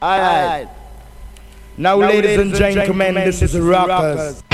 All 0.00 0.18
right. 0.18 0.68
Now, 1.76 1.96
now 1.96 2.06
ladies, 2.06 2.36
ladies 2.36 2.38
and, 2.38 2.54
gentlemen, 2.54 3.14
gentlemen, 3.14 3.14
this 3.24 3.42
is 3.42 3.58
Rockers. 3.58 4.16
rockers. 4.16 4.47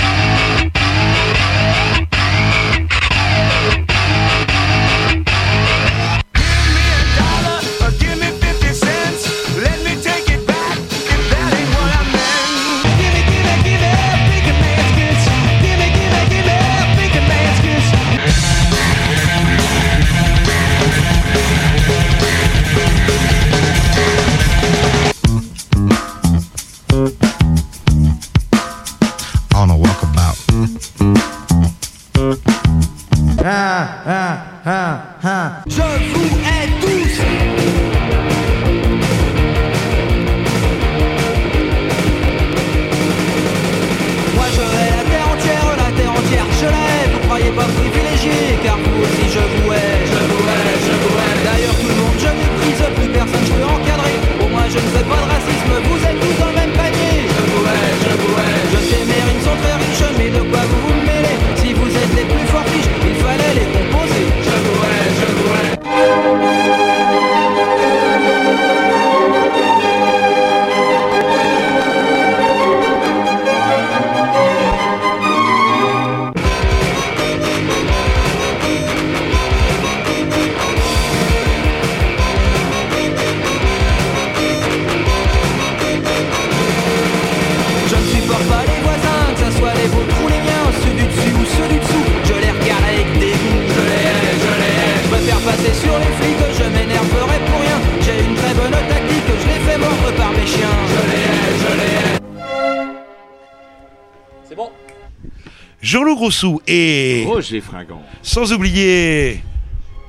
Et 107.53 107.59
Roger 107.59 107.61
Fringant. 107.61 108.03
sans 108.23 108.53
oublier. 108.53 109.41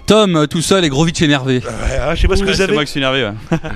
Tom, 0.08 0.36
euh, 0.36 0.46
tout 0.46 0.62
seul 0.62 0.86
et 0.86 0.90
Grovitch 0.90 1.22
énervé. 1.22 1.58
Ouais, 1.58 1.98
ah, 2.00 2.14
je 2.16 2.22
sais 2.22 2.28
pas 2.28 2.36
ce 2.36 2.44
que 2.44 2.48
vous 2.50 2.54
c'est 2.54 2.64
avez. 2.64 2.74
moi 2.74 2.86
qui 2.86 2.92
suis 2.92 3.00
énervé. 3.00 3.24
ouais. 3.24 3.58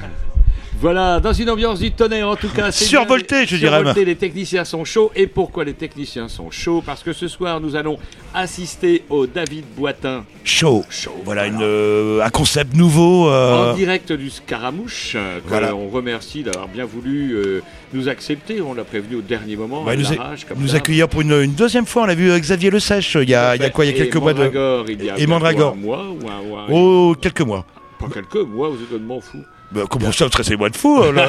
Voilà, 0.82 1.20
dans 1.20 1.34
une 1.34 1.50
ambiance 1.50 1.80
du 1.80 1.92
tonnerre 1.92 2.30
en 2.30 2.38
tout 2.38 2.48
cas. 2.48 2.72
c'est 2.72 2.86
Survolté, 2.86 3.46
je 3.46 3.58
dirais 3.58 3.78
Survolté, 3.80 4.06
les 4.06 4.16
techniciens 4.16 4.64
sont 4.64 4.86
chauds. 4.86 5.12
Et 5.14 5.28
pourquoi 5.28 5.66
les 5.66 5.74
techniciens 5.74 6.30
sont 6.30 6.52
chauds? 6.52 6.82
Parce 6.86 7.04
que 7.04 7.12
ce 7.12 7.28
soir, 7.28 7.60
nous 7.60 7.76
allons 7.76 7.98
assister 8.34 9.04
au 9.10 9.28
David 9.28 9.66
Boitin 9.76 10.24
Show. 10.46 10.86
Show. 10.90 11.12
Voilà, 11.26 11.48
une, 11.48 11.60
euh, 11.62 12.22
un 12.24 12.30
concept 12.30 12.78
nouveau. 12.78 13.28
euh, 13.30 13.74
En 13.74 13.76
direct 13.76 14.14
du 14.14 14.30
Scaramouche, 14.30 15.14
euh, 15.16 15.40
que 15.42 15.50
Voilà. 15.50 15.76
on 15.76 15.90
remercie 15.90 16.44
d'avoir 16.44 16.70
bien 16.70 16.86
voulu 16.86 17.34
euh, 17.34 17.62
nous 17.94 18.10
accepter. 18.10 18.62
On 18.62 18.74
l'a 18.74 18.84
prévenu 18.84 19.16
au 19.18 19.22
dernier 19.22 19.56
moment. 19.56 19.84
bah, 19.84 19.96
nous, 19.96 20.12
a- 20.12 20.16
l'arrache, 20.16 20.46
comme 20.46 20.60
nous 20.60 20.70
ça. 20.70 20.78
accueillir 20.78 21.08
pour 21.10 21.22
une, 21.22 21.32
une 21.34 21.54
deuxième 21.54 21.86
fois. 21.86 22.04
On 22.04 22.10
a 22.10 22.16
vu 22.16 22.30
euh, 22.32 22.40
Xavier 22.40 22.70
Le 22.70 22.80
Sèche 22.80 23.16
il 23.22 23.30
y 23.30 23.36
a, 23.36 23.56
il 23.56 23.62
y 23.62 23.66
a 23.66 23.70
quoi 23.70 23.86
Il 23.86 23.92
y 23.92 23.94
a 23.94 23.98
quelques 23.98 24.16
mois 24.18 24.34
de. 24.34 24.50
Il 24.92 25.04
y 25.04 25.10
a 25.10 25.18
Et 25.20 25.28
Mandragore. 25.28 25.74
un 25.74 25.76
mois 25.76 26.06
ou 26.10 26.28
un 26.30 26.42
mois. 26.48 26.66
Oh, 26.72 27.16
quelques 27.20 27.42
mois. 27.42 27.66
Pas 28.00 28.08
quelques 28.14 28.36
mois, 28.36 28.70
vous 28.70 28.76
êtes 28.76 28.82
complètement 28.84 29.20
fou. 29.22 29.44
Bah, 29.72 29.82
comment 29.90 30.12
ça, 30.12 30.28
très 30.30 30.56
moi 30.56 30.70
de 30.70 30.76
fou 30.76 31.00
euh, 31.04 31.14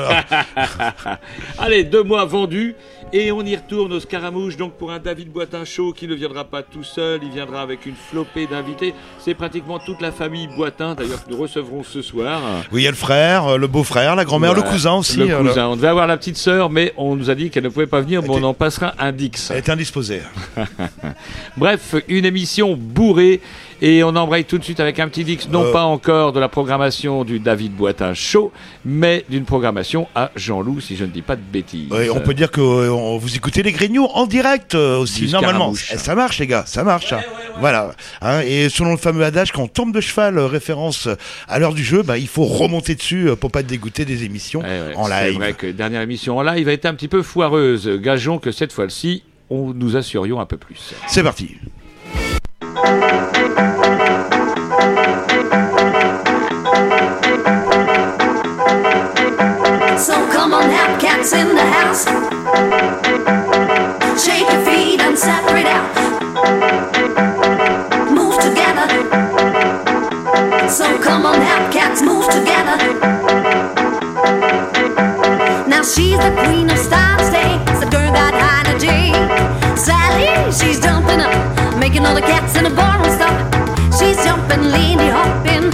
Allez, 1.58 1.84
deux 1.84 2.02
mois 2.02 2.24
vendus 2.24 2.74
et 3.12 3.32
on 3.32 3.42
y 3.42 3.56
retourne 3.56 3.92
au 3.92 4.00
Scaramouche 4.00 4.56
donc 4.56 4.74
pour 4.74 4.92
un 4.92 4.98
David 4.98 5.30
Boitin 5.30 5.64
chaud 5.64 5.92
qui 5.92 6.06
ne 6.06 6.14
viendra 6.14 6.44
pas 6.44 6.62
tout 6.62 6.84
seul, 6.84 7.20
il 7.22 7.30
viendra 7.30 7.62
avec 7.62 7.86
une 7.86 7.94
flopée 7.94 8.46
d'invités. 8.46 8.94
C'est 9.18 9.34
pratiquement 9.34 9.78
toute 9.78 10.00
la 10.00 10.12
famille 10.12 10.48
Boitin 10.56 10.94
d'ailleurs 10.94 11.24
que 11.24 11.30
nous 11.30 11.36
recevrons 11.36 11.82
ce 11.82 12.02
soir. 12.02 12.40
Oui, 12.72 12.82
il 12.82 12.84
y 12.84 12.88
a 12.88 12.90
le 12.90 12.96
frère, 12.96 13.46
euh, 13.46 13.58
le 13.58 13.66
beau-frère, 13.66 14.14
la 14.14 14.24
grand-mère, 14.24 14.54
le 14.54 14.62
cousin 14.62 14.94
aussi. 14.94 15.18
Le 15.18 15.30
euh, 15.30 15.42
cousin. 15.42 15.68
On 15.68 15.76
devait 15.76 15.88
avoir 15.88 16.06
la 16.06 16.16
petite 16.16 16.36
sœur, 16.36 16.70
mais 16.70 16.92
on 16.96 17.16
nous 17.16 17.30
a 17.30 17.34
dit 17.34 17.50
qu'elle 17.50 17.64
ne 17.64 17.68
pouvait 17.68 17.86
pas 17.86 18.00
venir, 18.00 18.22
mais 18.22 18.30
on 18.30 18.42
en 18.42 18.54
passera 18.54 18.94
un 18.98 19.12
Dix. 19.12 19.50
Elle 19.50 19.58
est 19.58 19.68
indisposée. 19.68 20.22
Bref, 21.56 21.96
une 22.08 22.24
émission 22.24 22.76
bourrée. 22.76 23.40
Et 23.82 24.04
on 24.04 24.08
embraye 24.16 24.44
tout 24.44 24.58
de 24.58 24.64
suite 24.64 24.78
avec 24.80 24.98
un 24.98 25.08
petit 25.08 25.24
Dix, 25.24 25.48
non 25.50 25.64
Euh. 25.64 25.72
pas 25.72 25.84
encore 25.84 26.32
de 26.32 26.40
la 26.40 26.48
programmation 26.48 27.24
du 27.24 27.38
David 27.40 27.72
Boitin 27.72 28.12
Show, 28.14 28.52
mais 28.84 29.24
d'une 29.30 29.44
programmation 29.44 30.06
à 30.14 30.30
Jean-Loup, 30.36 30.80
si 30.80 30.96
je 30.96 31.04
ne 31.04 31.10
dis 31.10 31.22
pas 31.22 31.36
de 31.36 31.40
bêtises. 31.40 31.90
Ouais, 31.90 32.10
on 32.10 32.20
peut 32.20 32.34
dire 32.34 32.50
que 32.50 32.60
euh, 32.60 32.92
on- 32.92 33.16
vous 33.16 33.36
écoutez 33.36 33.62
les 33.62 33.72
Grignoux 33.72 34.04
en 34.12 34.26
direct 34.26 34.74
euh, 34.74 34.98
aussi, 34.98 35.26
Du 35.26 35.32
normalement. 35.32 35.72
Eh, 35.92 35.96
ça 35.96 36.14
marche, 36.14 36.38
les 36.40 36.46
gars, 36.46 36.64
ça 36.66 36.84
marche. 36.84 37.12
hein. 37.14 37.20
Voilà. 37.58 37.92
Hein, 38.20 38.40
et 38.44 38.68
selon 38.68 38.90
le 38.92 38.96
fameux 38.98 39.24
adage, 39.24 39.52
quand 39.52 39.62
on 39.62 39.68
tombe 39.68 39.94
de 39.94 40.00
cheval, 40.00 40.36
euh, 40.38 40.46
référence 40.46 41.08
à 41.48 41.58
l'heure 41.58 41.74
du 41.74 41.82
jeu, 41.84 42.02
bah, 42.02 42.18
il 42.18 42.28
faut 42.28 42.44
remonter 42.44 42.94
dessus 42.94 43.28
euh, 43.30 43.36
pour 43.36 43.50
pas 43.50 43.60
être 43.60 43.66
dégoûté 43.66 44.04
des 44.04 44.24
émissions 44.24 44.62
Eh 44.62 44.68
ouais, 44.90 44.94
en 44.96 45.04
C'est 45.06 45.28
live. 45.30 45.38
vrai 45.38 45.52
que 45.54 45.66
dernière 45.68 46.02
émission 46.02 46.36
en 46.38 46.42
live 46.42 46.68
a 46.68 46.72
été 46.72 46.86
un 46.86 46.94
petit 46.94 47.08
peu 47.08 47.22
foireuse. 47.22 47.88
Gageons 48.02 48.38
que 48.38 48.52
cette 48.52 48.72
fois-ci, 48.72 49.22
on 49.48 49.72
nous 49.74 49.96
assurions 49.96 50.38
un 50.40 50.46
peu 50.46 50.56
plus. 50.58 50.92
C'est 51.08 51.22
parti. 51.22 51.56
Cats 61.20 61.32
in 61.34 61.54
the 61.54 61.66
house. 61.76 62.04
Shake 64.24 64.48
your 64.50 64.64
feet 64.64 65.00
and 65.00 65.18
separate 65.18 65.66
out. 65.66 65.90
Move 68.10 68.36
together. 68.40 68.88
So 70.68 70.98
come 71.02 71.26
on, 71.26 71.40
have 71.40 71.72
cats 71.72 72.00
move 72.00 72.24
together. 72.24 72.78
Now 75.68 75.82
she's 75.82 76.18
the 76.18 76.32
queen 76.42 76.70
of 76.70 76.78
style 76.78 77.18
today. 77.18 77.58
The 77.80 77.88
girl 77.90 78.12
got 78.12 78.32
energy. 78.64 79.12
Sally, 79.76 80.28
she's 80.52 80.80
jumping 80.80 81.20
up, 81.20 81.76
making 81.78 82.06
all 82.06 82.14
the 82.14 82.22
cats 82.22 82.56
in 82.56 82.64
the 82.64 82.70
barroom 82.70 83.10
stop. 83.12 83.36
She's 83.98 84.16
jumping, 84.24 84.70
leaning, 84.72 85.10
hopping, 85.10 85.70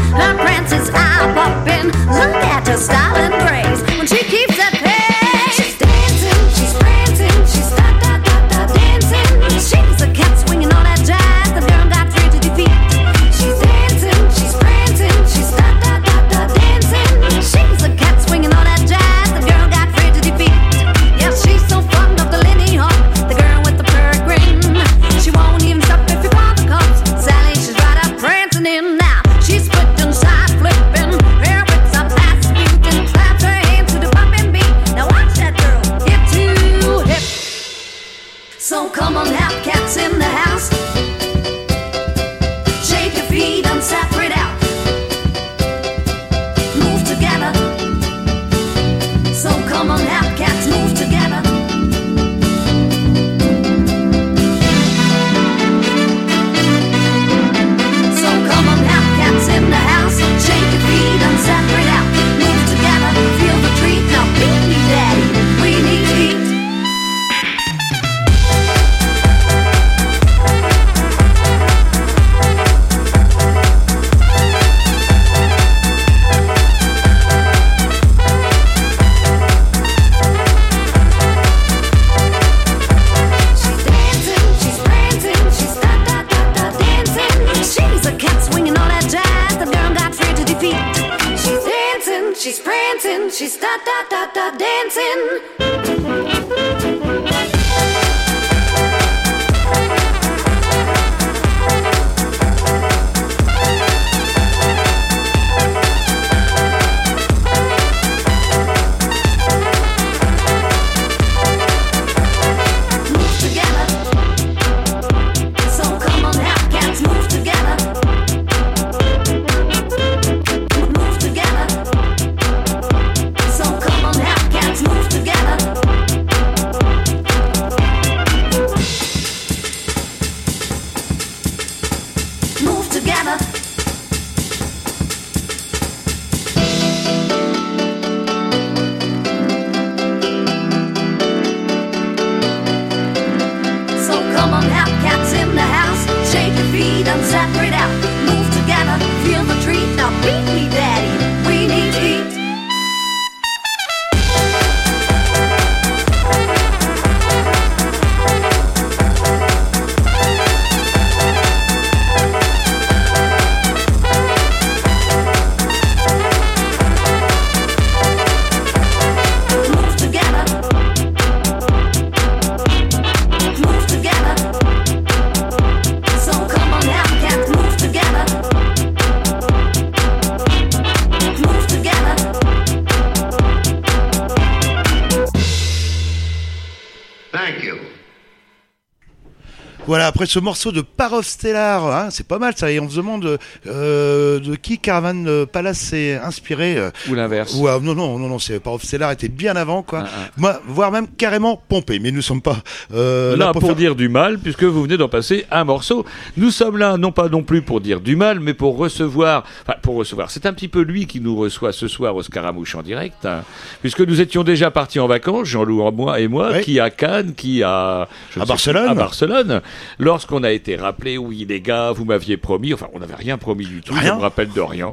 ce 190.36 190.40
morceau 190.40 190.70
de 190.70 190.82
Parov 190.82 191.24
Stellar, 191.24 191.86
hein, 191.86 192.08
c'est 192.10 192.26
pas 192.28 192.38
mal 192.38 192.52
ça, 192.54 192.70
et 192.70 192.78
on 192.78 192.90
se 192.90 192.96
demande 192.96 193.38
euh, 193.66 194.38
de 194.38 194.54
qui 194.54 194.78
Caravan 194.78 195.24
euh, 195.26 195.46
Palace 195.46 195.78
s'est 195.78 196.16
inspiré. 196.22 196.76
euh, 196.76 196.90
Ou 197.08 197.14
l'inverse. 197.14 197.54
ou, 197.58 197.66
euh, 197.66 197.80
non, 197.80 197.94
non, 197.94 198.18
non, 198.18 198.28
non, 198.28 198.38
c'est 198.38 198.60
Parov 198.60 198.82
Stellar 198.82 199.12
était 199.12 199.28
bien 199.30 199.56
avant, 199.56 199.82
quoi. 199.82 200.04
Ah, 200.04 200.28
ah. 200.44 200.60
Voire 200.68 200.92
même 200.92 201.06
carrément 201.08 201.58
pompé, 201.70 201.98
mais 202.00 202.10
nous 202.10 202.20
sommes 202.20 202.42
pas 202.42 202.58
là, 202.90 203.52
pour, 203.54 203.62
faire- 203.62 203.74
dire 203.76 203.94
du 203.96 204.10
mal, 204.10 204.38
puisque 204.38 204.64
vous 204.64 204.82
venez 204.82 204.98
d'en 204.98 205.08
passer 205.08 205.46
un 205.50 205.64
morceau. 205.64 206.04
Nous 206.36 206.50
sommes 206.50 206.76
là, 206.76 206.98
non 206.98 207.12
pas 207.12 207.30
non 207.30 207.42
plus 207.42 207.62
pour 207.62 207.80
dire 207.80 208.02
du 208.02 208.14
mal, 208.14 208.38
mais 208.38 208.52
pour 208.52 208.76
recevoir. 208.76 209.42
Enfin, 209.62 209.75
pour 209.86 209.94
recevoir. 209.94 210.30
C'est 210.32 210.44
un 210.46 210.52
petit 210.52 210.66
peu 210.68 210.82
lui 210.82 211.06
qui 211.06 211.20
nous 211.20 211.36
reçoit 211.36 211.72
ce 211.72 211.86
soir 211.86 212.16
au 212.16 212.22
Scaramouche 212.22 212.74
en 212.74 212.82
direct, 212.82 213.24
hein, 213.24 213.44
puisque 213.80 214.00
nous 214.00 214.20
étions 214.20 214.42
déjà 214.42 214.72
partis 214.72 214.98
en 214.98 215.06
vacances, 215.06 215.46
Jean-Loup 215.46 215.90
moi 215.92 216.18
et 216.20 216.26
moi, 216.26 216.50
Oui. 216.54 216.60
qui 216.62 216.80
à 216.80 216.90
Cannes, 216.90 217.34
qui 217.34 217.62
à 217.62 218.08
Barcelone. 218.36 218.82
plus, 218.82 218.90
à 218.90 218.94
Barcelone. 218.94 219.60
Lorsqu'on 220.00 220.42
a 220.42 220.50
été 220.50 220.74
rappelé, 220.74 221.16
oui 221.18 221.46
les 221.48 221.60
gars, 221.60 221.92
vous 221.92 222.04
m'aviez 222.04 222.36
promis. 222.36 222.74
Enfin, 222.74 222.88
on 222.94 222.98
n'avait 222.98 223.14
rien 223.14 223.38
promis 223.38 223.64
du 223.64 223.80
tout. 223.80 223.94
Rien. 223.94 224.14
Je 224.14 224.16
me 224.18 224.22
rappelle 224.22 224.50
de 224.52 224.60
rien. 224.60 224.92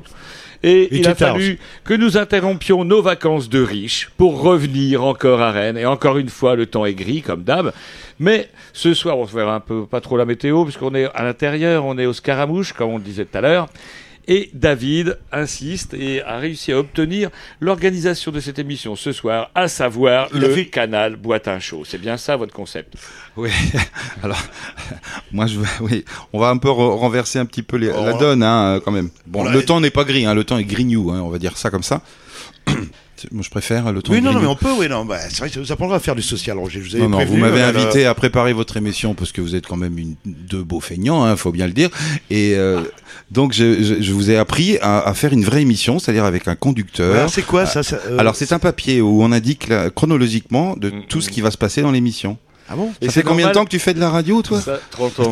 Et, 0.66 0.84
Et 0.84 1.00
il 1.00 1.08
a 1.10 1.16
fallu 1.16 1.60
que 1.84 1.94
nous 1.94 2.16
interrompions 2.18 2.86
nos 2.86 3.02
vacances 3.02 3.50
de 3.50 3.62
riches 3.62 4.12
pour 4.16 4.42
revenir 4.42 5.04
encore 5.04 5.42
à 5.42 5.52
Rennes. 5.52 5.78
Et 5.78 5.86
encore 5.86 6.18
une 6.20 6.30
fois, 6.30 6.56
le 6.56 6.68
temps 6.68 6.86
est 6.86 6.94
gris, 6.94 7.22
comme 7.22 7.44
d'hab. 7.44 7.74
Mais 8.20 8.48
ce 8.72 8.94
soir, 8.94 9.18
on 9.18 9.28
se 9.28 9.36
verra 9.36 9.56
un 9.56 9.60
peu, 9.60 9.86
pas 9.88 10.00
trop 10.02 10.16
la 10.18 10.26
météo, 10.26 10.64
puisqu'on 10.64 10.94
est 10.96 11.10
à 11.16 11.24
l'intérieur, 11.24 11.84
on 11.84 11.98
est 11.98 12.06
au 12.06 12.14
Scaramouche, 12.14 12.72
comme 12.74 12.92
on 12.92 12.98
le 12.98 13.04
disait 13.04 13.26
tout 13.26 13.38
à 13.38 13.42
l'heure. 13.42 13.68
Et 14.28 14.50
David 14.54 15.18
insiste 15.32 15.94
et 15.94 16.22
a 16.22 16.38
réussi 16.38 16.72
à 16.72 16.80
obtenir 16.80 17.30
l'organisation 17.60 18.32
de 18.32 18.40
cette 18.40 18.58
émission 18.58 18.96
ce 18.96 19.12
soir, 19.12 19.52
à 19.54 19.68
savoir 19.68 20.30
le 20.34 20.50
fait- 20.54 20.66
canal 20.68 21.16
Boitin 21.18 21.60
Show. 21.60 21.84
C'est 21.86 21.98
bien 21.98 22.16
ça 22.18 22.36
votre 22.38 22.54
concept? 22.54 22.94
Oui, 23.36 23.50
alors, 24.24 24.42
moi, 25.34 25.46
je, 25.48 25.60
oui, 25.82 26.06
on 26.32 26.40
va 26.40 26.50
un 26.50 26.58
peu 26.58 26.70
re- 26.70 26.98
renverser 26.98 27.40
un 27.40 27.46
petit 27.46 27.64
peu 27.64 27.76
les- 27.78 27.88
la 27.88 28.14
Oh. 28.16 28.18
donne, 28.18 28.44
hein, 28.44 28.80
quand 28.86 28.92
même. 28.92 29.10
Bon, 29.28 29.42
Voilà. 29.42 29.56
le 29.58 29.66
temps 29.66 29.82
n'est 29.82 29.90
pas 29.90 30.04
gris, 30.06 30.26
hein, 30.26 30.34
le 30.34 30.44
temps 30.46 30.58
est 30.58 30.64
grignou, 30.64 31.12
hein, 31.12 31.20
on 31.22 31.30
va 31.30 31.38
dire 31.40 31.58
ça 31.58 31.70
comme 31.70 31.84
ça. 31.84 32.02
Moi, 33.32 33.44
je 33.44 33.50
préfère 33.50 33.92
le 33.92 34.02
temps 34.02 34.12
Oui, 34.12 34.22
non, 34.22 34.40
mais 34.40 34.48
on 34.48 34.56
peut, 34.56 34.72
oui, 34.78 34.88
non, 34.90 35.06
bah, 35.06 35.18
c'est 35.30 35.40
vrai 35.40 35.50
que 35.50 35.64
ça 35.64 35.76
prendra 35.76 35.98
à 35.98 36.00
faire 36.00 36.16
du 36.16 36.22
social, 36.22 36.58
Roger. 36.58 36.82
Je 36.82 36.90
vous 36.90 36.96
avais 36.96 37.04
Non, 37.04 37.20
non, 37.20 37.26
vous 37.26 37.38
m'avez 37.38 37.62
euh, 37.62 37.70
invité 37.70 38.06
à 38.06 38.14
préparer 38.14 38.54
votre 38.54 38.78
émission 38.78 39.14
parce 39.14 39.32
que 39.32 39.42
vous 39.42 39.56
êtes 39.56 39.68
quand 39.68 39.78
même 39.78 39.98
une, 39.98 40.16
deux 40.26 40.64
beaux 40.64 40.80
feignants, 40.80 41.24
hein, 41.24 41.36
faut 41.36 41.52
bien 41.52 41.68
le 41.68 41.74
dire. 41.74 41.90
Et 42.30 42.56
euh, 42.56 42.82
donc, 43.32 43.54
je, 43.54 43.82
je, 43.84 44.02
je 44.02 44.14
vous 44.14 44.32
ai 44.32 44.38
appris 44.38 44.78
à, 44.82 45.00
à 45.00 45.14
faire 45.14 45.34
une 45.34 45.44
vraie 45.44 45.62
émission, 45.62 46.00
c'est-à-dire 46.00 46.26
avec 46.26 46.48
un 46.48 46.56
conducteur. 46.56 47.16
Alors, 47.16 47.30
c'est 47.30 47.44
quoi 47.46 47.66
ça, 47.66 47.84
ça, 47.84 48.00
euh, 48.08 48.18
Alors, 48.18 48.36
c'est 48.36 48.52
un 48.54 48.60
papier 48.60 49.02
où 49.02 49.24
on 49.24 49.32
indique 49.32 49.68
là, 49.68 49.90
chronologiquement 49.90 50.76
de 50.78 50.92
tout 51.10 51.22
ce 51.22 51.30
qui 51.30 51.42
va 51.42 51.52
se 51.52 51.58
passer 51.58 51.82
dans 51.82 51.92
l'émission. 51.92 52.38
Ah 52.70 52.76
bon 52.76 52.92
Et 53.02 53.06
Ça 53.08 53.12
c'est 53.12 53.20
fait 53.22 53.24
combien 53.28 53.48
de 53.50 53.52
temps 53.54 53.66
que 53.66 53.70
tu 53.70 53.80
fais 53.80 53.94
de 53.94 54.00
la 54.00 54.10
radio, 54.10 54.42
toi 54.42 54.60
Ça, 54.62 54.80
30 54.92 55.20
ans. 55.20 55.32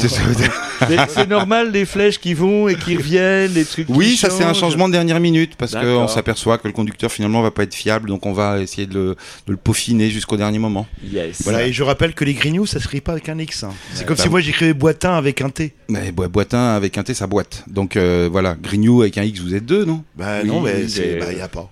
C'est 1.09 1.29
normal, 1.29 1.71
les 1.71 1.85
flèches 1.85 2.19
qui 2.19 2.33
vont 2.33 2.67
et 2.67 2.75
qui 2.75 2.95
reviennent, 2.97 3.53
les 3.53 3.65
trucs 3.65 3.87
qui 3.87 3.93
Oui, 3.93 4.17
ça 4.17 4.29
c'est 4.29 4.43
un 4.43 4.53
changement 4.53 4.87
de 4.87 4.93
dernière 4.93 5.19
minute 5.19 5.53
parce 5.57 5.73
qu'on 5.73 6.07
s'aperçoit 6.07 6.57
que 6.57 6.67
le 6.67 6.73
conducteur 6.73 7.11
finalement 7.11 7.41
va 7.41 7.51
pas 7.51 7.63
être 7.63 7.73
fiable, 7.73 8.09
donc 8.09 8.25
on 8.25 8.33
va 8.33 8.59
essayer 8.59 8.85
de 8.87 8.93
le, 8.93 9.05
de 9.47 9.51
le 9.51 9.57
peaufiner 9.57 10.09
jusqu'au 10.09 10.37
dernier 10.37 10.59
moment. 10.59 10.87
Yes. 11.11 11.41
Voilà, 11.43 11.65
et 11.65 11.73
je 11.73 11.83
rappelle 11.83 12.13
que 12.13 12.25
les 12.25 12.33
grignoux, 12.33 12.65
ça 12.65 12.79
se 12.79 12.85
écrit 12.85 13.01
pas 13.01 13.13
avec 13.13 13.29
un 13.29 13.39
X. 13.39 13.63
hein. 13.63 13.69
C'est 13.93 14.05
comme 14.05 14.17
bah 14.17 14.23
si 14.23 14.29
moi 14.29 14.41
j'écrivais 14.41 14.73
boitin 14.73 15.13
avec 15.15 15.41
un 15.41 15.49
T. 15.49 15.73
Mais 15.89 16.11
boi- 16.11 16.27
boitin 16.27 16.75
avec 16.75 16.97
un 16.97 17.03
T, 17.03 17.13
ça 17.13 17.27
boite. 17.27 17.63
Donc 17.67 17.95
euh, 17.95 18.27
voilà, 18.31 18.55
Grignou 18.61 19.01
avec 19.01 19.17
un 19.17 19.23
X, 19.23 19.39
vous 19.39 19.55
êtes 19.55 19.65
deux, 19.65 19.85
non? 19.85 20.03
Bah 20.17 20.39
Oui, 20.43 20.47
non, 20.49 20.61
mais 20.61 20.73
mais- 20.81 20.87
c'est, 20.87 21.17
bah, 21.19 21.31
y 21.31 21.39
a 21.41 21.47
pas. 21.47 21.69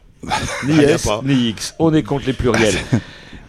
Ni 0.68 0.80
S, 0.80 1.08
ni 1.24 1.50
X. 1.50 1.76
On 1.80 1.94
est 1.94 2.04
contre 2.04 2.26
les 2.28 2.34
pluriels. 2.34 2.76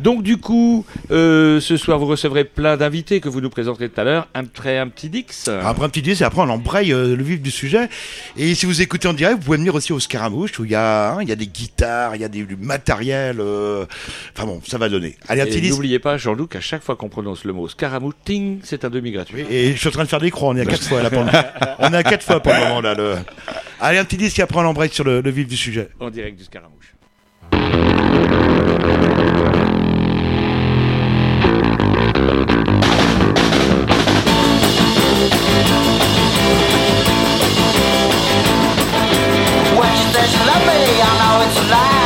Donc 0.03 0.23
du 0.23 0.39
coup, 0.39 0.85
euh, 1.11 1.61
ce 1.61 1.77
soir, 1.77 1.99
vous 1.99 2.07
recevrez 2.07 2.45
plein 2.45 2.77
d'invités 2.77 3.21
que 3.21 3.29
vous 3.29 3.41
nous 3.41 3.51
présenterez 3.51 3.89
tout 3.89 4.01
à 4.01 4.05
l'heure. 4.05 4.29
Après 4.35 4.79
un 4.79 4.89
petit 4.89 5.09
Dix. 5.11 5.49
Après 5.63 5.85
un 5.85 5.89
petit 5.89 6.03
disque, 6.03 6.23
et 6.23 6.25
après 6.25 6.41
on 6.41 6.49
embraye 6.49 6.93
euh, 6.93 7.15
le 7.17 7.23
vif 7.23 7.41
du 7.43 7.51
sujet. 7.51 7.89
Et 8.37 8.55
si 8.55 8.65
vous 8.67 8.81
écoutez 8.81 9.09
en 9.09 9.13
direct, 9.13 9.39
vous 9.39 9.45
pouvez 9.45 9.59
venir 9.59 9.75
aussi 9.75 9.93
au 9.93 10.01
Scaramouche 10.01 10.59
où 10.59 10.65
il 10.65 10.71
y 10.71 10.75
a, 10.75 11.13
hein, 11.13 11.19
il 11.23 11.29
y 11.29 11.33
a 11.33 11.37
des 11.37 11.47
guitares, 11.47 12.17
il 12.17 12.23
y 12.23 12.25
a 12.25 12.29
des, 12.29 12.45
du 12.45 12.57
matériel. 12.57 13.41
euh, 13.41 13.85
Enfin 14.37 14.47
bon, 14.47 14.61
ça 14.67 14.79
va 14.79 14.89
donner. 14.89 15.17
Allez, 15.29 15.43
un 15.43 15.47
petit 15.47 15.59
Et 15.59 15.61
disque. 15.61 15.75
n'oubliez 15.75 15.99
pas, 15.99 16.17
Jean-Luc, 16.17 16.57
à 16.57 16.61
chaque 16.61 16.83
fois 16.83 16.97
qu'on 16.97 17.09
prononce 17.09 17.45
le 17.45 17.53
mot 17.53 17.69
scaramouche, 17.69 18.15
ting, 18.25 18.61
c'est 18.63 18.85
un 18.85 18.91
demi 18.91 19.11
gratuit. 19.13 19.45
Et 19.51 19.73
je 19.73 19.77
suis 19.79 19.89
en 19.89 19.93
train 19.93 20.05
de 20.05 20.09
faire 20.09 20.21
des 20.21 20.31
croix, 20.31 20.49
on 20.51 20.57
est 20.57 20.63
à 20.63 20.67
quatre 20.67 20.83
fois 20.85 21.03
là 21.03 21.11
pour 21.11 21.23
le... 21.25 21.31
On 21.79 21.93
est 21.93 21.97
à 21.97 22.03
quatre 22.03 22.25
fois 22.25 22.41
pour 22.41 22.53
le 22.53 22.59
moment 22.61 22.81
là. 22.81 22.95
Le... 22.95 23.15
Allez, 23.81 23.99
un 23.99 24.05
petit 24.05 24.17
disque 24.19 24.39
et 24.39 24.43
après 24.43 24.59
on 24.61 24.65
embraye 24.67 24.91
sur 24.91 25.05
le, 25.05 25.21
le 25.21 25.31
vif 25.31 25.47
du 25.49 25.57
sujet. 25.57 25.89
En 25.99 26.11
direct 26.11 26.37
du 26.39 26.45
scaramouche. 26.45 26.95
it's 40.31 40.39
lovely, 40.47 41.03
I 41.03 41.19
know 41.19 41.47
it's 41.47 41.71
life. 41.71 42.00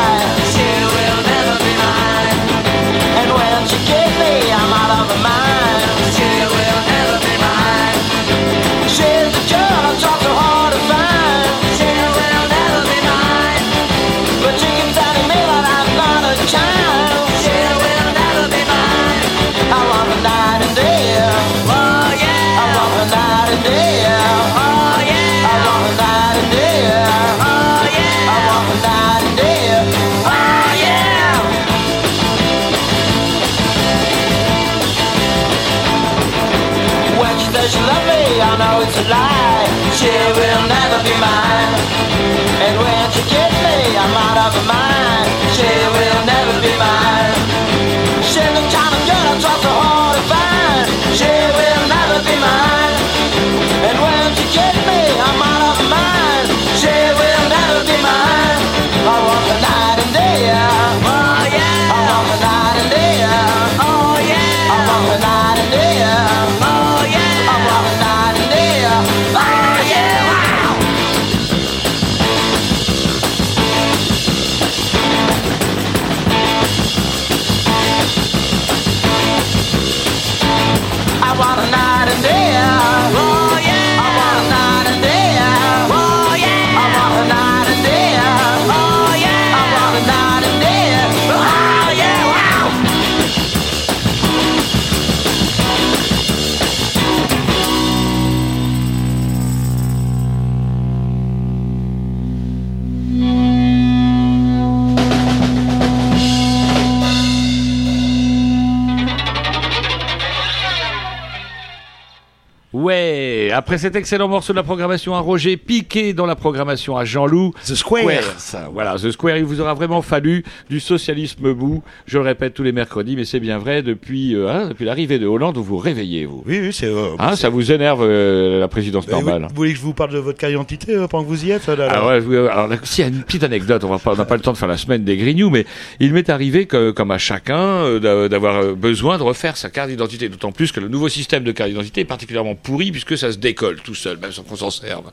Ouais, 112.84 113.50
après 113.50 113.78
cet 113.78 113.96
excellent 113.96 114.28
morceau 114.28 114.52
de 114.52 114.58
la 114.58 114.62
programmation 114.62 115.14
à 115.14 115.20
Roger, 115.20 115.56
piqué 115.56 116.12
dans 116.12 116.26
la 116.26 116.36
programmation 116.36 116.98
à 116.98 117.06
Jean-Loup. 117.06 117.54
The 117.64 117.74
Square. 117.74 118.04
ça, 118.36 118.68
voilà, 118.70 118.96
The 118.96 119.10
Square, 119.10 119.38
il 119.38 119.44
vous 119.44 119.62
aura 119.62 119.72
vraiment 119.72 120.02
fallu 120.02 120.44
du 120.68 120.80
socialisme 120.80 121.54
bout. 121.54 121.82
Je 122.06 122.18
le 122.18 122.24
répète 122.24 122.52
tous 122.52 122.62
les 122.62 122.72
mercredis, 122.72 123.16
mais 123.16 123.24
c'est 123.24 123.40
bien 123.40 123.56
vrai, 123.56 123.80
depuis, 123.82 124.34
euh, 124.36 124.50
hein, 124.50 124.68
depuis 124.68 124.84
l'arrivée 124.84 125.18
de 125.18 125.26
Hollande, 125.26 125.56
vous 125.56 125.64
vous 125.64 125.78
réveillez, 125.78 126.26
vous. 126.26 126.42
Oui, 126.46 126.58
oui, 126.60 126.72
c'est. 126.74 126.84
euh, 126.84 127.16
Hein, 127.18 127.36
ça 127.36 127.48
vous 127.48 127.72
énerve 127.72 128.02
euh, 128.02 128.60
la 128.60 128.68
présidence 128.68 129.06
bah, 129.06 129.12
normale 129.12 129.42
vous, 129.44 129.48
vous 129.48 129.54
voulez 129.54 129.72
que 129.72 129.78
je 129.78 129.82
vous 129.82 129.94
parle 129.94 130.12
de 130.12 130.18
votre 130.18 130.36
carte 130.38 130.50
d'identité 130.52 130.94
euh, 130.94 131.06
pendant 131.08 131.24
que 131.24 131.28
vous 131.30 131.42
y 131.46 131.52
êtes 131.52 131.66
là, 131.68 131.76
là 131.76 131.88
Ah 131.90 132.06
ouais, 132.06 132.20
oui, 132.20 132.36
alors 132.36 132.68
là, 132.68 132.76
s'il 132.82 133.02
y 133.02 133.06
a 133.06 133.10
une 133.10 133.22
petite 133.22 133.44
anecdote, 133.44 133.82
on 133.84 134.14
n'a 134.14 134.24
pas 134.26 134.34
le 134.36 134.42
temps 134.42 134.52
de 134.52 134.58
faire 134.58 134.68
la 134.68 134.76
semaine 134.76 135.04
des 135.04 135.16
grignoux, 135.16 135.48
mais 135.48 135.64
il 136.00 136.12
m'est 136.12 136.28
arrivé 136.28 136.66
que, 136.66 136.90
comme 136.90 137.12
à 137.12 137.18
chacun, 137.18 137.56
euh, 137.58 137.98
d'a- 137.98 138.28
d'avoir 138.28 138.74
besoin 138.74 139.16
de 139.16 139.22
refaire 139.22 139.56
sa 139.56 139.70
carte 139.70 139.88
d'identité. 139.88 140.28
D'autant 140.28 140.52
plus 140.52 140.70
que 140.70 140.80
le 140.80 140.88
nouveau 140.88 141.08
système 141.08 141.44
de 141.44 141.52
carte 141.52 141.70
d'identité 141.70 142.02
est 142.02 142.04
particulièrement 142.04 142.54
puisque 142.90 143.16
ça 143.16 143.32
se 143.32 143.38
décolle 143.38 143.80
tout 143.82 143.94
seul, 143.94 144.18
même 144.18 144.32
sans 144.32 144.42
qu'on 144.42 144.56
s'en 144.56 144.70
serve. 144.70 145.10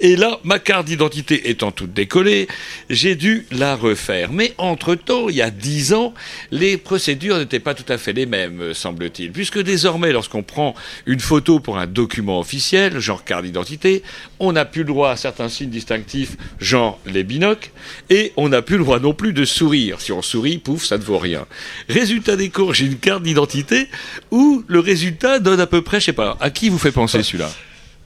Et 0.00 0.16
là, 0.16 0.38
ma 0.44 0.58
carte 0.58 0.86
d'identité 0.86 1.50
étant 1.50 1.70
toute 1.70 1.92
décollée, 1.92 2.48
j'ai 2.90 3.14
dû 3.14 3.46
la 3.50 3.76
refaire. 3.76 4.32
Mais 4.32 4.54
entre-temps, 4.58 5.28
il 5.28 5.36
y 5.36 5.42
a 5.42 5.50
dix 5.50 5.92
ans, 5.92 6.14
les 6.50 6.76
procédures 6.76 7.38
n'étaient 7.38 7.60
pas 7.60 7.74
tout 7.74 7.90
à 7.92 7.98
fait 7.98 8.12
les 8.12 8.26
mêmes, 8.26 8.74
semble-t-il. 8.74 9.32
Puisque 9.32 9.58
désormais, 9.60 10.12
lorsqu'on 10.12 10.42
prend 10.42 10.74
une 11.06 11.20
photo 11.20 11.60
pour 11.60 11.78
un 11.78 11.86
document 11.86 12.40
officiel, 12.40 12.98
genre 12.98 13.24
carte 13.24 13.44
d'identité, 13.44 14.02
on 14.38 14.52
n'a 14.52 14.64
plus 14.64 14.82
le 14.82 14.88
droit 14.88 15.10
à 15.10 15.16
certains 15.16 15.48
signes 15.48 15.70
distinctifs, 15.70 16.36
genre 16.58 16.98
les 17.06 17.24
binocles, 17.24 17.70
et 18.10 18.32
on 18.36 18.48
n'a 18.48 18.62
plus 18.62 18.76
le 18.76 18.84
droit 18.84 18.98
non 18.98 19.14
plus 19.14 19.32
de 19.32 19.44
sourire. 19.44 20.00
Si 20.00 20.12
on 20.12 20.22
sourit, 20.22 20.58
pouf, 20.58 20.84
ça 20.84 20.98
ne 20.98 21.02
vaut 21.02 21.18
rien. 21.18 21.46
Résultat 21.88 22.36
des 22.36 22.50
cours, 22.50 22.74
j'ai 22.74 22.86
une 22.86 22.98
carte 22.98 23.22
d'identité 23.22 23.88
où 24.30 24.64
le 24.66 24.80
résultat 24.80 25.38
donne 25.38 25.60
à 25.60 25.66
peu 25.66 25.82
près, 25.82 26.00
je 26.00 26.06
sais 26.06 26.12
pas, 26.12 26.36
à 26.40 26.50
qui 26.50 26.68
vous 26.68 26.78
fait 26.78 26.92
penser 26.92 27.03
celui-là 27.06 27.48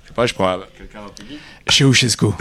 Je 0.04 0.08
sais 0.08 0.14
pas, 0.14 0.26
je 0.26 0.34
prends. 0.34 0.58
Ceausescu. 1.70 2.26
Ouais, 2.26 2.32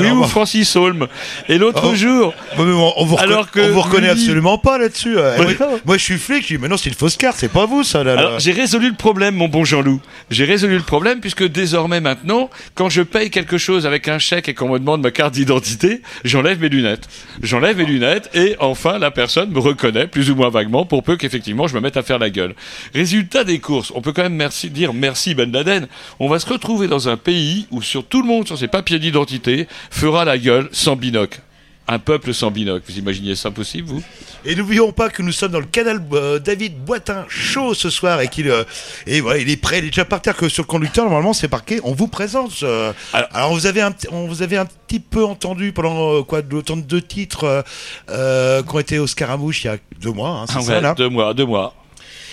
oui, 0.00 0.08
non, 0.08 0.16
ou 0.16 0.20
bah, 0.22 0.26
Francis 0.28 0.74
Holm. 0.76 1.06
Et 1.48 1.58
l'autre 1.58 1.82
Oh. 1.92 1.94
jour, 1.94 2.34
bah, 2.56 2.64
mais 2.66 2.72
on, 2.72 2.92
on 3.00 3.04
vous, 3.04 3.16
reco- 3.16 3.22
Alors 3.22 3.50
que 3.50 3.60
on 3.60 3.72
vous 3.72 3.80
reconnaît 3.80 4.12
lui- 4.14 4.20
absolument 4.22 4.58
pas 4.58 4.78
là-dessus. 4.78 5.18
euh. 5.18 5.38
Ouais. 5.38 5.56
moi, 5.58 5.68
moi, 5.84 5.96
je 5.98 6.02
suis 6.04 6.18
flic, 6.18 6.42
je 6.42 6.54
dis, 6.54 6.58
mais 6.58 6.68
non, 6.68 6.76
c'est 6.76 6.88
une 6.90 6.94
fausse 6.94 7.16
carte, 7.16 7.36
c'est 7.38 7.50
pas 7.52 7.66
vous 7.66 7.82
ça 7.84 8.04
là. 8.04 8.38
j'ai 8.38 8.52
résolu 8.52 8.88
le 8.90 8.96
problème, 8.96 9.34
mon 9.34 9.48
bon 9.48 9.64
Jean-Loup. 9.64 10.00
J'ai 10.30 10.44
résolu 10.44 10.76
le 10.76 10.82
problème 10.82 11.20
puisque 11.20 11.44
désormais, 11.46 12.00
maintenant, 12.00 12.50
quand 12.74 12.88
je 12.88 13.02
paye 13.02 13.30
quelque 13.30 13.58
chose 13.58 13.86
avec 13.86 14.08
un 14.08 14.18
chèque 14.18 14.48
et 14.48 14.54
qu'on 14.54 14.68
me 14.68 14.78
demande 14.78 15.00
ma 15.02 15.10
carte 15.10 15.34
d'identité, 15.34 16.02
j'enlève 16.24 16.60
mes 16.60 16.68
lunettes. 16.68 17.08
J'enlève 17.42 17.76
mes 17.78 17.84
lunettes 17.84 18.30
et 18.34 18.56
enfin, 18.60 18.98
la 18.98 19.10
personne 19.10 19.50
me 19.50 19.58
reconnaît 19.58 20.06
plus 20.06 20.30
ou 20.30 20.36
moins 20.36 20.50
vaguement 20.50 20.84
pour 20.84 21.02
peu 21.02 21.16
qu'effectivement 21.16 21.66
je 21.66 21.74
me 21.74 21.80
mette 21.80 21.96
à 21.96 22.02
faire 22.02 22.18
la 22.18 22.30
gueule. 22.30 22.54
Résultat 22.94 23.44
des 23.44 23.58
courses, 23.58 23.92
on 23.94 24.00
peut 24.02 24.12
quand 24.12 24.22
même 24.22 24.34
merci, 24.34 24.70
dire 24.70 24.92
merci 24.92 25.34
Ben 25.34 25.50
Laden. 25.50 25.88
On 26.18 26.28
va 26.28 26.38
se 26.38 26.46
retrouver 26.46 26.86
dans 26.88 27.08
un 27.08 27.16
pays 27.16 27.66
où 27.70 27.82
sur 27.82 28.04
tout 28.20 28.26
le 28.26 28.32
monde, 28.34 28.46
sur 28.46 28.58
ses 28.58 28.68
papiers 28.68 28.98
d'identité, 28.98 29.66
fera 29.90 30.26
la 30.26 30.36
gueule 30.36 30.68
sans 30.72 30.94
binocle. 30.94 31.40
Un 31.88 31.98
peuple 31.98 32.34
sans 32.34 32.50
binocle. 32.50 32.84
Vous 32.86 32.98
imaginez 32.98 33.34
ça 33.34 33.50
possible, 33.50 33.88
vous? 33.88 34.02
Et 34.44 34.54
n'oublions 34.54 34.92
pas 34.92 35.08
que 35.08 35.22
nous 35.22 35.32
sommes 35.32 35.52
dans 35.52 35.58
le 35.58 35.64
canal 35.64 36.02
euh, 36.12 36.38
David 36.38 36.76
Boitin 36.84 37.24
chaud 37.30 37.72
ce 37.72 37.88
soir 37.88 38.20
et 38.20 38.28
qu'il 38.28 38.48
euh, 38.50 38.64
et 39.06 39.20
voilà, 39.22 39.38
il 39.40 39.48
est 39.48 39.56
prêt, 39.56 39.78
il 39.78 39.84
est 39.86 39.88
déjà 39.88 40.04
par 40.04 40.20
terre 40.20 40.36
que 40.36 40.48
sur 40.50 40.62
le 40.64 40.66
conducteur 40.66 41.06
normalement 41.06 41.32
c'est 41.32 41.50
marqué. 41.50 41.80
On 41.82 41.92
vous 41.94 42.08
présente. 42.08 42.62
euh, 42.62 42.92
Alors- 43.14 43.28
alors, 43.32 43.54
vous 43.54 43.64
avez 43.66 43.80
un, 43.80 43.90
petit- 43.90 44.08
on 44.12 44.26
vous 44.26 44.42
avez 44.42 44.58
un 44.58 44.66
petit 44.66 45.00
peu 45.00 45.24
entendu 45.24 45.72
pendant 45.72 46.22
quoi 46.22 46.42
temps 46.42 46.76
de 46.76 46.82
deux 46.82 47.02
titres 47.02 47.64
qui 48.06 48.74
ont 48.74 48.78
été 48.78 48.98
au 48.98 49.06
Scaramouche 49.06 49.64
il 49.64 49.68
y 49.68 49.70
a 49.70 49.78
deux 50.00 50.12
mois, 50.12 50.30
hein, 50.42 50.44
c'est 50.46 50.58
Ah 50.58 50.62
ça 50.62 50.72
ouais, 50.74 50.80
là? 50.82 50.94
Deux 50.94 51.08
mois, 51.08 51.32
deux 51.32 51.46
mois. 51.46 51.74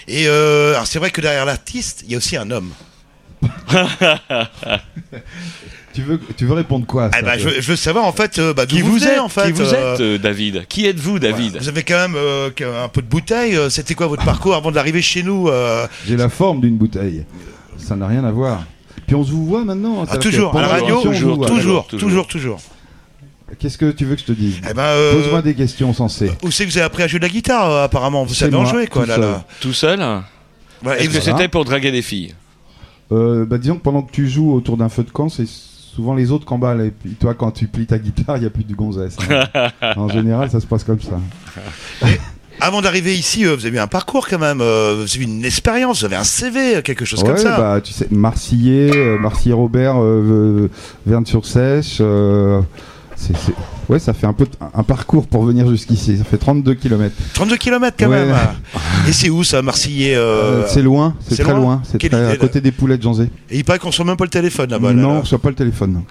Et 0.10 0.28
alors 0.28 0.86
c'est 0.86 1.00
vrai 1.00 1.12
que 1.12 1.22
derrière 1.22 1.46
l'artiste 1.46 2.04
il 2.06 2.12
y 2.12 2.16
a 2.16 2.18
aussi 2.18 2.36
un 2.36 2.52
homme. 2.52 2.72
Tu 5.94 6.04
veux, 6.04 6.20
tu 6.38 6.46
veux 6.46 6.54
répondre 6.54 6.86
quoi 6.86 7.06
à 7.06 7.12
ça, 7.12 7.22
bah, 7.24 7.40
je, 7.40 7.50
veux- 7.50 7.60
je 7.60 7.68
veux 7.72 7.76
savoir 7.76 8.06
en 8.06 8.12
fait 8.12 8.38
euh, 8.38 8.54
bah, 8.54 8.68
Qui 8.68 8.82
vous, 8.82 9.04
êtes 9.08 9.20
en 9.20 9.30
fait. 9.30 9.48
Qui 9.48 9.52
vous 9.54 9.74
euh, 9.74 9.94
êtes, 9.96 10.00
euh, 10.02 10.18
David 10.20 10.68
Qui 10.68 10.86
êtes-vous, 10.86 11.18
David 11.18 11.58
Vous 11.58 11.70
avez 11.70 11.82
quand 11.82 11.96
même 11.98 12.14
euh, 12.16 12.52
un 12.84 12.88
peu 12.88 13.02
de 13.02 13.08
bouteille. 13.08 13.58
C'était 13.72 13.96
quoi 13.96 14.06
votre 14.06 14.24
parcours 14.24 14.54
avant 14.54 14.72
d'arriver 14.72 15.02
chez 15.02 15.24
nous 15.24 15.48
euh, 15.48 15.88
J'ai 16.06 16.16
la 16.16 16.30
forme 16.30 16.62
d'une 16.62 16.78
bouteille. 16.78 17.26
Ça 17.80 17.96
n'a 17.96 18.06
rien 18.06 18.24
à 18.26 18.32
voir. 18.32 18.64
Puis 19.08 19.16
on 19.16 19.24
se 19.24 19.32
vous 19.32 19.48
voit 19.48 19.64
maintenant. 19.64 20.06
ah, 20.08 20.18
Toujours 20.18 20.56
à 20.56 20.62
la 20.62 20.68
radio, 20.68 21.02
toujours, 21.02 21.48
toujours, 21.48 21.48
toujours. 21.48 21.88
toujours, 21.88 22.28
toujours. 22.28 22.60
Qu'est-ce 23.58 23.78
que 23.80 23.90
tu 23.90 24.06
veux 24.06 24.14
que 24.16 24.22
je 24.22 24.26
te 24.28 24.34
dise 24.34 24.60
Eh 24.70 24.74
ben, 24.76 24.84
euh, 24.84 25.14
Pose-moi 25.14 25.42
des 25.42 25.56
questions 25.56 25.94
sensées. 25.94 26.32
Où 26.44 26.52
c'est 26.52 26.66
que 26.66 26.70
vous 26.70 26.78
avez 26.78 26.86
appris 26.86 27.02
à 27.04 27.08
jouer 27.08 27.18
de 27.20 27.24
la 27.26 27.30
guitare 27.32 27.84
apparemment 27.84 28.24
Vous 28.24 28.36
savez 28.36 28.56
en 28.56 28.66
jouer 28.66 28.86
quoi 28.86 29.04
tout 29.04 29.10
là, 29.10 29.16
seul. 29.16 29.24
là. 29.24 29.46
Tout 29.62 29.74
seul 29.74 30.00
Ouais, 30.86 30.98
Est-ce 31.00 31.06
que 31.06 31.18
voilà. 31.18 31.22
c'était 31.38 31.48
pour 31.48 31.66
draguer 31.66 31.92
des 31.92 32.04
filles 32.04 32.36
Euh, 33.12 33.46
bah, 33.46 33.58
disons 33.58 33.76
que 33.78 33.82
pendant 33.84 34.02
que 34.02 34.12
tu 34.12 34.28
joues 34.28 34.54
autour 34.54 34.78
d'un 34.78 34.90
feu 34.90 35.04
de 35.04 35.12
camp, 35.12 35.30
c'est 35.30 35.48
souvent 35.48 36.14
les 36.14 36.32
autres 36.32 36.46
qui 36.46 36.54
emballent. 36.54 36.82
Et 36.82 36.92
puis 36.92 37.12
toi, 37.12 37.34
quand 37.34 37.52
tu 37.52 37.68
plies 37.68 37.86
ta 37.86 37.98
guitare, 38.00 38.38
il 38.38 38.42
n'y 38.42 38.46
a 38.46 38.50
plus 38.50 38.64
de 38.64 38.74
gonzesse. 38.74 39.16
hein. 39.54 39.70
en 39.96 40.10
général, 40.10 40.50
ça 40.50 40.60
se 40.60 40.66
passe 40.66 40.84
comme 40.84 41.00
ça. 41.02 41.20
Avant 42.60 42.82
d'arriver 42.82 43.16
ici, 43.16 43.46
euh, 43.46 43.56
vous 43.56 43.66
avez 43.68 43.78
eu 43.78 43.80
un 43.80 43.86
parcours 43.88 44.28
quand 44.28 44.40
même. 44.40 44.62
euh, 44.62 44.96
Vous 44.96 45.16
avez 45.16 45.24
eu 45.24 45.28
une 45.28 45.46
expérience, 45.46 46.00
vous 46.00 46.06
avez 46.06 46.16
un 46.16 46.24
CV, 46.24 46.82
quelque 46.84 47.06
chose 47.06 47.22
comme 47.24 47.34
Ouais, 47.34 47.38
ça. 47.38 47.56
bah, 47.58 47.82
tu 47.84 47.94
sais, 47.94 48.08
Marcillais, 48.10 48.90
euh, 48.96 49.20
Marcillais 49.20 49.54
Robert, 49.54 50.02
euh, 50.02 50.68
Verne-sur-Sèche. 51.06 52.00
euh, 52.02 52.62
c'est- 53.18 53.36
c'est- 53.38 53.54
Ouais, 53.90 54.00
ça 54.00 54.14
fait 54.14 54.28
un 54.28 54.34
peu 54.34 54.46
t- 54.46 54.58
un 54.74 54.84
parcours 54.84 55.28
pour 55.28 55.46
venir 55.46 55.66
jusqu'ici. 55.70 56.18
Ça 56.18 56.26
fait 56.26 56.38
32 56.38 56.74
km. 56.74 57.16
32 57.34 57.56
km 57.56 57.96
quand 57.98 58.10
Ouais. 58.10 58.26
même. 58.26 58.36
Et 59.08 59.14
c'est 59.14 59.30
où 59.30 59.46
ça, 59.46 59.62
Marseillais 59.62 60.14
euh, 60.16 60.68
c'est 60.68 60.82
loin, 60.82 61.16
c'est 61.22 61.36
c'est 61.36 61.44
très 61.44 61.54
loin 61.54 61.62
loin. 61.62 61.82
C'est 61.90 62.14
à 62.14 62.36
côté 62.36 62.60
des 62.60 62.74
poulets 62.74 62.98
de 62.98 63.04
Janzé. 63.04 63.30
Et 63.50 63.60
il 63.60 63.64
paraît 63.64 63.80
qu'on 63.80 63.88
reçoit 63.88 64.04
même 64.04 64.18
pas 64.18 64.26
le 64.26 64.30
téléphone 64.30 64.70
là-bas. 64.72 64.90
là, 64.90 64.94
non, 64.94 65.08
on 65.08 65.12
là. 65.12 65.16
ne 65.18 65.22
reçoit 65.22 65.40
pas 65.40 65.48
le 65.50 65.56
téléphone. 65.56 66.02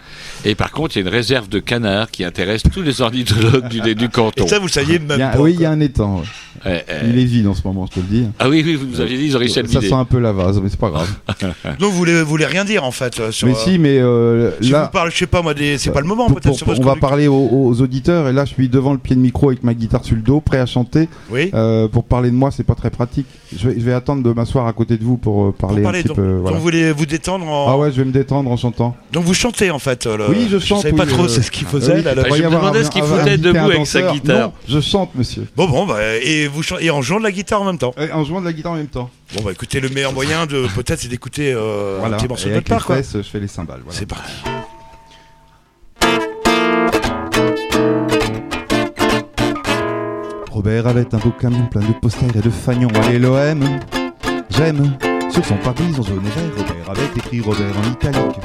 Et 0.46 0.54
par 0.54 0.70
contre, 0.70 0.96
il 0.96 1.00
y 1.00 1.04
a 1.04 1.08
une 1.08 1.14
réserve 1.14 1.50
de 1.50 1.58
canards 1.58 2.10
qui 2.10 2.24
intéresse 2.24 2.62
tous 2.72 2.80
les 2.80 3.02
ornithologues 3.02 3.68
du, 3.68 3.94
du 3.94 4.08
canton. 4.08 4.46
Et 4.46 4.48
ça, 4.48 4.58
vous 4.58 4.66
le 4.68 4.72
saviez 4.72 4.98
même 4.98 5.20
a- 5.20 5.28
pas. 5.28 5.38
oui, 5.40 5.52
il 5.54 5.60
y 5.60 5.66
a 5.66 5.70
un 5.70 5.80
étang. 5.80 6.20
ouais. 6.20 6.24
Eh, 6.64 6.70
eh. 6.88 7.06
Il 7.10 7.18
est 7.18 7.24
vide 7.24 7.46
en 7.46 7.54
ce 7.54 7.60
moment, 7.64 7.86
je 7.86 8.00
te 8.00 8.00
le 8.00 8.06
dis. 8.06 8.26
Ah 8.38 8.48
oui, 8.48 8.62
oui, 8.64 8.74
vous 8.76 8.86
nous 8.86 9.00
aviez 9.02 9.18
dit, 9.18 9.26
ils 9.26 9.36
auraient 9.36 9.44
réussi 9.44 9.58
à 9.58 9.62
le 9.62 9.68
Ça 9.68 9.82
sent 9.82 9.92
un 9.92 10.06
peu 10.06 10.18
la 10.18 10.32
vase, 10.32 10.58
mais 10.62 10.70
c'est 10.70 10.80
pas 10.80 10.88
grave. 10.88 11.06
Donc 11.78 11.90
vous 11.92 11.96
voulez, 11.98 12.22
vous 12.22 12.28
voulez 12.28 12.46
rien 12.46 12.64
dire 12.64 12.82
en 12.82 12.90
fait 12.90 13.20
euh, 13.20 13.30
sur. 13.30 13.46
mais 13.46 13.52
euh, 13.52 13.56
si, 13.62 13.78
mais 13.78 13.98
euh, 13.98 14.50
si 14.62 14.70
là, 14.70 14.84
vous 14.84 14.90
parlez, 14.90 15.10
je 15.12 15.18
sais 15.18 15.26
pas 15.26 15.42
moi, 15.42 15.52
des... 15.52 15.76
c'est 15.76 15.90
pas 15.90 16.00
le 16.00 16.06
moment 16.06 16.28
peut-être 16.30 16.44
pour- 16.48 16.56
sur 16.56 16.66
votre 16.66 16.80
on 16.80 16.84
va 16.96 17.08
parler 17.08 17.28
aux, 17.28 17.48
aux 17.52 17.80
auditeurs 17.80 18.28
et 18.28 18.32
là, 18.32 18.44
je 18.44 18.52
suis 18.52 18.68
devant 18.68 18.92
le 18.92 18.98
pied 18.98 19.14
de 19.16 19.20
micro 19.20 19.48
avec 19.48 19.62
ma 19.62 19.74
guitare 19.74 20.04
sur 20.04 20.16
le 20.16 20.22
dos, 20.22 20.40
prêt 20.40 20.58
à 20.58 20.66
chanter. 20.66 21.08
Oui. 21.30 21.50
Euh, 21.54 21.88
pour 21.88 22.04
parler 22.04 22.30
de 22.30 22.36
moi, 22.36 22.50
c'est 22.50 22.64
pas 22.64 22.74
très 22.74 22.90
pratique. 22.90 23.26
Je 23.56 23.68
vais, 23.68 23.74
je 23.78 23.84
vais 23.84 23.92
attendre 23.92 24.22
de 24.22 24.32
m'asseoir 24.32 24.66
à 24.66 24.72
côté 24.72 24.96
de 24.96 25.04
vous 25.04 25.16
pour 25.16 25.42
euh, 25.46 25.52
Pour 25.52 25.68
parler, 25.68 25.82
parler, 25.82 25.98
un 26.00 26.02
petit 26.02 26.08
donc, 26.08 26.16
peu. 26.16 26.32
donc 26.32 26.40
voilà. 26.42 26.56
vous 26.56 26.62
voulez 26.62 26.92
vous 26.92 27.06
détendre 27.06 27.46
en. 27.48 27.68
Ah 27.70 27.76
ouais, 27.78 27.92
je 27.92 27.96
vais 27.98 28.04
me 28.04 28.12
détendre 28.12 28.50
en 28.50 28.56
chantant. 28.56 28.96
Donc 29.12 29.24
vous 29.24 29.34
chantez 29.34 29.70
en 29.70 29.78
fait. 29.78 30.06
le- 30.06 30.28
Oui, 30.28 30.48
je 30.50 30.58
chante, 30.58 30.82
savais 30.82 30.94
pas 30.96 31.04
oui, 31.04 31.10
trop 31.12 31.24
euh, 31.24 31.28
c'est 31.28 31.42
ce 31.42 31.50
qu'il 31.50 31.66
Ah 31.68 31.70
faisait 31.72 31.94
oui, 31.96 32.02
là. 32.02 32.14
va 32.14 32.22
je 32.28 32.42
me 32.42 32.50
demandais 32.50 32.80
un- 32.80 32.84
ce 32.84 32.90
qu'il 32.90 33.02
un- 33.02 33.12
inviter 33.12 33.38
debout 33.38 33.58
un 33.58 33.64
avec 33.66 33.86
sa 33.86 34.12
guitare. 34.12 34.48
Non, 34.48 34.52
je 34.68 34.80
chante, 34.80 35.10
monsieur. 35.14 35.46
Bon 35.56 35.68
bon 35.68 35.86
bah, 35.86 35.98
et 36.22 36.48
vous 36.48 36.62
et 36.80 36.90
en 36.90 37.02
jouant 37.02 37.18
de 37.18 37.24
la 37.24 37.32
guitare 37.32 37.62
en 37.62 37.66
même 37.66 37.78
temps. 37.78 37.94
Et 37.98 38.10
en 38.12 38.24
jouant 38.24 38.40
de 38.40 38.46
la 38.46 38.52
guitare 38.52 38.72
en 38.72 38.76
même 38.76 38.86
temps. 38.88 39.10
Bon 39.34 39.42
bah 39.44 39.52
écoutez 39.52 39.80
le 39.80 39.88
meilleur 39.88 40.12
moyen 40.12 40.46
de 40.46 40.66
peut-être 40.74 41.00
c'est 41.00 41.08
d'écouter 41.08 41.52
euh, 41.52 41.96
un 41.96 42.00
Voilà. 42.00 42.16
petit 42.16 42.28
morceau 42.28 42.48
de 42.48 42.54
votre 42.54 42.68
part 42.68 42.84
quoi. 42.86 42.96
je 43.02 43.22
fais 43.22 43.40
les 43.40 43.48
cymbales. 43.48 43.80
Voilà. 43.84 43.98
C'est 43.98 44.06
parti. 44.06 44.30
Robert 50.66 50.88
avait 50.88 51.14
un 51.14 51.18
beau 51.18 51.30
camion 51.30 51.64
plein 51.66 51.80
de 51.80 51.92
posters 51.92 52.36
et 52.36 52.40
de 52.40 52.50
fagnons. 52.50 52.88
Allez 53.04 53.20
l'OM, 53.20 53.64
j'aime. 54.50 54.96
Sur 55.30 55.44
son 55.44 55.54
pare-brise 55.58 56.00
en 56.00 56.02
jaune 56.02 56.24
Robert 56.56 56.90
avait 56.90 57.06
écrit 57.16 57.40
Robert 57.40 57.72
en 57.78 57.92
italique. 57.92 58.40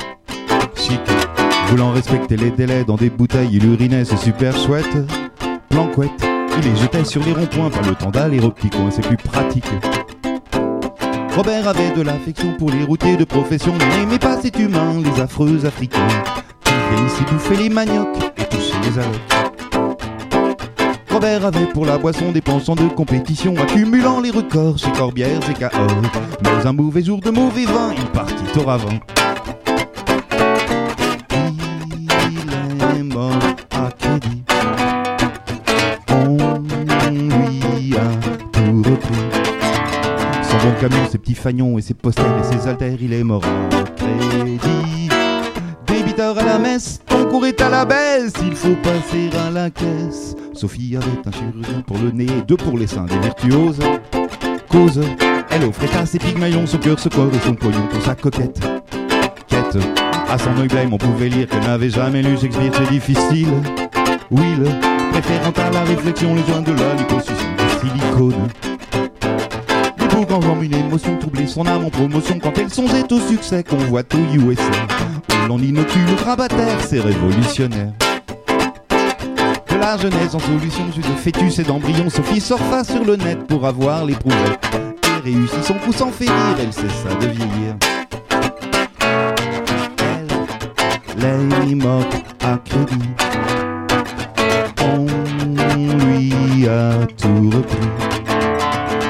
Chic, 0.76 1.02
voulant 1.70 1.90
respecter 1.90 2.38
les 2.38 2.52
délais 2.52 2.84
dans 2.84 2.96
des 2.96 3.10
bouteilles, 3.10 3.50
il 3.52 3.66
urinait, 3.66 4.06
c'est 4.06 4.18
super 4.18 4.56
chouette. 4.56 4.96
Planquette, 5.70 6.12
il 6.58 6.72
les 6.72 6.80
jetait 6.80 7.06
sur 7.06 7.24
les 7.24 7.34
ronds-points, 7.34 7.72
pas 7.72 7.90
le 7.90 7.96
temps 7.96 8.12
d'aller 8.12 8.40
au 8.40 8.52
petit 8.52 8.70
c'est 8.92 9.02
plus 9.02 9.18
pratique. 9.18 9.66
Robert 11.36 11.68
avait 11.68 11.90
de 11.90 12.04
l'affection 12.04 12.54
pour 12.54 12.70
les 12.70 12.84
routiers 12.84 13.18
de 13.18 13.24
profession, 13.24 13.74
mais 13.80 13.98
n'aimait 13.98 14.20
pas 14.20 14.40
cet 14.40 14.60
humain, 14.60 15.02
les 15.04 15.20
affreux 15.20 15.66
africains, 15.66 16.08
qui 16.66 16.74
viennent 16.92 17.08
ici 17.08 17.24
bouffer 17.32 17.56
les 17.56 17.70
maniocs 17.70 18.16
et 18.38 18.44
toucher 18.44 18.76
les 18.84 19.00
allocs. 19.00 19.31
Robert 21.22 21.46
avait 21.46 21.68
pour 21.68 21.86
la 21.86 22.00
boisson 22.00 22.32
des 22.32 22.42
penchants 22.42 22.74
de 22.74 22.88
compétition, 22.88 23.54
accumulant 23.56 24.22
les 24.22 24.32
records 24.32 24.80
chez 24.80 24.92
Corbières 24.92 25.48
et 25.52 25.54
Cahors. 25.54 26.02
Mais 26.42 26.66
un 26.66 26.74
mauvais 26.74 27.04
jour 27.04 27.20
de 27.20 27.30
mauvais 27.30 27.66
vin, 27.66 27.94
il 27.96 28.06
partit 28.06 28.58
au 28.58 28.64
ravin. 28.64 29.00
Il 32.90 33.00
est 33.00 33.04
mort 33.04 33.38
à 33.70 33.92
crédit. 33.92 34.42
On 36.10 36.38
lui 37.12 37.96
a 37.96 38.10
tout 38.52 38.82
repris. 38.82 39.14
Son 40.42 40.58
bon 40.58 40.74
camion, 40.82 41.08
ses 41.08 41.20
petits 41.20 41.36
fagnons 41.36 41.78
et 41.78 41.84
ses 41.84 41.94
posters 41.94 42.26
et 42.40 42.44
ses 42.52 42.68
haltères, 42.68 42.98
il 43.00 43.14
est 43.14 43.24
mort 43.24 43.44
crédit. 43.96 45.01
À 46.20 46.44
la 46.44 46.60
messe, 46.60 47.00
ton 47.08 47.26
cours 47.26 47.46
est 47.46 47.62
à 47.62 47.70
la 47.70 47.86
baisse, 47.86 48.34
il 48.44 48.54
faut 48.54 48.76
passer 48.84 49.30
à 49.48 49.50
la 49.50 49.70
caisse. 49.70 50.36
Sophie 50.54 50.98
avait 50.98 51.06
un 51.26 51.32
chirurgien 51.32 51.82
pour 51.88 51.98
le 52.00 52.12
nez, 52.12 52.28
deux 52.46 52.58
pour 52.58 52.78
les 52.78 52.86
seins, 52.86 53.06
des 53.06 53.18
virtuoses. 53.18 53.80
Cause, 54.70 55.00
elle 55.50 55.64
offrait 55.64 55.90
à 55.98 56.06
ses 56.06 56.20
pygmalions 56.20 56.68
son 56.68 56.80
cœur, 56.80 57.00
ce 57.00 57.08
corps 57.08 57.34
et 57.34 57.40
son 57.48 57.56
pognon 57.56 57.88
pour 57.90 58.02
sa 58.02 58.14
coquette. 58.16 58.60
poète. 58.60 59.78
À 60.30 60.38
son 60.38 60.58
œil 60.60 60.68
blême, 60.68 60.94
on 60.94 60.98
pouvait 60.98 61.30
lire 61.30 61.48
qu'elle 61.48 61.64
n'avait 61.64 61.90
jamais 61.90 62.22
lu 62.22 62.38
Shakespeare, 62.38 62.72
c'est 62.74 62.90
difficile. 62.90 63.48
Will, 64.30 64.66
préférant 65.14 65.54
à 65.66 65.72
la 65.72 65.84
réflexion 65.84 66.36
les 66.36 66.44
joints 66.44 66.62
de 66.62 66.74
la 66.74 66.94
liposuction 66.96 67.48
de 67.58 67.88
silicone. 67.88 68.48
Mais 69.98 70.08
pour 70.08 70.28
quand 70.28 70.62
une 70.62 70.76
émotion 70.76 71.18
troubler 71.18 71.48
son 71.48 71.66
âme 71.66 71.86
en 71.86 71.90
promotion 71.90 72.38
quand 72.38 72.58
elle 72.58 72.70
songeait 72.70 73.12
au 73.12 73.20
succès 73.20 73.64
qu'on 73.64 73.78
voit 73.78 74.04
au 74.14 74.36
USA. 74.38 74.64
On 75.52 75.58
l'on 75.58 75.64
inocule 75.64 76.06
le 76.06 76.16
grabataire, 76.16 76.80
c'est 76.80 77.02
révolutionnaire. 77.02 77.92
De 79.70 79.76
la 79.76 79.98
jeunesse 79.98 80.34
en 80.34 80.40
solution, 80.40 80.90
jus 80.96 81.02
de 81.02 81.08
fœtus 81.08 81.60
et 81.60 81.64
d'embryon, 81.64 82.10
Sophie 82.10 82.40
surfa 82.40 82.86
sur 82.86 83.04
le 83.04 83.18
net 83.18 83.48
pour 83.48 83.66
avoir 83.66 84.06
les 84.06 84.14
prouvettes. 84.14 84.64
Et 85.04 85.32
réussit 85.32 85.62
son 85.66 85.74
coup 85.74 85.92
sans 85.92 86.10
faillir, 86.10 86.56
elle 86.58 86.72
cessa 86.72 87.14
de 87.20 87.28
vieillir. 87.28 87.76
Elle 91.18 91.76
morte 91.76 92.24
à 92.46 92.58
crédit. 92.58 93.10
On 94.86 95.06
lui 96.06 96.68
a 96.70 96.94
tout 97.18 97.50
repris. 97.50 97.90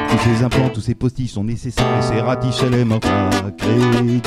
Tous 0.09 0.17
ses 0.17 0.43
implants, 0.43 0.69
tous 0.69 0.81
ses 0.81 0.95
postiches 0.95 1.33
sont 1.33 1.43
nécessaires 1.43 1.99
et 1.99 2.01
ses 2.01 2.19
ratiches, 2.19 2.63
elle 2.63 2.73
est 2.73 2.85
morte 2.85 3.05
à 3.05 3.51
crédit. 3.51 4.21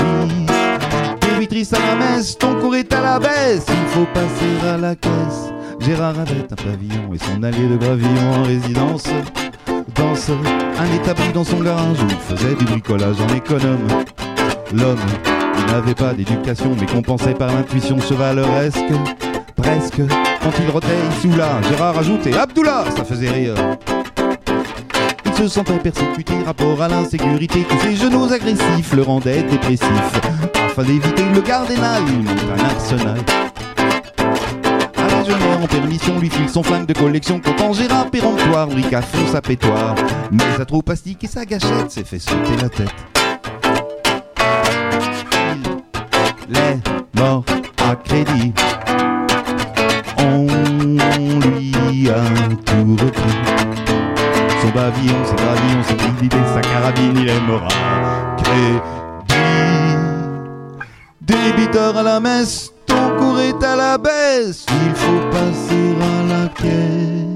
À 1.55 1.79
la 1.79 1.95
messe, 1.95 2.37
ton 2.37 2.53
cours 2.55 2.75
est 2.75 2.91
à 2.91 2.99
la 2.99 3.17
baisse, 3.17 3.65
il 3.69 3.87
faut 3.87 4.05
passer 4.13 4.67
à 4.67 4.75
la 4.75 4.93
caisse. 4.93 5.53
Gérard 5.79 6.19
avait 6.19 6.45
un 6.51 6.55
pavillon 6.55 7.13
et 7.13 7.17
son 7.17 7.41
allié 7.43 7.69
de 7.69 7.77
gravillon 7.77 8.33
en 8.33 8.43
résidence. 8.43 9.05
Danse, 9.95 10.31
un 10.77 10.93
établi 10.93 11.31
dans 11.33 11.45
son 11.45 11.61
garage 11.61 11.97
où 12.01 12.07
il 12.09 12.35
faisait 12.35 12.55
du 12.55 12.65
bricolage 12.65 13.15
en 13.21 13.33
économe. 13.33 13.87
L'homme, 14.73 14.99
il 15.57 15.65
n'avait 15.71 15.95
pas 15.95 16.13
d'éducation 16.13 16.75
mais 16.77 16.87
compensait 16.87 17.35
par 17.35 17.53
l'intuition 17.53 18.01
chevaleresque. 18.01 18.91
Presque, 19.55 20.01
quand 20.43 20.51
il 20.59 20.69
rotait, 20.69 20.87
il 21.09 21.21
soula. 21.21 21.61
Gérard 21.69 21.97
ajoutait 21.97 22.35
Abdullah, 22.35 22.83
ça 22.97 23.05
faisait 23.05 23.29
rire. 23.29 23.55
Il 25.25 25.33
se 25.33 25.47
sentait 25.47 25.79
persécuté, 25.79 26.33
rapport 26.45 26.81
à 26.81 26.89
l'insécurité, 26.89 27.65
tous 27.69 27.79
ses 27.79 27.95
genoux 27.95 28.25
agressifs 28.25 28.93
le 28.93 29.03
rendaient 29.03 29.43
dépressif. 29.43 30.21
Afin 30.77 30.83
d'éviter 30.83 31.23
le 31.33 31.39
gardénal, 31.39 32.03
il 32.05 32.23
monte 32.23 32.59
un 32.59 32.65
arsenal. 32.65 33.17
Un 35.07 35.63
en 35.63 35.67
permission 35.67 36.19
lui 36.19 36.29
file 36.29 36.49
son 36.49 36.63
flingue 36.63 36.85
de 36.85 36.91
collection 36.91 37.39
Content 37.39 37.71
Gérard 37.71 38.11
péremptoire, 38.11 38.67
à 38.91 39.01
fond 39.01 39.31
sa 39.31 39.41
pétoire. 39.41 39.95
Mais 40.33 40.43
sa 40.57 40.65
troupe 40.65 40.83
plastique 40.83 41.23
et 41.23 41.27
sa 41.27 41.45
gâchette 41.45 41.91
s'est 41.91 42.03
fait 42.03 42.19
sauter 42.19 42.57
la 42.61 42.67
tête. 42.67 42.89
Il 46.49 46.57
est 46.57 46.79
mort 47.17 47.45
à 47.89 47.95
crédit. 47.95 48.51
On 50.17 50.45
lui 50.45 52.09
a 52.09 52.21
tout 52.65 52.97
repris. 53.01 53.37
Son 54.61 54.71
pavillon, 54.71 55.23
ses 55.23 55.35
gravillons, 55.35 55.83
ses 55.87 56.21
guidées, 56.21 56.37
sa 56.53 56.59
carabine 56.59 57.13
Il 57.15 57.29
est 57.29 57.39
mort 57.47 57.63
à 57.63 58.41
crédit 58.43 59.04
Débiteur 61.25 61.97
à 61.97 62.03
la 62.03 62.19
messe, 62.19 62.71
ton 62.85 63.17
cours 63.17 63.39
est 63.39 63.63
à 63.63 63.75
la 63.75 63.97
baisse, 63.97 64.63
il 64.69 64.93
faut 64.93 65.31
passer 65.31 65.95
à 65.99 66.23
la 66.31 66.47
caisse. 66.49 67.34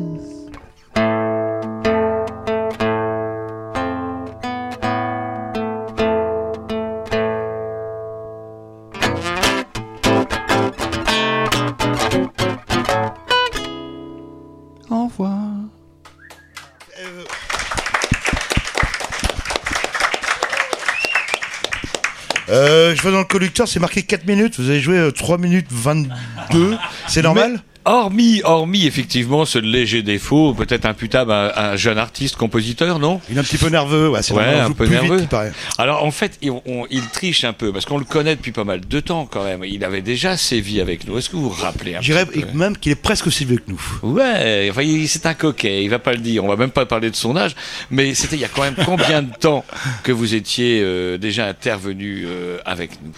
Euh, 22.60 22.94
je 22.96 23.02
vois 23.02 23.12
dans 23.12 23.20
le 23.20 23.26
conducteur, 23.26 23.68
c'est 23.68 23.80
marqué 23.80 24.04
4 24.04 24.26
minutes. 24.28 24.60
Vous 24.60 24.70
avez 24.70 24.82
joué 24.82 24.98
euh, 24.98 25.12
3 25.12 25.38
minutes 25.38 25.68
22. 25.70 26.78
C'est 27.08 27.22
normal 27.22 27.62
Hormis, 27.92 28.42
hormis 28.44 28.86
effectivement 28.86 29.46
ce 29.46 29.58
léger 29.58 30.04
défaut, 30.04 30.54
peut-être 30.54 30.86
imputable 30.86 31.32
à 31.32 31.72
un 31.72 31.76
jeune 31.76 31.98
artiste, 31.98 32.36
compositeur, 32.36 33.00
non? 33.00 33.20
Il 33.32 33.36
est 33.36 33.40
un 33.40 33.44
petit 33.44 33.58
peu 33.58 33.70
nerveux. 33.70 34.10
Ouais, 34.10 34.22
c'est 34.22 34.36
Ouais, 34.36 34.60
un 34.60 34.72
peu 34.72 34.84
vite 34.84 35.02
nerveux. 35.02 35.26
paraît. 35.28 35.52
Alors 35.80 36.04
en 36.06 36.12
fait, 36.12 36.38
il, 36.44 36.52
on- 36.52 36.86
il 36.92 37.08
triche 37.08 37.44
un 37.46 37.54
peu 37.54 37.74
parce 37.74 37.86
qu'on 37.86 37.98
le 37.98 38.06
connaît 38.06 38.36
depuis 38.36 38.52
pas 38.52 38.64
mal 38.64 38.82
de 38.88 39.00
temps 39.00 39.26
quand 39.26 39.44
même. 39.44 39.64
Il 39.66 39.84
avait 39.84 40.02
déjà 40.04 40.38
sévi 40.38 40.80
avec 40.82 41.08
nous. 41.08 41.18
Est-ce 41.18 41.30
que 41.32 41.36
vous 41.36 41.50
vous 41.50 41.62
rappelez 41.64 41.96
un 41.96 42.02
Je 42.02 42.12
dirais 42.12 42.28
petit 42.28 42.42
peu? 42.42 42.56
même 42.56 42.78
qu'il 42.78 42.92
est 42.92 42.96
presque 42.96 43.26
aussi 43.26 43.44
vieux 43.44 43.58
que 43.58 43.72
nous. 43.72 43.82
Ouais, 44.04 44.68
enfin 44.70 44.84
il- 44.84 45.10
c'est 45.10 45.26
un 45.26 45.34
coquet, 45.34 45.84
il 45.84 45.90
va 45.90 45.98
pas 45.98 46.12
le 46.12 46.20
dire, 46.20 46.44
on 46.46 46.48
va 46.48 46.58
même 46.58 46.70
pas 46.70 46.86
parler 46.86 47.10
de 47.10 47.16
son 47.16 47.36
âge, 47.36 47.56
mais 47.90 48.14
c'était 48.14 48.36
il 48.36 48.42
y 48.42 48.46
a 48.46 48.50
quand 48.50 48.62
même 48.62 48.76
combien 48.86 49.24
de 49.24 49.34
temps 49.36 49.66
que 50.04 50.12
vous 50.12 50.36
étiez 50.36 50.80
euh, 50.84 51.18
déjà 51.18 51.48
intervenu 51.48 52.26
euh, 52.28 52.60
avec 52.66 52.92
nous? 53.04 53.14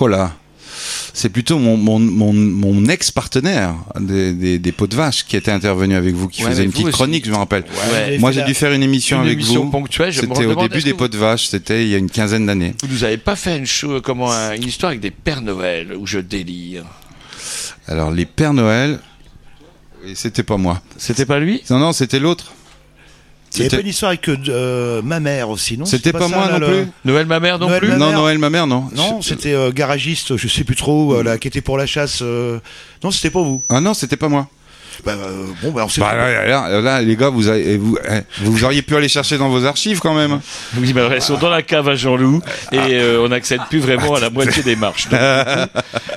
Oh 0.00 0.06
là 0.06 0.32
c'est 1.14 1.28
plutôt 1.28 1.58
mon, 1.58 1.76
mon, 1.76 1.98
mon, 1.98 2.32
mon 2.32 2.86
ex-partenaire 2.88 3.74
des, 4.00 4.32
des, 4.32 4.58
des 4.58 4.72
pots 4.72 4.86
de 4.86 4.96
vache 4.96 5.24
qui 5.26 5.36
était 5.36 5.50
intervenu 5.50 5.94
avec 5.94 6.14
vous, 6.14 6.28
qui 6.28 6.42
Ouais, 6.44 6.50
faisait 6.50 6.64
une 6.64 6.70
petite 6.70 6.86
aussi. 6.86 6.92
chronique, 6.94 7.24
je 7.26 7.30
me 7.30 7.36
rappelle. 7.36 7.64
Ouais. 7.92 8.18
Moi, 8.18 8.32
j'ai 8.32 8.42
dû 8.44 8.54
faire 8.54 8.72
une 8.72 8.82
émission 8.82 9.18
Une 9.18 9.26
avec 9.26 9.34
émission 9.38 9.64
vous. 9.64 9.70
ponctuelle, 9.70 10.10
je 10.12 10.22
me 10.22 10.34
C'était 10.34 10.46
au 10.46 10.54
début 10.68 10.82
des 10.82 10.94
pots 10.94 11.08
de 11.08 11.16
vache, 11.18 11.46
c'était 11.48 11.82
il 11.84 11.88
y 11.90 11.94
a 11.94 11.98
une 11.98 12.10
quinzaine 12.10 12.46
d'années. 12.46 12.74
Vous 12.82 12.88
nous 12.92 13.04
avez 13.04 13.18
pas 13.18 13.36
fait 13.36 13.56
une, 13.58 13.66
show, 13.66 14.00
comment, 14.02 14.30
un- 14.32 14.54
une 14.54 14.64
histoire 14.64 14.90
avec 14.90 15.00
des 15.00 15.10
Pères 15.10 15.42
Noël 15.42 15.94
où 15.98 16.06
je 16.06 16.18
délire 16.18 16.84
Alors, 17.88 18.10
les 18.10 18.26
Pères 18.26 18.54
Noël, 18.54 18.98
et 20.06 20.14
c'était 20.14 20.42
pas 20.42 20.56
moi. 20.56 20.80
C'était 20.96 21.26
pas 21.26 21.38
lui? 21.38 21.62
Non, 21.70 21.78
non, 21.78 21.92
c'était 21.92 22.18
l'autre. 22.18 22.52
Il 23.54 23.58
y 23.58 23.60
avait 23.60 23.64
C'était- 23.68 23.76
pas 23.76 23.82
une 23.82 23.88
histoire 23.88 24.08
avec 24.10 24.28
euh, 24.28 25.02
ma 25.02 25.20
mère 25.20 25.50
aussi, 25.50 25.76
non? 25.76 25.84
C'était 25.84 26.12
pas 26.12 26.20
ça, 26.20 26.28
moi 26.28 26.46
là, 26.46 26.52
non 26.58 26.58
le- 26.58 26.66
plus. 26.84 26.90
Noël 27.04 27.26
ma 27.26 27.38
mère 27.38 27.58
non 27.58 27.66
Noël 27.68 27.80
plus 27.80 27.88
ma 27.90 27.96
Non, 27.98 28.06
mère. 28.08 28.18
Noël, 28.18 28.38
ma 28.38 28.50
mère, 28.50 28.66
non. 28.66 28.88
Non, 28.96 29.20
c'était 29.20 29.52
euh, 29.52 29.70
garagiste, 29.72 30.36
je 30.38 30.48
sais 30.48 30.64
plus 30.64 30.76
trop, 30.76 31.14
euh, 31.14 31.22
là, 31.22 31.36
qui 31.38 31.48
était 31.48 31.60
pour 31.60 31.76
la 31.76 31.84
chasse. 31.86 32.20
euh, 32.22 32.58
Non, 33.04 33.10
c'était 33.10 33.30
pas 33.30 33.42
vous. 33.42 33.62
Ah 33.68 33.80
non, 33.80 33.92
c'était 33.94 34.16
pas 34.16 34.28
moi. 34.28 34.48
Bah, 35.04 35.12
euh, 35.16 35.46
bon, 35.62 35.70
bah, 35.72 35.82
on 35.84 35.88
sait 35.88 36.00
Bah, 36.00 36.14
là, 36.14 36.46
là, 36.46 36.80
là, 36.80 37.02
les 37.02 37.16
gars, 37.16 37.28
vous, 37.30 37.48
avez- 37.48 37.76
vous, 37.76 37.96
eh, 38.08 38.20
vous 38.42 38.64
auriez 38.64 38.82
pu 38.82 38.96
aller 38.96 39.08
chercher 39.08 39.38
dans 39.38 39.48
vos 39.48 39.64
archives 39.64 40.00
quand 40.00 40.14
même. 40.14 40.40
Oui, 40.78 40.92
mais 40.94 41.00
elles 41.10 41.22
sont 41.22 41.36
dans 41.38 41.50
la 41.50 41.62
cave 41.62 41.88
à 41.88 41.94
Jean-Loup 41.96 42.40
et 42.72 42.76
euh, 42.78 43.22
on 43.24 43.28
n'accède 43.28 43.60
plus 43.68 43.78
vraiment 43.80 44.14
à 44.14 44.20
la 44.20 44.30
moitié 44.30 44.62
des 44.62 44.76
marches. 44.76 45.08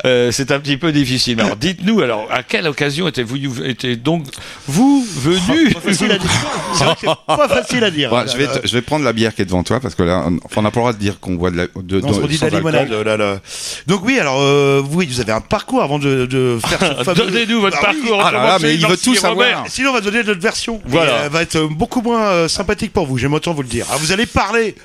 Euh, 0.06 0.32
c'est 0.32 0.52
un 0.52 0.60
petit 0.60 0.78
peu 0.78 0.92
difficile. 0.92 1.40
Alors, 1.42 1.56
dites-nous, 1.56 2.02
alors, 2.02 2.28
à 2.32 2.44
quelle 2.44 2.68
occasion 2.68 3.08
était-vous 3.08 3.64
était 3.64 3.96
donc 3.96 4.26
vous 4.68 5.06
venu? 5.18 5.74
Pas 5.74 5.80
facile 5.80 6.12
à 6.12 6.18
dire. 6.18 6.30
C'est 6.74 6.84
vrai 6.84 6.94
que 6.96 7.00
c'est 7.08 7.36
pas 7.38 7.48
facile 7.48 7.84
à 7.84 7.92
dire. 7.92 8.12
Je, 8.32 8.38
vais 8.38 8.48
te- 8.48 8.68
je 8.68 8.74
vais 8.74 8.82
prendre 8.82 9.06
la 9.06 9.14
bière 9.14 9.34
qui 9.36 9.42
est 9.42 9.46
devant 9.46 9.64
toi 9.64 9.80
parce 9.80 9.96
que 9.96 10.04
là, 10.04 10.24
on 10.28 10.38
enfin, 10.46 10.58
on 10.58 10.62
n'a 10.64 10.72
pas 10.72 10.80
le 10.80 10.82
droit 10.82 10.94
de 10.94 10.98
dire 11.00 11.20
qu'on 11.20 11.36
voit 11.38 11.52
de 11.52 11.58
la. 11.58 11.66
De, 11.76 12.00
Non, 12.02 12.10
on 12.22 12.28
dit 12.28 12.34
de 12.36 12.40
sans 12.40 12.48
la 12.48 12.58
alcool. 12.58 12.72
limonade. 12.74 13.06
Là, 13.06 13.18
là. 13.18 13.40
Donc 13.88 14.02
oui, 14.06 14.20
alors 14.20 14.38
euh, 14.40 14.82
oui, 14.92 15.08
vous 15.10 15.22
avez 15.22 15.32
un 15.32 15.42
parcours 15.42 15.82
avant 15.84 16.00
de, 16.00 16.26
de 16.26 16.58
faire 16.66 16.80
ce 17.00 17.04
fameux... 17.04 17.16
Donnez-nous 17.18 17.62
votre 17.62 17.82
Bah 17.82 17.90
oui. 17.94 18.00
parcours. 18.02 18.22
Ah 18.26 18.32
là 18.32 18.44
là, 18.44 18.58
mais 18.66 18.76
il 18.76 18.88
veut 18.88 18.98
tout 18.98 19.16
savoir. 19.16 19.66
Sinon, 19.68 19.92
on 19.92 19.94
va 19.94 20.02
donner 20.02 20.24
notre 20.24 20.42
version. 20.42 20.82
Voilà. 20.86 21.12
Et, 21.12 21.14
euh, 21.14 21.26
elle 21.26 21.32
va 21.32 21.42
être 21.42 21.60
beaucoup 21.68 22.02
moins 22.02 22.26
euh, 22.28 22.48
sympathique 22.48 22.94
pour 22.94 23.06
vous. 23.06 23.18
J'aime 23.18 23.34
autant 23.34 23.54
vous 23.54 23.62
le 23.62 23.68
dire. 23.68 23.86
Vous 24.00 24.12
allez 24.12 24.26
parler. 24.26 24.76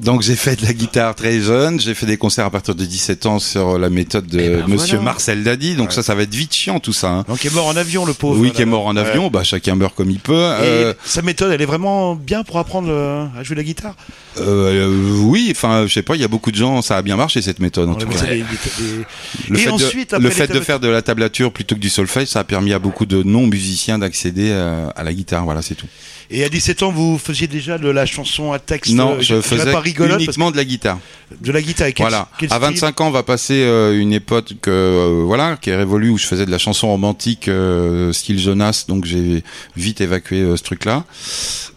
Donc 0.00 0.22
j'ai 0.22 0.34
fait 0.34 0.56
de 0.60 0.66
la 0.66 0.72
guitare 0.72 1.14
très 1.14 1.40
jeune, 1.40 1.78
j'ai 1.78 1.94
fait 1.94 2.06
des 2.06 2.16
concerts 2.16 2.46
à 2.46 2.50
partir 2.50 2.74
de 2.74 2.84
17 2.84 3.26
ans 3.26 3.38
sur 3.38 3.78
la 3.78 3.88
méthode 3.88 4.26
de 4.26 4.40
Eh 4.40 4.48
ben 4.48 4.66
Monsieur 4.66 4.96
voilà. 4.96 5.12
Marcel 5.12 5.44
Dadi. 5.44 5.74
Donc 5.76 5.92
ça, 5.92 6.02
ça 6.02 6.14
va 6.14 6.22
être 6.22 6.34
vite 6.34 6.52
chiant 6.54 6.80
tout 6.80 6.92
ça. 6.92 7.10
hein. 7.10 7.24
Donc, 7.28 7.44
il 7.44 7.48
est 7.48 7.54
mort 7.54 7.66
en 7.66 7.76
avion, 7.76 8.04
le 8.04 8.12
pauvre. 8.14 8.40
Oui, 8.40 8.50
qui 8.50 8.62
est 8.62 8.66
mort 8.66 8.86
en 8.86 8.96
Ouais. 8.96 9.02
avion, 9.02 9.28
bah 9.28 9.44
chacun 9.44 9.76
meurt 9.76 9.94
comme 9.94 10.10
il 10.10 10.18
peut. 10.18 10.32
Et 10.32 10.64
Euh, 10.64 10.94
sa 11.04 11.22
méthode, 11.22 11.52
elle 11.52 11.62
est 11.62 11.66
vraiment 11.66 12.14
bien 12.16 12.42
pour 12.42 12.58
apprendre 12.58 12.88
euh, 12.90 13.26
à 13.38 13.44
jouer 13.44 13.54
la 13.56 13.62
guitare? 13.62 13.94
euh, 14.38 14.88
oui, 15.20 15.48
enfin, 15.50 15.86
je 15.86 15.92
sais 15.92 16.02
pas, 16.02 16.16
il 16.16 16.22
y 16.22 16.24
a 16.24 16.28
beaucoup 16.28 16.50
de 16.50 16.56
gens, 16.56 16.82
ça 16.82 16.96
a 16.96 17.02
bien 17.02 17.16
marché 17.16 17.42
cette 17.42 17.60
méthode 17.60 17.88
en 17.88 17.92
On 17.92 17.94
tout 17.96 18.08
cas. 18.08 18.22
des- 18.22 18.36
des- 18.38 18.42
des- 18.42 19.04
Le 19.50 19.56
Et 19.58 19.60
fait, 19.62 19.70
ensuite, 19.70 20.10
de, 20.10 20.16
après 20.16 20.28
le 20.28 20.34
fait 20.34 20.46
de 20.52 20.60
faire 20.60 20.80
de 20.80 20.88
la 20.88 21.02
tablature 21.02 21.52
plutôt 21.52 21.74
que 21.74 21.80
du 21.80 21.90
solfège, 21.90 22.28
ça 22.28 22.40
a 22.40 22.44
permis 22.44 22.72
à 22.72 22.78
beaucoup 22.78 23.06
de 23.06 23.22
non-musiciens 23.22 23.98
d'accéder 23.98 24.52
à, 24.52 24.88
à 24.88 25.04
la 25.04 25.12
guitare. 25.12 25.44
Voilà, 25.44 25.60
c'est 25.62 25.74
tout. 25.74 25.86
Et 26.34 26.44
à 26.44 26.48
17 26.48 26.82
ans, 26.82 26.90
vous 26.90 27.18
faisiez 27.18 27.46
déjà 27.46 27.76
de 27.76 27.88
la 27.88 28.06
chanson 28.06 28.52
à 28.52 28.58
texte 28.58 28.94
non, 28.94 29.16
euh, 29.16 29.20
je 29.20 29.40
faisais 29.42 29.72
uniquement 30.16 30.50
de 30.50 30.56
la 30.56 30.64
guitare. 30.64 30.98
de 31.40 31.52
la 31.52 31.60
guitare. 31.60 31.88
Et 31.88 31.92
quel- 31.92 32.04
Voilà. 32.04 32.28
quel 32.38 32.50
À 32.50 32.56
style 32.56 32.66
25 32.68 33.00
ans, 33.02 33.08
on 33.08 33.10
va 33.10 33.22
passer 33.22 33.62
euh, 33.62 34.00
une 34.00 34.12
époque 34.14 34.52
euh, 34.66 35.22
voilà 35.26 35.56
qui 35.60 35.68
est 35.70 35.76
révolue 35.76 36.08
où 36.08 36.16
je 36.16 36.26
faisais 36.26 36.46
de 36.46 36.50
la 36.50 36.56
chanson 36.58 36.88
romantique 36.88 37.48
euh, 37.48 38.12
style 38.14 38.38
Jonas, 38.38 38.86
donc 38.88 39.04
j'ai 39.04 39.44
vite 39.76 40.00
évacué 40.00 40.56
ce 40.56 40.62
truc-là. 40.62 41.04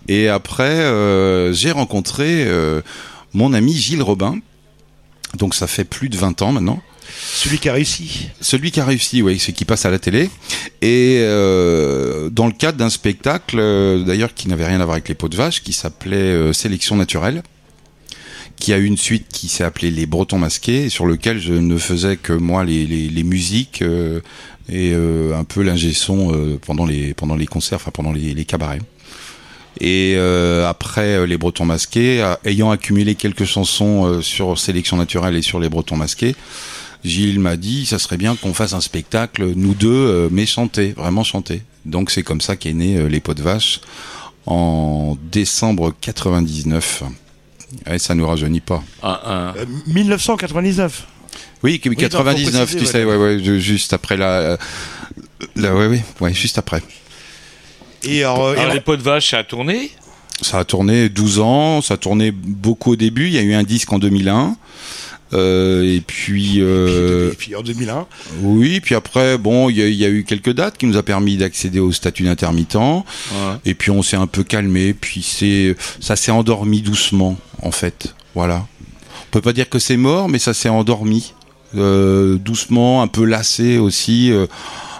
Et 0.07 0.29
après, 0.29 1.53
j'ai 1.53 1.71
rencontré 1.71 2.47
mon 3.33 3.53
ami 3.53 3.73
Gilles 3.75 4.03
Robin. 4.03 4.37
Donc 5.37 5.53
ça 5.53 5.67
fait 5.67 5.83
plus 5.83 6.07
de 6.07 6.15
20 6.17 6.41
ans 6.43 6.53
maintenant. 6.53 6.81
Celui 7.07 7.59
qui 7.59 7.69
a 7.69 7.73
réussi. 7.73 8.29
Celui 8.41 8.71
qui 8.71 8.79
a 8.79 8.85
réussi, 8.85 9.21
oui, 9.21 9.39
c'est 9.39 9.53
qui 9.53 9.65
passe 9.65 9.85
à 9.85 9.91
la 9.91 9.99
télé. 9.99 10.29
Et 10.81 11.19
euh, 11.19 12.29
dans 12.29 12.47
le 12.47 12.53
cadre 12.53 12.77
d'un 12.77 12.89
spectacle, 12.89 13.57
euh, 13.59 14.03
d'ailleurs, 14.03 14.33
qui 14.33 14.47
n'avait 14.47 14.65
rien 14.65 14.79
à 14.81 14.85
voir 14.85 14.95
avec 14.95 15.09
les 15.09 15.15
pots 15.15 15.29
de 15.29 15.35
vache, 15.35 15.61
qui 15.61 15.73
s'appelait 15.73 16.15
euh, 16.17 16.53
Sélection 16.53 16.95
naturelle, 16.95 17.43
qui 18.55 18.73
a 18.73 18.77
eu 18.77 18.85
une 18.85 18.97
suite 18.97 19.27
qui 19.29 19.47
s'est 19.47 19.63
appelée 19.63 19.91
Les 19.91 20.05
Bretons 20.05 20.39
Masqués, 20.39 20.89
sur 20.89 21.05
lequel 21.05 21.39
je 21.39 21.53
ne 21.53 21.77
faisais 21.77 22.17
que 22.17 22.33
moi 22.33 22.63
les, 22.63 23.23
musiques 23.23 23.81
euh, 23.81 24.21
et 24.69 24.91
euh, 24.93 25.37
un 25.37 25.43
peu 25.43 25.61
l'ingé 25.61 25.93
son 25.93 26.33
euh, 26.33 26.59
pendant 26.59 26.85
les 26.85 27.45
concerts, 27.45 27.77
enfin 27.77 27.91
pendant 27.91 28.11
les, 28.11 28.33
les 28.33 28.45
cabarets. 28.45 28.81
Et 29.81 30.13
euh, 30.15 30.67
après 30.69 31.27
Les 31.27 31.37
Bretons 31.37 31.65
Masqués, 31.65 32.25
ayant 32.45 32.71
accumulé 32.71 33.15
quelques 33.15 33.43
chansons 33.43 34.21
sur 34.21 34.57
Sélection 34.57 34.95
Naturelle 34.95 35.35
et 35.35 35.41
sur 35.41 35.59
Les 35.59 35.67
Bretons 35.67 35.97
Masqués, 35.97 36.35
Gilles 37.05 37.39
m'a 37.39 37.55
dit 37.57 37.85
ça 37.85 37.99
serait 37.99 38.17
bien 38.17 38.35
qu'on 38.35 38.53
fasse 38.53 38.73
un 38.73 38.81
spectacle 38.81 39.53
nous 39.55 39.73
deux 39.73 39.89
euh, 39.89 40.29
mais 40.31 40.45
chanter 40.45 40.93
vraiment 40.97 41.23
chanter 41.23 41.61
donc 41.85 42.11
c'est 42.11 42.23
comme 42.23 42.41
ça 42.41 42.55
qu'est 42.55 42.73
né 42.73 42.97
euh, 42.97 43.07
les 43.07 43.19
pots 43.19 43.33
de 43.33 43.41
vache 43.43 43.79
en 44.45 45.17
décembre 45.31 45.93
99 46.01 47.03
et 47.91 47.99
ça 47.99 48.15
nous 48.15 48.27
rajeunit 48.27 48.59
pas 48.61 48.83
Un- 49.03 49.19
un- 49.25 49.53
Euh, 49.57 49.65
1999. 49.87 51.07
oui 51.63 51.81
donc, 51.83 51.93
faut 51.95 51.99
99 51.99 52.61
préciser, 52.65 52.79
tu 52.79 52.85
sais 52.85 53.03
ouais. 53.03 53.15
ouais, 53.15 53.35
ouais, 53.35 53.43
ju- 53.43 53.59
juste 53.61 53.93
après 53.93 54.17
la 54.17 54.57
la 55.55 55.75
ouais, 55.75 55.87
ouais 55.87 56.03
ouais 56.21 56.33
juste 56.33 56.57
après 56.57 56.81
Et 58.03 58.23
alors, 58.23 58.45
euh, 58.45 58.53
et 58.53 58.57
Alors, 58.57 58.61
alors- 58.63 58.73
les 58.75 58.81
pots 58.81 58.97
de 58.97 59.01
vache, 59.01 59.31
ça 59.31 59.39
a 59.39 59.43
tourné? 59.43 59.91
Ça 60.41 60.59
a 60.59 60.65
tourné 60.65 61.09
12 61.09 61.39
ans, 61.39 61.81
ça 61.81 61.93
a 61.93 61.97
tourné 61.97 62.29
beaucoup 62.31 62.91
au 62.91 62.95
début. 62.97 63.27
Il 63.27 63.33
y 63.33 63.37
a 63.39 63.41
eu 63.41 63.53
un 63.53 63.63
disque 63.63 63.91
en 63.93 63.99
2001. 63.99 64.57
Euh, 65.33 65.83
et 65.83 66.01
puis, 66.01 66.57
euh, 66.61 67.31
et 67.31 67.35
puis 67.35 67.55
en 67.55 67.61
2001. 67.63 68.05
oui, 68.41 68.79
puis 68.79 68.93
après, 68.95 69.38
bon, 69.38 69.69
il 69.69 69.77
y, 69.77 69.81
a- 69.81 69.88
il 69.88 69.95
y 69.95 70.05
a 70.05 70.09
eu 70.09 70.23
quelques 70.23 70.53
dates 70.53 70.77
qui 70.77 70.85
nous 70.85 70.97
a 70.97 71.03
permis 71.03 71.35
d'accéder 71.38 71.79
au 71.79 71.91
statut 71.91 72.23
d'intermittent. 72.23 72.77
Et 73.65 73.73
puis 73.73 73.91
on 73.91 74.01
s'est 74.03 74.17
un 74.17 74.27
peu 74.27 74.43
calmé. 74.43 74.93
Puis 74.93 75.21
c'est, 75.23 75.75
ça 75.99 76.15
s'est 76.15 76.31
endormi 76.31 76.81
doucement, 76.81 77.38
en 77.61 77.71
fait. 77.71 78.13
Voilà. 78.35 78.65
On 79.21 79.31
peut 79.31 79.41
pas 79.41 79.53
dire 79.53 79.67
que 79.69 79.79
c'est 79.79 79.97
mort, 79.97 80.29
mais 80.29 80.39
ça 80.39 80.53
s'est 80.53 80.69
endormi 80.69 81.33
euh, 81.75 82.38
doucement, 82.38 83.01
un 83.01 83.07
peu 83.07 83.25
lassé 83.25 83.77
aussi. 83.79 84.31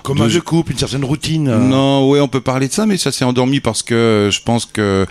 Comme 0.06 0.22
un 0.22 0.30
jeu 0.30 0.42
couple, 0.42 0.72
une 0.74 0.78
certaine 0.78 1.04
routine. 1.04 1.48
euh, 1.50 1.58
non, 1.58 2.10
ouais, 2.10 2.20
on 2.20 2.28
peut 2.28 2.42
parler 2.42 2.68
de 2.68 2.74
ça, 2.74 2.86
mais 2.86 2.98
ça 2.98 3.12
s'est 3.12 3.26
endormi 3.26 3.60
parce 3.60 3.82
que 3.84 3.94
euh, 3.96 4.32
je 4.32 4.42
pense 4.42 4.66
que 4.66 5.06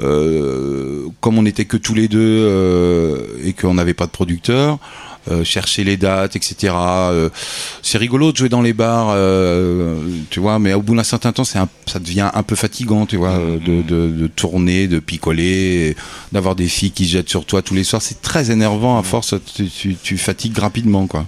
euh, 0.00 1.06
comme 1.20 1.38
on 1.38 1.42
n'était 1.42 1.64
que 1.64 1.76
tous 1.76 1.94
les 1.94 2.08
deux 2.08 2.18
euh, 2.20 3.18
et 3.44 3.52
qu'on 3.52 3.74
n'avait 3.74 3.94
pas 3.94 4.06
de 4.06 4.10
producteur, 4.10 4.78
euh, 5.30 5.44
chercher 5.44 5.84
les 5.84 5.96
dates, 5.98 6.36
etc. 6.36 6.72
euh, 6.74 7.28
c'est 7.82 7.98
rigolo 7.98 8.32
de 8.32 8.36
jouer 8.38 8.48
dans 8.48 8.62
les 8.62 8.72
bars, 8.72 9.08
euh, 9.10 9.96
tu 10.30 10.40
vois, 10.40 10.58
mais 10.58 10.72
au 10.72 10.80
bout 10.80 10.94
d'un 10.96 11.02
certain 11.02 11.32
temps, 11.32 11.44
c'est 11.44 11.58
un- 11.58 11.68
ça 11.86 11.98
devient 11.98 12.30
un 12.32 12.42
peu 12.42 12.54
fatigant, 12.56 13.04
tu 13.04 13.16
vois, 13.16 13.32
euh, 13.32 13.58
de, 13.58 13.82
de, 13.82 14.08
de 14.10 14.26
tourner, 14.28 14.86
de 14.88 14.98
picoler, 15.00 15.96
d'avoir 16.32 16.54
des 16.54 16.68
filles 16.68 16.92
qui 16.92 17.04
se 17.06 17.10
jettent 17.12 17.28
sur 17.28 17.44
toi 17.44 17.60
tous 17.60 17.74
les 17.74 17.84
soirs. 17.84 18.00
C'est 18.00 18.22
très 18.22 18.50
énervant. 18.50 18.98
À 18.98 19.02
force, 19.02 19.34
tu, 19.54 19.66
tu, 19.68 19.96
tu 20.02 20.16
fatigues 20.16 20.56
rapidement, 20.58 21.06
quoi. 21.06 21.26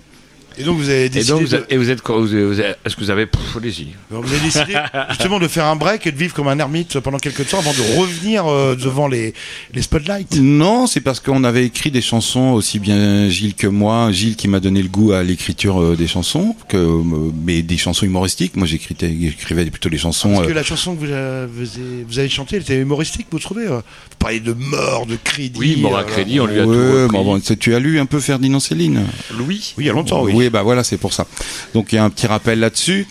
Et 0.61 0.65
donc 0.65 0.79
vous 0.79 0.89
avez 0.91 1.07
Et 1.07 1.09
décidé, 1.09 1.33
donc, 1.33 1.43
vous, 1.43 1.49
de- 1.49 1.57
êtes- 1.57 1.67
et 1.73 1.77
vous 1.77 1.91
êtes, 1.91 2.03
quoi- 2.03 2.19
vous 2.21 2.61
êtes- 2.61 2.79
est-ce 2.85 2.95
que 2.97 3.01
vous 3.01 3.11
avez, 3.11 3.27
allez-y. 3.57 3.89
vous 4.11 4.17
avez 4.19 4.41
décidé 4.41 4.75
justement 5.09 5.39
de 5.39 5.49
faire 5.49 5.65
un 5.65 5.77
break 5.77 6.07
et 6.07 6.13
de 6.13 6.17
vivre 6.19 6.35
comme 6.35 6.49
un 6.49 6.59
ermite 6.59 7.01
pendant 7.01 7.19
quelques 7.19 7.49
temps 7.49 7.59
avant 7.61 7.73
de 7.73 7.99
revenir 7.99 8.47
euh, 8.47 8.75
devant 8.77 9.09
les, 9.09 9.33
les 9.75 9.83
spotlights. 9.83 10.37
Non, 10.41 10.87
c'est 10.87 11.01
parce 11.01 11.21
qu'on 11.21 11.45
avait 11.45 11.65
écrit 11.65 11.91
des 11.91 12.03
chansons 12.03 12.51
aussi 12.51 12.79
bien 12.79 13.29
Gilles 13.29 13.55
que 13.55 13.67
moi. 13.67 14.13
Gilles 14.13 14.37
qui 14.37 14.49
m'a 14.49 14.61
donné 14.61 14.83
le 14.83 14.89
goût 14.89 15.13
à 15.13 15.23
l'écriture 15.23 15.81
euh, 15.81 15.97
des 15.97 16.07
chansons, 16.07 16.55
que 16.69 16.77
euh, 16.77 17.03
mais 17.45 17.63
des 17.63 17.77
chansons 17.79 18.05
humoristiques. 18.07 18.57
Moi, 18.57 18.67
j'écrivais, 18.67 19.65
plutôt 19.71 19.89
les 19.89 19.99
chansons. 19.99 20.35
Parce 20.35 20.47
que 20.47 20.53
la 20.53 20.63
chanson 20.63 20.95
que 20.95 21.01
vous 21.01 21.13
avez, 21.13 22.05
vous 22.07 22.19
avez 22.19 22.29
chantée, 22.29 22.57
elle 22.57 22.63
était 22.63 22.77
humoristique, 22.79 23.27
vous 23.31 23.39
trouvez 23.39 23.67
Vous 23.67 23.81
parliez 24.19 24.41
de 24.41 24.53
mort, 24.53 25.07
de 25.07 25.17
crédit. 25.23 25.59
Oui, 25.59 25.77
mort 25.81 25.97
à 25.97 26.05
crédit, 26.05 26.41
on 26.41 26.47
lui 26.47 26.59
a 26.61 26.67
ouais, 26.67 27.07
tout 27.07 27.13
bon, 27.13 27.41
tu 27.41 27.75
as 27.75 27.79
lu 27.79 27.99
un 27.99 28.07
peu 28.07 28.21
Ferdinand 28.21 28.61
Céline 28.61 29.05
Louis 29.37 29.75
Oui, 29.79 29.85
il 29.85 29.87
y 29.87 29.91
a 29.91 29.93
longtemps, 29.93 30.23
oui. 30.25 30.50
Bah 30.51 30.63
voilà, 30.63 30.85
c'est 30.85 30.99
pour 30.99 31.13
ça. 31.13 31.27
Donc 31.75 31.93
il 31.93 31.97
y 31.97 31.99
a 31.99 32.05
un 32.05 32.11
petit 32.11 32.27
rappel 32.27 32.61
là-dessus. 32.61 33.07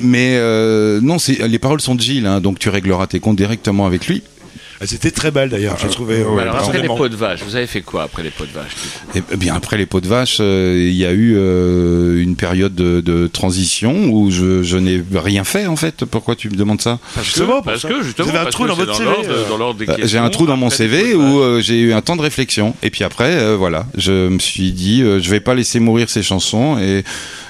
Mais 0.00 0.36
euh, 0.36 1.00
non, 1.00 1.18
les 1.28 1.58
paroles 1.58 1.80
sont 1.80 1.94
de 1.94 2.00
Gilles, 2.00 2.26
hein, 2.26 2.40
donc 2.40 2.58
tu 2.58 2.68
régleras 2.68 3.06
tes 3.06 3.20
comptes 3.20 3.36
directement 3.36 3.86
avec 3.86 4.08
lui. 4.08 4.22
Elle 4.80 4.92
était 4.92 5.10
très 5.10 5.30
belle 5.30 5.48
d'ailleurs, 5.48 5.76
j'ai 5.80 5.88
trouvé. 5.88 6.16
euh, 6.20 6.36
Alors, 6.38 6.56
après 6.56 6.80
les 6.82 6.88
pots 6.88 7.08
de 7.08 7.16
vache, 7.16 7.40
vous 7.44 7.56
avez 7.56 7.66
fait 7.66 7.80
quoi 7.80 8.02
après 8.04 8.22
les 8.22 8.30
pots 8.30 8.44
de 8.44 8.50
vache 8.52 8.72
Et 9.32 9.36
bien 9.36 9.54
après 9.54 9.78
les 9.78 9.86
pots 9.86 10.00
de 10.00 10.08
vache, 10.08 10.38
euh, 10.40 10.76
il 10.88 10.94
y 10.94 11.04
a 11.06 11.12
eu 11.12 11.34
euh, 11.36 12.20
une 12.22 12.36
période 12.36 12.74
de, 12.74 13.00
de 13.00 13.26
transition 13.26 14.08
où 14.10 14.30
je, 14.30 14.62
je 14.62 14.76
n'ai 14.76 15.02
rien 15.14 15.44
fait 15.44 15.66
en 15.66 15.76
fait. 15.76 16.04
Pourquoi 16.04 16.34
tu 16.36 16.50
me 16.50 16.56
demandes 16.56 16.80
ça? 16.80 16.98
Parce 17.14 17.26
Justement, 17.26 17.62
parce 17.62 17.82
ça. 17.82 17.88
que 17.88 18.02
justement, 18.02 18.28
Vous 18.30 18.36
avez 18.36 18.46
un 18.46 18.50
trou 18.50 18.66
dans 18.66 18.74
votre 18.74 18.94
CV, 18.94 19.10
Bah, 19.86 19.96
J'ai 20.02 20.18
un 20.18 20.30
trou 20.30 20.46
dans 20.46 20.56
mon 20.56 20.70
CV 20.70 21.14
où 21.14 21.38
euh, 21.40 21.60
j'ai 21.60 21.80
eu 21.80 21.92
un 21.92 22.00
temps 22.02 22.16
de 22.16 22.22
réflexion 22.22 22.74
et 22.82 22.90
puis 22.90 23.04
après 23.04 23.32
euh, 23.34 23.56
voilà, 23.56 23.86
je 23.96 24.28
me 24.28 24.38
suis 24.38 24.72
dit 24.72 25.02
euh, 25.02 25.20
je 25.20 25.30
vais 25.30 25.40
pas 25.40 25.54
laisser 25.54 25.80
mourir 25.80 26.10
ces 26.10 26.22
chansons 26.22 26.78
et 26.78 27.04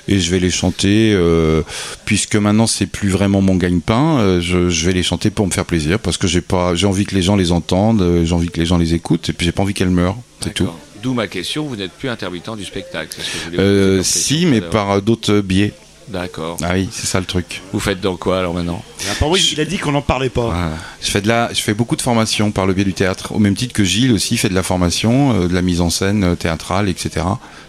et 0.09 0.21
je 0.21 0.31
vais 0.31 0.39
les 0.39 0.51
chanter 0.51 1.13
euh, 1.15 1.63
puisque 2.05 2.37
maintenant 2.37 2.67
c'est 2.67 2.87
plus 2.87 3.09
vraiment 3.09 3.41
mon 3.41 3.57
gagne-pain, 3.57 4.19
euh, 4.19 4.41
je, 4.41 4.69
je 4.69 4.87
vais 4.87 4.93
les 4.93 5.03
chanter 5.03 5.31
pour 5.31 5.47
me 5.47 5.53
faire 5.53 5.65
plaisir 5.65 5.99
parce 5.99 6.17
que 6.17 6.27
j'ai 6.27 6.41
pas 6.41 6.75
j'ai 6.75 6.87
envie 6.87 7.05
que 7.05 7.15
les 7.15 7.23
gens 7.23 7.37
les 7.37 7.53
entendent, 7.53 8.03
euh, 8.03 8.25
j'ai 8.25 8.35
envie 8.35 8.49
que 8.51 8.61
les 8.61 8.67
gens 8.67 8.79
les 8.79 8.95
écoutent 8.95 9.29
et 9.29 9.33
puis 9.33 9.47
j'ai 9.47 9.53
pas 9.53 9.63
envie 9.63 9.75
qu'elles 9.75 9.91
meurent, 9.91 10.17
c'est 10.41 10.53
tout. 10.55 10.65
D'accord. 10.65 10.79
D'où 11.03 11.13
ma 11.13 11.27
question, 11.27 11.67
vous 11.67 11.77
n'êtes 11.77 11.93
plus 11.93 12.09
intermittent 12.09 12.57
du 12.57 12.65
spectacle. 12.65 13.15
que 13.15 13.57
je 13.57 13.61
Euh, 13.61 14.03
si 14.03 14.47
mais 14.47 14.63
par 14.63 15.03
d'autres 15.03 15.41
biais. 15.41 15.75
D'accord. 16.09 16.57
Ah 16.63 16.73
oui, 16.75 16.89
c'est 16.93 17.07
ça 17.07 17.19
le 17.19 17.27
truc. 17.27 17.63
Vous 17.73 17.81
faites 17.81 18.01
dans 18.01 18.17
quoi 18.17 18.39
alors 18.39 18.55
maintenant? 18.55 18.83
Apparemment, 19.11 19.37
il 19.37 19.61
a 19.61 19.65
dit 19.65 19.79
qu'on 19.79 19.93
n'en 19.93 20.03
parlait 20.03 20.29
pas. 20.29 20.47
Voilà. 20.47 20.71
Je 21.03 21.11
fais 21.11 21.21
de 21.21 21.29
la, 21.29 21.53
je 21.53 21.61
fais 21.61 21.75
beaucoup 21.75 21.97
de 21.97 22.03
formations 22.03 22.51
par 22.51 22.67
le 22.67 22.75
biais 22.75 22.85
du 22.85 22.93
théâtre, 22.93 23.33
au 23.35 23.39
même 23.39 23.55
titre 23.55 23.73
que 23.73 23.85
Gilles 23.85 24.13
aussi 24.13 24.37
fait 24.37 24.49
de 24.49 24.55
la 24.55 24.63
formation, 24.63 25.33
euh, 25.35 25.49
de 25.49 25.55
la 25.55 25.63
mise 25.63 25.81
en 25.81 25.91
scène 25.91 26.25
euh, 26.25 26.35
théâtrale, 26.35 26.89
etc., 26.89 27.25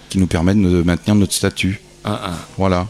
qui 0.09 0.17
nous 0.17 0.27
permettent 0.27 0.61
de 0.61 0.81
maintenir 0.83 1.15
notre 1.15 1.33
statut. 1.33 1.81
Un, 2.05 2.13
un. 2.13 2.33
Voilà. 2.57 2.87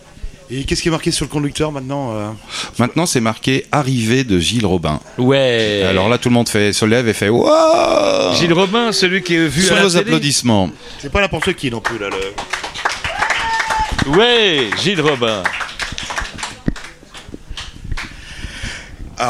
Et 0.52 0.64
qu'est-ce 0.64 0.84
qui 0.84 0.90
est 0.90 0.92
marqué 0.92 1.10
sur 1.10 1.26
le 1.26 1.30
conducteur 1.32 1.72
maintenant 1.72 2.14
euh 2.16 2.30
Maintenant, 2.78 3.08
c'est 3.08 3.20
marqué 3.22 3.66
arrivée 3.72 4.24
de 4.24 4.38
Gilles 4.40 4.66
Robin. 4.66 5.00
Ouais. 5.18 5.84
Alors 5.90 6.08
là, 6.08 6.20
tout 6.20 6.30
le 6.30 6.36
monde 6.36 6.50
fait, 6.50 6.72
se 6.72 6.86
lève 6.86 7.08
et 7.08 7.14
fait 7.14 7.30
Waouh 7.30 8.36
Gilles 8.36 8.54
Robin, 8.54 8.92
celui 8.92 9.24
qui 9.24 9.36
est 9.36 9.48
vu 9.48 9.64
Sur 9.64 9.74
à 9.74 9.78
la 9.78 9.84
vos 9.84 9.90
télé. 9.90 10.02
applaudissements. 10.02 10.70
C'est 11.00 11.12
pas 11.12 11.22
n'importe 11.22 11.54
qui 11.54 11.72
non 11.72 11.82
plus 11.82 11.98
là. 11.98 12.10
Le... 12.10 14.18
Ouais, 14.18 14.70
Gilles 14.84 15.02
Robin. 15.02 15.42
Ah, 19.18 19.30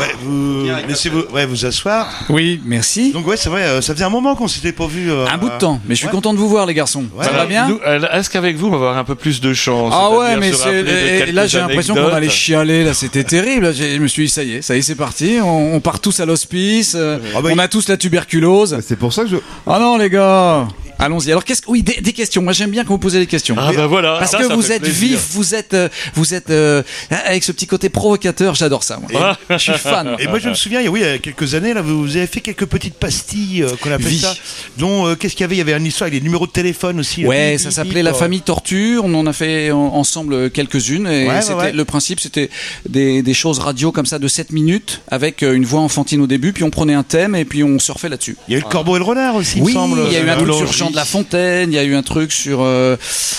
ouais, 0.00 0.14
vous 0.24 0.64
laissez-vous 0.88 1.24
ouais, 1.34 1.44
vous 1.44 1.66
asseoir. 1.66 2.08
Oui, 2.30 2.60
merci. 2.64 3.12
Donc 3.12 3.26
ouais, 3.26 3.36
c'est 3.36 3.50
vrai, 3.50 3.62
euh, 3.62 3.80
ça 3.82 3.92
faisait 3.94 4.04
un 4.04 4.10
moment 4.10 4.34
qu'on 4.34 4.48
s'était 4.48 4.72
pas 4.72 4.86
vu. 4.86 5.10
euh, 5.12 5.26
Un 5.26 5.36
bout 5.36 5.50
de 5.50 5.58
temps, 5.58 5.80
mais 5.86 5.94
je 5.94 5.98
suis 5.98 6.06
ouais. 6.06 6.12
content 6.12 6.32
de 6.32 6.38
vous 6.38 6.48
voir, 6.48 6.64
les 6.66 6.72
garçons. 6.74 7.04
Ouais. 7.14 7.24
Ça 7.24 7.32
va 7.32 7.44
bien 7.46 7.68
euh, 7.86 8.00
Est-ce 8.12 8.30
qu'avec 8.30 8.56
vous, 8.56 8.68
on 8.68 8.70
va 8.70 8.76
avoir 8.76 8.96
un 8.98 9.04
peu 9.04 9.14
plus 9.14 9.40
de 9.40 9.52
chance 9.52 9.92
Ah 9.94 10.10
ouais, 10.10 10.36
mais 10.38 10.52
c'est 10.52 11.30
là 11.32 11.46
j'ai 11.46 11.58
l'impression 11.58 11.94
qu'on 11.94 12.08
allait 12.08 12.28
chialer. 12.30 12.84
Là, 12.84 12.94
c'était 12.94 13.24
terrible. 13.24 13.74
Je 13.74 13.98
me 13.98 14.06
suis 14.08 14.24
dit, 14.24 14.28
ça 14.30 14.42
y 14.44 14.54
est, 14.54 14.62
ça 14.62 14.74
y 14.74 14.78
est, 14.78 14.82
c'est 14.82 14.94
parti. 14.94 15.38
On, 15.42 15.74
on 15.74 15.80
part 15.80 16.00
tous 16.00 16.18
à 16.20 16.24
l'hospice. 16.26 16.94
euh, 16.96 17.18
Ah 17.36 17.42
bah, 17.42 17.50
on 17.52 17.54
il- 17.54 17.60
a 17.60 17.68
tous 17.68 17.88
la 17.88 17.96
tuberculose. 17.96 18.78
C'est 18.86 18.96
pour 18.96 19.12
ça 19.12 19.24
que 19.24 19.28
je. 19.28 19.36
Ah 19.66 19.78
non, 19.78 19.98
les 19.98 20.08
gars. 20.10 20.66
Allons-y. 21.04 21.30
Alors, 21.30 21.44
qu'est-ce 21.44 21.62
que 21.62 21.70
oui, 21.70 21.82
des, 21.82 22.00
des 22.00 22.12
questions. 22.12 22.42
Moi, 22.42 22.52
j'aime 22.52 22.70
bien 22.70 22.84
quand 22.84 22.90
vous 22.94 22.98
posez 22.98 23.18
des 23.18 23.26
questions. 23.26 23.54
Ah 23.58 23.70
bah 23.74 23.86
voilà. 23.86 24.16
Parce 24.18 24.30
ça, 24.32 24.38
que 24.38 24.48
ça 24.48 24.54
vous 24.54 24.72
êtes 24.72 24.86
vif, 24.86 25.28
vous 25.32 25.54
êtes, 25.54 25.74
euh, 25.74 25.88
vous 26.14 26.34
êtes 26.34 26.50
euh, 26.50 26.82
avec 27.26 27.42
ce 27.44 27.52
petit 27.52 27.66
côté 27.66 27.88
provocateur. 27.88 28.54
J'adore 28.54 28.82
ça. 28.84 28.98
Moi. 29.10 29.36
Je 29.50 29.56
suis 29.58 29.72
fan. 29.72 30.16
Et 30.18 30.26
moi 30.26 30.38
je 30.38 30.48
me 30.48 30.54
souviens, 30.54 30.80
il 30.80 30.84
y 30.84 30.88
a- 30.88 30.90
oui, 30.90 31.00
il 31.02 31.06
y 31.06 31.10
a 31.10 31.18
quelques 31.18 31.54
années, 31.54 31.74
là, 31.74 31.82
vous 31.82 32.16
avez 32.16 32.26
fait 32.26 32.40
quelques 32.40 32.66
petites 32.66 32.94
pastilles 32.94 33.62
euh, 33.62 33.70
qu'on 33.80 33.90
appelait 33.92 34.08
Vie. 34.10 34.18
ça. 34.20 34.34
Dont 34.78 35.06
euh, 35.06 35.14
qu'est-ce 35.14 35.34
qu'il 35.34 35.42
y 35.42 35.44
avait? 35.44 35.54
Il 35.56 35.58
y 35.58 35.62
avait 35.62 35.76
une 35.76 35.86
histoire 35.86 36.06
avec 36.08 36.14
les 36.14 36.24
numéros 36.24 36.46
de 36.46 36.52
téléphone 36.52 37.00
aussi. 37.00 37.26
Ouais, 37.26 37.56
ça 37.58 37.70
s'appelait 37.70 38.02
la 38.02 38.14
famille 38.14 38.40
Tortue. 38.42 38.98
On 39.02 39.12
en 39.14 39.26
a 39.26 39.32
fait 39.32 39.70
en- 39.70 39.78
ensemble 39.94 40.50
quelques-unes. 40.50 41.06
Et 41.06 41.26
Ouais, 41.28 41.52
ouais, 41.54 41.72
le 41.72 41.84
principe, 41.84 42.20
c'était 42.20 42.50
des, 42.88 43.22
des 43.22 43.34
choses 43.34 43.58
radio 43.58 43.92
comme 43.92 44.06
ça 44.06 44.18
de 44.18 44.28
7 44.28 44.50
minutes 44.52 45.00
avec 45.08 45.42
une 45.42 45.64
voix 45.64 45.80
enfantine 45.80 46.20
au 46.20 46.26
début, 46.26 46.52
puis 46.52 46.64
on 46.64 46.70
prenait 46.70 46.94
un 46.94 47.02
thème 47.02 47.34
et 47.34 47.44
puis 47.44 47.62
on 47.64 47.78
surfait 47.78 48.08
là-dessus. 48.08 48.36
Il 48.48 48.52
y 48.52 48.54
a 48.54 48.58
eu 48.58 48.62
le 48.62 48.68
corbeau 48.68 48.96
et 48.96 48.98
le 48.98 49.04
renard 49.04 49.34
aussi, 49.36 49.58
il 49.58 49.62
Oui, 49.62 49.72
me 49.72 49.76
semble. 49.78 50.00
il 50.08 50.12
y 50.12 50.16
a 50.16 50.20
eu 50.20 50.28
un 50.30 50.36
truc 50.36 50.52
sur. 50.54 50.72
Jean 50.72 50.90
de 50.92 50.96
la 50.96 51.04
Fontaine, 51.04 51.72
il 51.72 51.74
y 51.74 51.78
a 51.78 51.84
eu 51.84 51.94
un 51.94 52.02
truc 52.02 52.32
sur 52.32 52.60
euh, 52.62 52.96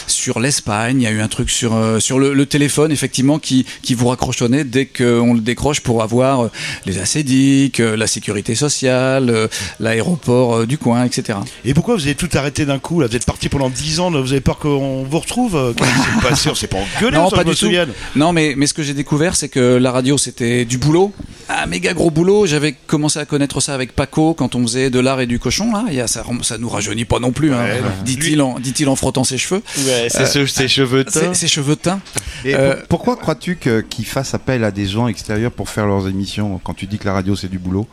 sur 0.08 0.40
l'Espagne, 0.40 1.02
il 1.02 1.04
y 1.04 1.08
a 1.08 1.12
eu 1.12 1.22
un 1.22 1.28
truc 1.28 1.50
sur 1.50 1.76
euh, 1.76 2.00
sur 2.00 2.20
le, 2.20 2.34
le 2.34 2.46
téléphone 2.46 2.92
effectivement 2.92 3.40
qui 3.40 3.66
qui 3.82 3.94
vous 3.94 4.08
raccrochonnait 4.08 4.64
dès 4.64 4.86
qu'on 4.86 5.34
le 5.34 5.40
décroche 5.40 5.80
pour 5.80 6.04
avoir 6.04 6.46
euh, 6.46 6.52
les 6.86 7.00
acédiques, 7.00 7.80
la 7.80 8.08
sécurité 8.08 8.56
sociale, 8.56 9.50
l'aéroport 9.80 10.66
du 10.66 10.78
coin, 10.78 11.06
etc. 11.06 11.40
Et 11.64 11.74
pourquoi 11.74 11.96
vous 11.96 12.04
avez 12.04 12.16
tout 12.16 12.30
arrêté 12.34 12.66
d'un 12.66 12.80
coup 12.80 13.00
là? 13.00 13.08
Vous 13.08 13.16
êtes 13.16 13.26
parti 13.26 13.50
pendant 13.50 13.70
10 13.70 14.00
ans, 14.00 14.12
vous 14.12 14.32
avez 14.32 14.42
peur 14.42 14.58
qu'on 14.58 15.04
vous 15.04 15.20
retrouve? 15.20 15.74
Qu'est-ce 15.78 15.90
qui 15.90 16.00
s'est 16.00 16.22
passé? 16.30 16.50
On 16.50 16.56
s'est 16.56 16.68
pas 16.68 16.78
engueulé, 16.78 17.18
Non, 17.18 17.30
pas 17.30 17.44
du 17.44 17.56
tout. 17.56 17.70
Non, 18.16 18.34
mais, 18.34 18.54
mais 18.58 18.66
ce 18.66 18.74
que 18.74 18.84
j'ai 18.84 18.94
découvert, 18.94 19.36
c'est 19.36 19.50
que 19.50 19.78
la 19.78 19.92
radio, 19.92 20.18
c'était 20.18 20.66
du 20.66 20.78
boulot. 20.78 21.14
Un 21.50 21.66
méga 21.68 21.94
gros 21.94 22.10
boulot. 22.10 22.46
J'avais 22.46 22.74
commencé 22.88 23.20
à 23.20 23.26
connaître 23.26 23.62
ça 23.62 23.74
avec 23.74 23.94
Paco 23.94 24.34
quand 24.34 24.56
on 24.56 24.64
faisait 24.64 24.90
de 24.90 25.00
l'art 25.00 25.22
et 25.22 25.28
du 25.28 25.40
cochon. 25.40 25.72
Là. 25.72 26.08
Ça, 26.08 26.24
ça 26.42 26.58
nous 26.58 26.70
rajeunit 26.70 27.06
pas 27.06 27.20
non 27.20 27.32
plus, 27.32 27.43
hein, 27.52 27.66
dit-il 28.06 28.42
en, 28.42 28.60
dit 28.60 28.86
en 28.86 28.96
frottant 28.96 29.24
ses 29.24 29.38
cheveux. 29.38 29.62
Ouais, 29.80 30.08
c'est 30.10 30.26
ce- 30.28 30.46
ses 30.46 30.68
cheveux 30.68 31.04
Ses, 31.08 31.20
teints. 31.22 31.34
ses 31.34 31.48
cheveux 31.48 31.76
teints. 31.76 32.00
Et 32.46 32.54
Euh, 32.56 32.76
pour- 32.76 32.88
pourquoi 32.88 33.16
crois-tu 33.18 33.58
qu'ils 33.58 34.06
fassent 34.06 34.34
appel 34.34 34.64
à 34.64 34.72
des 34.72 34.86
gens 34.86 35.08
extérieurs 35.08 35.52
pour 35.52 35.70
faire 35.70 35.88
leurs 35.88 36.08
émissions 36.08 36.60
quand 36.64 36.74
tu 36.74 36.86
dis 36.86 36.98
que 37.00 37.06
la 37.06 37.14
radio 37.14 37.36
c'est 37.36 37.50
du 37.50 37.58
boulot? 37.60 37.88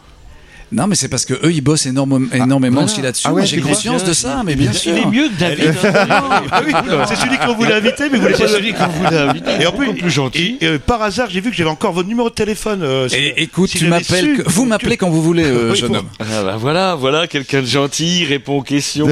Non, 0.72 0.87
mais 0.87 0.94
c'est 0.94 1.09
parce 1.09 1.24
que 1.24 1.35
eux, 1.35 1.52
ils 1.52 1.61
bossent 1.62 1.87
énorme- 1.87 2.28
énormément 2.33 2.74
voilà. 2.83 2.92
aussi 2.92 3.02
là-dessus. 3.02 3.26
Ah 3.28 3.33
ouais, 3.33 3.44
j'ai 3.44 3.61
conscience 3.61 4.04
de 4.04 4.12
ça, 4.12 4.42
mais 4.44 4.54
bien 4.54 4.70
Il 4.72 4.78
sûr. 4.78 4.96
est 4.96 5.04
mieux 5.06 5.28
que 5.28 5.38
David. 5.38 5.74
Ah 5.85 6.62
oui, 6.64 6.72
c'est 7.09 7.16
celui 7.16 7.38
qu'on 7.38 7.54
voulait 7.54 7.74
inviter, 7.74 8.04
mais 8.11 8.18
vous 8.18 8.22
voulez 8.22 8.35
C'est 8.37 8.44
pas 8.44 8.48
celui 8.50 8.72
qu'on 8.72 8.87
voulait 8.87 9.18
inviter. 9.18 9.50
Et 9.61 9.66
en 9.66 9.72
plus, 9.72 9.92
plus 9.94 10.11
gentil. 10.11 10.59
Et, 10.61 10.66
euh, 10.66 10.78
par 10.78 11.02
hasard, 11.02 11.28
j'ai 11.30 11.40
vu 11.40 11.50
que 11.50 11.56
j'avais 11.56 11.70
encore 11.70 11.92
votre 11.92 12.09
numéro 12.09 12.28
de 12.30 12.35
téléphone. 12.35 12.80
euh, 12.83 13.09
Et 13.12 13.42
écoute, 13.42 13.68
si 13.70 13.78
tu 13.78 13.85
j'avais 13.87 13.98
m'appelles, 14.00 14.24
su, 14.37 14.42
que- 14.42 14.48
vous 14.48 14.64
m'appelez 14.64 14.96
quand 14.96 15.11
vous 15.11 15.22
voulez, 15.22 15.44
euh, 15.44 15.70
Oui, 15.72 15.76
jeune 15.78 15.96
homme. 15.96 16.06
Ah 16.20 16.24
bah 16.44 16.56
voilà, 16.59 16.94
voilà 16.94 17.26
quelqu'un 17.26 17.62
de 17.62 17.66
gentil, 17.66 18.20
il 18.20 18.26
répond 18.26 18.59
aux 18.59 18.62
questions. 18.62 19.09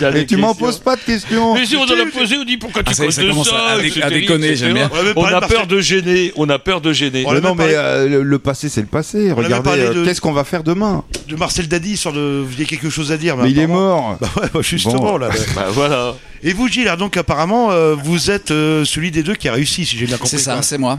il 0.00 0.06
les 0.08 0.26
tu 0.26 0.36
m'en 0.36 0.54
poses 0.54 0.78
pas 0.78 0.94
de 0.96 1.00
questions. 1.00 1.54
Mais 1.54 1.66
si 1.66 1.76
on 1.76 1.82
en 1.82 1.86
a 1.86 2.06
posé, 2.16 2.36
on 2.36 2.44
dit 2.44 2.56
pourquoi 2.56 2.82
tu 2.84 2.90
Ah, 2.90 2.94
ça 2.94 3.04
de 3.06 3.10
ça, 3.10 4.04
à- 4.04 4.10
déconner, 4.10 4.54
j'aime 4.54 4.74
bien. 4.74 4.90
On 5.16 5.24
a 5.24 5.40
peur 5.40 5.66
de 5.66 5.80
gêner, 5.80 6.32
on 6.36 6.48
a 6.48 6.58
peur 6.58 6.80
de 6.80 6.92
gêner. 6.92 7.24
Non, 7.42 7.54
mais 7.56 7.74
le, 8.08 8.38
passé, 8.38 8.68
c'est 8.68 8.80
le 8.80 8.86
passé. 8.86 9.32
Regardez, 9.32 9.70
qu'est-ce 10.04 10.20
qu'on 10.20 10.32
va 10.32 10.44
faire 10.44 10.62
demain? 10.62 10.99
De 11.28 11.36
Marcel 11.36 11.68
Dadi, 11.68 11.92
histoire 11.92 12.14
de. 12.14 12.44
Vous 12.46 12.54
avez 12.54 12.64
quelque 12.66 12.90
chose 12.90 13.12
à 13.12 13.16
dire. 13.16 13.36
Mais 13.36 13.50
il 13.50 13.58
est 13.58 13.66
mort. 13.66 14.18
Bah 14.20 14.28
ouais, 14.36 14.48
bah 14.52 14.60
justement, 14.62 15.00
Bon. 15.12 15.16
là. 15.18 15.28
là. 15.28 15.34
Bah 15.54 15.66
voilà. 15.70 16.14
Et 16.42 16.54
vous, 16.54 16.68
Gilles, 16.68 16.90
donc 16.98 17.18
apparemment, 17.18 17.70
euh, 17.70 17.94
vous 17.94 18.30
êtes 18.30 18.50
euh, 18.50 18.86
celui 18.86 19.10
des 19.10 19.22
deux 19.22 19.34
qui 19.34 19.46
a 19.46 19.52
réussi, 19.52 19.84
si 19.84 19.98
j'ai 19.98 20.06
bien 20.06 20.16
compris. 20.16 20.30
C'est 20.30 20.38
ça, 20.38 20.62
c'est 20.62 20.78
moi. 20.78 20.98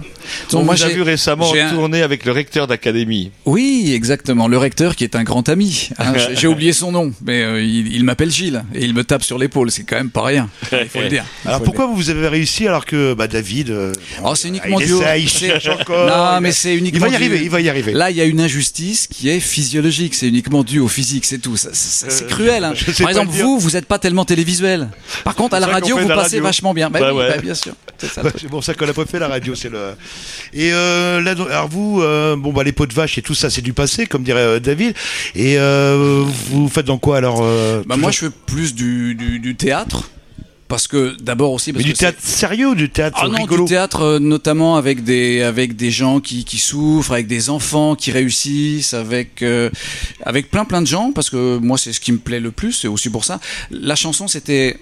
On 0.53 0.57
Donc, 0.57 0.65
moi, 0.65 0.75
j'ai- 0.75 0.93
vu 0.93 1.01
récemment 1.01 1.51
un- 1.51 1.69
tournée 1.71 2.03
avec 2.03 2.25
le 2.25 2.31
recteur 2.31 2.67
d'académie. 2.67 3.31
Oui, 3.45 3.91
exactement. 3.95 4.47
Le 4.47 4.59
recteur 4.59 4.95
qui 4.95 5.03
est 5.03 5.15
un 5.15 5.23
grand 5.23 5.49
ami. 5.49 5.89
hein. 5.97 6.13
J'ai- 6.35 6.45
oublié 6.47 6.73
son 6.73 6.91
nom, 6.91 7.11
mais 7.25 7.41
euh, 7.41 7.59
il, 7.63 7.91
il 7.91 8.03
m'appelle 8.03 8.29
Gilles 8.29 8.63
et 8.75 8.85
il 8.85 8.93
me 8.93 9.03
tape 9.03 9.23
sur 9.23 9.39
l'épaule. 9.39 9.71
C'est 9.71 9.81
quand 9.83 9.95
même 9.95 10.11
pas 10.11 10.23
rien. 10.25 10.47
Il 10.73 10.87
faut 10.89 10.99
le 11.01 11.09
dire. 11.09 11.25
Alors 11.45 11.63
pourquoi 11.63 11.87
vous 11.87 12.11
avez 12.11 12.27
réussi 12.27 12.67
alors 12.67 12.85
que 12.85 13.15
bah, 13.15 13.27
David. 13.27 13.71
euh. 13.71 13.93
Oh, 14.23 14.35
c'est 14.35 14.47
uniquement 14.49 14.79
il 14.79 14.87
il 15.17 15.27
cherche 15.29 15.67
encore. 15.67 16.07
Non, 16.07 16.37
il- 16.37 16.41
mais 16.43 16.51
c'est 16.51 16.73
Il 16.73 16.79
uniquement. 16.81 17.07
va 17.07 17.09
y 17.09 17.15
arriver, 17.15 17.39
il 17.41 17.49
va 17.49 17.61
y 17.61 17.69
arriver. 17.69 17.93
Là, 17.93 18.11
il 18.11 18.17
y 18.17 18.21
a 18.21 18.25
une 18.25 18.41
injustice 18.41 19.07
qui 19.07 19.29
est 19.29 19.39
physiologique. 19.39 19.90
C'est 19.91 20.27
uniquement 20.27 20.63
dû 20.63 20.79
au 20.79 20.87
physique, 20.87 21.25
c'est 21.25 21.37
tout. 21.39 21.55
C'est 21.57 22.27
cruel. 22.27 22.63
hein. 22.63 22.71
Euh, 22.71 22.75
je 22.75 22.91
sais 22.91 23.03
Par 23.03 23.09
exemple, 23.11 23.31
vous, 23.31 23.59
vous 23.59 23.71
n'êtes 23.71 23.85
pas 23.85 23.99
tellement 23.99 24.25
télévisuel. 24.25 24.89
Par 25.23 25.35
contre, 25.35 25.55
à 25.55 25.59
la 25.59 25.67
radio, 25.67 25.97
vous 25.97 26.07
la 26.07 26.15
passez 26.15 26.37
radio. 26.37 26.43
vachement 26.43 26.73
bien. 26.73 26.89
Bah, 26.89 26.99
Bah 26.99 27.11
oui, 27.13 27.19
ouais. 27.19 27.29
bah, 27.29 27.37
bien 27.37 27.53
sûr. 27.53 27.73
C'est 27.97 28.17
Ouais, 28.23 28.31
pour 28.49 28.63
ça 28.63 28.73
qu'on 28.73 28.85
n'a 28.87 28.93
pas 28.93 29.05
fait 29.05 29.19
la 29.19 29.27
radio, 29.27 29.53
c'est 29.55 29.69
le. 29.69 29.93
Et 30.53 30.71
euh, 30.73 31.21
là, 31.21 31.31
alors 31.31 31.67
vous, 31.67 32.01
euh, 32.01 32.35
bon 32.35 32.51
bah 32.51 32.63
les 32.63 32.71
pots 32.71 32.85
de 32.87 32.93
vache 32.93 33.17
et 33.17 33.21
tout 33.21 33.35
ça, 33.35 33.49
c'est 33.49 33.61
du 33.61 33.73
passé, 33.73 34.05
comme 34.07 34.23
dirait 34.23 34.39
euh, 34.39 34.59
David. 34.59 34.95
Et 35.35 35.57
vous 36.51 36.67
faites 36.69 36.85
dans 36.85 36.97
quoi 36.97 37.17
alors 37.17 37.41
Bah, 37.85 37.97
moi, 37.97 38.11
je 38.11 38.19
fais 38.19 38.29
plus 38.29 38.73
du, 38.73 39.15
du, 39.15 39.39
du 39.39 39.55
théâtre. 39.55 40.09
Parce 40.71 40.87
que 40.87 41.17
d'abord 41.21 41.51
aussi. 41.51 41.71
Mais 41.71 41.79
Parce 41.79 41.85
du 41.85 41.91
que 41.91 41.97
c'est- 41.97 42.05
théâtre 42.05 42.19
sérieux 42.23 42.69
ou 42.69 42.75
du 42.75 42.89
théâtre 42.89 43.17
Ah 43.21 43.27
non, 43.27 43.37
rigolo 43.39 43.65
du 43.65 43.69
théâtre 43.69 44.01
euh, 44.03 44.19
notamment 44.19 44.77
avec 44.77 45.03
des 45.03 45.41
avec 45.41 45.75
des 45.75 45.91
gens 45.91 46.21
qui, 46.21 46.45
qui 46.45 46.57
souffrent, 46.59 47.11
avec 47.11 47.27
des 47.27 47.49
enfants 47.49 47.95
qui 47.95 48.09
réussissent, 48.11 48.93
avec 48.93 49.41
euh, 49.41 49.69
avec 50.25 50.49
plein 50.49 50.63
plein 50.63 50.81
de 50.81 50.87
gens 50.87 51.11
parce 51.13 51.29
que 51.29 51.57
moi 51.57 51.77
c'est 51.77 51.91
ce 51.91 51.99
qui 51.99 52.13
me 52.13 52.19
plaît 52.19 52.39
le 52.39 52.51
plus, 52.51 52.71
c'est 52.71 52.87
aussi 52.87 53.09
pour 53.09 53.25
ça. 53.25 53.41
La 53.69 53.95
chanson 53.95 54.29
c'était 54.29 54.77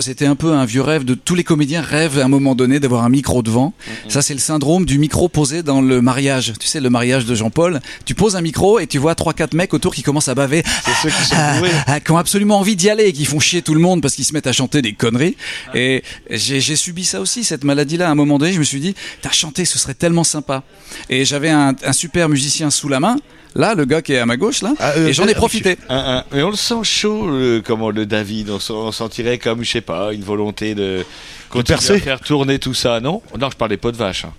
c'était 0.00 0.26
un 0.26 0.36
peu 0.36 0.52
un 0.52 0.64
vieux 0.64 0.82
rêve 0.82 1.04
de 1.04 1.14
tous 1.14 1.34
les 1.34 1.44
comédiens 1.44 1.80
rêvent 1.80 2.18
à 2.18 2.24
un 2.24 2.28
moment 2.28 2.54
donné 2.54 2.80
d'avoir 2.80 3.04
un 3.04 3.08
micro 3.08 3.42
devant. 3.42 3.72
Ça 4.08 4.22
c'est 4.22 4.34
le 4.34 4.40
syndrome 4.40 4.84
du 4.84 4.98
micro 4.98 5.28
posé 5.28 5.62
dans 5.62 5.80
le 5.80 6.00
mariage. 6.00 6.52
Tu 6.58 6.66
sais 6.66 6.80
le 6.80 6.90
mariage 6.90 7.24
de 7.26 7.34
Jean-Paul, 7.34 7.80
tu 8.04 8.14
poses 8.14 8.36
un 8.36 8.40
micro 8.40 8.78
et 8.78 8.86
tu 8.86 8.98
vois 8.98 9.14
trois 9.14 9.32
quatre 9.32 9.54
mecs 9.54 9.74
autour 9.74 9.94
qui 9.94 10.02
commencent 10.02 10.28
à 10.28 10.34
baver 10.34 10.62
C'est 10.84 10.94
ceux 11.02 11.08
qui 11.08 11.24
sont 11.28 11.36
ah, 11.38 11.60
ah, 11.86 12.00
qui 12.00 12.10
ont 12.10 12.18
absolument 12.18 12.58
envie 12.58 12.76
d'y 12.76 12.90
aller 12.90 13.04
et 13.04 13.12
qui 13.12 13.24
font 13.24 13.40
chier 13.40 13.62
tout 13.62 13.74
le 13.74 13.80
monde 13.80 14.02
parce 14.02 14.14
qu'ils 14.14 14.24
se 14.24 14.32
mettent 14.32 14.46
à 14.46 14.52
chanter 14.52 14.82
des 14.82 14.92
conneries. 14.92 15.36
Et 15.74 16.02
j'ai 16.30 16.60
j'ai 16.60 16.76
subi 16.76 17.04
ça 17.04 17.20
aussi, 17.20 17.44
cette 17.44 17.64
maladie-là. 17.64 18.08
À 18.08 18.10
un 18.10 18.14
moment 18.14 18.38
donné, 18.38 18.52
je 18.52 18.58
me 18.58 18.64
suis 18.64 18.80
dit, 18.80 18.94
t'as 19.22 19.30
chanté, 19.30 19.64
ce 19.64 19.78
serait 19.78 19.94
tellement 19.94 20.24
sympa. 20.24 20.62
Et 21.08 21.24
j'avais 21.24 21.50
un, 21.50 21.74
un 21.84 21.92
super 21.92 22.28
musicien 22.28 22.70
sous 22.70 22.88
la 22.88 23.00
main. 23.00 23.16
Là, 23.56 23.74
le 23.74 23.84
gars 23.86 24.02
qui 24.02 24.12
est 24.12 24.18
à 24.18 24.26
ma 24.26 24.36
gauche, 24.36 24.60
là, 24.62 24.74
Ah, 24.78 24.92
euh, 24.96 25.08
et 25.08 25.12
j'en 25.12 25.26
ai 25.26 25.30
euh, 25.30 25.34
profité. 25.34 25.78
Un- 25.88 26.18
un- 26.18 26.24
Mais 26.32 26.42
on 26.42 26.50
le 26.50 26.56
sent 26.56 26.82
chaud, 26.84 27.26
le, 27.28 27.62
comment 27.64 27.90
le 27.90 28.04
David. 28.06 28.50
On, 28.50 28.58
on 28.74 28.92
sentirait 28.92 29.38
comme, 29.38 29.64
je 29.64 29.70
sais 29.70 29.80
pas, 29.80 30.12
une 30.12 30.22
volonté 30.22 30.74
de 30.74 31.04
continuer 31.48 31.78
à 31.96 31.98
faire 32.00 32.20
tourner 32.20 32.58
tout 32.58 32.74
ça, 32.74 33.00
non? 33.00 33.22
Non, 33.38 33.48
je 33.50 33.56
parlais 33.56 33.76
pas 33.78 33.90
de 33.92 33.96
vache. 33.96 34.24
hein. 34.26 34.32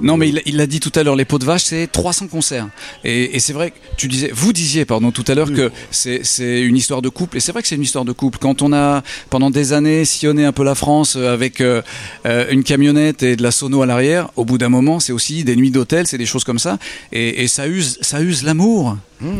Non, 0.00 0.16
mais 0.16 0.28
il 0.46 0.56
l'a 0.56 0.66
dit 0.66 0.80
tout 0.80 0.92
à 0.96 1.02
l'heure, 1.02 1.14
les 1.14 1.24
pots 1.24 1.38
de 1.38 1.44
vache, 1.44 1.62
c'est 1.62 1.86
300 1.86 2.26
concerts. 2.26 2.68
Et, 3.04 3.36
et 3.36 3.38
c'est 3.38 3.52
vrai 3.52 3.70
que 3.70 3.76
tu 3.96 4.08
disais, 4.08 4.30
vous 4.32 4.52
disiez, 4.52 4.84
pardon, 4.84 5.12
tout 5.12 5.24
à 5.28 5.34
l'heure 5.34 5.52
que 5.52 5.70
c'est 5.90 6.24
c'est 6.24 6.62
une 6.62 6.76
histoire 6.76 7.02
de 7.02 7.08
couple. 7.08 7.36
Et 7.36 7.40
c'est 7.40 7.52
vrai 7.52 7.62
que 7.62 7.68
c'est 7.68 7.76
une 7.76 7.82
histoire 7.82 8.04
de 8.04 8.12
couple. 8.12 8.38
Quand 8.40 8.62
on 8.62 8.72
a, 8.72 9.02
pendant 9.30 9.50
des 9.50 9.72
années, 9.72 10.04
sillonné 10.04 10.44
un 10.44 10.52
peu 10.52 10.64
la 10.64 10.74
France 10.74 11.14
euh, 11.16 11.32
avec 11.32 11.60
euh, 11.60 11.82
euh, 12.26 12.46
une 12.50 12.64
camionnette 12.64 13.22
et 13.22 13.36
de 13.36 13.42
la 13.42 13.50
sono 13.50 13.82
à 13.82 13.86
l'arrière, 13.86 14.30
au 14.36 14.44
bout 14.44 14.58
d'un 14.58 14.68
moment, 14.68 14.98
c'est 14.98 15.12
aussi 15.12 15.44
des 15.44 15.56
nuits 15.56 15.70
d'hôtel, 15.70 16.06
c'est 16.06 16.18
des 16.18 16.26
choses 16.26 16.44
comme 16.44 16.58
ça. 16.58 16.78
Et, 17.12 17.44
et 17.44 17.48
ça 17.48 17.68
use, 17.68 17.98
ça 18.00 18.20
use 18.20 18.42
l'amour. 18.42 18.96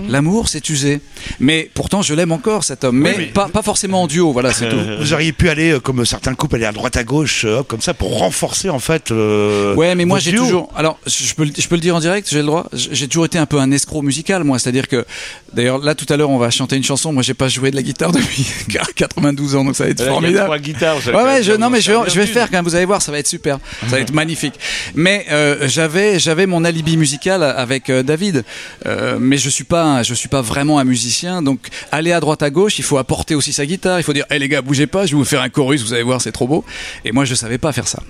L'amour, 0.09 0.49
c'est 0.49 0.69
usé. 0.69 1.01
Mais 1.41 1.71
pourtant, 1.75 2.03
je 2.03 2.15
l'aime 2.15 2.33
encore, 2.33 2.65
cet 2.65 2.85
homme. 2.85 2.99
Mais, 2.99 3.15
mais- 3.17 3.27
pas, 3.27 3.49
pas 3.49 3.63
forcément 3.63 4.03
en 4.03 4.07
duo, 4.07 4.33
voilà, 4.33 4.53
c'est 4.53 4.69
tout. 4.69 4.77
Vous 5.01 5.13
auriez 5.13 5.33
pu 5.33 5.49
aller, 5.49 5.73
euh, 5.73 5.81
comme 5.81 6.05
certains 6.07 6.35
couples, 6.35 6.57
aller 6.57 6.65
à 6.67 6.73
droite 6.73 6.97
à 6.97 7.05
gauche, 7.05 7.45
euh, 7.45 7.59
hop, 7.59 7.69
comme 7.69 7.81
ça, 7.81 7.95
pour 7.95 8.19
renforcer 8.19 8.69
en 8.71 8.79
fait. 8.79 9.11
euh, 9.11 9.75
Ouais, 9.75 9.95
mais 9.95 10.05
moi 10.05 10.19
j'ai 10.19 10.33
toujours. 10.33 10.71
Alors, 10.77 10.99
je 11.07 11.35
peux, 11.35 11.45
le- 11.45 11.53
je 11.57 11.67
peux 11.69 11.75
le 11.77 11.81
dire 11.81 11.97
en 11.97 12.01
direct, 12.01 12.29
j'ai 12.31 12.39
le 12.39 12.45
droit? 12.47 12.67
J'ai 12.73 13.09
toujours 13.09 13.25
été 13.27 13.39
un 13.39 13.47
peu 13.47 13.59
un 13.59 13.71
escroc 13.71 14.03
musical, 14.03 14.45
moi. 14.45 14.59
C'est-à-dire 14.59 14.89
que, 14.89 15.05
d'ailleurs, 15.53 15.79
là 15.79 15.95
tout 15.95 16.07
à 16.09 16.17
l'heure, 16.17 16.31
on 16.31 16.39
va 16.39 16.51
chanter 16.51 16.77
une 16.77 16.85
chanson. 16.85 17.13
Moi, 17.13 17.23
j'ai 17.23 17.35
pas 17.35 17.49
joué 17.49 17.71
de 17.71 17.77
la 17.77 17.83
guitare 17.83 18.13
depuis 18.13 18.47
92 18.97 19.57
ans, 19.57 19.65
donc 19.65 19.77
ça 19.77 19.85
va 19.85 19.91
être 19.91 20.01
Là, 20.01 20.07
formidable. 20.07 20.45
trois 20.45 20.59
guitares. 20.59 20.97
Ouais, 21.07 21.43
je, 21.43 21.53
non, 21.53 21.67
on 21.67 21.71
mais 21.71 21.81
je 21.81 21.93
vais, 21.93 21.99
je 22.09 22.21
faire 22.33 22.51
quand 22.51 22.59
même. 22.59 22.65
Vous 22.65 22.75
allez 22.75 22.85
voir, 22.85 23.03
ça 23.03 23.13
va 23.13 23.19
être 23.19 23.27
super. 23.29 23.59
Ça 23.83 23.87
va 23.87 24.01
être 24.01 24.13
magnifique. 24.13 24.55
Mais 24.95 25.27
euh, 25.31 25.69
j'avais, 25.69 26.19
j'avais 26.19 26.47
mon 26.47 26.65
alibi 26.65 26.97
musical 26.97 27.43
avec 27.43 27.91
euh, 27.91 28.03
David. 28.03 28.45
Euh, 28.87 29.19
mais 29.21 29.37
je 29.37 29.49
suis 29.51 29.65
pas, 29.73 30.03
je 30.03 30.13
suis 30.15 30.29
pas 30.29 30.43
vraiment 30.43 30.79
un 30.79 30.85
musicien. 30.85 31.41
Donc, 31.43 31.61
aller 31.91 32.13
à 32.13 32.21
droite 32.21 32.43
à 32.43 32.51
gauche, 32.51 32.79
il 32.79 32.85
faut 32.85 32.99
apporter 32.99 33.35
aussi 33.35 33.53
sa 33.55 33.65
guitare. 33.65 33.99
Il 33.99 34.03
faut 34.03 34.13
dire, 34.13 34.27
hé 34.31 34.39
les 34.39 34.49
gars, 34.49 34.61
bougez 34.63 34.87
pas, 34.87 35.07
je 35.07 35.13
vais 35.13 35.17
vous 35.17 35.25
faire 35.25 35.41
un 35.41 35.49
chorus. 35.49 35.83
Vous 35.83 35.95
allez 35.95 36.03
voir, 36.03 36.21
c'est 36.21 36.33
trop 36.33 36.47
beau. 36.47 36.63
Et 37.07 37.13
moi, 37.13 37.25
je 37.25 37.35
savais 37.35 37.59
pas 37.59 37.73
faire 37.73 37.89
ça. 37.89 38.01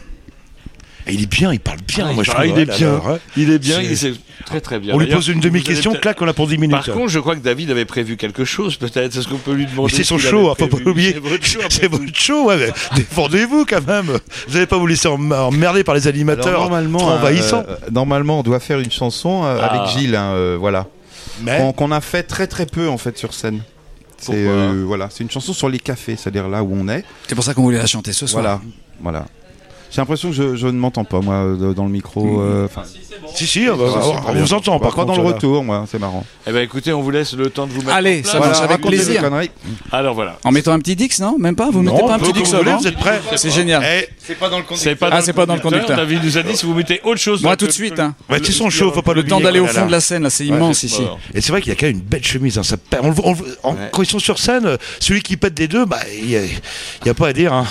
Et 1.07 1.14
il 1.14 1.22
est 1.22 1.27
bien, 1.27 1.53
il 1.53 1.59
parle 1.61 1.79
bien. 1.87 2.07
Ah, 2.11 2.12
moi, 2.12 2.22
je 2.25 2.31
il 2.46 2.59
est 2.59 2.64
bien. 2.64 2.92
là, 2.92 2.98
là, 3.05 3.12
ouais. 3.12 3.18
Il 3.37 3.51
est 3.51 3.59
bien, 3.59 3.77
C'est- 3.94 4.09
il 4.09 4.14
est 4.14 4.20
très 4.46 4.61
très 4.61 4.79
bien. 4.79 4.94
On 4.94 4.98
lui 4.98 5.07
pose 5.07 5.27
une 5.29 5.40
demi-question, 5.40 5.94
clac, 5.94 6.20
on 6.22 6.29
a 6.29 6.33
pour 6.33 6.46
10 6.48 6.59
minutes. 6.59 6.85
Par 6.85 6.94
contre, 6.94 7.09
je 7.09 7.18
crois 7.18 7.35
que 7.37 7.40
David 7.40 7.70
avait 7.72 7.85
prévu 7.85 8.16
quelque 8.16 8.44
chose, 8.44 8.77
peut-être. 8.77 9.16
Est-ce 9.16 9.27
qu'on 9.29 9.37
peut 9.37 9.53
lui 9.53 9.66
demander 9.66 9.92
c'est 9.94 10.05
son 10.05 10.18
ce 10.18 10.29
show, 10.29 10.51
hein, 10.51 10.55
faut 10.59 10.68
pas 10.68 10.79
oublier. 10.90 11.12
C'est 11.14 11.18
votre 11.20 11.44
show, 11.44 11.59
C'est 11.70 11.88
ouais, 12.46 12.57
mais 12.57 12.72
défendez-vous 12.96 13.64
quand 13.68 13.85
même. 13.87 14.11
Vous 14.48 14.55
n'allez 14.55 14.66
pas 14.66 14.79
vous 14.79 14.87
laisser 14.87 15.09
em- 15.09 15.33
emmerder 15.33 15.83
par 15.85 15.94
les 15.96 16.03
Alors, 16.07 16.14
animateurs 16.14 16.61
normalement, 16.61 17.11
euh, 17.11 17.14
envahissants. 17.18 17.64
euh, 17.68 17.77
normalement, 17.92 18.38
on 18.40 18.42
doit 18.42 18.61
faire 18.61 18.79
une 18.81 18.90
chanson 18.92 19.42
euh, 19.44 19.59
Ah. 19.61 19.66
avec 19.75 19.98
Gilles, 19.98 20.14
hein, 20.16 20.33
euh, 20.35 20.57
voilà, 20.59 20.87
mais 21.40 21.59
qu'on 21.59 21.73
qu'on 21.73 21.90
a 21.90 22.01
fait 22.01 22.23
très 22.23 22.47
très 22.47 22.66
peu 22.66 22.88
en 22.88 22.99
fait 22.99 23.18
sur 23.18 23.35
scène. 23.35 23.62
C'est 24.18 24.47
euh, 24.47 24.85
voilà, 24.87 25.09
c'est 25.11 25.25
une 25.25 25.31
chanson 25.31 25.53
sur 25.53 25.68
les 25.68 25.81
cafés, 25.81 26.16
c'est-à-dire 26.16 26.49
là 26.49 26.62
où 26.62 26.73
on 26.73 26.88
est. 26.88 27.05
C'est 27.27 27.35
pour 27.35 27.42
ça 27.42 27.55
qu'on 27.55 27.62
voulait 27.62 27.79
la 27.79 27.87
chanter 27.87 28.12
ce 28.12 28.27
soir. 28.29 28.42
Voilà, 28.42 28.61
voilà. 29.01 29.27
J'ai 29.92 30.00
l'impression 30.00 30.31
que 30.31 30.35
je, 30.35 30.57
je 30.57 30.66
ne 30.66 30.72
m'entends 30.72 31.05
pas 31.05 31.20
moi 31.20 31.44
dans 31.76 31.85
le 31.85 31.90
micro. 31.90 32.40
euh, 32.40 32.64
enfin, 32.64 32.83
si, 33.35 33.46
si, 33.46 33.68
on, 33.70 33.76
va- 33.76 33.92
ça, 33.92 34.00
c'est 34.02 34.31
on- 34.31 34.35
vous 34.35 34.52
entend. 34.55 34.78
Pas 34.78 34.87
Par 34.90 34.96
dans 34.96 35.12
contre, 35.12 35.18
le 35.22 35.28
là. 35.28 35.35
retour, 35.35 35.62
moi, 35.64 35.85
c'est 35.90 35.98
marrant. 35.98 36.24
Eh 36.46 36.50
ben 36.52 36.61
écoutez, 36.62 36.92
on 36.92 37.02
vous 37.02 37.11
laisse 37.11 37.35
le 37.35 37.50
temps 37.50 37.66
de 37.66 37.72
vous 37.72 37.83
mettre 37.83 37.94
Allez, 37.94 38.18
en 38.18 38.22
place. 38.22 38.33
ça 38.33 38.38
marche 38.40 38.59
avec 38.59 38.70
racontez 38.70 38.96
des 38.96 39.05
plaisir. 39.05 39.20
conneries. 39.22 39.50
Alors 39.92 40.14
voilà. 40.14 40.38
En 40.44 40.50
mettant 40.50 40.72
un 40.72 40.78
petit 40.78 40.96
Dix, 40.96 41.20
non? 41.20 41.37
Même 41.38 41.55
pas? 41.57 41.70
Vous 41.70 41.83
Non, 41.83 41.92
mettez 41.92 42.07
pas 42.07 42.14
un 42.14 42.18
petit 42.18 42.33
Dix 42.33 42.55
avant? 42.55 42.78
vous 42.78 42.87
êtes 42.87 42.96
prêts 42.96 43.20
C'est 43.37 43.50
génial. 43.50 43.83
Eh, 43.87 44.09
C'est 44.18 44.38
pas 44.38 44.48
dans 44.48 44.59
le 44.59 44.64
pas 44.94 45.09
Ah, 45.12 45.20
c'est 45.20 45.33
pas 45.35 45.44
dans 45.46 45.55
le 45.57 45.61
conducteur. 45.61 45.96
David 45.96 46.24
nous 46.24 46.38
a 46.38 46.42
dit 46.42 46.57
si 46.57 46.64
vous 46.66 46.74
mettez 46.74 47.00
autre 47.05 47.20
chose. 47.20 47.42
Moi, 47.42 47.52
dans 47.52 47.57
tout 47.57 47.64
le- 47.66 47.68
de 47.68 47.74
suite. 47.74 47.98
Hein. 48.00 48.14
ouais, 48.31 48.40
tu 48.40 48.52
son 48.52 48.70
show, 48.70 48.90
faut 48.92 49.02
pas 49.02 49.12
Le 49.14 49.24
temps 49.24 49.40
d'aller 49.40 49.61
au 49.61 49.66
fond 49.66 49.87
de 49.87 49.90
la 49.92 50.00
scène, 50.00 50.22
là, 50.22 50.31
c'est 50.31 50.46
immense 50.46 50.83
ici. 50.85 51.02
Bon. 51.02 51.18
Et 51.35 51.40
c'est 51.42 51.52
vrai 51.52 51.61
qu'il 51.61 51.70
y 51.70 51.76
a 51.76 51.78
quand 51.78 51.87
même 51.87 51.96
une 51.96 52.02
belle 52.02 52.24
chemise. 52.24 52.57
Hein, 52.59 52.62
ça 52.62 52.76
pète. 52.78 53.00
On 53.02 53.09
le 53.09 53.14
voit- 53.14 53.26
on 53.26 53.33
le- 53.35 53.59
en- 53.62 53.72
Ouais. 53.74 53.88
Quand 53.92 54.02
ils 54.02 54.09
sont 54.09 54.18
sur 54.18 54.38
scène, 54.38 54.64
euh, 54.66 54.76
celui 55.00 55.22
qui 55.22 55.37
pète 55.37 55.55
des 55.55 55.68
deux, 55.68 55.85
bah, 55.85 55.98
il 56.18 56.28
n'y 56.28 56.37
a, 56.37 56.42
il 56.44 57.07
y 57.07 57.11
a 57.11 57.14
pas 57.14 57.28
à 57.28 57.33
dire. 57.33 57.52
hein. 57.52 57.66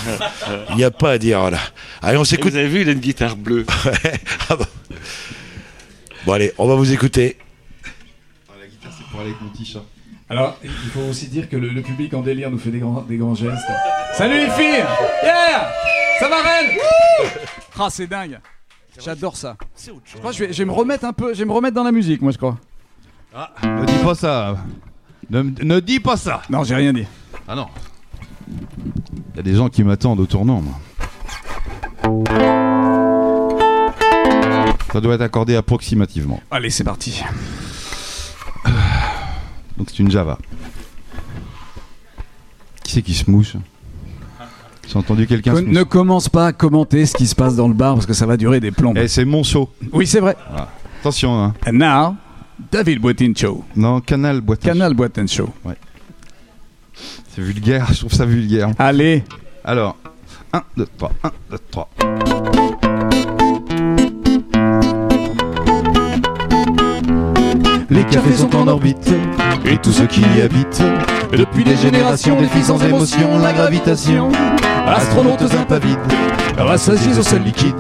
Il 0.72 0.76
n'y 0.78 0.84
a 0.84 0.92
pas 0.92 1.12
à 1.12 1.18
dire. 1.18 1.40
Voilà. 1.40 1.58
Allez, 2.12 2.20
on 2.20 2.26
s'écoute. 2.26 2.52
Vous 2.52 2.58
avez 2.58 2.68
vu, 2.68 2.82
il 2.82 2.90
a 2.90 2.92
une 2.92 3.00
guitare 3.00 3.38
bleue. 3.38 3.66
Ah 4.50 4.58
bah. 4.58 4.66
Bon, 6.26 6.34
allez, 6.34 6.52
on 6.58 6.68
va 6.68 6.76
vous 6.76 6.92
écouter. 6.92 7.38
Pour 9.12 9.22
aller 9.22 9.30
avec 9.30 9.42
mon 9.42 9.48
t-shirt. 9.48 9.86
Alors, 10.30 10.58
il 10.62 10.70
faut 10.70 11.00
aussi 11.10 11.28
dire 11.28 11.48
que 11.48 11.56
le, 11.56 11.70
le 11.70 11.82
public 11.82 12.14
en 12.14 12.20
délire 12.20 12.52
nous 12.52 12.58
fait 12.58 12.70
des 12.70 12.80
grands, 12.80 13.00
des 13.02 13.16
grands 13.16 13.34
gestes. 13.34 13.64
Salut 14.18 14.40
les 14.40 14.50
filles 14.50 14.84
Yeah 15.24 15.72
Ça 16.20 16.28
va 16.28 16.42
Rennes 16.42 16.78
Ah, 17.80 17.88
c'est 17.90 18.08
dingue. 18.08 18.40
J'adore 19.02 19.38
ça. 19.38 19.56
Je 19.82 20.18
crois 20.18 20.32
que 20.32 20.38
je 20.38 20.44
vais, 20.44 20.52
je 20.52 20.58
vais 20.58 20.66
me 20.66 20.74
remettre 20.74 21.06
un 21.06 21.14
peu, 21.14 21.34
je 21.34 21.40
vais 21.40 21.46
me 21.46 21.54
remettre 21.54 21.76
dans 21.76 21.86
la 21.86 21.94
musique, 21.94 22.22
moi, 22.22 22.34
je 22.34 22.38
crois. 22.38 22.58
Ne 23.64 23.86
dis 23.86 24.04
pas 24.04 24.16
ça. 24.16 24.58
Ne, 25.30 25.44
ne 25.44 25.80
dis 25.80 26.02
pas 26.02 26.18
ça. 26.18 26.42
Non, 26.50 26.66
j'ai 26.66 26.76
rien 26.76 26.92
dit. 26.92 27.06
Ah 27.48 27.56
non. 27.56 27.68
Il 28.50 29.38
y 29.38 29.40
a 29.40 29.44
des 29.44 29.56
gens 29.56 29.70
qui 29.70 29.82
m'attendent 29.86 30.20
au 30.20 30.26
tournant, 30.26 30.60
moi. 30.60 30.74
Ça 34.92 35.00
doit 35.00 35.16
être 35.16 35.22
accordé 35.22 35.56
approximativement. 35.56 36.42
Allez, 36.52 36.70
c'est 36.70 36.84
parti. 36.84 37.24
Donc 39.78 39.88
c'est 39.90 40.00
une 40.00 40.12
Java. 40.12 40.38
Qui 42.84 42.92
c'est 42.94 43.02
qui 43.02 43.14
se 43.14 43.30
mouche? 43.30 43.56
J'ai 44.88 44.98
entendu 44.98 45.26
quelqu'un 45.26 45.56
se 45.56 45.62
Ne 45.62 45.84
commence 45.84 46.28
pas 46.28 46.48
à 46.48 46.54
commenter 46.54 47.06
ce 47.06 47.16
qui 47.16 47.26
se 47.26 47.36
passe 47.36 47.56
dans 47.56 47.70
le 47.70 47.74
bar 47.74 47.94
parce 47.94 48.06
que 48.06 48.14
ça 48.14 48.26
va 48.26 48.36
durer 48.36 48.60
des 48.60 48.72
plombs. 48.72 48.94
Eh, 48.98 49.08
c'est 49.08 49.24
mon 49.24 49.44
show. 49.44 49.70
Oui, 49.94 50.06
c'est 50.06 50.20
vrai. 50.20 50.36
Attention, 51.00 51.42
hein. 51.42 51.54
And 51.66 51.74
now, 51.74 52.16
David 52.72 53.00
Boitin 53.00 53.32
Show. 53.36 53.64
Non, 53.76 54.02
Canal 54.02 54.42
Boîte. 54.42 54.60
Canal 54.60 54.94
Boitin 54.94 55.28
Show. 55.28 55.50
C'est 57.30 57.42
vulgaire, 57.42 57.88
je 57.94 58.00
trouve 58.00 58.14
ça 58.14 58.26
vulgaire. 58.26 58.72
Allez. 58.78 59.24
Alors, 59.64 59.96
1, 60.54 60.64
2, 60.76 60.86
3, 60.98 61.12
1, 61.24 61.32
2, 61.52 61.58
3. 61.72 61.90
Les 67.90 68.04
cafés 68.04 68.34
sont 68.36 68.54
en 68.56 68.68
orbite 68.68 69.14
et 69.66 69.78
tous 69.78 69.92
ceux 69.94 70.08
qui 70.08 70.22
y 70.22 70.42
habitent. 70.42 70.84
Depuis 71.32 71.64
des 71.64 71.78
générations, 71.78 72.36
des 72.40 72.48
filles 72.48 72.64
sans 72.64 72.84
émotion, 72.84 73.40
la 73.40 73.54
gravitation. 73.54 74.30
Astronautes 74.88 75.54
impavides, 75.54 75.98
rassasiés 76.58 77.18
au 77.18 77.24
sol 77.24 77.44
liquide. 77.44 77.76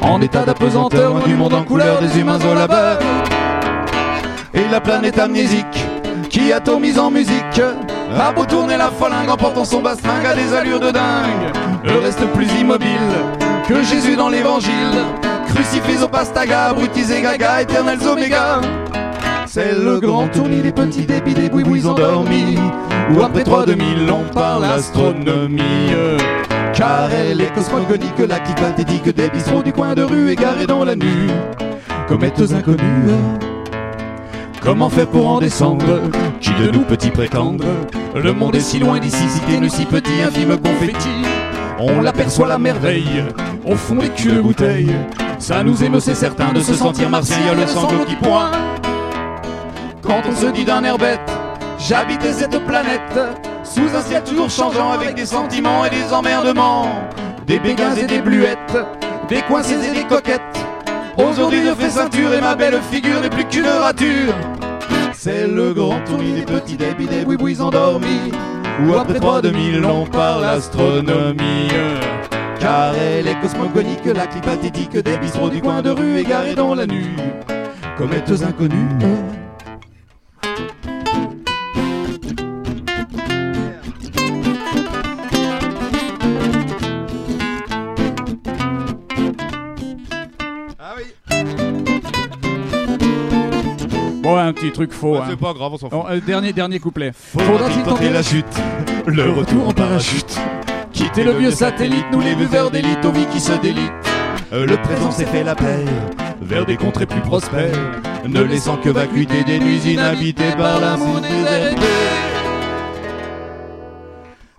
En 0.00 0.22
état 0.22 0.44
d'apesanteur, 0.44 1.22
du 1.24 1.34
monde 1.34 1.52
en 1.52 1.64
couleur, 1.64 2.00
des 2.00 2.18
humains 2.18 2.38
au 2.40 2.54
labeur. 2.54 2.98
Et 4.54 4.66
la 4.70 4.80
planète 4.80 5.18
amnésique 5.18 5.84
qui 6.38 6.52
atomise 6.52 6.98
en 6.98 7.10
musique. 7.10 7.62
A 8.18 8.32
beau 8.32 8.44
tourner 8.44 8.76
la 8.76 8.90
folingue 8.90 9.28
en 9.28 9.36
portant 9.36 9.64
son 9.64 9.80
bastringue 9.80 10.26
à 10.26 10.34
des 10.34 10.54
allures 10.54 10.80
de 10.80 10.90
dingue. 10.90 11.52
Le 11.84 11.98
reste 11.98 12.24
plus 12.32 12.48
immobile 12.60 12.88
que 13.66 13.82
Jésus 13.82 14.16
dans 14.16 14.28
l'évangile. 14.28 14.72
Crucifiés 15.48 16.02
au 16.02 16.08
pastaga, 16.08 16.66
abrutisés 16.66 17.22
gaga, 17.22 17.62
éternels 17.62 18.06
oméga. 18.06 18.60
C'est 19.46 19.72
le 19.72 19.98
grand 19.98 20.28
tournis 20.28 20.60
des 20.60 20.72
petits 20.72 21.06
débits, 21.06 21.34
des 21.34 21.48
bouibouis 21.48 21.86
endormis. 21.86 22.58
Où 23.10 23.22
après 23.22 23.44
trois 23.44 23.64
2000 23.64 24.10
on 24.10 24.32
parle 24.32 24.64
astronomie. 24.64 25.92
Car 26.74 27.10
elle 27.12 27.40
est 27.40 27.52
cosmogonique, 27.54 28.18
la 28.18 28.38
clique 28.38 28.60
pathétique 28.60 29.14
des 29.14 29.28
bistrots 29.28 29.62
du 29.62 29.72
coin 29.72 29.94
de 29.94 30.02
rue 30.02 30.30
égarés 30.30 30.66
dans 30.66 30.84
la 30.84 30.94
nuit. 30.94 31.30
Comètes 32.06 32.52
inconnues. 32.52 33.12
Comment 34.60 34.90
faire 34.90 35.06
pour 35.06 35.28
en 35.28 35.38
descendre? 35.38 36.02
Qui 36.40 36.50
de 36.54 36.70
nous 36.70 36.82
petits 36.82 37.10
prétendre 37.10 37.64
Le 38.14 38.32
monde 38.32 38.54
est 38.54 38.60
si 38.60 38.78
loin 38.78 38.98
d'ici, 38.98 39.28
si 39.28 39.40
ténu, 39.40 39.68
si 39.68 39.84
petit, 39.84 40.22
infime 40.26 40.56
confetti. 40.56 41.08
On 41.78 42.00
l'aperçoit 42.00 42.46
la 42.46 42.58
merveille, 42.58 43.24
au 43.66 43.74
fond 43.74 43.96
des 43.96 44.08
culs 44.08 44.36
de 44.36 44.40
bouteille. 44.40 44.94
Ça 45.38 45.62
nous 45.62 45.82
émeut, 45.82 46.00
c'est 46.00 46.14
certain, 46.14 46.52
de 46.52 46.60
se 46.60 46.74
sentir 46.74 47.10
martien, 47.10 47.38
y 47.52 47.56
le 47.56 47.66
sanglot 47.66 48.04
qui 48.04 48.16
pointe. 48.16 48.54
Quand 50.02 50.22
on 50.28 50.34
se 50.34 50.46
dit 50.46 50.64
d'un 50.64 50.84
air 50.84 50.98
bête, 50.98 51.20
j'habitais 51.78 52.32
cette 52.32 52.64
planète, 52.66 53.18
sous 53.64 53.94
un 53.94 54.00
ciel 54.00 54.22
toujours 54.22 54.50
changeant, 54.50 54.92
avec 54.92 55.14
des 55.14 55.26
sentiments 55.26 55.84
et 55.84 55.90
des 55.90 56.12
emmerdements, 56.12 57.08
des 57.46 57.58
béguins 57.58 57.94
et 57.94 58.06
des 58.06 58.20
bluettes, 58.20 58.76
des 59.28 59.42
coincés 59.42 59.76
et 59.90 59.94
des 59.94 60.04
coquettes. 60.04 60.40
Aujourd'hui 61.16 61.62
je 61.64 61.74
fais 61.74 61.90
ceinture 61.90 62.32
et 62.32 62.40
ma 62.40 62.54
belle 62.54 62.80
figure 62.90 63.20
n'est 63.20 63.30
plus 63.30 63.44
qu'une 63.44 63.66
rature. 63.66 64.34
C'est 65.20 65.48
le 65.48 65.74
grand 65.74 66.00
tournis 66.04 66.32
des 66.32 66.42
petits 66.42 66.76
débits, 66.76 67.08
des 67.08 67.24
bouibouis 67.24 67.60
endormis, 67.60 68.30
où 68.86 68.94
après 68.94 69.18
3 69.18 69.42
2000 69.42 69.84
on 69.84 70.06
parle 70.06 70.44
astronomie. 70.44 71.66
Car 72.60 72.94
elle 72.94 73.26
est 73.26 73.40
cosmogonique, 73.40 74.04
la 74.04 74.28
clip 74.28 74.44
pathétique 74.44 74.96
des 74.96 75.18
bistrots 75.18 75.50
du 75.50 75.60
coin 75.60 75.82
de 75.82 75.90
rue 75.90 76.18
égarés 76.18 76.54
dans 76.54 76.72
la 76.72 76.86
nuit. 76.86 77.16
Comètes 77.96 78.30
inconnues. 78.46 79.37
Un 94.48 94.52
petit 94.52 94.72
truc 94.72 94.92
faux. 94.92 95.12
Ouais, 95.12 95.18
hein. 95.18 95.26
c'est 95.30 95.38
pas 95.38 95.52
grave, 95.52 95.72
on 95.72 95.78
s'en 95.78 95.90
fout. 95.90 95.98
Bon, 95.98 96.04
euh, 96.08 96.20
dernier, 96.20 96.52
dernier 96.52 96.78
couplet. 96.78 97.12
Faudra-t-il 97.14 97.82
tenter 97.82 98.10
la 98.10 98.22
chute 98.22 98.46
Le 99.06 99.30
retour 99.30 99.68
en 99.68 99.72
parachute. 99.72 100.38
Quitter 100.92 101.24
le 101.24 101.32
vieux 101.32 101.50
satellite, 101.50 102.06
nous 102.12 102.20
les 102.20 102.34
buveurs 102.34 102.70
d'élite, 102.70 103.04
aux 103.04 103.12
vies 103.12 103.26
qui 103.26 103.40
se 103.40 103.52
délitent. 103.52 103.92
Euh, 104.52 104.66
Le 104.66 104.76
présent 104.78 105.10
s'est 105.10 105.26
fait 105.26 105.44
la 105.44 105.54
paix 105.54 105.84
vers 106.40 106.64
des 106.64 106.76
contrées 106.76 107.06
plus 107.06 107.20
prospères, 107.20 108.00
ne 108.26 108.42
laissant 108.42 108.76
que 108.76 108.88
vacuité 108.88 109.44
des 109.44 109.58
nuits 109.58 109.92
inhabitées 109.92 110.52
par 110.56 110.80
l'amour 110.80 111.20
déserté. 111.20 111.86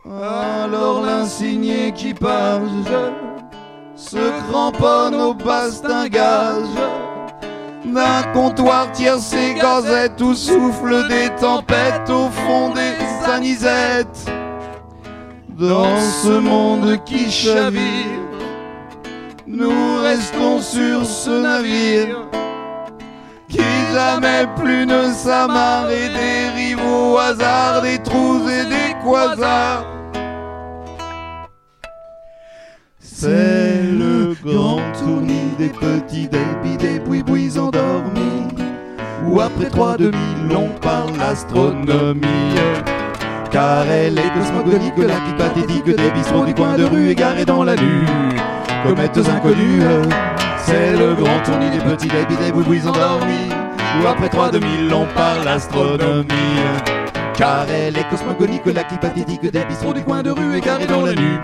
Alors 0.05 1.01
l'insigné 1.03 1.91
qui 1.93 2.13
page 2.13 2.61
se 3.95 4.49
cramponne 4.49 5.15
au 5.15 5.33
bastingage 5.33 6.67
d'un 7.93 8.23
comptoir 8.33 8.91
tiercé 8.91 9.55
gazette 9.55 10.21
où 10.21 10.33
souffle 10.33 11.07
des 11.07 11.29
tempêtes 11.39 12.09
au 12.09 12.29
fond 12.29 12.73
des 12.73 13.29
anisettes. 13.29 14.31
Dans 15.49 15.99
ce 15.99 16.39
monde 16.39 16.97
qui 17.05 17.29
chavire, 17.29 17.81
nous 19.45 20.01
restons 20.01 20.61
sur 20.61 21.05
ce 21.05 21.41
navire 21.41 22.27
qui 23.49 23.59
jamais 23.93 24.45
plus 24.55 24.85
ne 24.85 25.11
s'amarre 25.11 25.89
et 25.89 26.09
dérive 26.09 26.79
au 26.85 27.17
hasard 27.17 27.81
des 27.81 27.97
trous 27.99 28.47
et 28.47 28.65
des 28.65 28.95
quasars. 29.03 29.85
C'est 33.01 33.81
le 33.83 34.33
grand 34.45 34.79
tournis 34.97 35.51
des 35.57 35.69
petits 35.69 36.27
débits. 36.27 36.78
Où 39.29 39.39
après 39.41 39.69
3 39.69 39.97
2000 39.97 40.57
on 40.57 40.69
parle 40.79 41.21
astronomie. 41.21 42.55
Car 43.51 43.85
elle 43.85 44.17
est 44.17 44.33
cosmogonique, 44.33 44.97
la 44.97 45.19
vie 45.19 45.33
pathétique 45.37 45.85
des 45.85 46.11
bistrots 46.11 46.45
du 46.45 46.53
coin 46.55 46.75
de 46.75 46.83
rue 46.83 47.09
égarés 47.09 47.45
dans 47.45 47.63
la 47.63 47.75
lune. 47.75 48.07
Comètes 48.83 49.17
inconnues, 49.17 49.81
c'est 50.65 50.93
le 50.93 51.13
grand 51.13 51.39
tournis 51.43 51.69
des 51.69 51.77
petits 51.77 52.07
débits, 52.07 52.37
des 52.37 52.51
bouibouis 52.51 52.87
endormis. 52.87 53.49
Où 54.01 54.07
après 54.07 54.29
3 54.29 54.49
2000 54.51 54.93
on 54.93 55.05
parle 55.13 55.47
astronomie. 55.47 56.25
Car 57.35 57.69
elle 57.69 57.97
est 57.97 58.09
cosmogonique, 58.09 58.65
la 58.65 58.83
clip 58.83 58.99
pathétique 58.99 59.51
des 59.51 59.63
bistrots 59.65 59.93
du 59.93 60.01
coin 60.01 60.23
de 60.23 60.31
rue 60.31 60.57
égarés 60.57 60.87
dans 60.87 61.03
la 61.03 61.13
nuit. 61.13 61.37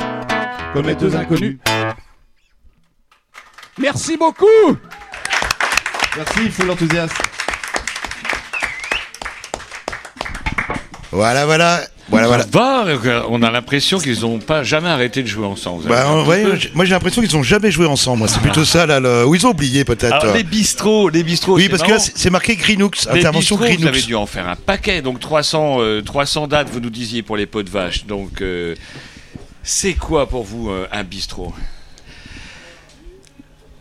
Comètes 0.74 1.04
inconnues. 1.04 1.60
Merci 3.78 4.18
beaucoup 4.18 4.78
Merci, 6.18 6.40
il 6.46 6.52
faut 6.52 6.66
l'enthousiasme. 6.66 7.35
Voilà, 11.16 11.46
voilà. 11.46 11.82
Voilà, 12.10 12.28
voilà. 12.28 12.46
Va, 12.52 12.86
euh, 12.86 13.24
on 13.30 13.42
a 13.42 13.50
l'impression 13.50 13.98
qu'ils 13.98 14.22
n'ont 14.22 14.38
pas 14.38 14.62
jamais 14.64 14.90
arrêté 14.90 15.24
de 15.24 15.28
jouer 15.28 15.48
ensemble. 15.48 15.88
Bah, 15.88 16.24
ouais, 16.24 16.46
moi 16.76 16.86
j'ai 16.86 16.92
l'impression 16.92 17.22
qu'ils 17.24 17.36
ont 17.36 17.42
jamais 17.42 17.72
joué 17.72 17.88
ensemble. 17.88 18.30
C'est 18.30 18.42
plutôt 18.42 18.64
ça 18.64 18.86
là. 18.86 19.00
Le... 19.00 19.26
Ou 19.26 19.34
ils 19.34 19.48
ont 19.48 19.50
oublié 19.52 19.86
peut-être. 19.86 20.34
Les 20.36 20.44
bistrots, 20.44 21.10
les 21.10 21.24
bistrots. 21.24 21.56
Oui, 21.56 21.64
c'est 21.64 21.70
parce 21.70 21.82
que 21.82 21.92
là 21.92 21.98
c'est 22.00 22.30
marqué 22.30 22.56
Greenux, 22.58 22.92
Les 23.12 23.20
intervention 23.20 23.56
bistrots, 23.56 23.58
Vous 23.58 23.88
avez 23.88 23.92
Greenux. 23.92 24.06
dû 24.06 24.16
en 24.16 24.28
faire 24.28 24.48
un 24.48 24.56
paquet, 24.56 25.02
donc 25.02 25.20
300, 25.20 25.78
euh, 25.80 26.02
300 26.04 26.48
dates, 26.48 26.70
vous 26.70 26.80
nous 26.80 26.92
disiez 26.92 27.24
pour 27.24 27.38
les 27.38 27.48
pots 27.48 27.64
de 27.64 27.72
vache. 27.72 28.06
Donc, 28.06 28.42
euh, 28.42 28.76
c'est 29.64 29.94
quoi 29.94 30.30
pour 30.30 30.44
vous 30.44 30.70
euh, 30.70 30.88
un 30.92 31.04
bistrot? 31.04 31.54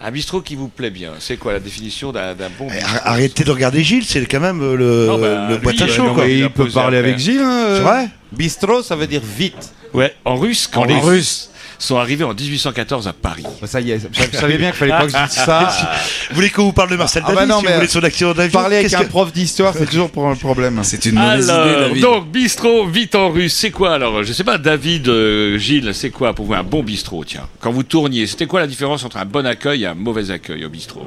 Un 0.06 0.10
bistrot 0.10 0.42
qui 0.42 0.54
vous 0.54 0.68
plaît 0.68 0.90
bien, 0.90 1.12
c'est 1.18 1.38
quoi 1.38 1.54
la 1.54 1.60
définition 1.60 2.12
d'un 2.12 2.34
bon 2.58 2.66
bistrot? 2.68 2.96
Ar- 2.96 3.06
Arrêtez 3.06 3.42
de 3.42 3.50
regarder 3.50 3.82
Gilles, 3.82 4.04
c'est 4.04 4.26
quand 4.26 4.38
même 4.40 4.60
euh, 4.60 4.76
le, 4.76 5.06
Non, 5.06 5.18
bah, 5.18 5.46
le 5.48 5.54
lui, 5.56 5.62
boîte 5.62 5.80
à 5.80 5.84
euh, 5.84 5.88
chaud 5.88 6.04
non, 6.04 6.14
quoi. 6.14 6.24
mais 6.26 6.38
il 6.40 6.50
peut 6.50 6.68
parler 6.68 6.98
après. 6.98 7.08
avec 7.10 7.18
Gilles. 7.20 7.40
hein, 7.40 7.64
C'est 7.68 7.80
euh. 7.80 7.82
vrai? 7.82 8.08
Bistrot, 8.30 8.82
ça 8.82 8.96
veut 8.96 9.06
dire 9.06 9.22
vite. 9.24 9.72
Ouais, 9.94 10.14
en 10.26 10.36
russe, 10.36 10.66
quand 10.70 10.82
En 10.82 10.84
les 10.84 10.98
russe. 10.98 11.48
Sont 11.84 11.98
arrivés 11.98 12.24
en 12.24 12.32
1814 12.32 13.08
à 13.08 13.12
Paris. 13.12 13.42
Ça 13.66 13.78
y 13.78 13.90
est, 13.90 13.98
Je 14.10 14.38
savais 14.38 14.56
bien 14.56 14.70
qu'il 14.70 14.78
fallait 14.78 14.90
pas 14.92 15.04
que 15.06 15.12
je 15.12 15.22
dise 15.26 15.36
ça. 15.36 15.68
Vous 16.30 16.34
voulez 16.36 16.48
qu'on 16.48 16.64
vous 16.64 16.72
parle 16.72 16.88
de 16.90 16.96
Marcel 16.96 17.22
Ah 17.26 17.28
bah 17.28 17.34
David 17.46 17.50
non, 17.50 17.58
si 17.58 17.64
mais 17.66 17.70
vous 17.72 17.76
voulez 17.76 17.88
son 17.88 18.04
accident 18.04 18.32
d'avion 18.32 18.58
Parler 18.58 18.76
avec 18.76 18.88
Qu'est-ce 18.88 19.02
un 19.02 19.04
que- 19.04 19.10
prof 19.10 19.30
d'histoire, 19.34 19.74
c'est 19.76 19.84
toujours 19.84 20.10
pour 20.10 20.26
un 20.26 20.34
problème. 20.34 20.80
C'est 20.82 21.04
une 21.04 21.16
mauvaise 21.16 21.44
idée, 21.44 21.52
Alors, 21.52 21.88
David. 21.88 22.02
donc, 22.02 22.30
bistrot, 22.32 22.86
vite 22.86 23.14
en 23.14 23.28
russe, 23.28 23.52
c'est 23.54 23.70
quoi 23.70 23.92
alors 23.94 24.22
Je 24.22 24.32
sais 24.32 24.44
pas, 24.44 24.56
David, 24.56 25.08
euh, 25.08 25.58
Gilles, 25.58 25.90
c'est 25.92 26.08
quoi 26.10 26.32
pour 26.32 26.46
vous 26.46 26.54
un 26.54 26.62
bon 26.62 26.82
bistrot 26.82 27.22
Tiens, 27.24 27.46
quand 27.60 27.70
vous 27.70 27.82
tourniez, 27.82 28.26
c'était 28.26 28.46
quoi 28.46 28.60
la 28.60 28.66
différence 28.66 29.04
entre 29.04 29.18
un 29.18 29.26
bon 29.26 29.44
accueil 29.46 29.82
et 29.82 29.86
un 29.86 29.94
mauvais 29.94 30.30
accueil 30.30 30.64
au 30.64 30.70
bistrot? 30.70 31.06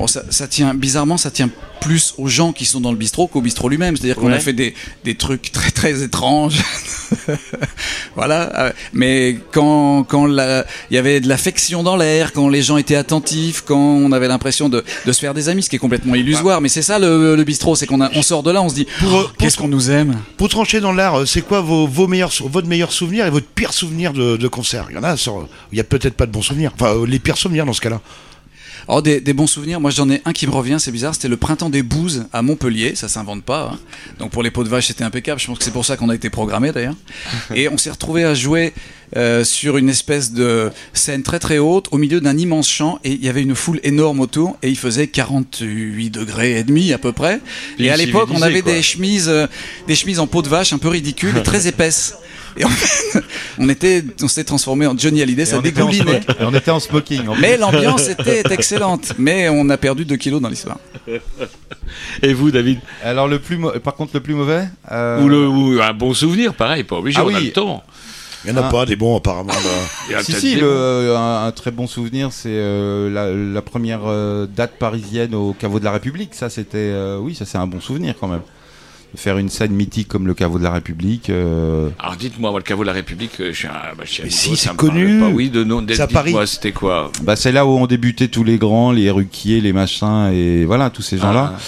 Bon, 0.00 0.06
ça, 0.06 0.22
ça 0.30 0.48
tient 0.48 0.72
bizarrement, 0.72 1.18
ça 1.18 1.30
tient 1.30 1.50
plus 1.82 2.14
aux 2.16 2.26
gens 2.26 2.52
qui 2.54 2.64
sont 2.64 2.80
dans 2.80 2.90
le 2.90 2.96
bistrot 2.96 3.26
qu'au 3.26 3.42
bistrot 3.42 3.68
lui-même. 3.68 3.98
C'est-à-dire 3.98 4.16
qu'on 4.16 4.28
Ouais. 4.28 4.34
a 4.36 4.40
fait 4.40 4.54
des, 4.54 4.74
des 5.04 5.14
trucs 5.14 5.52
très 5.52 5.70
très 5.70 6.02
étranges. 6.02 6.56
voilà. 8.16 8.50
euh, 8.58 8.72
Mais 8.94 9.36
quand 9.52 10.04
quand 10.04 10.26
il 10.26 10.64
y 10.90 10.96
avait 10.96 11.20
de 11.20 11.28
l'affection 11.28 11.82
dans 11.82 11.96
l'air, 11.96 12.32
quand 12.32 12.48
les 12.48 12.62
gens 12.62 12.78
étaient 12.78 12.94
attentifs, 12.96 13.62
quand 13.66 13.76
on 13.78 14.10
avait 14.12 14.28
l'impression 14.28 14.70
de, 14.70 14.82
de 15.04 15.12
se 15.12 15.20
faire 15.20 15.34
des 15.34 15.50
amis, 15.50 15.62
ce 15.64 15.68
qui 15.68 15.76
est 15.76 15.80
complètement 15.80 16.14
illusoire. 16.14 16.62
Mais 16.62 16.70
c'est 16.70 16.80
ça 16.80 16.98
le, 16.98 17.36
le 17.36 17.44
bistrot, 17.44 17.76
c'est 17.76 17.86
qu'on 17.86 18.00
on 18.00 18.22
sort 18.22 18.42
de 18.42 18.50
là, 18.50 18.62
on 18.62 18.70
se 18.70 18.74
dit 18.76 18.86
Oh, 19.06 19.26
qu'est-ce 19.38 19.58
qu'on 19.58 19.68
nous 19.68 19.90
aime? 19.90 20.16
Pour 20.38 20.48
trancher 20.48 20.80
dans 20.80 20.92
l'art, 20.92 21.20
euh, 21.20 21.26
c'est 21.26 21.42
quoi 21.42 21.60
vos, 21.60 21.86
vos 21.86 22.06
meilleurs, 22.06 22.32
votre 22.46 22.68
meilleur 22.68 22.92
souvenir 22.92 23.26
et 23.26 23.30
votre 23.30 23.48
pire 23.48 23.74
souvenir 23.74 24.14
de, 24.14 24.38
de 24.38 24.48
concert? 24.48 24.86
Il 24.88 24.96
y 24.96 24.98
en 24.98 25.04
a, 25.04 25.14
il 25.72 25.76
y 25.76 25.80
a 25.80 25.84
peut-être 25.84 26.14
pas 26.14 26.24
de 26.24 26.32
bons 26.32 26.40
souvenirs. 26.42 26.72
Enfin, 26.74 26.94
euh, 26.94 27.06
les 27.06 27.18
pires 27.18 27.36
souvenirs 27.36 27.66
dans 27.66 27.74
ce 27.74 27.82
cas-là. 27.82 28.00
Oh, 28.92 29.00
des, 29.00 29.20
des 29.20 29.32
bons 29.32 29.46
souvenirs. 29.46 29.80
Moi, 29.80 29.90
j'en 29.90 30.10
ai 30.10 30.20
un 30.24 30.32
qui 30.32 30.46
me 30.46 30.52
revient, 30.52 30.76
c'est 30.80 30.90
bizarre. 30.90 31.14
C'était 31.14 31.28
le 31.28 31.36
printemps 31.36 31.70
des 31.70 31.82
bouses 31.82 32.24
à 32.32 32.42
Montpellier. 32.42 32.94
Ça 32.96 33.08
s'invente 33.08 33.44
pas. 33.44 33.70
hein. 33.74 33.78
Donc, 34.18 34.30
pour 34.32 34.42
les 34.42 34.50
pots 34.50 34.64
de 34.64 34.68
vache, 34.68 34.88
c'était 34.88 35.04
impeccable. 35.04 35.40
Je 35.40 35.46
pense 35.46 35.58
que 35.58 35.64
c'est 35.64 35.70
pour 35.70 35.84
ça 35.86 35.96
qu'on 35.96 36.08
a 36.08 36.14
été 36.14 36.28
programmé 36.28 36.72
d'ailleurs. 36.72 36.96
Et 37.54 37.68
on 37.68 37.78
s'est 37.78 37.90
retrouvé 37.90 38.24
à 38.24 38.34
jouer 38.34 38.72
euh, 39.16 39.44
sur 39.44 39.76
une 39.76 39.88
espèce 39.88 40.32
de 40.32 40.70
scène 40.92 41.22
très 41.22 41.38
très 41.38 41.58
haute 41.58 41.86
au 41.92 41.98
milieu 41.98 42.20
d'un 42.20 42.36
immense 42.36 42.68
champ 42.68 43.00
et 43.02 43.10
il 43.12 43.24
y 43.24 43.28
avait 43.28 43.42
une 43.42 43.56
foule 43.56 43.80
énorme 43.82 44.20
autour 44.20 44.56
et 44.62 44.68
il 44.68 44.78
faisait 44.78 45.08
48 45.08 46.10
degrés 46.10 46.58
et 46.58 46.64
demi 46.64 46.92
à 46.92 46.98
peu 46.98 47.12
près. 47.12 47.40
Et 47.78 47.90
à 47.90 47.96
l'époque, 47.96 48.28
on 48.32 48.42
avait 48.42 48.62
quoi. 48.62 48.72
des 48.72 48.82
chemises, 48.82 49.28
euh, 49.28 49.46
des 49.88 49.94
chemises 49.94 50.20
en 50.20 50.26
peau 50.26 50.42
de 50.42 50.48
vache 50.48 50.72
un 50.72 50.78
peu 50.78 50.88
ridicules 50.88 51.36
et 51.38 51.42
très 51.42 51.66
épaisses. 51.66 52.14
Et 52.56 52.64
on, 52.64 52.68
on 53.58 53.68
était, 53.68 54.04
on 54.22 54.28
s'était 54.28 54.44
transformé 54.44 54.86
en 54.86 54.96
Johnny 54.96 55.22
Hallyday, 55.22 55.42
Et 55.42 55.46
ça 55.46 55.58
on, 55.58 55.62
était 55.62 55.80
en 55.82 55.88
dégoulinait. 55.88 56.20
et 56.40 56.44
on 56.44 56.54
était 56.54 56.70
en 56.70 56.80
smoking. 56.80 57.28
en 57.28 57.34
Mais 57.36 57.56
l'ambiance 57.56 58.08
était 58.18 58.42
excellente. 58.52 59.12
Mais 59.18 59.48
on 59.48 59.68
a 59.70 59.76
perdu 59.76 60.04
2 60.04 60.16
kilos 60.16 60.40
dans 60.40 60.48
l'histoire. 60.48 60.78
Et 62.22 62.32
vous, 62.32 62.50
David 62.50 62.80
Alors, 63.04 63.28
le 63.28 63.38
plus 63.38 63.58
par 63.82 63.94
contre, 63.94 64.12
le 64.14 64.20
plus 64.20 64.34
mauvais. 64.34 64.64
euh, 64.90 65.22
ou, 65.22 65.28
le, 65.28 65.48
ou 65.48 65.80
un 65.82 65.92
bon 65.92 66.14
souvenir, 66.14 66.54
pareil, 66.54 66.84
pas 66.84 66.96
obligé, 66.96 67.18
Ah 67.20 67.24
on 67.26 67.34
a 67.34 67.38
oui. 67.38 67.46
le 67.46 67.52
temps. 67.52 67.82
Il 68.44 68.50
y 68.50 68.54
en 68.54 68.56
a 68.56 68.66
Ah. 68.66 68.70
pas 68.70 68.86
des 68.86 68.96
bons 68.96 69.16
apparemment. 69.18 69.52
là. 69.52 69.58
Il 70.08 70.12
y 70.12 70.14
a 70.14 70.22
Si, 70.22 70.32
si, 70.32 70.54
le- 70.56 70.62
euh, 70.64 71.16
un, 71.16 71.46
un 71.46 71.52
très 71.52 71.70
bon 71.70 71.86
souvenir, 71.86 72.32
c'est 72.32 72.48
euh, 72.50 73.10
la, 73.10 73.30
la 73.30 73.60
première 73.62 74.00
euh, 74.06 74.46
date 74.46 74.72
parisienne 74.78 75.34
au 75.34 75.52
caveau 75.52 75.78
de 75.78 75.84
la 75.84 75.92
République. 75.92 76.34
Ça, 76.34 76.48
c'était, 76.48 76.78
euh, 76.78 77.18
oui, 77.18 77.34
ça 77.34 77.44
c'est 77.44 77.58
un 77.58 77.66
bon 77.66 77.80
souvenir 77.80 78.14
quand 78.18 78.28
même. 78.28 78.40
Faire 79.16 79.38
une 79.38 79.48
scène 79.48 79.72
mythique 79.72 80.06
comme 80.08 80.26
le 80.26 80.34
caveau 80.34 80.58
de 80.58 80.64
la 80.64 80.70
République. 80.70 81.30
euh, 81.30 81.88
Alors 81.98 82.16
dites-moi, 82.16 82.50
moi, 82.50 82.60
le 82.60 82.64
caveau 82.64 82.82
de 82.82 82.86
la 82.86 82.92
République, 82.92 83.32
euh, 83.40 83.50
je 83.52 83.58
suis 83.58 83.66
un, 83.68 83.72
bah, 83.96 84.04
je 84.04 84.10
suis 84.10 84.22
un 84.22 84.26
Mais 84.26 84.30
niveau, 84.30 84.54
si, 84.54 84.56
c'est 84.56 84.76
connu. 84.76 85.18
Pas. 85.20 85.28
Oui, 85.28 85.50
de 85.50 85.64
nom. 85.64 85.82
Dites-moi, 85.82 86.46
c'était 86.46 86.72
quoi 86.72 87.10
bah, 87.22 87.34
c'est 87.36 87.52
là 87.52 87.66
où 87.66 87.70
ont 87.70 87.86
débuté 87.86 88.28
tous 88.28 88.44
les 88.44 88.56
grands, 88.58 88.92
les 88.92 89.10
Ruquier, 89.10 89.60
les 89.60 89.72
machins 89.72 90.30
et 90.32 90.64
voilà 90.64 90.90
tous 90.90 91.02
ces 91.02 91.18
gens-là. 91.18 91.54
Ah. 91.56 91.60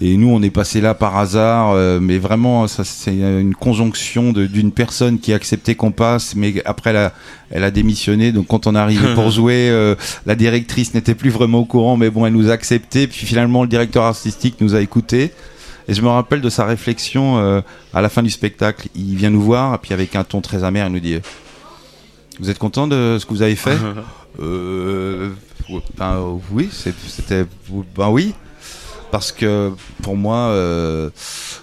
Et 0.00 0.16
nous, 0.16 0.28
on 0.28 0.40
est 0.42 0.50
passé 0.50 0.80
là 0.80 0.94
par 0.94 1.16
hasard, 1.16 1.72
euh, 1.72 1.98
mais 2.00 2.18
vraiment, 2.18 2.68
ça 2.68 2.84
c'est 2.84 3.16
une 3.16 3.54
conjonction 3.54 4.32
d'une 4.32 4.70
personne 4.70 5.18
qui 5.18 5.32
a 5.32 5.36
accepté 5.36 5.74
qu'on 5.74 5.90
passe, 5.90 6.36
mais 6.36 6.62
après 6.64 6.90
elle 6.90 6.96
a, 6.96 7.12
elle 7.50 7.64
a 7.64 7.72
démissionné. 7.72 8.30
Donc 8.30 8.46
quand 8.46 8.68
on 8.68 8.76
est 8.76 8.78
arrivé 8.78 9.04
pour 9.16 9.30
jouer, 9.30 9.68
euh, 9.70 9.96
la 10.24 10.36
directrice 10.36 10.94
n'était 10.94 11.16
plus 11.16 11.30
vraiment 11.30 11.58
au 11.58 11.64
courant, 11.64 11.96
mais 11.96 12.10
bon, 12.10 12.24
elle 12.26 12.32
nous 12.32 12.48
a 12.48 12.52
accepté. 12.52 13.08
Puis 13.08 13.26
finalement, 13.26 13.62
le 13.62 13.68
directeur 13.68 14.04
artistique 14.04 14.56
nous 14.60 14.76
a 14.76 14.80
écoutés. 14.80 15.32
Et 15.88 15.94
je 15.94 16.02
me 16.02 16.08
rappelle 16.08 16.42
de 16.42 16.50
sa 16.50 16.66
réflexion 16.66 17.38
euh, 17.38 17.62
à 17.94 18.02
la 18.02 18.10
fin 18.10 18.22
du 18.22 18.30
spectacle. 18.30 18.88
Il 18.94 19.16
vient 19.16 19.30
nous 19.30 19.40
voir, 19.40 19.74
et 19.74 19.78
puis 19.78 19.94
avec 19.94 20.14
un 20.14 20.22
ton 20.22 20.42
très 20.42 20.62
amer, 20.62 20.86
il 20.86 20.92
nous 20.92 21.00
dit 21.00 21.18
Vous 22.38 22.50
êtes 22.50 22.58
content 22.58 22.86
de 22.86 23.16
ce 23.18 23.24
que 23.26 23.30
vous 23.30 23.42
avez 23.42 23.56
fait? 23.56 23.78
Euh, 24.40 25.30
ben, 25.96 26.38
Oui, 26.52 26.68
c'était. 26.70 27.44
Ben 27.96 28.08
oui. 28.08 28.34
Parce 29.10 29.32
que 29.32 29.72
pour 30.02 30.16
moi, 30.16 30.36
euh, 30.50 31.08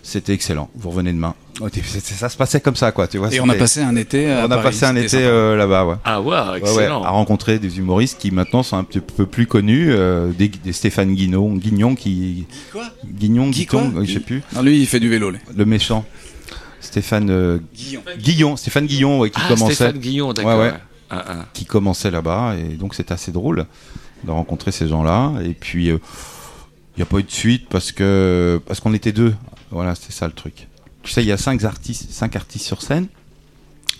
c'était 0.02 0.34
excellent. 0.34 0.70
Vous 0.76 0.90
revenez 0.90 1.14
demain. 1.14 1.36
Oh, 1.62 1.68
c'est- 1.72 2.00
Ça 2.02 2.28
se 2.28 2.36
passait 2.36 2.60
comme 2.60 2.76
ça, 2.76 2.92
quoi. 2.92 3.08
Tu 3.08 3.18
vois, 3.18 3.32
Et 3.34 3.40
on 3.40 3.48
a 3.48 3.54
passé 3.54 3.82
un 3.82 3.96
été. 3.96 4.30
à 4.32 4.42
on 4.42 4.46
a 4.46 4.50
Paris, 4.50 4.64
passé 4.64 4.86
un 4.86 4.96
été 4.96 5.20
euh, 5.24 5.56
là-bas, 5.56 5.86
ouais. 5.86 5.96
Ah 6.04 6.22
ouais, 6.22 6.36
Ouais, 6.36 6.50
ouais, 6.52 6.58
excellent. 6.60 7.04
à 7.04 7.10
rencontrer 7.12 7.60
des 7.60 7.78
humoristes 7.78 8.20
qui 8.20 8.32
maintenant 8.32 8.64
sont 8.64 8.78
un 8.78 8.84
petit 8.84 9.00
peu 9.00 9.26
plus 9.26 9.46
connus, 9.48 9.92
euh, 9.94 10.32
des, 10.32 10.50
des 10.50 10.74
Stéphane 10.74 11.14
Guignon, 11.14 11.54
Guignon 11.54 11.96
qui 11.96 12.46
Quoi? 12.72 12.84
Guignon, 13.06 13.46
Guy 13.50 13.60
Guiton, 13.62 13.92
quoi? 13.92 14.04
je 14.04 14.14
sais 14.14 14.20
plus, 14.20 14.42
Non, 14.54 14.64
lui, 14.64 14.80
il 14.80 14.86
fait 14.88 15.00
du 15.00 15.08
vélo. 15.10 15.30
lui. 15.30 15.40
le 15.56 15.66
méchant, 15.66 16.04
Stéphane 16.82 17.30
euh, 17.30 17.60
Guillon. 17.74 18.02
Guillon, 18.20 18.58
Stéphane 18.58 18.86
Guillon, 18.88 19.20
ouais, 19.20 19.30
qui 19.30 19.40
ah, 19.44 19.48
commençait, 19.54 19.76
Stéphane 19.76 19.98
Guillon, 20.00 20.34
d'accord. 20.34 20.60
Ouais, 20.60 20.66
ouais. 20.72 20.74
Ah, 21.10 21.24
ah. 21.28 21.46
qui 21.54 21.66
commençait 21.66 22.12
là-bas, 22.12 22.56
et 22.58 22.76
donc 22.76 22.96
c'était 22.96 23.14
assez 23.14 23.32
drôle 23.32 23.66
de 24.26 24.32
rencontrer 24.32 24.72
ces 24.72 24.88
gens-là. 24.88 25.34
Et 25.46 25.54
puis 25.54 25.92
il 26.96 27.00
n'y 27.00 27.04
a 27.04 27.06
pas 27.06 27.20
eu 27.20 27.24
de 27.24 27.32
suite 27.32 27.68
parce 27.70 27.92
que 27.92 28.62
parce 28.66 28.80
qu'on 28.80 28.94
était 28.94 29.12
deux. 29.12 29.36
Voilà, 29.72 29.96
c'est 29.96 30.12
ça 30.12 30.28
le 30.28 30.34
truc. 30.34 30.68
Tu 31.04 31.12
sais, 31.12 31.22
il 31.22 31.28
y 31.28 31.32
a 31.32 31.38
cinq 31.38 31.64
artistes, 31.64 32.10
cinq 32.12 32.36
artistes 32.36 32.66
sur 32.66 32.82
scène, 32.82 33.08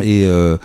et 0.02 0.26
euh, 0.26 0.58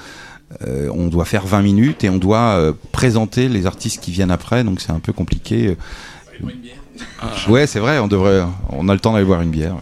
euh, 0.66 0.90
on 0.94 1.08
doit 1.08 1.24
faire 1.24 1.46
20 1.46 1.62
minutes 1.62 2.04
et 2.04 2.10
on 2.10 2.18
doit 2.18 2.54
euh, 2.54 2.72
présenter 2.92 3.48
les 3.48 3.66
artistes 3.66 4.00
qui 4.00 4.10
viennent 4.10 4.30
après, 4.30 4.64
donc 4.64 4.80
c'est 4.80 4.92
un 4.92 5.00
peu 5.00 5.12
compliqué. 5.12 5.76
Ouais, 7.48 7.66
c'est 7.66 7.80
vrai, 7.80 7.98
on 7.98 8.08
devrait, 8.08 8.42
on 8.70 8.88
a 8.88 8.94
le 8.94 9.00
temps 9.00 9.12
d'aller 9.12 9.24
boire 9.24 9.42
une 9.42 9.50
bière. 9.50 9.76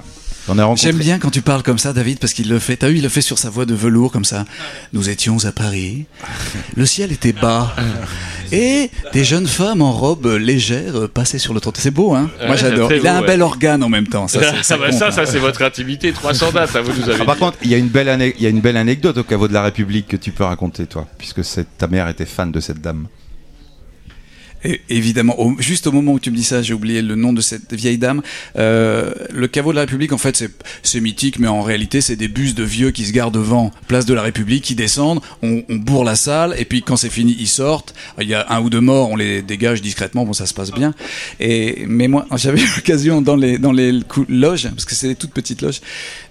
Rencontré. 0.49 0.83
J'aime 0.89 0.97
bien 0.99 1.19
quand 1.19 1.31
tu 1.31 1.43
parles 1.43 1.63
comme 1.63 1.79
ça, 1.79 1.93
David, 1.93 2.19
parce 2.19 2.33
qu'il 2.33 2.49
le 2.49 2.59
fait. 2.59 2.77
T'as 2.77 2.89
vu, 2.89 2.97
il 2.97 3.03
le 3.03 3.09
fait 3.09 3.21
sur 3.21 3.39
sa 3.39 3.51
voix 3.51 3.67
de 3.67 3.75
velours, 3.75 4.11
comme 4.11 4.25
ça. 4.25 4.45
Nous 4.93 5.09
étions 5.09 5.45
à 5.45 5.53
Paris. 5.53 6.07
Le 6.77 6.87
ciel 6.87 7.13
était 7.13 7.33
bas. 7.33 7.75
Et 8.51 8.91
des 9.13 9.25
jeunes 9.25 9.47
femmes 9.47 9.83
en 9.83 9.93
robe 9.93 10.27
légère 10.27 11.09
passaient 11.13 11.39
sur 11.39 11.53
le 11.55 11.61
trottoir. 11.61 11.83
C'est 11.83 11.91
beau, 11.91 12.15
hein 12.15 12.31
Moi, 12.47 12.57
j'adore. 12.57 12.91
Il 12.93 13.07
a 13.07 13.19
un 13.19 13.23
bel 13.23 13.43
organe 13.43 13.83
en 13.83 13.89
même 13.89 14.07
temps. 14.07 14.27
Ça, 14.29 14.41
ça 14.63 14.77
bah, 14.79 14.91
ça, 14.93 15.11
ça, 15.11 15.27
c'est 15.27 15.39
votre 15.39 15.63
intimité. 15.63 16.13
300 16.13 16.53
dates, 16.53 16.71
ça 16.71 16.81
vous 16.81 16.93
nous 16.99 17.09
avez 17.09 17.19
Ah, 17.21 17.25
par 17.25 17.35
dit. 17.35 17.41
contre, 17.41 17.59
il 17.63 17.71
y 17.71 17.75
a 17.75 17.79
une 17.79 17.89
belle 17.89 18.09
ane- 18.09 18.33
il 18.37 18.43
y 18.43 18.47
a 18.47 18.51
une 18.51 18.61
belle 18.61 18.77
anecdote 18.79 19.19
au 19.19 19.25
caveau 19.25 19.49
de 19.49 19.53
la 19.53 19.63
République 19.63 20.09
que 20.09 20.17
tu 20.17 20.31
peux 20.33 20.45
raconter, 20.45 20.87
toi, 20.87 21.07
puisque 21.19 21.41
ta 21.77 21.87
mère 21.89 22.09
était 22.09 22.25
fan 22.25 22.51
de 22.51 22.61
cette 22.61 22.81
dame. 22.81 23.07
Et 24.65 24.81
évidemment, 24.89 25.39
au- 25.41 25.55
juste 25.61 25.87
au 25.87 25.93
moment 25.93 26.13
où 26.13 26.19
tu 26.21 26.31
me 26.31 26.37
dis 26.37 26.43
ça, 26.45 26.63
j'ai 26.63 26.75
oublié 26.75 27.01
le 27.01 27.15
nom 27.15 27.33
de 27.33 27.41
cette 27.41 27.73
vieille 27.75 27.99
dame. 27.99 28.23
Euh, 28.57 29.13
le 29.33 29.47
caveau 29.47 29.71
de 29.71 29.77
la 29.77 29.83
République, 29.83 30.13
en 30.13 30.19
fait, 30.19 30.37
c'est- 30.83 31.01
mythique, 31.01 31.39
mais 31.39 31.47
en 31.47 31.63
réalité, 31.63 32.01
c'est 32.01 32.17
des 32.17 32.27
bus 32.29 32.55
de 32.57 32.65
vieux 32.65 32.91
qui 32.91 33.05
se 33.05 33.13
garent 33.13 33.31
devant 33.31 33.71
Place 33.87 34.05
de 34.05 34.15
la 34.15 34.23
République, 34.23 34.65
qui 34.65 34.75
descendent, 34.75 35.21
on, 35.43 35.63
on 35.69 35.77
bourre 35.77 36.03
la 36.05 36.17
salle, 36.17 36.57
et 36.59 36.65
puis 36.65 36.83
quand 36.83 36.97
c'est 36.97 37.09
fini, 37.11 37.37
ils 37.39 37.47
sortent. 37.47 37.95
Il 38.21 38.27
y 38.27 38.35
a 38.35 38.47
un 38.51 38.61
ou 38.61 38.69
deux 38.69 38.81
morts, 38.81 39.11
on 39.11 39.17
les 39.17 39.43
dégage 39.43 39.81
discrètement, 39.81 40.25
bon, 40.25 40.33
ça 40.33 40.47
se 40.47 40.55
passe 40.55 40.73
bien. 40.73 40.93
Et 41.39 41.85
mais 41.87 42.09
moi, 42.09 42.27
j'avais 42.37 42.61
l'occasion 42.77 43.23
dans 43.23 43.37
les 43.37 43.59
dans 43.59 43.73
les 43.73 43.93
loges, 44.29 44.69
parce 44.71 44.85
que 44.85 44.95
c'est 44.97 45.09
des 45.09 45.15
toutes 45.15 45.33
petites 45.33 45.63
loges, 45.63 45.81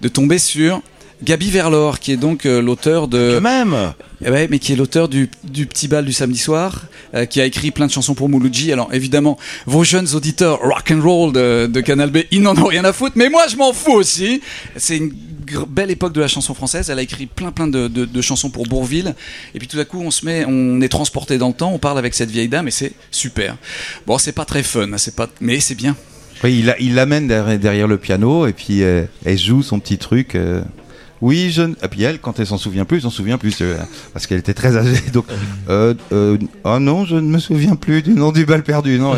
de 0.02 0.08
tomber 0.10 0.38
sur 0.38 0.82
Gabi 1.24 1.50
Verlor, 1.50 2.00
qui 2.00 2.12
est 2.12 2.18
donc 2.18 2.46
euh, 2.46 2.62
l'auteur 2.62 3.08
de 3.08 3.40
Même 3.40 3.94
eh 4.26 4.30
mais 4.50 4.60
qui 4.60 4.74
est 4.74 4.76
l'auteur 4.76 5.08
du, 5.10 5.30
du 5.44 5.66
Petit 5.66 5.88
Bal 5.88 6.06
du 6.06 6.14
samedi 6.14 6.38
soir, 6.40 6.86
euh, 7.16 7.26
qui 7.26 7.40
a 7.42 7.46
écrit 7.46 7.72
plein 7.72 7.88
de 7.88 7.92
chansons 7.92 8.14
pour 8.16 8.30
Mouloudji. 8.30 8.72
Alors 8.72 8.94
évidemment, 8.94 9.38
vos 9.66 9.84
jeunes 9.84 10.08
auditeurs 10.16 10.60
rock 10.60 10.92
and 10.92 11.02
roll 11.02 11.34
de, 11.34 11.68
de 11.68 11.82
Canal 11.82 12.12
B, 12.12 12.20
ils 12.32 12.42
n'en 12.42 12.56
ont 12.58 12.66
rien 12.66 12.84
à 12.86 12.94
foutre, 12.94 13.14
mais 13.16 13.30
moi 13.30 13.46
je 13.50 13.56
m'en 13.58 13.74
fous 13.74 13.94
aussi. 13.94 14.42
C'est 14.76 14.98
une 14.98 15.12
belle 15.70 15.90
époque 15.92 16.14
de 16.14 16.20
la 16.22 16.28
chanson 16.28 16.54
française. 16.54 16.90
Elle 16.90 17.00
a 17.00 17.02
écrit 17.04 17.26
plein 17.26 17.52
plein 17.52 17.68
de, 17.68 17.88
de- 17.88 18.06
de 18.06 18.22
chansons 18.22 18.50
pour 18.50 18.66
Bourville. 18.68 19.16
Et 19.56 19.60
puis 19.60 19.68
tout 19.68 19.80
à 19.80 19.86
coup, 19.86 20.02
on 20.02 20.12
se 20.12 20.26
met, 20.26 20.46
on 20.48 20.82
est 20.82 20.90
transporté 20.90 21.38
dans 21.38 21.48
le 21.48 21.54
temps, 21.54 21.72
on 21.74 21.80
parle 21.80 21.98
avec 21.98 22.14
cette 22.14 22.30
vieille 22.30 22.50
dame 22.50 22.68
et 22.68 22.72
c'est 22.72 22.92
super. 23.12 23.56
Bon, 24.06 24.18
c'est 24.20 24.34
pas 24.34 24.46
très 24.46 24.62
fun, 24.64 24.92
hein, 24.94 24.98
c'est 24.98 25.16
pas, 25.16 25.28
mais 25.42 25.60
c'est 25.60 25.76
bien. 25.76 25.96
Oui, 26.44 26.60
il 26.60 26.66
la- 26.68 26.80
il 26.80 26.94
l'amène 26.96 27.28
derrière, 27.28 27.58
derrière 27.60 27.88
le 27.88 27.98
piano 27.98 28.46
et 28.46 28.54
puis 28.54 28.84
euh, 28.84 29.06
elle 29.26 29.38
joue 29.40 29.64
son 29.64 29.80
petit 29.80 29.98
truc. 29.98 30.36
euh. 30.36 30.62
Oui, 31.22 31.52
je. 31.52 31.64
Et 31.64 31.88
puis 31.90 32.04
elle, 32.04 32.20
quand 32.20 32.40
elle 32.40 32.46
s'en 32.46 32.58
souvient 32.58 32.86
plus, 32.86 32.98
elle 32.98 33.04
s'en 33.04 33.10
souvient 33.10 33.38
plus 33.38 33.58
euh, 33.62 33.78
parce 34.14 34.28
qu'elle 34.28 34.40
était 34.40 34.54
très 34.54 34.78
âgée. 34.78 35.02
Donc, 35.14 35.26
euh, 35.70 35.94
euh, 36.12 36.38
oh 36.64 36.80
non, 36.80 37.06
je 37.06 37.16
ne 37.16 37.22
me 37.22 37.40
souviens 37.40 37.76
plus 37.76 38.02
du 38.02 38.12
nom 38.12 38.32
du 38.32 38.46
bal 38.46 38.64
perdu. 38.64 39.00
Non. 39.00 39.16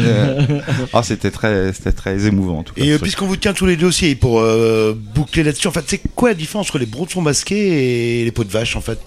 Ah, 0.94 1.04
c'était 1.04 1.32
très, 1.32 1.74
c'était 1.74 1.92
très 1.92 2.26
émouvant. 2.28 2.60
En 2.60 2.64
tout 2.64 2.74
cas, 2.74 2.84
Et 2.84 2.92
euh, 2.92 2.98
puisqu'on 2.98 3.26
vous 3.26 3.38
tient 3.38 3.54
tous 3.54 3.66
les 3.66 3.76
dossiers 3.76 4.16
pour 4.16 4.44
boucler 5.14 5.44
là-dessus, 5.44 5.68
en 5.68 5.72
fait, 5.72 5.84
c'est 5.88 6.02
quoi 6.16 6.30
la 6.30 6.36
différence 6.36 6.68
entre 6.68 6.80
les 6.80 6.86
bronsons 6.86 7.22
masqués 7.22 8.22
et 8.22 8.26
les 8.26 8.32
pots 8.32 8.44
de 8.44 8.52
vache 8.52 8.76
en 8.76 8.82
fait? 8.82 9.00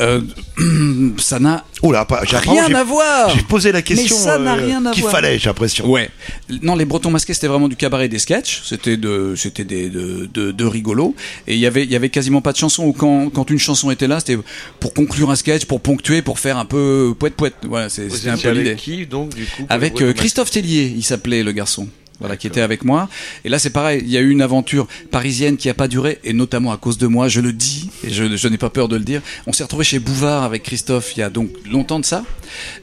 Euh, 0.00 0.20
ça 1.18 1.38
n'a 1.38 1.64
Oh 1.82 1.92
là, 1.92 2.04
pas, 2.04 2.22
j'ai- 2.24 2.36
rien 2.38 2.74
à 2.74 2.84
voir. 2.84 3.30
J'ai 3.34 3.42
posé 3.42 3.72
la 3.72 3.82
question 3.82 4.16
Mais 4.16 4.22
ça 4.24 4.38
n'a 4.38 4.54
euh, 4.56 4.66
rien 4.66 4.84
à 4.86 4.90
qu'il 4.92 5.02
voir. 5.02 5.12
fallait, 5.14 5.38
j'ai 5.38 5.46
l'impression. 5.48 5.88
Ouais. 5.90 6.10
Non, 6.62 6.74
les 6.76 6.84
Bretons 6.84 7.10
masqués, 7.10 7.32
c'était 7.34 7.46
vraiment 7.46 7.68
du 7.68 7.76
cabaret 7.76 8.06
et 8.06 8.08
des 8.08 8.18
sketchs. 8.18 8.62
C'était 8.64 8.96
de, 8.96 9.34
c'était 9.36 9.64
des, 9.64 9.88
de, 9.88 10.28
de, 10.32 10.52
de 10.52 10.64
rigolos. 10.64 11.14
Et 11.46 11.54
il 11.54 11.60
y 11.60 11.66
avait, 11.66 11.84
il 11.84 11.90
y 11.90 11.96
avait 11.96 12.08
quasiment 12.10 12.40
pas 12.42 12.52
de 12.52 12.56
chanson 12.58 12.84
ou 12.84 12.92
quand, 12.92 13.30
quand 13.30 13.50
une 13.50 13.58
chanson 13.58 13.90
était 13.90 14.06
là, 14.08 14.20
c'était 14.20 14.38
pour 14.78 14.92
conclure 14.94 15.30
un 15.30 15.36
sketch, 15.36 15.64
pour 15.64 15.80
ponctuer, 15.80 16.22
pour 16.22 16.38
faire 16.38 16.58
un 16.58 16.64
peu 16.66 17.14
poète 17.18 17.34
poète. 17.34 17.54
Voilà, 17.68 17.88
c'était 17.88 18.28
un 18.30 18.36
peu 18.36 18.48
avec 18.48 18.64
l'idée. 18.64 18.76
qui, 18.76 19.06
donc, 19.06 19.34
du 19.34 19.44
coup 19.46 19.64
Avec 19.68 20.00
euh, 20.02 20.12
Christophe 20.12 20.50
Tellier, 20.50 20.92
il 20.96 21.02
s'appelait 21.02 21.42
le 21.42 21.52
garçon. 21.52 21.88
Voilà, 22.20 22.36
qui 22.36 22.46
était 22.46 22.60
avec 22.60 22.84
moi. 22.84 23.08
Et 23.44 23.48
là, 23.48 23.58
c'est 23.58 23.70
pareil. 23.70 24.02
Il 24.04 24.10
y 24.10 24.16
a 24.16 24.20
eu 24.20 24.30
une 24.30 24.42
aventure 24.42 24.86
parisienne 25.10 25.56
qui 25.56 25.68
a 25.70 25.74
pas 25.74 25.88
duré, 25.88 26.18
et 26.22 26.32
notamment 26.32 26.70
à 26.72 26.76
cause 26.76 26.98
de 26.98 27.06
moi. 27.06 27.28
Je 27.28 27.40
le 27.40 27.52
dis, 27.52 27.90
et 28.04 28.10
je, 28.10 28.36
je 28.36 28.48
n'ai 28.48 28.58
pas 28.58 28.70
peur 28.70 28.88
de 28.88 28.96
le 28.96 29.04
dire. 29.04 29.22
On 29.46 29.52
s'est 29.52 29.62
retrouvé 29.62 29.84
chez 29.84 29.98
Bouvard 29.98 30.42
avec 30.44 30.62
Christophe 30.62 31.12
il 31.16 31.20
y 31.20 31.22
a 31.22 31.30
donc 31.30 31.48
longtemps 31.70 31.98
de 31.98 32.04
ça, 32.04 32.24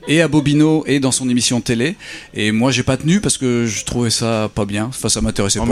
et 0.08 0.22
à 0.22 0.28
Bobino 0.28 0.84
et 0.88 1.00
dans 1.00 1.12
son 1.12 1.30
émission 1.30 1.62
télé. 1.62 1.96
Et 2.34 2.52
moi, 2.52 2.72
j'ai 2.72 2.84
pas 2.84 2.98
tenu 2.98 3.20
parce 3.22 3.38
que 3.38 3.66
je 3.68 3.86
trouvais 3.86 4.10
ça 4.10 4.50
pas 4.54 4.66
bien. 4.66 4.86
Enfin, 4.86 5.10
ça 5.10 5.22
m'intéressait 5.22 5.60
pas. 5.60 5.66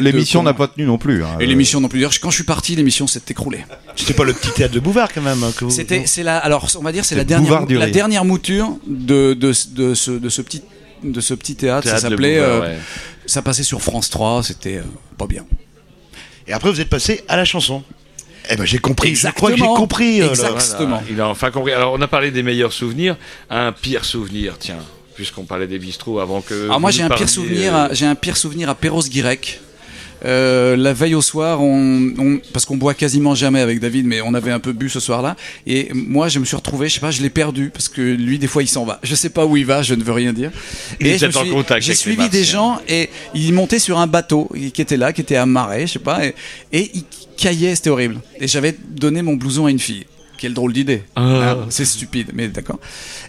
l'émission, 0.00 0.40
de 0.40 0.46
n'a 0.46 0.54
pas 0.54 0.68
tenu 0.68 0.86
non 0.86 0.98
plus. 0.98 1.22
hein. 1.22 1.36
Et 1.40 1.46
l'émission 1.46 1.80
non 1.80 1.88
plus. 1.88 1.98
D'ailleurs, 1.98 2.14
quand 2.20 2.30
je 2.30 2.36
suis 2.36 2.44
parti, 2.44 2.76
l'émission 2.76 3.06
s'est 3.06 3.20
écroulée. 3.28 3.64
C'était 3.94 4.14
pas 4.14 4.24
le 4.24 4.32
petit 4.32 4.50
théâtre 4.52 4.74
de 4.74 4.80
Bouvard 4.80 5.12
quand 5.12 5.22
même. 5.22 5.42
hein, 5.44 5.52
que 5.56 5.64
vous- 5.66 5.70
C'était, 5.70 6.04
c'est 6.06 6.22
la, 6.22 6.38
alors, 6.38 6.68
on 6.78 6.82
va 6.82 6.92
dire, 6.92 7.04
c'est 7.04 7.14
la 7.14 7.24
dernière, 7.24 7.50
la 7.78 7.86
dernière 7.92 8.24
mouture 8.24 8.76
de, 8.86 9.34
de, 9.34 9.52
de 9.74 9.94
ce, 9.94 10.10
de 10.12 10.28
ce 10.28 10.42
petit, 10.42 10.62
de 11.02 11.20
ce 11.20 11.34
petit 11.34 11.54
théâtre. 11.56 11.84
Théâtre 11.84 12.00
ça 12.00 12.08
s'appelait, 12.10 12.36
Bouvard, 12.40 12.50
euh, 12.50 12.60
ouais. 12.60 12.76
ça 13.26 13.42
passait 13.42 13.62
sur 13.62 13.80
France 13.82 14.10
3. 14.10 14.42
C'était 14.42 14.78
euh, 14.78 14.82
pas 15.18 15.26
bien. 15.26 15.44
Et 16.46 16.52
après, 16.52 16.70
vous 16.70 16.80
êtes 16.80 16.88
passé 16.88 17.24
à 17.28 17.36
la 17.36 17.44
chanson. 17.44 17.82
Eh 18.48 18.56
ben, 18.56 18.64
j'ai 18.64 18.78
compris. 18.78 19.14
Je 19.16 19.28
crois 19.30 19.50
que 19.50 19.56
j'ai 19.56 19.62
Exactement. 19.64 19.76
compris. 19.76 20.20
euh. 20.22 20.28
Exactement. 20.30 21.02
Il 21.10 21.20
a 21.20 21.28
enfin 21.28 21.50
compris. 21.50 21.72
Alors, 21.72 21.92
on 21.94 22.00
a 22.00 22.06
parlé 22.08 22.30
des 22.30 22.42
meilleurs 22.44 22.72
souvenirs. 22.72 23.16
Un 23.50 23.72
pire 23.72 24.04
souvenir, 24.04 24.56
tiens. 24.58 24.78
puisqu'on 25.16 25.44
parlait 25.44 25.66
des 25.66 25.78
bistrots 25.78 26.20
avant 26.20 26.40
que. 26.42 26.64
Alors 26.66 26.78
moi 26.78 26.90
vous 26.90 26.96
j'ai 26.98 27.02
un 27.02 27.08
pire 27.08 27.28
souvenir, 27.28 27.74
euh, 27.74 27.86
à- 27.88 27.94
j'ai 27.94 28.04
un 28.06 28.14
pire 28.14 28.36
souvenir 28.36 28.68
à 28.68 28.74
Perros-Guirec. 28.74 29.60
Euh, 30.24 30.76
la 30.76 30.92
veille 30.92 31.14
au 31.14 31.22
soir, 31.22 31.62
on, 31.62 32.10
on- 32.18 32.40
parce 32.52 32.64
qu'on 32.64 32.76
boit 32.76 32.94
quasiment 32.94 33.34
jamais 33.34 33.60
avec 33.60 33.80
David, 33.80 34.06
mais 34.06 34.20
on 34.22 34.34
avait 34.34 34.50
un 34.50 34.58
peu 34.60 34.72
bu 34.72 34.88
ce 34.88 34.98
soir-là. 35.00 35.36
Et 35.66 35.88
moi, 35.94 36.28
je 36.28 36.38
me 36.38 36.44
suis 36.44 36.56
retrouvé, 36.56 36.88
je 36.88 36.94
sais 36.94 37.00
pas, 37.00 37.10
je 37.10 37.22
l'ai 37.22 37.30
perdu 37.30 37.70
parce 37.70 37.88
que 37.88 38.00
lui, 38.00 38.38
des 38.38 38.46
fois, 38.46 38.62
il 38.62 38.68
s'en 38.68 38.84
va. 38.84 38.98
Je 39.02 39.14
sais 39.14 39.28
pas 39.30 39.44
où 39.44 39.56
il 39.56 39.66
va, 39.66 39.82
je 39.82 39.94
ne 39.94 40.02
veux 40.02 40.12
rien 40.12 40.32
dire. 40.32 40.50
Il 41.00 41.06
Et 41.06 41.18
j'ai 41.80 41.92
suivi 41.94 42.16
des 42.30 42.44
gens 42.44 42.80
et 42.88 43.10
il 43.34 43.52
montait 43.52 43.78
sur 43.78 43.98
un 43.98 44.06
bateau 44.06 44.50
qui 44.72 44.80
était 44.80 44.96
là, 44.96 45.12
qui 45.12 45.20
était 45.20 45.36
amarré, 45.36 45.86
je 45.86 45.92
sais 45.94 45.98
pas, 45.98 46.24
et, 46.24 46.34
et 46.72 46.90
il 46.94 47.04
caillait, 47.36 47.74
c'était 47.74 47.90
horrible. 47.90 48.16
Et 48.40 48.48
j'avais 48.48 48.74
donné 48.88 49.22
mon 49.22 49.34
blouson 49.34 49.66
à 49.66 49.70
une 49.70 49.78
fille. 49.78 50.06
Quelle 50.38 50.52
drôle 50.54 50.72
d'idée. 50.72 51.02
Ah. 51.16 51.22
Hein, 51.22 51.56
c'est 51.70 51.84
stupide, 51.84 52.30
mais 52.34 52.48
d'accord. 52.48 52.78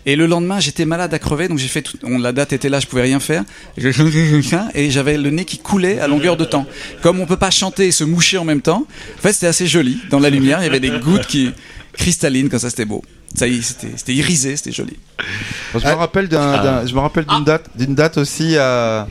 Et 0.06 0.16
le 0.16 0.26
lendemain, 0.26 0.60
j'étais 0.60 0.86
malade 0.86 1.14
à 1.14 1.20
crever, 1.20 1.48
donc 1.48 1.58
j'ai 1.58 1.68
fait 1.68 1.82
tout, 1.82 1.98
on, 2.04 2.18
la 2.18 2.32
date 2.34 2.52
était 2.54 2.70
là, 2.70 2.80
je 2.80 2.88
pouvais 2.88 3.04
rien 3.04 3.20
faire. 3.20 3.44
Et 4.76 4.90
j'avais 4.92 5.18
le 5.18 5.30
nez 5.30 5.46
qui 5.46 5.58
coulait 5.58 6.00
à 6.00 6.08
longueur 6.08 6.38
de 6.38 6.46
temps. 6.46 6.66
Comme 7.02 7.20
on 7.20 7.26
peut 7.26 7.38
pas 7.38 7.52
chanter 7.52 7.88
et 7.88 7.92
se 7.92 8.04
moucher 8.04 8.38
en 8.38 8.46
même 8.46 8.62
temps, 8.62 8.86
en 9.18 9.22
fait, 9.22 9.34
c'était 9.34 9.48
assez 9.48 9.68
joli. 9.68 10.00
Dans 10.10 10.20
la 10.20 10.30
lumière, 10.30 10.60
il 10.62 10.66
y 10.66 10.68
avait 10.68 10.80
des 10.80 10.92
gouttes 11.00 11.28
qui 11.28 11.52
cristallines, 11.94 12.50
comme 12.50 12.60
ça, 12.60 12.70
c'était 12.70 12.86
beau. 12.86 13.04
Ça 13.36 13.48
y 13.48 13.58
est, 13.58 13.62
c'était 13.62 13.92
c'était 13.96 14.14
irisé, 14.14 14.56
c'était 14.56 14.72
joli. 14.72 14.94
Je 15.74 15.80
me 15.86 15.94
rappelle 15.94 16.28
d'un, 16.30 16.54
Ah. 16.54 16.64
d'un- 16.64 16.86
je 16.88 16.94
me 16.94 17.00
rappelle 17.00 17.26
d'une 17.26 17.44
date, 17.44 17.66
d'une 17.76 17.94
date 17.94 18.18
aussi 18.18 18.56
à. 18.58 18.62
euh, 18.62 19.04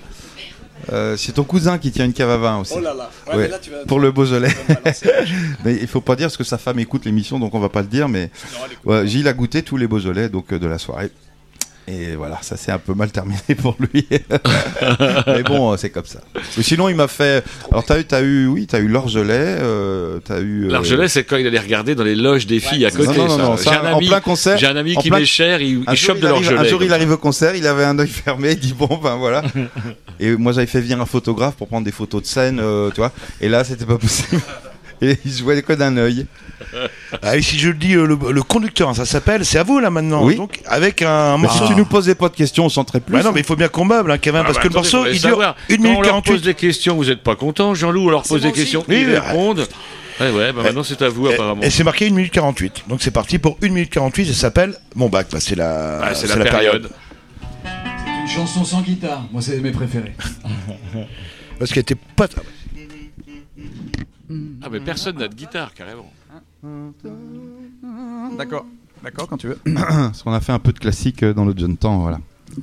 c'est 1.16 1.33
ton 1.33 1.45
cousin 1.45 1.79
qui 1.79 1.91
tient 1.91 2.05
une 2.05 2.12
cave 2.12 2.31
à 2.31 2.37
vin 2.37 2.59
aussi. 2.61 2.74
Oh 2.77 2.81
là 2.81 2.95
là. 2.95 3.11
Ouais, 3.29 3.35
Ouais, 3.35 3.43
mais 3.45 3.49
là, 3.49 3.59
tu 3.59 3.70
vas- 3.70 3.85
pour 3.87 4.01
le 4.01 4.11
Beaujolais. 4.12 4.49
mais 5.64 5.74
il 5.81 5.87
faut 5.87 6.01
pas 6.01 6.16
dire 6.16 6.27
parce 6.27 6.37
que 6.37 6.45
sa 6.45 6.59
femme 6.59 6.79
écoute 6.79 7.05
l'émission, 7.05 7.39
donc 7.39 7.55
on 7.55 7.61
va 7.61 7.68
pas 7.68 7.83
le 7.83 7.89
dire. 7.89 8.09
Mais 8.09 8.31
ouais, 8.85 9.07
Gilles 9.07 9.29
a 9.29 9.33
goûté 9.33 9.62
tous 9.62 9.77
les 9.77 9.87
Beaujolais 9.87 10.29
donc 10.29 10.53
euh, 10.53 10.59
de 10.59 10.66
la 10.66 10.79
soirée. 10.79 11.11
Et 11.89 12.16
voilà, 12.16 12.39
ça 12.43 12.57
s'est 12.57 12.72
un 12.72 12.78
peu 12.78 12.95
mal 12.95 13.12
terminé 13.12 13.39
pour 13.62 13.76
lui. 13.78 14.07
mais 15.28 15.43
bon, 15.45 15.72
euh, 15.72 15.76
c'est 15.76 15.91
comme 15.91 16.05
ça. 16.05 16.18
Mais 16.57 16.62
sinon, 16.64 16.89
il 16.89 16.97
m'a 16.97 17.07
fait. 17.07 17.45
Alors, 17.70 17.84
t'as 17.84 18.01
eu, 18.01 18.05
t'as 18.05 18.22
eu, 18.22 18.47
oui, 18.49 18.66
t'as 18.66 18.80
eu 18.80 18.89
l'Orgelet, 18.89 19.57
euh, 19.61 20.18
t'as 20.24 20.41
eu. 20.41 20.64
euh, 20.66 20.72
L'argelet, 20.72 21.07
c'est 21.09 21.22
quand 21.24 21.37
il 21.37 21.47
allait 21.47 21.61
regarder 21.61 21.95
dans 21.95 22.03
les 22.03 22.16
loges 22.16 22.47
des 22.47 22.59
filles 22.59 22.87
à 22.87 22.91
côté. 22.91 23.16
non, 23.16 23.28
non, 23.28 23.37
ça. 23.37 23.43
non, 23.43 23.57
J'ai 23.57 23.62
ça, 23.64 23.80
un 23.82 23.93
en 23.93 23.97
ami, 23.99 24.09
plein 24.09 24.20
concert. 24.20 24.59
j'ai 24.59 24.66
un 24.66 24.76
ami 24.76 24.97
qui 24.97 25.11
plein- 25.11 25.20
met 25.20 25.24
cher, 25.24 25.61
il, 25.62 25.84
il 25.89 25.97
chope 25.97 26.18
de 26.18 26.26
l'orgelet. 26.26 26.59
Un 26.59 26.64
jour, 26.64 26.82
il 26.82 26.93
arrive 26.93 27.12
au 27.12 27.18
concert, 27.18 27.55
il 27.55 27.66
avait 27.66 27.84
un 27.84 27.97
œil 28.01 28.09
fermé, 28.09 28.53
il 28.53 28.59
dit 28.59 28.74
bon, 28.76 28.99
ben 29.03 29.14
voilà. 29.16 29.43
Et 30.18 30.34
moi, 30.34 30.53
j'avais 30.53 30.66
fait 30.66 30.80
venir 30.80 31.01
un 31.01 31.07
photographe 31.07 31.55
pour 31.57 31.68
prendre 31.68 31.84
des 31.84 31.93
photos 31.93 32.22
de 32.22 32.26
scène, 32.26 32.59
euh, 32.61 32.91
tu 32.91 32.97
vois. 32.97 33.12
Et 33.41 33.49
là, 33.49 33.62
c'était 33.64 33.84
pas 33.84 33.99
possible. 33.99 34.41
Et 35.03 35.19
il 35.25 35.33
jouait 35.33 35.61
que 35.63 35.73
d'un 35.73 35.97
œil. 35.97 36.27
Ah, 37.23 37.37
et 37.37 37.43
si 37.43 37.59
je 37.59 37.69
le 37.69 37.75
dis, 37.75 37.95
euh, 37.95 38.07
le, 38.07 38.19
le 38.33 38.43
conducteur, 38.43 38.89
hein, 38.89 38.95
ça 38.95 39.05
s'appelle, 39.05 39.45
c'est 39.45 39.59
à 39.59 39.63
vous 39.63 39.79
là 39.79 39.91
maintenant. 39.91 40.25
Oui. 40.25 40.37
Donc, 40.37 40.61
avec 40.67 41.03
un 41.03 41.37
Mais 41.37 41.43
morceau. 41.45 41.67
si 41.67 41.73
tu 41.73 41.77
nous 41.77 41.85
posais 41.85 42.15
pas 42.15 42.29
de 42.31 42.35
questions, 42.35 42.65
on 42.65 42.69
s'entrait 42.71 43.01
plus. 43.01 43.13
Bah 43.13 43.23
non, 43.23 43.33
mais 43.33 43.41
il 43.41 43.47
faut 43.47 43.57
bien 43.57 43.69
qu'on 43.69 43.85
meuble, 43.85 44.11
hein, 44.11 44.19
Kevin, 44.19 44.41
Ah 44.41 44.45
parce 44.45 44.57
bah 44.57 44.63
que 44.63 44.69
le 44.69 44.75
morceau, 44.75 45.05
il 45.07 45.13
dure 45.13 45.21
savoir. 45.31 45.57
1 45.71 45.77
Quand 45.77 45.83
minute 45.83 45.99
on 45.99 46.03
leur 46.03 46.15
pose 46.23 46.25
48. 46.41 46.45
des 46.45 46.55
questions, 46.55 46.97
vous 46.97 47.11
êtes 47.11 47.23
pas 47.23 47.37
content, 47.37 47.75
Jean-Loup, 47.75 48.07
on 48.07 48.11
leur 48.11 48.23
pose 48.23 48.43
des 48.43 48.53
questions, 48.53 48.85
Oui, 48.89 49.01
ils 49.03 49.09
oui, 49.11 49.19
répondent. 49.19 49.67
Ouais, 50.19 50.31
ouais, 50.31 50.53
bah 50.55 50.63
maintenant 50.63 50.83
c'est 50.83 51.03
à 51.03 51.11
vous 51.11 51.27
apparemment. 51.29 51.61
Et 51.63 51.69
c'est 51.69 51.85
marqué 51.85 52.07
1 52.07 52.11
minute 52.11 52.33
48. 52.33 52.85
Donc 52.89 53.03
c'est 53.03 53.11
parti 53.11 53.39
pour 53.39 53.59
1 53.63 53.69
minute 53.69 53.91
48 53.91 54.23
et 54.23 54.33
ça 54.33 54.41
s'appelle 54.41 54.75
Mon 54.95 55.11
bac. 55.11 55.27
Bah, 55.31 55.41
c'est 55.41 55.57
la, 55.57 56.01
Ah, 56.03 56.15
c'est 56.15 56.35
la, 56.35 56.43
période. 56.47 56.89
Une 58.23 58.29
chanson 58.29 58.65
sans 58.65 58.81
guitare, 58.81 59.27
moi 59.31 59.43
c'est 59.43 59.59
mes 59.59 59.73
préférés. 59.73 60.15
Parce 61.59 61.71
qu'elle 61.71 61.83
était 61.83 61.97
pas. 62.17 62.29
Ah, 64.62 64.68
mais 64.70 64.81
personne 64.81 65.18
n'a 65.18 65.29
de 65.29 65.35
guitare, 65.35 65.74
carrément. 65.74 66.12
D'accord, 68.37 68.66
d'accord 69.03 69.29
quand 69.29 69.37
tu 69.37 69.49
veux. 69.49 69.59
Parce 69.74 70.22
qu'on 70.22 70.33
a 70.33 70.41
fait 70.41 70.53
un 70.53 70.59
peu 70.59 70.72
de 70.72 70.79
classique 70.79 71.22
euh, 71.22 71.33
dans 71.33 71.45
le 71.45 71.55
jeune 71.57 71.77
temps, 71.77 71.99
voilà. 71.99 72.20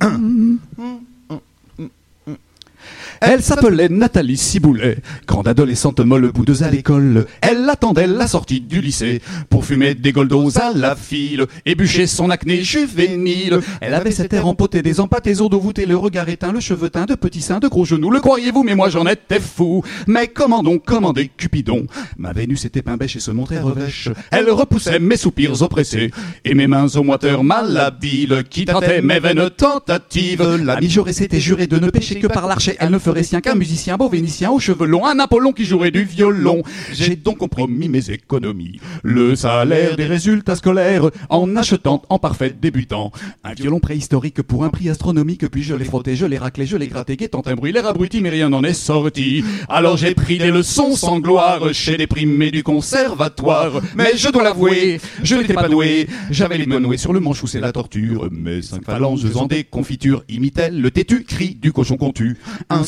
Elle 3.20 3.42
s'appelait 3.42 3.88
Nathalie 3.88 4.36
Ciboulet, 4.36 4.98
grande 5.26 5.48
adolescente 5.48 6.00
molle 6.00 6.30
boudeuse 6.32 6.62
à 6.62 6.70
l'école. 6.70 7.26
Elle 7.40 7.68
attendait 7.68 8.06
la 8.06 8.26
sortie 8.26 8.60
du 8.60 8.80
lycée 8.80 9.22
pour 9.48 9.64
fumer 9.64 9.94
des 9.94 10.12
goldos 10.12 10.58
à 10.58 10.72
la 10.74 10.96
file 10.96 11.46
et 11.64 11.74
bûcher 11.74 12.06
son 12.06 12.30
acné 12.30 12.62
juvénile. 12.62 13.60
Elle 13.80 13.94
avait 13.94 14.10
cet 14.10 14.32
air 14.32 14.46
empoté, 14.46 14.82
des 14.82 15.00
empâtés 15.00 15.40
os 15.40 15.50
d'eau 15.50 15.60
voûtés, 15.60 15.86
le 15.86 15.96
regard 15.96 16.28
éteint, 16.28 16.52
le 16.52 16.60
cheveu 16.60 16.90
teint, 16.90 17.06
de 17.06 17.14
petits 17.14 17.40
seins, 17.40 17.60
de 17.60 17.68
gros 17.68 17.84
genoux. 17.84 18.10
Le 18.10 18.20
croyez-vous, 18.20 18.62
mais 18.62 18.74
moi 18.74 18.88
j'en 18.88 19.06
étais 19.06 19.40
fou. 19.40 19.82
Mais 20.06 20.28
comment 20.28 20.62
donc 20.62 20.84
commander 20.84 21.30
Cupidon? 21.36 21.86
Ma 22.18 22.32
Vénus 22.32 22.64
était 22.64 22.82
pain 22.82 22.96
bêche 22.96 23.16
et 23.16 23.20
se 23.20 23.30
montrait 23.30 23.60
revêche. 23.60 24.08
Elle 24.30 24.50
repoussait 24.50 24.98
mes 24.98 25.16
soupirs 25.16 25.62
oppressés 25.62 26.10
et 26.44 26.54
mes 26.54 26.66
mains 26.66 26.88
au 26.94 27.02
moiteur 27.02 27.44
malhabiles 27.44 28.44
qui 28.48 28.64
tâtaient 28.64 29.02
mes 29.02 29.20
vaines 29.20 29.50
tentatives. 29.50 30.42
La 30.62 30.80
Mijaurée 30.80 31.12
s'était 31.12 31.40
jurée 31.40 31.66
de 31.66 31.78
ne 31.78 31.90
pêcher 31.90 32.18
que 32.18 32.26
par 32.26 32.46
l'archet. 32.46 32.76
Elle 32.80 32.90
ne 32.90 32.98
sien 33.22 33.40
qu'un 33.40 33.54
musicien 33.54 33.96
beau 33.96 34.08
vénitien 34.08 34.50
aux 34.50 34.58
cheveux 34.58 34.86
longs, 34.86 35.06
un 35.06 35.18
Apollon 35.18 35.52
qui 35.52 35.64
jouerait 35.64 35.90
du 35.90 36.04
violon. 36.04 36.62
J'ai 36.92 37.16
donc 37.16 37.38
compromis 37.38 37.88
mes 37.88 38.10
économies, 38.10 38.80
le 39.02 39.36
salaire 39.36 39.96
des 39.96 40.04
résultats 40.06 40.56
scolaires, 40.56 41.10
en 41.28 41.56
achetant 41.56 42.02
en 42.08 42.18
parfait 42.18 42.54
débutant 42.58 43.12
un 43.42 43.54
violon 43.54 43.80
préhistorique 43.80 44.42
pour 44.42 44.64
un 44.64 44.68
prix 44.68 44.88
astronomique. 44.90 45.48
Puis 45.48 45.62
je 45.62 45.74
l'ai 45.74 45.84
frotté, 45.84 46.16
je 46.16 46.26
l'ai 46.26 46.38
raclé, 46.38 46.66
je 46.66 46.76
l'ai 46.76 46.88
gratté, 46.88 47.16
guettant 47.16 47.42
un 47.46 47.54
bruit, 47.54 47.72
l'air 47.72 47.86
abruti, 47.86 48.20
mais 48.20 48.30
rien 48.30 48.48
n'en 48.48 48.62
est 48.62 48.74
sorti. 48.74 49.44
Alors 49.68 49.96
j'ai 49.96 50.14
pris 50.14 50.38
des 50.38 50.50
leçons 50.50 50.96
sans 50.96 51.20
gloire 51.20 51.72
chez 51.72 51.96
des 51.96 52.06
primés 52.06 52.50
du 52.50 52.62
conservatoire. 52.62 53.80
Mais 53.96 54.16
je 54.16 54.28
dois 54.28 54.42
l'avouer, 54.42 55.00
je 55.22 55.36
n'étais 55.36 55.54
pas 55.54 55.68
doué. 55.68 56.08
J'avais 56.30 56.58
les 56.58 56.66
doigts 56.66 56.80
noués 56.80 56.96
sur 56.96 57.12
le 57.12 57.20
manchou, 57.20 57.46
c'est 57.46 57.60
la 57.60 57.72
torture. 57.72 58.28
Mes 58.30 58.62
cinq 58.62 58.84
phalanges 58.84 59.24
en 59.36 59.46
des 59.46 59.64
confitures 59.64 60.24
imitaient 60.28 60.70
le 60.70 60.90
têtu 60.90 61.24
cri 61.24 61.54
du 61.54 61.72
cochon 61.72 61.96
contu. 61.96 62.38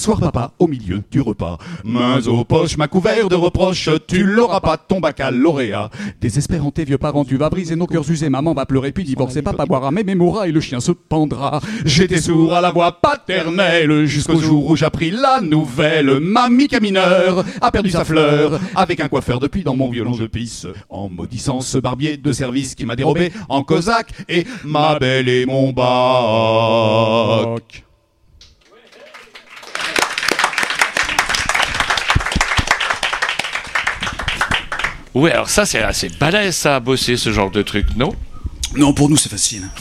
Soir, 0.06 0.20
papa, 0.20 0.52
au 0.60 0.68
milieu 0.68 1.02
du 1.10 1.20
repas, 1.20 1.58
mains 1.82 2.24
aux 2.28 2.44
poches, 2.44 2.76
m'a 2.76 2.86
couvert 2.86 3.28
de 3.28 3.34
reproches. 3.34 3.90
Tu 4.06 4.22
l'auras 4.22 4.60
pas, 4.60 4.76
ton 4.76 5.00
baccalauréat. 5.00 5.90
Désespérant 6.20 6.70
tes 6.70 6.84
vieux 6.84 6.96
parents, 6.96 7.24
tu 7.24 7.36
vas 7.36 7.50
briser 7.50 7.74
nos 7.74 7.88
cœurs 7.88 8.08
usés. 8.08 8.28
Maman 8.28 8.54
va 8.54 8.66
pleurer, 8.66 8.92
puis 8.92 9.02
divorcer, 9.02 9.42
papa 9.42 9.66
boira, 9.66 9.90
mais 9.90 10.04
mourra 10.14 10.46
et 10.46 10.52
le 10.52 10.60
chien 10.60 10.78
se 10.78 10.92
pendra. 10.92 11.60
J'étais 11.84 12.20
sourd 12.20 12.54
à 12.54 12.60
la 12.60 12.70
voix 12.70 12.92
paternelle 12.92 14.04
jusqu'au 14.04 14.38
jour 14.38 14.70
où 14.70 14.76
j'appris 14.76 15.10
la 15.10 15.40
nouvelle. 15.40 16.20
Mamie 16.20 16.68
mineur 16.80 17.44
a 17.60 17.72
perdu 17.72 17.90
sa 17.90 18.04
fleur 18.04 18.60
avec 18.76 19.00
un 19.00 19.08
coiffeur 19.08 19.40
depuis 19.40 19.64
dans 19.64 19.74
mon 19.74 19.90
violon 19.90 20.12
je 20.12 20.26
pisse 20.26 20.68
en 20.88 21.08
maudissant 21.08 21.60
ce 21.60 21.78
barbier 21.78 22.16
de 22.16 22.30
service 22.32 22.76
qui 22.76 22.86
m'a 22.86 22.94
dérobé 22.94 23.32
en 23.48 23.64
cosaque 23.64 24.12
et 24.28 24.46
ma 24.64 25.00
belle 25.00 25.28
et 25.28 25.46
mon 25.46 25.72
bac. 25.72 25.86
Ouais, 35.16 35.32
alors 35.32 35.48
ça, 35.48 35.64
c'est 35.66 35.80
assez 35.82 36.08
balèze, 36.20 36.54
ça, 36.56 36.76
à 36.76 36.80
bosser 36.80 37.16
ce 37.16 37.32
genre 37.32 37.50
de 37.50 37.62
truc, 37.62 37.86
non? 37.96 38.14
Non, 38.76 38.92
pour 38.92 39.08
nous 39.08 39.16
c'est 39.16 39.30
facile. 39.30 39.62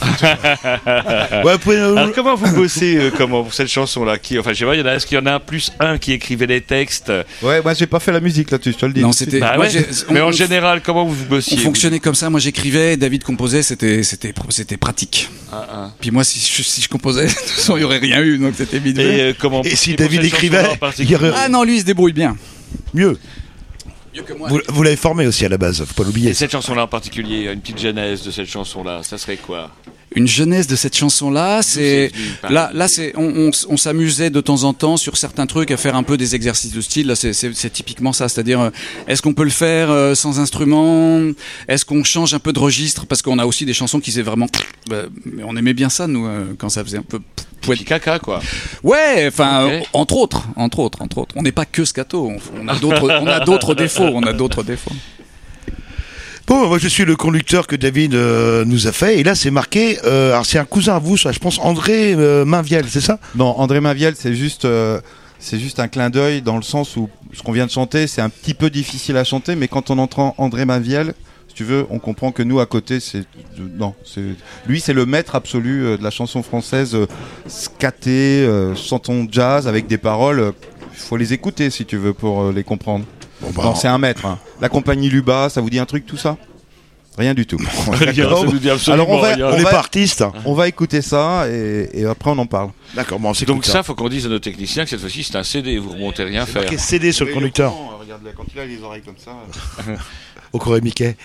Ouais, 1.44 1.56
euh, 1.68 1.96
Alors, 1.96 2.12
comment 2.14 2.34
vous 2.36 2.54
bossez 2.54 2.96
euh, 2.96 3.10
comment, 3.14 3.42
pour 3.42 3.52
cette 3.52 3.68
chanson-là? 3.68 4.16
Qui, 4.18 4.38
Enfin, 4.38 4.52
je 4.52 4.60
sais 4.60 4.64
pas, 4.64 4.74
il 4.74 4.80
y 4.80 4.82
en 4.82 4.86
a- 4.86 4.94
est-ce 4.94 5.06
qu'il 5.06 5.18
y 5.18 5.20
en 5.20 5.26
a 5.26 5.32
un 5.34 5.40
plus 5.40 5.72
un 5.80 5.98
qui 5.98 6.12
écrivait 6.12 6.46
les 6.46 6.60
textes? 6.60 7.12
Ouais, 7.42 7.60
moi 7.62 7.74
j'ai 7.74 7.86
pas 7.86 8.00
fait 8.00 8.12
la 8.12 8.20
musique 8.20 8.50
là-dessus, 8.50 8.72
je 8.72 8.78
te 8.78 8.86
le 8.86 8.92
dis. 8.92 9.00
Non, 9.00 9.12
c'était. 9.12 9.40
Bah 9.40 9.58
ouais. 9.58 9.68
Mais 10.10 10.20
on- 10.20 10.28
en 10.28 10.32
général, 10.32 10.80
comment 10.82 11.04
vous 11.04 11.24
On 11.26 11.28
bossiez 11.30 11.56
fonctionnait 11.58 11.98
comme 12.00 12.14
ça. 12.14 12.30
Moi, 12.30 12.40
j'écrivais, 12.40 12.96
David 12.96 13.24
composait. 13.24 13.62
C'était, 13.62 14.02
c'était, 14.02 14.32
c'était 14.50 14.76
pratique. 14.76 15.28
Ah, 15.52 15.66
ah. 15.70 15.90
Puis 16.00 16.10
moi, 16.10 16.24
si 16.24 16.38
je, 16.38 16.62
si 16.62 16.80
je 16.80 16.88
composais, 16.88 17.26
de 17.26 17.30
toute 17.30 17.38
façon, 17.40 17.76
il 17.76 17.80
y 17.80 17.84
aurait 17.84 17.98
rien 17.98 18.22
eu, 18.22 18.38
donc 18.38 18.54
c'était 18.56 18.78
vite. 18.78 18.98
Et 18.98 19.20
euh, 19.20 19.32
comment 19.38 19.62
Et 19.62 19.76
si 19.76 19.94
David 19.94 20.24
écrivait, 20.24 20.64
il 20.98 21.10
y 21.10 21.14
aurait- 21.16 21.32
Ah 21.36 21.48
non, 21.48 21.64
lui, 21.64 21.76
il 21.76 21.80
se 21.80 21.84
débrouille 21.84 22.12
bien. 22.14 22.36
mieux. 22.94 23.18
Vous 24.68 24.82
l'avez 24.82 24.96
formé 24.96 25.26
aussi 25.26 25.44
à 25.44 25.48
la 25.48 25.58
base, 25.58 25.84
faut 25.84 25.94
pas 25.94 26.04
l'oublier. 26.04 26.30
Et 26.30 26.34
cette 26.34 26.52
chanson-là 26.52 26.84
en 26.84 26.88
particulier, 26.88 27.50
une 27.52 27.60
petite 27.60 27.80
genèse 27.80 28.22
de 28.22 28.30
cette 28.30 28.48
chanson-là, 28.48 29.02
ça 29.02 29.18
serait 29.18 29.36
quoi? 29.36 29.70
Une 30.16 30.26
jeunesse 30.26 30.66
de 30.66 30.76
cette 30.76 30.96
chanson-là, 30.96 31.60
c'est 31.62 32.10
là, 32.48 32.70
là, 32.72 32.88
c'est 32.88 33.12
on, 33.16 33.50
on, 33.68 33.76
s'amusait 33.76 34.30
de 34.30 34.40
temps 34.40 34.64
en 34.64 34.72
temps 34.72 34.96
sur 34.96 35.18
certains 35.18 35.46
trucs 35.46 35.70
à 35.70 35.76
faire 35.76 35.94
un 35.94 36.02
peu 36.02 36.16
des 36.16 36.34
exercices 36.34 36.72
de 36.72 36.80
style. 36.80 37.06
Là, 37.06 37.14
c'est, 37.14 37.70
typiquement 37.70 38.14
ça, 38.14 38.28
c'est-à-dire, 38.30 38.60
euh, 38.60 38.70
est-ce 39.08 39.20
qu'on 39.20 39.34
peut 39.34 39.44
le 39.44 39.50
faire 39.50 39.90
euh, 39.90 40.14
sans 40.14 40.40
instrument? 40.40 41.20
Est-ce 41.68 41.84
qu'on 41.84 42.02
change 42.02 42.32
un 42.32 42.38
peu 42.38 42.54
de 42.54 42.58
registre? 42.58 43.04
Parce 43.04 43.20
qu'on 43.20 43.38
a 43.38 43.44
aussi 43.44 43.66
des 43.66 43.74
chansons 43.74 44.00
qui 44.00 44.10
c'est 44.10 44.22
vraiment, 44.22 44.46
bah, 44.88 45.02
on 45.44 45.54
aimait 45.54 45.74
bien 45.74 45.90
ça 45.90 46.06
nous 46.06 46.26
euh, 46.26 46.54
quand 46.56 46.70
ça 46.70 46.82
faisait 46.82 46.98
un 46.98 47.02
peu 47.02 47.20
Petit 47.60 47.84
caca, 47.84 48.18
quoi. 48.18 48.40
Ouais, 48.82 49.26
enfin, 49.26 49.80
entre 49.92 50.16
autres, 50.16 50.46
entre 50.56 50.78
autres, 50.78 51.02
entre 51.02 51.18
autres. 51.18 51.34
On 51.36 51.42
n'est 51.42 51.52
pas 51.52 51.64
que 51.64 51.84
scato, 51.84 52.30
on 52.60 52.68
a 52.68 52.76
d'autres, 52.76 53.10
on 53.20 53.26
a 53.26 53.40
d'autres 53.40 53.74
défauts, 53.74 54.04
on 54.04 54.22
a 54.22 54.32
d'autres 54.32 54.62
défauts. 54.62 54.92
Bon, 56.46 56.68
moi 56.68 56.78
je 56.78 56.86
suis 56.86 57.04
le 57.04 57.16
conducteur 57.16 57.66
que 57.66 57.74
David 57.74 58.14
euh, 58.14 58.64
nous 58.64 58.86
a 58.86 58.92
fait, 58.92 59.18
et 59.18 59.24
là 59.24 59.34
c'est 59.34 59.50
marqué, 59.50 59.98
euh, 60.04 60.30
alors 60.30 60.46
c'est 60.46 60.60
un 60.60 60.64
cousin 60.64 60.94
à 60.94 60.98
vous, 61.00 61.16
ça, 61.16 61.32
je 61.32 61.40
pense 61.40 61.58
André 61.58 62.14
euh, 62.14 62.44
Mainviel, 62.44 62.84
c'est 62.88 63.00
ça? 63.00 63.18
Non, 63.34 63.58
André 63.58 63.80
Maviel, 63.80 64.14
c'est 64.16 64.32
juste, 64.32 64.64
euh, 64.64 65.00
c'est 65.40 65.58
juste 65.58 65.80
un 65.80 65.88
clin 65.88 66.08
d'œil 66.08 66.42
dans 66.42 66.54
le 66.56 66.62
sens 66.62 66.96
où 66.96 67.10
ce 67.32 67.42
qu'on 67.42 67.50
vient 67.50 67.66
de 67.66 67.72
chanter, 67.72 68.06
c'est 68.06 68.20
un 68.20 68.28
petit 68.28 68.54
peu 68.54 68.70
difficile 68.70 69.16
à 69.16 69.24
chanter, 69.24 69.56
mais 69.56 69.66
quand 69.66 69.90
on 69.90 69.98
entend 69.98 70.36
André 70.38 70.66
Maviel, 70.66 71.14
si 71.48 71.54
tu 71.56 71.64
veux, 71.64 71.84
on 71.90 71.98
comprend 71.98 72.30
que 72.30 72.44
nous 72.44 72.60
à 72.60 72.66
côté, 72.66 73.00
c'est 73.00 73.24
non, 73.58 73.94
c'est 74.04 74.22
lui, 74.68 74.78
c'est 74.80 74.92
le 74.92 75.04
maître 75.04 75.34
absolu 75.34 75.96
de 75.98 76.02
la 76.02 76.12
chanson 76.12 76.44
française, 76.44 76.94
euh, 78.06 78.74
chanson 78.76 79.26
jazz 79.28 79.66
avec 79.66 79.88
des 79.88 79.98
paroles. 79.98 80.52
Il 80.92 80.98
faut 81.00 81.16
les 81.16 81.32
écouter 81.32 81.70
si 81.70 81.84
tu 81.86 81.96
veux 81.96 82.12
pour 82.12 82.52
les 82.52 82.62
comprendre. 82.62 83.04
Bah, 83.40 83.62
non, 83.64 83.74
c'est 83.74 83.88
un 83.88 83.98
maître. 83.98 84.26
hein. 84.26 84.38
La 84.60 84.68
compagnie 84.68 85.08
Luba, 85.08 85.48
ça 85.48 85.60
vous 85.60 85.70
dit 85.70 85.78
un 85.78 85.86
truc 85.86 86.06
tout 86.06 86.16
ça? 86.16 86.36
Rien 87.18 87.32
du 87.32 87.46
tout. 87.46 87.56
Rien, 87.92 88.12
D'accord. 88.12 88.40
ça 88.40 88.44
nous 88.46 88.58
dit 88.58 88.68
absolument 88.68 89.04
Alors 89.04 89.16
on 89.16 89.20
va, 89.22 89.34
rien. 89.34 89.46
on 89.48 89.52
On 89.54 89.56
n'est 89.56 89.62
va- 89.62 89.70
pas 89.70 89.78
artiste. 89.78 90.22
on 90.44 90.52
va 90.52 90.68
écouter 90.68 91.00
ça 91.00 91.48
et, 91.48 91.88
et 91.94 92.04
après 92.04 92.30
on 92.30 92.36
en 92.38 92.44
parle. 92.46 92.70
D'accord, 92.94 93.18
bon, 93.18 93.32
Donc 93.46 93.64
ça, 93.64 93.82
faut 93.82 93.94
qu'on 93.94 94.10
dise 94.10 94.26
à 94.26 94.28
nos 94.28 94.38
techniciens 94.38 94.84
que 94.84 94.90
cette 94.90 95.00
fois-ci 95.00 95.22
c'est 95.24 95.36
un 95.36 95.42
CD, 95.42 95.78
vous 95.78 95.92
remontez 95.92 96.24
rien 96.24 96.44
faire. 96.44 96.64
CD 96.78 97.12
sur 97.12 97.24
le 97.24 97.32
conducteur. 97.32 97.72
Regarde 97.98 98.20
quand 98.36 98.44
il 98.54 98.60
a 98.60 98.66
les 98.66 98.82
oreilles 98.82 99.00
comme 99.02 99.16
ça. 99.16 99.32
Au 100.52 100.58
Corée 100.58 100.82
Mickey. 100.82 101.16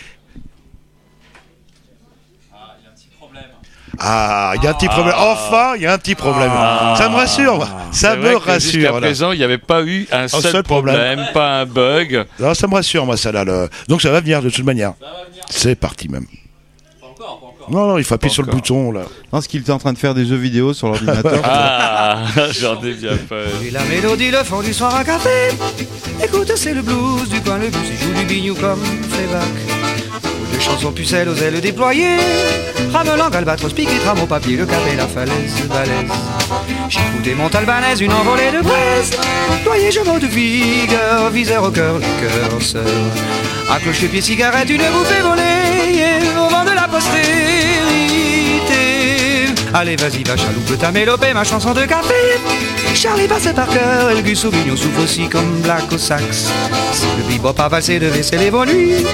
Ah, 4.00 4.54
il 4.56 4.64
y 4.64 4.68
a 4.68 4.72
un 4.72 4.74
petit 4.74 4.88
problème. 4.88 5.14
Enfin, 5.18 5.74
il 5.76 5.82
y 5.82 5.86
a 5.86 5.94
un 5.94 5.98
petit 5.98 6.16
problème. 6.16 6.52
ça 6.98 7.10
me 7.10 7.16
rassure. 7.16 7.68
Ça 7.92 8.16
me 8.16 8.30
Jusqu'à 8.32 8.52
rassure. 8.52 8.94
là. 8.94 9.00
présent, 9.02 9.32
il 9.34 9.38
n'y 9.38 9.44
avait 9.44 9.58
pas 9.58 9.84
eu 9.84 10.08
un, 10.12 10.28
seul, 10.28 10.42
seul 10.42 10.64
problème. 10.64 10.96
problème, 10.96 11.28
pas 11.34 11.60
un 11.62 11.66
bug. 11.66 12.26
Non, 12.40 12.54
ça 12.54 12.68
me 12.68 12.74
rassure, 12.76 13.06
moi, 13.06 13.18
ça 13.18 13.32
là. 13.32 13.44
le- 13.44 13.70
Donc 13.88 14.02
ça 14.02 14.10
va 14.12 14.22
venir 14.22 14.42
de 14.42 14.50
toute 14.50 14.64
manière. 14.66 14.94
C'est 15.50 15.76
parti 15.76 16.08
même. 16.10 16.26
Non, 17.70 17.86
non, 17.88 17.98
il 18.00 18.04
faut 18.04 18.16
appuyer 18.16 18.34
sur 18.34 18.44
le 18.44 18.52
bouton 18.52 18.92
là. 18.92 19.02
Non, 19.02 19.06
parce 19.32 19.48
qu'il 19.48 19.62
était 19.62 19.72
en 19.72 19.78
train 19.78 19.94
de 19.94 19.98
faire 19.98 20.14
des 20.16 20.26
jeux 20.26 20.36
vidéo 20.36 20.74
sur 20.74 20.88
l'ordinateur. 20.88 21.42
Ah, 22.04 22.24
j'en 22.60 22.82
ai 22.84 22.94
bien 22.94 23.16
peur. 23.30 23.48
Et 23.66 23.70
la 23.72 23.84
mélodie, 23.84 24.32
le 24.32 24.40
fond 24.44 24.62
du 24.62 24.74
soir 24.74 24.94
à 24.96 25.04
café. 25.04 25.50
Écoute, 26.22 26.52
c'est 26.56 26.74
le 26.74 26.82
blues 26.82 27.30
du 27.30 27.40
coin, 27.42 27.58
le 27.60 27.70
blues, 27.70 27.82
il 27.92 27.98
joue 27.98 28.14
du 28.14 28.26
bignou 28.26 28.56
comme 28.56 28.82
Fleabag. 28.84 29.81
Des 30.62 30.68
chansons 30.68 30.92
pucelles 30.92 31.28
aux 31.28 31.36
ailes 31.38 31.60
déployées. 31.60 32.20
Ramelang, 32.94 33.34
albatros, 33.34 33.74
piqué, 33.74 33.98
tram 34.04 34.20
au 34.22 34.28
papier, 34.28 34.58
le 34.58 34.68
cap 34.68 34.80
et 34.94 34.96
la 34.96 35.08
falaise, 35.08 35.56
balèze. 35.68 36.12
J'écoutais 36.88 37.34
mon 37.34 37.48
albanaise, 37.48 38.00
une 38.00 38.14
envolée 38.14 38.52
de 38.52 38.62
braise. 38.62 39.10
Doyer, 39.64 39.90
je 39.90 40.02
de 40.02 40.28
vigueur, 40.28 41.32
viseur 41.32 41.64
au 41.64 41.72
cœur, 41.72 41.96
le 41.96 42.02
cœur 42.02 42.62
sœur. 42.62 42.84
À 43.72 43.80
cloche-pied, 43.80 44.22
cigarette, 44.22 44.70
une 44.70 44.84
bouffée 44.92 45.22
volée. 45.24 46.31
Allez, 49.74 49.96
vas-y, 49.96 50.24
va, 50.24 50.36
chaloupe 50.36 50.78
ta 50.78 50.92
mélopée, 50.92 51.34
ma 51.34 51.46
chanson 51.46 51.74
de 51.74 51.86
café. 51.86 52.14
Charlie 52.94 53.28
passait 53.28 53.54
par 53.54 53.68
cœur, 53.68 54.12
et 54.12 54.16
le 54.16 54.22
Gus 54.22 54.40
Sauvignon 54.40 54.76
souffle 54.76 55.00
aussi 55.02 55.30
comme 55.30 55.62
Black 55.62 55.92
au 55.94 55.98
sax. 55.98 56.52
Si 56.94 57.06
le 57.18 57.24
bebop 57.32 57.58
a 57.58 57.70
valsé 57.70 57.98
de 57.98 58.08
vaisselle 58.08 58.42
et 58.42 58.50
vos 58.50 58.66
nuits, 58.66 59.06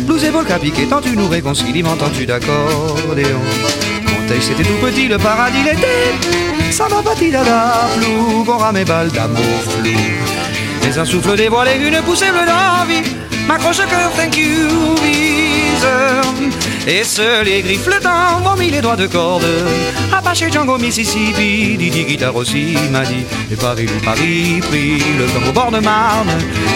blues 0.00 0.22
et 0.24 0.30
volca 0.30 0.58
piqué, 0.58 0.86
tant 0.86 1.00
tu 1.00 1.16
nous 1.16 1.28
réconcilies, 1.28 1.82
m'entends-tu 1.82 2.26
d'accordéon 2.26 3.40
Monteil, 4.04 4.42
c'était 4.42 4.64
tout 4.64 4.78
petit, 4.82 5.08
le 5.08 5.16
paradis 5.16 5.62
l'était. 5.64 6.70
Ça 6.70 6.88
va 6.88 7.02
pas 7.02 7.14
dada, 7.14 7.88
flou, 7.96 8.44
qu'on 8.44 8.58
rame 8.58 8.76
et 8.76 8.84
balle 8.84 9.10
d'amour 9.10 9.62
flou. 9.66 9.90
Mais 10.84 10.98
un 10.98 11.04
souffle 11.06 11.36
dévoilé, 11.36 11.72
une 11.82 12.02
poussée 12.02 12.30
bleue 12.30 12.46
d'envie, 12.46 13.02
m'accroche 13.48 13.78
au 13.80 13.88
cœur, 13.88 14.12
thank 14.14 14.36
you, 14.36 14.94
viseur. 15.02 16.22
Et 16.86 17.04
seuls 17.04 17.44
les 17.44 17.62
griffes 17.62 17.86
le 17.86 18.00
temps 18.00 18.40
vont 18.42 18.56
mis 18.56 18.70
les 18.70 18.80
doigts 18.80 18.96
de 18.96 19.06
corde. 19.06 19.46
Apache 20.12 20.50
Django, 20.50 20.78
Mississippi, 20.78 21.76
Didi 21.78 22.04
Guitare 22.04 22.34
aussi 22.34 22.76
m'a 22.90 23.04
dit. 23.04 23.24
Et 23.52 23.56
Paris, 23.56 23.86
Paris, 24.04 24.60
pris 24.68 24.98
le 25.16 25.26
temps 25.26 25.48
au 25.48 25.52
bord 25.52 25.70
de 25.70 25.78
Marne. 25.78 26.30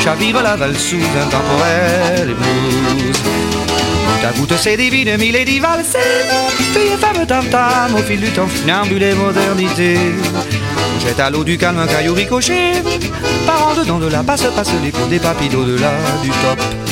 Chavire 0.05 0.43
la 0.43 0.55
valse 0.55 0.79
sous 0.79 0.97
un 0.97 1.27
temporel 1.27 2.31
et 2.31 2.35
blues. 2.35 3.23
Ta 4.23 4.33
goutte 4.33 4.55
c'est 4.57 4.77
divine, 4.77 5.17
Milady 5.19 5.59
valsée. 5.59 5.99
Fille 6.73 6.93
et 6.95 6.97
femme 6.97 7.27
tam 7.27 7.45
tam 7.49 7.95
au 7.95 8.03
fil 8.03 8.21
du 8.21 8.31
temps, 8.31 8.47
funambule 8.47 9.03
et 9.03 9.15
modernité. 9.15 9.99
Jette 11.05 11.21
à 11.21 11.31
l'eau 11.31 11.43
du 11.43 11.59
calme 11.59 11.81
un 11.81 11.87
caillou 11.87 12.15
ricochet. 12.15 12.83
Par 13.45 13.69
en 13.69 13.75
dedans 13.75 13.99
de 13.99 14.07
la 14.07 14.23
passe, 14.23 14.45
passe 14.55 14.73
l'écho 14.85 15.05
des 15.09 15.19
papilles 15.19 15.55
au-delà 15.57 15.93
du 16.23 16.31
top. 16.31 16.86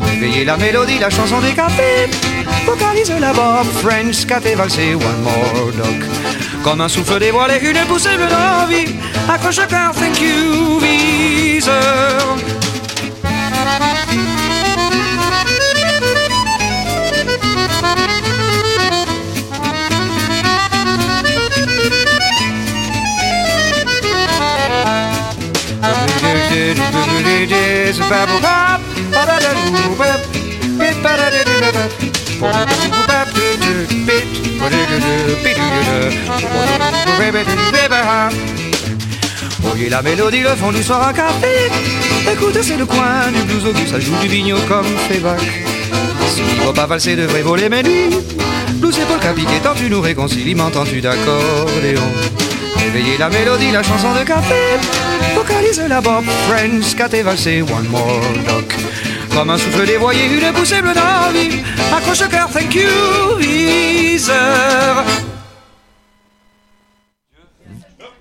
Réveillez 0.00 0.44
la 0.44 0.56
mélodie, 0.56 0.98
la 0.98 1.10
chanson 1.10 1.40
des 1.40 1.52
cafés. 1.52 2.10
Vocalise 2.66 3.12
la 3.20 3.32
bob, 3.32 3.66
French, 3.82 4.26
café 4.26 4.54
valsé, 4.54 4.94
one 4.94 5.22
more 5.22 5.72
dog. 5.76 6.04
Comme 6.62 6.80
un 6.80 6.88
souffle 6.88 7.18
dévoilé, 7.18 7.58
une 7.62 7.78
poussée 7.86 8.16
bleue 8.16 8.28
d'envie. 8.28 8.94
Accroche 9.28 9.66
cœur, 9.68 9.92
thank 9.94 10.20
you, 10.20 10.80
viseur. 10.80 12.38
Voyez 39.60 39.88
la 39.88 40.02
mélodie, 40.02 40.40
le 40.40 40.50
fond 40.50 40.72
du 40.72 40.82
soir 40.82 41.08
à 41.08 41.12
café. 41.12 41.70
Écoute, 42.32 42.58
c'est 42.62 42.76
le 42.76 42.86
coin 42.86 43.30
du 43.32 43.42
blues 43.42 43.66
au 43.66 43.90
ça 43.90 44.00
joue 44.00 44.16
du 44.20 44.28
bigno 44.28 44.56
comme 44.68 44.86
Fébac. 45.08 45.40
Si 46.34 46.42
va 46.64 46.72
pas 46.72 46.86
valser, 46.86 47.16
devrait 47.16 47.42
voler 47.42 47.68
mes 47.68 47.82
nuits. 47.82 48.16
Blues 48.74 48.98
et 48.98 49.04
polka 49.04 49.34
tant 49.62 49.74
tu 49.74 49.90
nous 49.90 50.00
réconcilies, 50.00 50.54
m'entends-tu 50.54 51.00
d'accordéon 51.00 52.02
Réveillez 52.76 53.18
la 53.18 53.28
mélodie, 53.28 53.70
la 53.72 53.82
chanson 53.82 54.12
de 54.14 54.24
café. 54.24 54.54
Vocalise 55.34 55.82
la 55.88 56.00
bob, 56.00 56.24
French, 56.48 56.94
caté 56.94 57.22
valsé, 57.22 57.62
one 57.62 57.88
more 57.88 58.20
doc. 58.46 58.74
Comme 59.38 59.50
un 59.50 59.56
souffle 59.58 59.86
dévoyé, 59.86 60.24
une 60.26 60.52
poussée 60.52 60.82
bleue 60.82 60.94
d'envie. 60.94 61.62
Accroche 61.96 62.22
le 62.22 62.26
cœur, 62.26 62.50
thank 62.50 62.74
you, 62.74 63.36
viseur. 63.38 65.04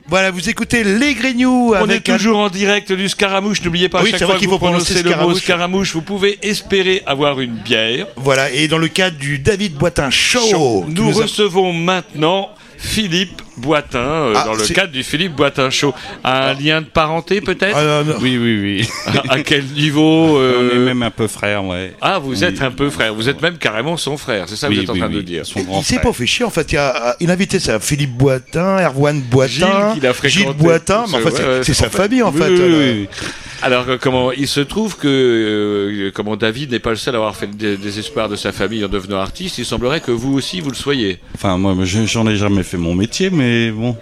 Voilà, 0.08 0.30
vous 0.30 0.48
écoutez 0.48 0.84
Les 0.84 1.16
Grignoux 1.16 1.74
On 1.76 1.90
est 1.90 2.08
un- 2.08 2.18
toujours 2.18 2.38
en 2.38 2.50
direct 2.50 2.92
du 2.92 3.10
Scaramouche. 3.10 3.64
N'oubliez 3.64 3.90
pas, 3.90 4.02
à 4.02 4.04
Oui, 4.04 4.12
chaque 4.12 4.26
fois 4.26 4.36
qu'il 4.38 4.48
faut 4.48 4.60
prononcer 4.60 5.02
le 5.02 5.16
mot 5.16 5.34
Scaramouche. 5.34 5.94
Vous 5.96 6.04
pouvez 6.04 6.38
espérer 6.44 7.02
avoir 7.08 7.40
une 7.42 7.56
bière. 7.56 8.06
Voilà, 8.16 8.52
et 8.52 8.68
dans 8.68 8.78
le 8.78 8.88
cadre 8.88 9.18
du 9.18 9.40
David 9.40 9.74
Boitin 9.74 10.12
Show, 10.12 10.86
Nous 10.88 10.94
nous 11.10 11.20
a- 11.20 11.24
recevons 11.24 11.74
maintenant 11.74 12.50
Philippe 12.78 13.42
Boitin, 13.58 14.00
euh, 14.00 14.34
Ah, 14.36 14.44
dans 14.46 14.54
le 14.54 14.66
cadre 14.74 14.92
du 14.92 15.04
Philippe 15.04 15.36
Boitin 15.36 15.70
Show. 15.70 15.94
Un 16.24 16.54
lien 16.54 16.82
de 16.82 16.86
parenté 16.88 17.42
peut-être 17.42 17.78
Ah. 17.78 18.04
Oui, 18.22 18.38
oui, 18.38 18.60
oui. 18.62 18.90
à, 19.30 19.34
à 19.34 19.40
quel 19.42 19.64
niveau 19.66 20.38
euh, 20.38 20.70
On 20.74 20.76
est 20.76 20.80
même 20.86 21.04
un 21.04 21.12
peu 21.12 21.28
frères, 21.28 21.64
ouais. 21.66 21.94
Ah, 22.02 22.20
vous 22.20 22.32
Oui. 22.32 22.44
êtes 22.44 22.62
un 22.62 22.72
peu 22.72 22.90
frère. 22.90 23.14
Vous 23.14 23.30
êtes 23.30 23.42
même 23.42 23.58
carrément 23.58 23.98
son 23.98 24.18
frère. 24.18 24.46
C'est 24.48 24.56
ça 24.56 24.68
que 24.68 24.74
Oui, 24.74 24.78
vous 24.78 24.84
êtes 24.84 24.90
en 24.90 24.94
oui, 24.94 25.00
train 25.00 25.10
de 25.10 25.22
dire. 25.22 25.46
Son 25.46 25.62
grand 25.62 25.80
Il 25.80 25.84
s'est 25.84 25.96
frère. 25.96 26.10
pas 26.10 26.14
fait 26.14 26.28
chier 26.28 26.46
en 26.46 26.50
fait. 26.50 26.72
Il 26.72 26.78
a, 26.78 27.16
il 27.20 27.30
a 27.30 27.34
invité 27.34 27.60
ça, 27.60 27.80
Philippe 27.80 28.12
Boitin, 28.18 28.80
Erwan 28.86 29.22
Boitin, 29.22 29.94
Gilles, 29.94 30.06
a 30.08 30.14
fréquenté. 30.14 30.30
Gilles 30.30 30.54
Boitin. 30.58 31.06
Mais 31.10 31.16
en 31.16 31.20
fait, 31.20 31.30
Ouais, 31.44 31.64
c'est- 31.64 31.74
sa 31.74 31.88
en 31.88 31.90
fait- 31.90 31.98
famille 31.98 32.22
en 32.24 32.32
Oui, 32.32 32.40
fait. 32.42 32.50
oui, 32.50 32.60
euh. 32.62 33.06
Alors 33.64 33.86
euh, 33.90 33.98
comment 34.00 34.32
il 34.32 34.48
se 34.48 34.60
trouve 34.60 34.98
que 34.98 35.08
euh, 35.08 36.12
comment 36.14 36.36
David 36.36 36.72
n'est 36.72 36.80
pas 36.80 36.92
le 36.92 36.96
seul 36.96 37.16
à 37.16 37.18
avoir 37.18 37.36
fait 37.36 37.48
des 37.48 37.76
désespoir 37.76 38.30
de 38.30 38.36
sa 38.36 38.52
famille 38.52 38.86
en 38.86 38.88
devenant 38.88 39.18
artiste. 39.20 39.58
Il 39.58 39.66
semblerait 39.66 40.00
que 40.00 40.12
vous 40.12 40.34
aussi 40.34 40.62
vous 40.62 40.70
le 40.70 40.76
soyez. 40.76 41.18
Enfin, 41.34 41.58
moi, 41.58 41.76
je- 41.84 42.06
j'en 42.06 42.28
ai 42.28 42.36
jamais 42.36 42.62
fait 42.62 42.78
mon 42.78 42.94
métier, 42.94 43.32
mais 43.32 43.47
bon, 43.72 43.96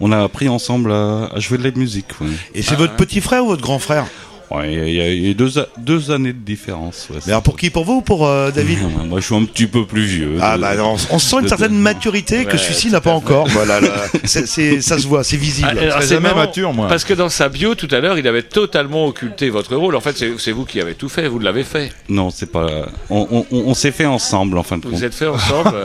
on 0.00 0.12
a 0.12 0.22
appris 0.22 0.48
ensemble 0.48 0.92
à, 0.92 1.26
à 1.26 1.38
jouer 1.40 1.58
de 1.58 1.64
la 1.64 1.70
musique. 1.72 2.20
ouais. 2.20 2.28
Et 2.54 2.62
c'est 2.62 2.76
votre 2.76 2.96
petit 2.96 3.20
frère 3.20 3.44
ou 3.44 3.48
votre 3.48 3.62
grand 3.62 3.78
frère? 3.78 4.06
Ouais, 4.50 4.72
il 4.72 4.94
y 4.94 5.00
a- 5.00 5.08
il 5.12 5.26
y, 5.28 5.34
deux, 5.34 6.10
années 6.10 6.32
de 6.32 6.38
différence. 6.38 7.06
ouais, 7.10 7.18
Mais 7.26 7.32
alors 7.32 7.42
pour 7.42 7.56
qui 7.56 7.70
Pour 7.70 7.84
vous 7.84 7.98
ou 7.98 8.00
pour 8.02 8.26
euh, 8.26 8.50
David 8.54 8.78
Moi, 9.06 9.20
je 9.20 9.26
suis 9.26 9.34
un 9.36 9.44
petit 9.44 9.66
peu 9.68 9.86
plus 9.86 10.04
vieux. 10.04 10.38
Ah 10.40 10.56
de- 10.56 10.62
bah 10.62 10.74
non, 10.74 10.96
on 11.10 11.18
sent 11.20 11.36
une 11.36 11.42
de- 11.44 11.48
certaine 11.48 11.74
maturité 11.78 12.44
que 12.44 12.56
celui-ci 12.56 12.90
n'a 12.90 13.00
pas 13.00 13.12
encore. 13.12 13.46
Voilà, 13.48 13.80
là, 13.80 13.88
ça 14.24 14.44
se 14.46 15.06
voit, 15.06 15.22
c'est 15.24 15.36
visible. 15.36 15.70
Ah, 15.92 16.00
c'est 16.00 16.14
jamais 16.14 16.28
marrant, 16.30 16.40
mature, 16.40 16.72
moi. 16.72 16.88
Parce 16.88 17.04
que 17.04 17.14
dans 17.14 17.28
sa 17.28 17.48
bio 17.48 17.74
tout 17.76 17.88
à 17.92 18.00
l'heure, 18.00 18.18
il 18.18 18.26
avait 18.26 18.42
totalement 18.42 19.06
occulté 19.06 19.50
votre 19.50 19.76
rôle. 19.76 19.94
En 19.94 20.00
fait, 20.00 20.16
c'est 20.38 20.52
vous 20.52 20.64
qui 20.64 20.80
avez 20.80 20.94
tout 20.94 21.08
fait. 21.08 21.28
Vous 21.28 21.38
l'avez 21.38 21.62
fait. 21.64 21.92
Non, 22.08 22.30
c'est 22.30 22.50
pas. 22.50 22.66
On, 23.08 23.26
on- 23.30 23.46
on- 23.52 23.64
on 23.70 23.74
s'est 23.74 23.92
fait 23.92 24.06
ensemble, 24.06 24.58
en 24.58 24.62
fin 24.64 24.78
de 24.78 24.82
compte. 24.82 24.92
vous 24.92 25.04
êtes 25.04 25.14
fait 25.14 25.26
ensemble. 25.28 25.74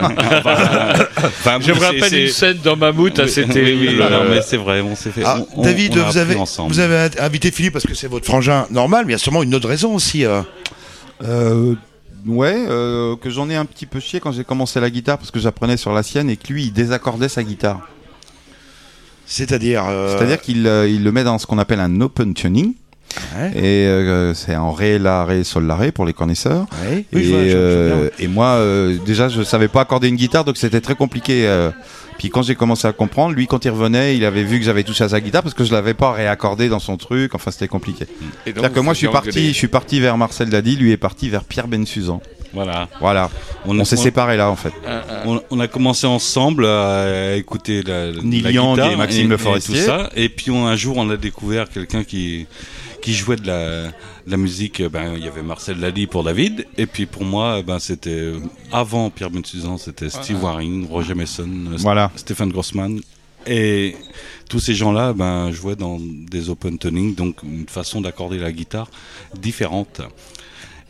Enfin, 1.16 1.58
Je 1.60 1.72
me 1.72 1.78
rappelle 1.78 2.14
une 2.14 2.28
scène 2.28 2.58
dans 2.62 2.76
Mammouth 2.76 3.18
assez 3.18 3.42
Oui, 3.44 3.48
terrible. 3.50 3.86
oui, 3.90 3.96
non, 4.10 4.24
mais 4.28 4.40
c'est 4.42 4.56
vrai, 4.56 4.80
on 4.80 4.96
s'est 4.96 5.10
fait. 5.10 5.22
Ah, 5.24 5.38
David, 5.58 5.92
on 5.96 6.00
a 6.00 6.04
vous 6.04 6.08
appris 6.18 6.20
avez, 6.20 6.36
ensemble. 6.36 6.72
vous 6.72 6.80
avez 6.80 7.08
invité 7.20 7.50
Philippe 7.50 7.72
parce 7.74 7.86
que 7.86 7.94
c'est 7.94 8.08
votre 8.08 8.24
frangin 8.26 8.55
normal, 8.70 9.04
mais 9.06 9.12
il 9.12 9.14
y 9.14 9.16
a 9.16 9.18
sûrement 9.18 9.42
une 9.42 9.54
autre 9.54 9.68
raison 9.68 9.94
aussi. 9.94 10.24
euh. 10.24 10.42
Euh, 11.22 11.74
ouais, 12.26 12.66
euh, 12.68 13.16
que 13.16 13.30
j'en 13.30 13.48
ai 13.50 13.56
un 13.56 13.64
petit 13.64 13.86
peu 13.86 14.00
chié 14.00 14.20
quand 14.20 14.32
j'ai 14.32 14.44
commencé 14.44 14.80
la 14.80 14.90
guitare 14.90 15.18
parce 15.18 15.30
que 15.30 15.38
j'apprenais 15.40 15.76
sur 15.76 15.92
la 15.92 16.02
sienne 16.02 16.28
et 16.30 16.36
que 16.36 16.52
lui 16.52 16.64
il 16.64 16.72
désaccordait 16.72 17.28
sa 17.28 17.42
guitare. 17.42 17.80
C'est-à-dire. 19.26 19.84
euh, 19.88 20.16
C'est-à-dire 20.16 20.40
qu'il 20.40 20.58
il 20.58 21.02
le 21.02 21.12
met 21.12 21.24
dans 21.24 21.38
ce 21.38 21.46
qu'on 21.46 21.58
appelle 21.58 21.80
un 21.80 22.00
open 22.00 22.34
tuning. 22.34 22.74
Et 23.54 23.86
euh, 23.86 24.34
c'est 24.34 24.56
en 24.56 24.72
ré, 24.72 24.98
la, 24.98 25.24
ré, 25.24 25.44
sol, 25.44 25.66
la, 25.66 25.76
ré 25.76 25.92
pour 25.92 26.04
les 26.06 26.12
connaisseurs. 26.12 26.66
Et, 26.90 27.04
je 27.12 27.28
vois, 27.30 27.44
je 27.44 27.52
euh, 27.54 28.08
et 28.18 28.28
moi, 28.28 28.46
euh, 28.46 28.96
déjà, 29.04 29.28
je 29.28 29.42
savais 29.42 29.68
pas 29.68 29.82
accorder 29.82 30.08
une 30.08 30.16
guitare, 30.16 30.44
donc 30.44 30.56
c'était 30.56 30.80
très 30.80 30.94
compliqué. 30.94 31.46
euh. 31.46 31.70
Puis 32.18 32.30
quand 32.30 32.42
j'ai 32.42 32.54
commencé 32.54 32.88
à 32.88 32.92
comprendre, 32.92 33.34
lui, 33.34 33.46
quand 33.46 33.64
il 33.66 33.70
revenait, 33.70 34.16
il 34.16 34.24
avait 34.24 34.42
vu 34.42 34.58
que 34.58 34.64
j'avais 34.64 34.84
touché 34.84 35.04
à 35.04 35.10
sa 35.10 35.20
guitare 35.20 35.42
parce 35.42 35.54
que 35.54 35.64
je 35.64 35.72
l'avais 35.72 35.92
pas 35.92 36.12
réaccordé 36.12 36.68
dans 36.68 36.78
son 36.78 36.96
truc. 36.96 37.34
Enfin, 37.34 37.50
c'était 37.50 37.68
compliqué. 37.68 38.04
Et 38.46 38.52
C'est-à-dire 38.52 38.72
que 38.72 38.80
moi, 38.80 38.94
je 38.94 38.98
suis 38.98 39.08
parti, 39.08 39.48
je 39.48 39.52
suis 39.52 39.68
parti 39.68 40.00
vers 40.00 40.16
Marcel 40.16 40.48
Dadi, 40.48 40.76
lui 40.76 40.92
est 40.92 40.96
parti 40.96 41.28
vers 41.28 41.44
Pierre 41.44 41.68
Bensuzan. 41.68 42.22
Voilà. 42.54 42.88
Voilà. 43.00 43.30
On, 43.66 43.84
s'est 43.84 43.96
séparés 43.96 44.38
là, 44.38 44.50
en 44.50 44.56
fait. 44.56 44.72
On, 45.26 45.42
on 45.50 45.60
a 45.60 45.68
commencé 45.68 46.06
ensemble 46.06 46.64
à 46.64 47.34
écouter 47.36 47.82
la, 47.82 48.12
guitare 48.12 48.92
et 48.92 48.96
Maxime 48.96 49.28
Le 49.28 49.36
Forestier. 49.36 49.80
tout 49.80 49.84
ça. 49.86 50.08
Et 50.16 50.30
puis 50.30 50.50
on- 50.50 50.66
un 50.66 50.76
jour, 50.76 50.96
on 50.96 51.10
a 51.10 51.16
découvert 51.16 51.68
quelqu'un 51.68 52.02
qui 52.02 52.46
qui 53.06 53.14
jouait 53.14 53.36
de 53.36 53.46
la, 53.46 53.86
de 53.86 53.92
la 54.26 54.36
musique. 54.36 54.82
Ben, 54.82 55.14
il 55.16 55.24
y 55.24 55.28
avait 55.28 55.44
Marcel 55.44 55.78
Lally 55.78 56.08
pour 56.08 56.24
David, 56.24 56.66
et 56.76 56.86
puis 56.86 57.06
pour 57.06 57.24
moi, 57.24 57.62
ben 57.62 57.78
c'était 57.78 58.10
euh, 58.10 58.40
avant 58.72 59.10
Pierre 59.10 59.30
Bensuzan, 59.30 59.78
c'était 59.78 60.10
Steve 60.10 60.42
Waring, 60.42 60.88
Roger 60.88 61.14
Mason, 61.14 61.48
euh, 61.48 61.76
Voilà. 61.76 62.10
Stéphane 62.16 62.50
Grossman. 62.50 62.98
Et 63.46 63.94
tous 64.48 64.58
ces 64.58 64.74
gens-là 64.74 65.12
ben, 65.12 65.52
jouaient 65.52 65.76
dans 65.76 66.00
des 66.00 66.50
open 66.50 66.78
tuning, 66.78 67.14
donc 67.14 67.44
une 67.44 67.68
façon 67.68 68.00
d'accorder 68.00 68.38
la 68.38 68.50
guitare 68.50 68.90
différente. 69.40 70.00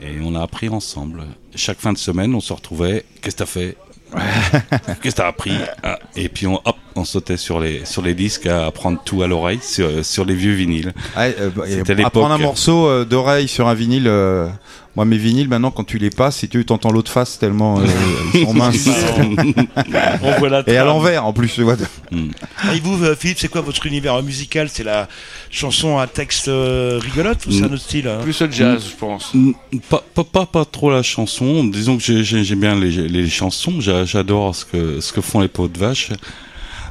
Et 0.01 0.17
on 0.23 0.35
a 0.35 0.43
appris 0.43 0.71
ensemble. 0.71 1.25
Chaque 1.55 1.79
fin 1.79 1.93
de 1.93 1.99
semaine, 1.99 2.35
on 2.35 2.41
se 2.41 2.55
retrouvait. 2.55 3.05
Qu'est-ce 3.21 3.37
que 3.37 3.41
t'as 3.41 3.47
fait? 3.47 3.77
Qu'est-ce 5.03 5.14
que 5.14 5.21
t'as 5.21 5.29
appris 5.29 5.53
Ah, 5.83 5.99
Et 6.17 6.29
puis 6.29 6.47
on, 6.47 6.57
hop, 6.64 6.77
on 6.95 7.05
sautait 7.05 7.37
sur 7.37 7.61
les 7.61 7.85
sur 7.85 8.03
les 8.03 8.14
disques 8.14 8.47
à 8.47 8.67
apprendre 8.67 8.99
tout 9.05 9.23
à 9.23 9.27
l'oreille 9.27 9.61
sur, 9.62 10.05
sur 10.05 10.25
les 10.25 10.35
vieux 10.35 10.55
vinyles. 10.55 10.93
Ouais, 11.17 11.35
euh, 11.41 11.51
bah, 11.55 11.64
C'était 11.69 11.95
l'époque. 11.95 12.07
apprendre 12.17 12.35
un 12.35 12.39
morceau 12.39 12.87
euh, 12.89 13.05
d'oreille 13.05 13.49
sur 13.49 13.69
un 13.69 13.75
vinyle. 13.75 14.07
euh, 14.09 14.49
moi, 14.97 15.05
mes 15.05 15.18
vinyles, 15.18 15.49
maintenant, 15.49 15.70
quand 15.70 15.84
tu 15.84 15.99
les 15.99 16.11
passes, 16.11 16.38
si 16.38 16.49
tu 16.49 16.64
t'entends 16.64 16.90
l'autre 16.90 17.12
face 17.12 17.38
tellement 17.38 17.78
euh, 17.78 17.84
ils 18.34 18.44
sont 18.47 18.55
minces. 18.55 18.88
On 20.22 20.38
voit 20.38 20.49
la 20.49 20.62
Et 20.66 20.76
à 20.76 20.84
l'envers, 20.84 21.24
en 21.26 21.32
plus, 21.32 21.59
vois. 21.61 21.76
Et 22.12 22.80
vous, 22.82 23.05
euh, 23.05 23.14
Philippe, 23.14 23.38
c'est 23.38 23.49
quoi 23.49 23.61
votre 23.61 23.86
univers 23.86 24.20
musical? 24.22 24.68
C'est 24.70 24.84
la 24.84 25.09
chanson 25.51 25.99
à 25.99 26.07
texte 26.07 26.49
euh, 26.49 26.99
rigolote 27.03 27.44
ou 27.47 27.53
c'est 27.53 27.62
un 27.62 27.66
autre 27.66 27.76
style 27.76 28.09
hein? 28.09 28.20
Plus 28.22 28.40
le 28.40 28.51
jazz, 28.51 28.84
je 28.90 28.97
pense. 28.97 29.32
Mm, 29.34 29.53
Pas, 29.88 30.03
pas, 30.14 30.24
pas, 30.24 30.47
pas 30.47 30.64
trop 30.64 30.90
la 30.90 31.03
chanson. 31.03 31.64
Disons 31.64 31.97
que 31.99 32.03
j'ai- 32.03 32.24
j'ai- 32.24 32.42
j'aime 32.44 32.61
bien 32.61 32.74
les, 32.74 32.90
les 33.09 33.28
chansons. 33.28 33.80
J'a- 33.80 34.05
J'adore 34.07 34.55
ce 34.55 34.64
que, 34.64 35.01
ce 35.01 35.12
que 35.12 35.20
font 35.20 35.40
les 35.40 35.49
pots 35.49 35.68
de 35.68 35.78
vache. 35.78 36.11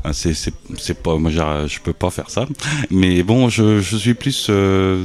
Ah, 0.03 0.14
C'est, 0.14 0.36
c'est, 0.36 0.53
c'est 0.78 1.01
pas, 1.01 1.18
moi, 1.18 1.32
je 1.32 1.80
peux 1.80 1.93
pas 1.93 2.12
faire 2.12 2.30
ça. 2.30 2.45
Mais 2.91 3.24
bon, 3.24 3.49
je, 3.49 3.82
je 3.82 3.97
suis 3.97 4.14
plus 4.14 4.47
euh, 4.51 5.03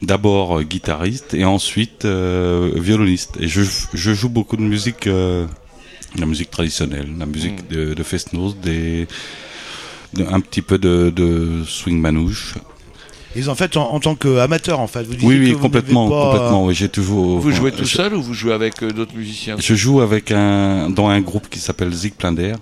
d'abord 0.00 0.58
euh, 0.58 0.62
guitariste 0.62 1.34
et 1.34 1.44
ensuite 1.44 2.04
euh, 2.04 2.70
violoniste. 2.76 3.36
Et 3.40 3.48
je, 3.48 3.62
je 3.94 4.12
joue 4.14 4.28
beaucoup 4.28 4.56
de 4.56 4.62
musique, 4.62 5.06
euh, 5.06 5.46
la 6.18 6.26
musique 6.26 6.50
traditionnelle, 6.50 7.08
la 7.18 7.26
musique 7.26 7.68
de, 7.68 7.94
de 7.94 8.02
Fest-Noz, 8.02 8.56
des, 8.62 9.06
de- 10.14 10.24
un 10.24 10.40
petit 10.40 10.62
peu 10.62 10.78
de, 10.78 11.10
de 11.14 11.62
swing 11.66 11.98
manouche. 12.00 12.54
Et 13.34 13.48
en 13.48 13.54
fait, 13.54 13.78
en, 13.78 13.90
en 13.94 13.98
tant 14.00 14.14
qu'amateur, 14.14 14.78
en 14.80 14.86
fait, 14.86 15.04
vous 15.04 15.14
disiez 15.14 15.26
Oui, 15.28 15.36
que 15.38 15.42
oui, 15.44 15.52
vous 15.52 15.58
complètement, 15.60 16.10
pas, 16.10 16.32
complètement. 16.32 16.66
Oui, 16.66 16.74
j'ai 16.74 16.90
toujours. 16.90 17.38
Vous 17.40 17.50
jouez 17.50 17.72
tout 17.72 17.84
je- 17.84 17.96
seul 17.96 18.14
ou 18.14 18.22
vous 18.22 18.34
jouez 18.34 18.52
avec 18.52 18.82
euh, 18.82 18.90
d'autres 18.92 19.14
musiciens? 19.16 19.56
Je 19.58 19.74
joue 19.74 20.00
avec 20.02 20.30
un 20.32 20.90
dans 20.90 21.08
un 21.08 21.20
groupe 21.22 21.48
qui 21.48 21.58
s'appelle 21.58 21.92
Zig 21.92 22.12
Plein 22.14 22.32
d'air. 22.32 22.56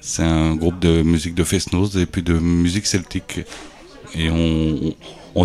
C'est 0.00 0.22
un 0.24 0.56
groupe 0.56 0.80
de 0.80 1.02
musique 1.02 1.34
de 1.34 1.44
Fest-Noz 1.44 1.96
et 1.96 2.06
puis 2.06 2.22
de 2.22 2.32
musique 2.32 2.86
celtique. 2.86 3.40
Et 4.16 4.30
on, 4.30 4.36
on 4.88 4.94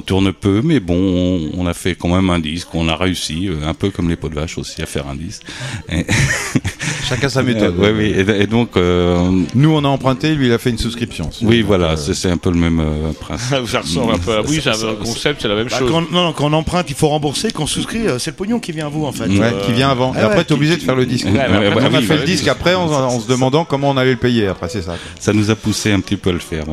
tourne 0.02 0.34
peu, 0.34 0.62
mais 0.64 0.80
bon, 0.80 0.96
on, 0.96 1.62
on 1.62 1.68
a 1.68 1.74
fait 1.74 1.96
quand 1.96 2.10
même 2.10 2.30
un 2.30 2.40
disque. 2.40 2.68
On 2.74 2.88
a 2.90 2.96
réussi, 2.96 3.48
euh, 3.48 3.68
un 3.68 3.74
peu 3.74 3.90
comme 3.90 4.10
les 4.10 4.16
pots 4.16 4.30
de 4.30 4.36
vache 4.36 4.58
aussi, 4.58 4.82
à 4.82 4.86
faire 4.86 5.08
un 5.08 5.16
disque. 5.16 5.44
Et- 5.92 6.06
Chacun 7.08 7.30
sa 7.30 7.44
méthode. 7.44 7.76
oui, 7.78 7.90
oui. 7.96 8.06
Et, 8.16 8.44
et 8.44 8.48
donc, 8.48 8.78
euh, 8.78 9.30
Nous, 9.56 9.70
on 9.72 9.84
a 9.84 9.88
emprunté, 9.88 10.36
lui, 10.36 10.48
il 10.48 10.54
a 10.54 10.58
fait 10.58 10.70
une 10.70 10.78
souscription. 10.78 11.30
oui, 11.42 11.62
voilà, 11.62 11.98
c'est 11.98 12.14
c'est 12.14 12.30
un 12.32 12.38
peu 12.38 12.50
le 12.50 12.58
même 12.58 12.80
euh, 12.80 13.12
principe. 13.20 13.50
Ça 13.68 13.80
ressemble 13.82 14.14
un 14.14 14.18
peu 14.18 14.34
à... 14.38 14.42
Oui, 14.42 14.60
c'est 14.64 14.70
un 14.70 14.96
concept, 14.96 15.42
c'est 15.42 15.48
la 15.48 15.56
même 15.56 15.68
Bah, 15.68 15.78
chose. 15.80 15.92
quand, 15.92 16.12
non, 16.12 16.32
quand 16.34 16.46
on 16.50 16.54
emprunte, 16.54 16.90
il 16.90 16.96
faut 16.96 17.10
rembourser. 17.10 17.52
Quand 17.52 17.64
on 17.64 17.68
souscrit, 17.68 18.04
c'est 18.20 18.32
le 18.32 18.36
pognon 18.38 18.60
qui 18.60 18.72
vient 18.72 18.88
à 18.88 18.90
vous, 18.90 19.06
en 19.06 19.12
fait. 19.12 19.28
Ouais, 19.28 19.40
Euh, 19.42 19.66
qui 19.66 19.74
vient 19.74 19.90
avant. 19.90 20.14
ah 20.16 20.20
et 20.20 20.24
après, 20.24 20.38
ouais, 20.38 20.44
t'es 20.46 20.54
obligé 20.54 20.76
de 20.78 20.82
faire 20.82 20.96
le 20.96 21.06
disque. 21.06 21.26
Ouais, 21.26 21.32
mais 21.34 21.40
après, 21.68 21.86
on 21.86 21.90
oui, 21.90 21.96
a 21.98 22.02
fait 22.02 22.08
bah 22.08 22.16
le 22.22 22.26
disque 22.26 22.48
après 22.48 22.74
en, 22.76 22.90
en 22.92 23.20
se 23.20 23.28
demandant 23.28 23.66
comment 23.66 23.90
on 23.92 23.98
allait 23.98 24.12
le 24.12 24.18
payer. 24.18 24.48
Après, 24.48 24.70
c'est 24.70 24.82
ça. 24.82 24.96
Ça 25.20 25.34
nous 25.34 25.50
a 25.52 25.56
poussé 25.56 25.92
un 25.92 26.00
petit 26.00 26.18
peu 26.18 26.30
à 26.30 26.34
le 26.34 26.40
faire. 26.40 26.66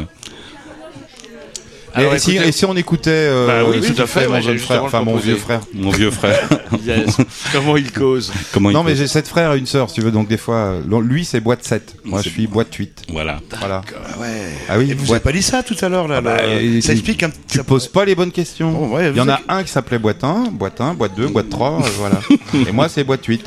Alors, 1.95 2.15
et, 2.15 2.19
si, 2.19 2.33
écoutez- 2.33 2.49
et 2.49 2.53
si 2.53 2.65
on 2.65 2.77
écoutait 2.77 3.11
euh, 3.11 3.47
Bah 3.47 3.69
oui, 3.71 3.81
tout 3.81 4.01
à 4.01 4.07
fait, 4.07 4.29
mon 4.29 4.41
jeune 4.41 4.59
frère, 4.59 4.85
enfin 4.85 5.03
mon 5.03 5.17
vieux 5.17 5.37
frère. 5.37 5.61
Mon 5.75 5.91
vieux 5.91 6.11
frère. 6.11 6.41
Yes. 6.87 7.17
Comment 7.53 7.77
il 7.77 7.91
cause 7.91 8.33
Comment 8.53 8.71
il 8.71 8.75
Non, 8.75 8.85
mais 8.85 8.93
cause 8.93 9.01
j'ai 9.01 9.07
sept 9.09 9.27
frères 9.27 9.53
et 9.55 9.59
une 9.59 9.67
sœur, 9.67 9.89
si 9.91 9.97
tu 9.97 10.01
veux, 10.03 10.13
donc 10.13 10.29
des 10.29 10.37
fois, 10.37 10.55
euh, 10.89 11.01
lui 11.03 11.25
c'est 11.25 11.41
boîte 11.41 11.65
7, 11.65 11.97
moi 12.05 12.23
je 12.23 12.29
suis 12.29 12.47
boîte 12.47 12.73
8. 12.73 13.03
Voilà. 13.11 13.41
Voilà. 13.59 13.83
Ah 13.89 14.21
ouais. 14.21 14.29
Ah 14.69 14.79
oui, 14.79 14.91
Et 14.91 14.95
vous 14.95 15.05
boîte- 15.07 15.17
avez 15.27 15.33
pas 15.33 15.33
dit 15.37 15.43
ça 15.43 15.63
tout 15.65 15.77
à 15.83 15.89
l'heure, 15.89 16.07
là, 16.09 16.21
bah, 16.21 16.37
là. 16.37 16.55
et- 16.61 16.81
Ça 16.81 16.93
explique 16.93 17.23
un 17.25 17.31
Tu 17.49 17.59
ça- 17.59 17.65
poses 17.65 17.89
pas 17.89 18.05
les 18.05 18.15
bonnes 18.15 18.31
questions. 18.31 18.85
Oh, 18.85 18.95
ouais, 18.97 19.11
Il 19.11 19.17
y 19.17 19.21
en 19.21 19.29
a 19.29 19.41
un 19.49 19.63
qui 19.65 19.71
s'appelait 19.73 19.99
boîte 19.99 20.23
1, 20.23 20.45
boîte 20.53 20.81
1, 20.81 20.95
boîte 20.95 21.17
2, 21.17 21.27
boîte 21.27 21.51
3, 21.51 21.81
euh, 21.85 21.89
voilà. 21.99 22.21
Et 22.69 22.73
moi 22.73 22.89
c'est 22.89 23.03
boîte 23.05 23.27
8. 23.27 23.45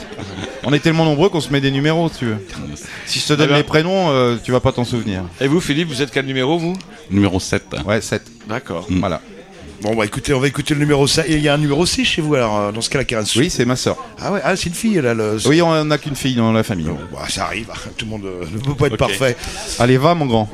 On 0.65 0.71
est 0.73 0.79
tellement 0.79 1.05
nombreux 1.05 1.29
qu'on 1.29 1.41
se 1.41 1.49
met 1.51 1.59
des 1.61 1.71
numéros, 1.71 2.09
si 2.09 2.19
tu 2.19 2.25
veux. 2.25 2.37
Si 3.05 3.19
je 3.19 3.27
te 3.27 3.33
donne 3.33 3.53
les 3.53 3.63
prénoms, 3.63 4.09
euh, 4.11 4.37
tu 4.41 4.51
vas 4.51 4.59
pas 4.61 4.71
t'en 4.71 4.85
souvenir. 4.85 5.23
Et 5.41 5.47
vous, 5.47 5.59
Philippe, 5.59 5.89
vous 5.89 6.01
êtes 6.01 6.11
quel 6.11 6.25
numéro, 6.25 6.57
vous? 6.57 6.73
Numéro 7.11 7.37
7. 7.39 7.63
Ouais, 7.85 7.99
7. 7.99 8.21
D'accord. 8.47 8.87
Voilà. 8.89 9.21
Bon, 9.81 9.95
bah 9.95 10.05
écoutez, 10.05 10.33
on 10.33 10.39
va 10.39 10.47
écouter 10.47 10.73
le 10.73 10.79
numéro 10.79 11.05
5. 11.07 11.25
Il 11.27 11.39
y 11.39 11.49
a 11.49 11.53
un 11.53 11.57
numéro 11.57 11.85
6 11.85 12.05
chez 12.05 12.21
vous, 12.21 12.35
alors, 12.35 12.57
euh, 12.57 12.71
dans 12.71 12.79
ce 12.79 12.89
cas-là, 12.89 13.03
Karen 13.03 13.25
Oui, 13.35 13.49
c'est 13.49 13.65
ma 13.65 13.75
sœur. 13.75 13.97
Ah 14.21 14.31
ouais, 14.31 14.39
ah, 14.43 14.55
c'est 14.55 14.69
une 14.69 14.75
fille, 14.75 15.01
là. 15.01 15.13
Le... 15.13 15.37
Oui, 15.45 15.61
on 15.61 15.83
n'a 15.83 15.97
qu'une 15.97 16.15
fille 16.15 16.35
dans 16.35 16.53
la 16.53 16.63
famille. 16.63 16.85
Bon, 16.85 16.97
bah, 17.11 17.25
ça 17.27 17.45
arrive, 17.45 17.67
tout 17.97 18.05
le 18.05 18.11
monde 18.11 18.25
euh, 18.25 18.45
ne 18.49 18.59
peut 18.59 18.75
pas 18.75 18.87
être 18.87 18.97
parfait. 18.97 19.35
Allez, 19.79 19.97
va 19.97 20.13
mon 20.15 20.25
grand. 20.25 20.49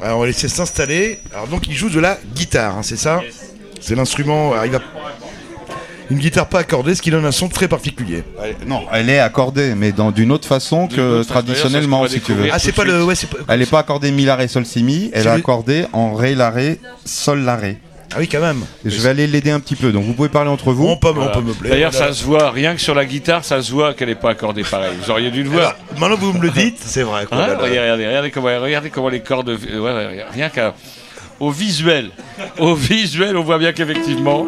Alors, 0.00 0.18
on 0.18 0.20
va 0.20 0.26
laisser 0.26 0.48
s'installer. 0.48 1.18
Alors, 1.32 1.48
donc, 1.48 1.66
il 1.66 1.74
joue 1.74 1.88
de 1.90 1.98
la 1.98 2.18
guitare, 2.34 2.76
hein, 2.78 2.82
c'est 2.82 2.96
ça 2.96 3.22
C'est 3.80 3.96
l'instrument. 3.96 4.52
alors, 4.52 4.66
il 4.66 4.72
va- 4.72 4.82
Une 6.10 6.18
guitare 6.18 6.48
pas 6.48 6.60
accordée, 6.60 6.94
ce 6.94 7.02
qui 7.02 7.10
donne 7.10 7.24
un 7.24 7.32
son 7.32 7.48
très 7.48 7.66
particulier. 7.68 8.22
Non, 8.66 8.82
elle 8.92 9.10
est 9.10 9.18
accordée, 9.18 9.74
mais 9.74 9.90
dans 9.92 10.10
d'une 10.12 10.30
autre 10.30 10.46
façon 10.46 10.86
que 10.86 11.20
autre 11.20 11.28
traditionnellement, 11.28 12.06
si 12.06 12.20
tu 12.20 12.32
veux. 12.32 12.48
Ah, 12.52 12.58
c'est 12.58 12.72
pas 12.72 12.84
le. 12.84 13.02
Ouais, 13.04 13.14
c'est 13.14 13.28
pas... 13.28 13.38
Elle 13.48 13.60
n'est 13.60 13.66
pas 13.66 13.80
accordée 13.80 14.10
mi 14.12 14.24
la 14.24 14.36
ré 14.36 14.46
sol 14.48 14.64
si 14.66 14.82
mi, 14.82 15.10
elle 15.12 15.22
est 15.22 15.24
le- 15.24 15.30
accordée 15.30 15.84
en 15.92 16.14
ré 16.14 16.34
la 16.34 16.50
ré 16.50 16.78
sol 17.04 17.40
la 17.40 17.56
ré. 17.56 17.78
Ah 18.14 18.18
oui, 18.20 18.28
quand 18.28 18.40
même. 18.40 18.60
Et 18.84 18.90
je 18.90 19.00
vais 19.00 19.08
aller 19.08 19.26
l'aider 19.26 19.50
un 19.50 19.58
petit 19.58 19.74
peu. 19.74 19.90
Donc 19.90 20.04
vous 20.04 20.12
pouvez 20.12 20.28
parler 20.28 20.48
entre 20.48 20.72
vous. 20.72 20.86
On 20.86 20.96
peut, 20.96 21.10
Voilà. 21.12 21.32
on 21.32 21.34
peut 21.40 21.44
meubler. 21.44 21.70
D'ailleurs, 21.70 21.90
Voilà. 21.90 22.06
ça 22.06 22.12
se 22.14 22.22
voit, 22.24 22.52
rien 22.52 22.74
que 22.76 22.80
sur 22.80 22.94
la 22.94 23.04
guitare, 23.04 23.44
ça 23.44 23.60
se 23.60 23.72
voit 23.72 23.94
qu'elle 23.94 24.08
n'est 24.08 24.14
pas 24.14 24.30
accordée 24.30 24.62
pareil. 24.62 24.92
Vous 25.02 25.10
auriez 25.10 25.32
dû 25.32 25.42
le 25.42 25.50
voir. 25.50 25.70
Alors, 25.90 26.00
maintenant 26.00 26.16
vous 26.16 26.32
me 26.32 26.40
le 26.40 26.50
dites, 26.50 26.78
c'est 26.80 27.02
vrai. 27.02 27.26
quoi. 27.26 27.36
Hein, 27.36 27.40
Là, 27.40 27.46
là. 27.54 27.58
regardez, 27.60 27.80
regardez, 27.80 28.06
regardez 28.06 28.30
comment, 28.30 28.60
regardez 28.62 28.90
comment 28.90 29.08
les 29.08 29.20
cordes. 29.20 29.48
euh, 29.48 29.56
ouais, 29.80 29.90
ouais, 29.92 30.24
rien 30.32 30.48
qu'à. 30.50 30.74
Au 31.40 31.50
visuel. 31.50 32.10
Au 32.58 32.74
visuel, 32.76 33.36
on 33.36 33.42
voit 33.42 33.58
bien 33.58 33.72
qu'effectivement. 33.72 34.46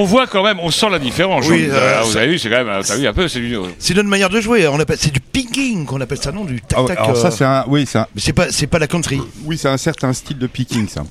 On 0.00 0.04
voit 0.04 0.26
quand 0.26 0.42
même, 0.42 0.58
on 0.60 0.70
sent 0.70 0.88
la 0.90 0.98
différence. 0.98 1.46
Oui, 1.48 1.66
euh, 1.70 1.96
Ah, 1.98 2.02
vous 2.04 2.12
ça- 2.12 2.20
avez 2.20 2.28
vu, 2.28 2.38
c'est 2.38 2.48
quand 2.50 2.64
même, 2.64 2.82
t'as 2.82 2.96
vu 2.96 3.06
un 3.06 3.12
peu, 3.12 3.28
c'est 3.28 3.40
du. 3.40 3.56
C'est 3.78 3.94
notre 3.94 4.08
manière 4.08 4.28
de 4.30 4.40
jouer. 4.40 4.66
On 4.68 4.78
appelle, 4.80 4.96
c'est 4.98 5.12
du 5.12 5.20
picking 5.20 5.84
qu'on 5.86 6.00
appelle 6.00 6.18
ça, 6.18 6.32
non 6.32 6.44
Du 6.44 6.60
tac 6.60 6.78
Ah 6.78 6.82
ouais, 6.82 6.88
tac. 6.88 6.98
alors 6.98 7.10
euh, 7.16 7.20
ça 7.22 7.30
c'est 7.30 7.44
un, 7.44 7.64
oui 7.68 7.84
c'est 7.86 7.98
un, 7.98 8.06
Mais 8.14 8.20
c'est 8.20 8.32
pas, 8.32 8.50
c'est 8.50 8.66
pas 8.66 8.78
la 8.78 8.86
country. 8.86 9.20
oui 9.44 9.58
c'est 9.58 9.68
un 9.68 9.76
certain 9.76 10.12
style 10.12 10.38
de 10.38 10.46
picking 10.46 10.88
ça. 10.88 11.04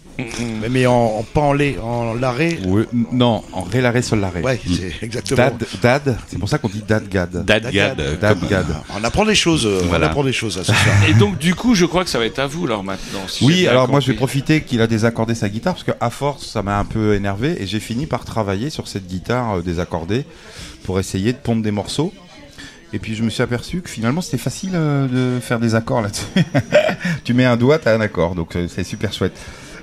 Mais, 0.69 0.85
en, 0.85 0.93
en 0.93 1.23
pas 1.23 1.41
en 1.41 1.53
lait, 1.53 1.77
en 1.81 2.13
larré. 2.13 2.59
Oui, 2.65 2.83
n- 2.93 3.05
non, 3.11 3.43
en 3.53 3.61
ré 3.63 3.81
laré 3.81 4.01
sol 4.01 4.19
laré. 4.19 4.41
Ouais, 4.41 4.59
c'est 4.65 4.93
exactement. 5.05 5.37
Dad, 5.37 5.65
dad, 5.81 6.17
c'est 6.27 6.37
pour 6.39 6.47
ça 6.47 6.57
qu'on 6.57 6.69
dit 6.69 6.83
dad 6.87 7.07
gad. 7.09 7.43
Dadgad. 7.45 7.99
euh, 7.99 8.15
Dad 8.17 8.37
gad. 8.49 8.65
On 8.97 9.03
apprend 9.03 9.25
des 9.25 9.35
choses. 9.35 9.65
euh, 9.65 9.81
Voilà. 9.87 10.07
On 10.07 10.09
apprend 10.09 10.23
des 10.23 10.33
choses. 10.33 10.57
là, 10.57 10.63
ce 10.63 10.71
soir. 10.73 10.95
Et 11.09 11.13
donc, 11.13 11.37
du 11.39 11.55
coup, 11.55 11.75
je 11.75 11.85
crois 11.85 12.03
que 12.03 12.09
ça 12.09 12.19
va 12.19 12.25
être 12.25 12.39
à 12.39 12.47
vous, 12.47 12.65
alors, 12.65 12.83
maintenant. 12.83 13.19
si 13.27 13.43
Oui, 13.45 13.67
alors 13.67 13.89
moi 13.89 13.99
je 13.99 14.11
vais 14.11 14.17
profiter 14.17 14.61
qu'il 14.61 14.81
a 14.81 14.87
désaccordé 14.87 15.35
sa 15.35 15.49
guitare 15.49 15.73
parce 15.73 15.83
que 15.83 15.91
à 15.99 16.09
force 16.09 16.45
ça 16.47 16.61
m'a 16.61 16.77
un 16.79 16.85
peu 16.85 17.15
énervé 17.15 17.55
et 17.61 17.65
j'ai 17.67 17.79
fini 17.79 18.05
par 18.05 18.23
travailler 18.25 18.69
sur 18.69 18.87
cette 18.87 19.07
guitare 19.07 19.57
euh, 19.57 19.61
désaccordée 19.61 20.25
pour 20.83 20.99
essayer 20.99 21.33
de 21.33 21.37
pondre 21.37 21.61
des 21.63 21.71
morceaux. 21.71 22.13
Et 22.93 22.97
puis 22.99 23.15
je 23.15 23.21
me 23.23 23.29
suis 23.29 23.43
aperçu 23.43 23.81
que 23.81 23.89
finalement 23.89 24.21
c'était 24.21 24.37
facile 24.39 24.71
euh, 24.73 25.07
de 25.07 25.39
faire 25.39 25.59
des 25.59 25.75
accords 25.75 26.01
là-dessus. 26.01 26.25
tu 27.23 27.33
mets 27.33 27.45
un 27.45 27.57
doigt, 27.57 27.77
t'as 27.79 27.95
un 27.95 28.01
accord, 28.01 28.35
donc 28.35 28.55
euh, 28.55 28.67
c'est 28.67 28.83
super 28.83 29.13
chouette. 29.13 29.33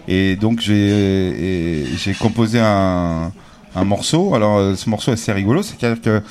Et 0.09 0.37
donc 0.37 0.61
j'ai 0.61 2.15
composé 2.19 2.61
un, 2.61 3.33
un 3.75 3.85
morceau. 3.85 4.35
Alors 4.35 4.59
euh, 4.59 4.75
ce 4.75 4.89
morceau 4.91 5.11
est 5.11 5.15
assez 5.15 5.33
rigolo, 5.33 5.63
c'est-à-dire 5.63 6.01
que 6.01 6.23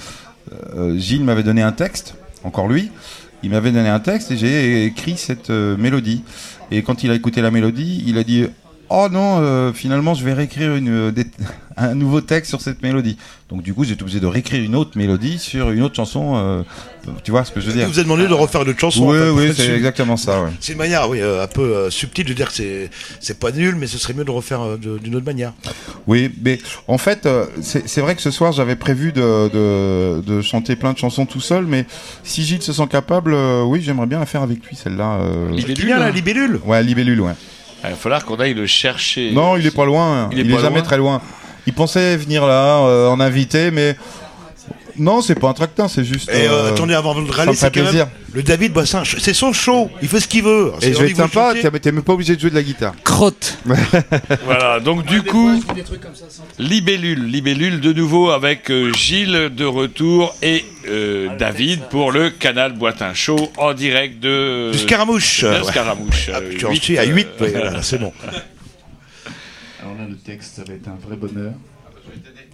euh, 0.76 0.98
Gilles 0.98 1.24
m'avait 1.24 1.44
donné 1.44 1.62
un 1.62 1.72
texte, 1.72 2.16
encore 2.44 2.68
lui. 2.68 2.92
Il 3.44 3.52
m'avait 3.52 3.72
donné 3.72 3.90
un 3.90 4.00
texte 4.00 4.32
et 4.32 4.38
j'ai 4.38 4.86
écrit 4.86 5.18
cette 5.18 5.50
euh, 5.50 5.78
mélodie. 5.78 6.24
Et 6.72 6.82
quand 6.82 7.04
il 7.04 7.12
a 7.12 7.14
écouté 7.14 7.42
la 7.42 7.52
mélodie, 7.52 8.04
il 8.08 8.18
a 8.18 8.24
dit 8.24 8.48
Oh 8.90 9.08
non, 9.12 9.40
euh, 9.42 9.74
finalement, 9.74 10.14
je 10.14 10.24
vais 10.24 10.34
réécrire 10.34 10.76
une, 10.76 10.90
euh, 10.90 11.12
des- 11.12 11.26
un 11.78 11.96
nouveau 11.96 12.22
texte 12.22 12.50
sur 12.50 12.62
cette 12.62 12.82
mélodie. 12.82 13.18
Donc, 13.50 13.62
du 13.62 13.74
coup, 13.74 13.84
j'ai 13.84 13.94
été 13.94 14.02
obligé 14.02 14.20
de 14.20 14.26
réécrire 14.28 14.64
une 14.64 14.76
autre 14.76 14.92
mélodie 14.98 15.38
sur 15.40 15.70
une 15.72 15.82
autre 15.84 15.96
chanson. 15.96 16.34
euh, 16.36 16.62
tu 17.24 17.30
vois 17.32 17.46
ce 17.46 17.52
que 17.52 17.60
je 17.62 17.68
veux 17.68 17.74
dire 17.74 17.88
vous 17.88 18.00
a 18.00 18.04
demandé 18.04 18.28
de 18.28 18.34
refaire 18.34 18.64
une 18.64 18.70
autre 18.70 18.80
chanson. 18.80 19.08
Oui, 19.08 19.18
peu 19.18 19.30
oui, 19.30 19.54
c'est 19.56 19.70
exactement 19.76 20.18
ça. 20.18 20.42
ouais. 20.42 20.50
C'est 20.60 20.72
une 20.72 20.80
manière, 20.80 21.08
oui, 21.10 21.22
euh, 21.22 21.44
un 21.44 21.48
peu 21.48 21.62
euh, 21.62 21.90
subtile 21.92 22.26
de 22.26 22.34
dire 22.34 22.48
que 22.48 22.54
c'est, 22.56 22.90
c'est 23.20 23.40
pas 23.40 23.52
nul, 23.52 23.76
mais 23.76 23.86
ce 23.88 23.98
serait 24.00 24.14
mieux 24.14 24.24
de 24.24 24.32
refaire 24.32 24.62
euh, 24.66 24.78
d'une 25.02 25.16
autre 25.16 25.26
manière. 25.26 25.54
Oui, 26.08 26.32
mais 26.44 26.60
en 26.88 26.98
fait, 26.98 27.26
euh, 27.28 27.46
c'est 27.62 27.88
c'est 27.88 28.02
vrai 28.02 28.16
que 28.16 28.22
ce 28.22 28.32
soir, 28.32 28.52
j'avais 28.54 28.76
prévu 28.76 29.12
de, 29.12 29.50
de, 29.50 30.22
de 30.26 30.42
chanter 30.42 30.76
plein 30.76 30.94
de 30.94 30.98
chansons 30.98 31.26
tout 31.28 31.42
seul, 31.42 31.66
mais 31.68 31.86
si 32.24 32.44
Gilles 32.44 32.62
se 32.64 32.74
sent 32.74 32.88
capable, 32.88 33.34
euh, 33.34 33.64
oui, 33.64 33.82
j'aimerais 33.84 34.08
bien 34.08 34.20
la 34.20 34.26
faire 34.26 34.42
avec 34.42 34.66
lui, 34.66 34.76
celle-là. 34.76 35.20
euh. 35.22 35.52
Libellule, 35.52 35.76
Qui 35.76 35.86
vient 35.86 36.00
là, 36.00 36.08
hein. 36.08 36.12
libellule 36.12 36.60
Ouais, 36.66 36.82
Libellule, 36.82 37.22
ouais. 37.22 37.34
Il 37.88 37.92
va 37.92 37.96
falloir 37.96 38.26
qu'on 38.26 38.36
aille 38.36 38.54
le 38.54 38.66
chercher. 38.66 39.32
Non, 39.32 39.58
il 39.58 39.66
est 39.66 39.76
pas 39.76 39.86
loin. 39.86 40.30
Il 40.32 40.40
Il 40.40 40.52
est 40.52 40.60
jamais 40.60 40.78
loin 40.80 40.82
très 40.82 40.98
loin. 40.98 41.22
Il 41.68 41.74
pensait 41.74 42.16
venir 42.16 42.46
là 42.46 42.80
euh, 42.82 43.08
en 43.10 43.20
invité, 43.20 43.72
mais 43.72 43.96
non, 44.98 45.22
c'est 45.22 45.36
pas 45.36 45.50
un 45.50 45.54
tractin, 45.54 45.88
c'est 45.88 46.04
juste. 46.04 46.30
Et 46.30 46.48
euh, 46.48 46.52
euh, 46.52 46.72
attendez, 46.72 46.94
avant 46.94 47.20
de 47.20 47.28
ça 47.28 47.34
râler, 47.34 47.56
c'est 47.56 47.74
quand 47.74 47.92
même 47.92 48.08
le 48.34 48.44
David 48.44 48.74
Boissin. 48.74 49.04
C'est 49.06 49.34
son 49.34 49.54
show. 49.54 49.90
Il 50.02 50.08
fait 50.08 50.20
ce 50.20 50.28
qu'il 50.28 50.44
veut. 50.44 50.74
C'est 50.80 50.90
Et 50.90 50.94
je 50.94 51.00
vais 51.00 51.10
être 51.10 51.18
sympa, 51.18 51.54
t'es 51.82 51.92
même 51.92 52.04
pas 52.04 52.14
obligé 52.14 52.36
de 52.36 52.42
jouer 52.42 52.50
de 52.50 52.56
la 52.56 52.64
guitare. 52.64 52.94
Crotte. 53.04 53.58
Voilà, 54.46 54.80
donc 54.80 55.06
du 55.06 55.24
coup, 55.24 55.62
Libellule, 56.60 57.26
Libellule 57.26 57.80
de 57.80 57.94
nouveau 57.94 58.30
avec 58.32 58.70
euh, 58.70 58.92
Gilles 58.94 59.50
de 59.56 59.66
retour 59.66 60.36
et 60.42 60.66
euh, 60.88 61.36
David 61.38 61.82
pour 61.90 62.12
le 62.12 62.30
canal 62.30 62.74
Boitin 62.74 63.14
Show 63.14 63.52
en 63.58 63.74
direct 63.74 64.20
de, 64.20 64.72
Du 64.72 64.78
Scaramouche. 64.80 65.44
de 65.44 65.48
Ouais. 65.50 65.64
Scaramouche. 65.64 66.30
Ah, 66.34 66.38
euh, 66.38 66.54
tu 66.58 66.66
en 66.66 66.72
huit, 66.72 66.84
suis 66.84 66.98
à 66.98 67.04
euh, 67.04 67.06
8, 67.06 67.28
c'est 67.82 67.98
bon. 67.98 68.14
Alors 69.82 69.96
là, 69.98 70.08
le 70.10 70.18
texte, 70.18 70.56
ça 70.58 70.64
va 70.68 70.74
être 70.74 70.88
un 70.88 70.98
vrai 71.08 71.16
bonheur. 71.16 71.54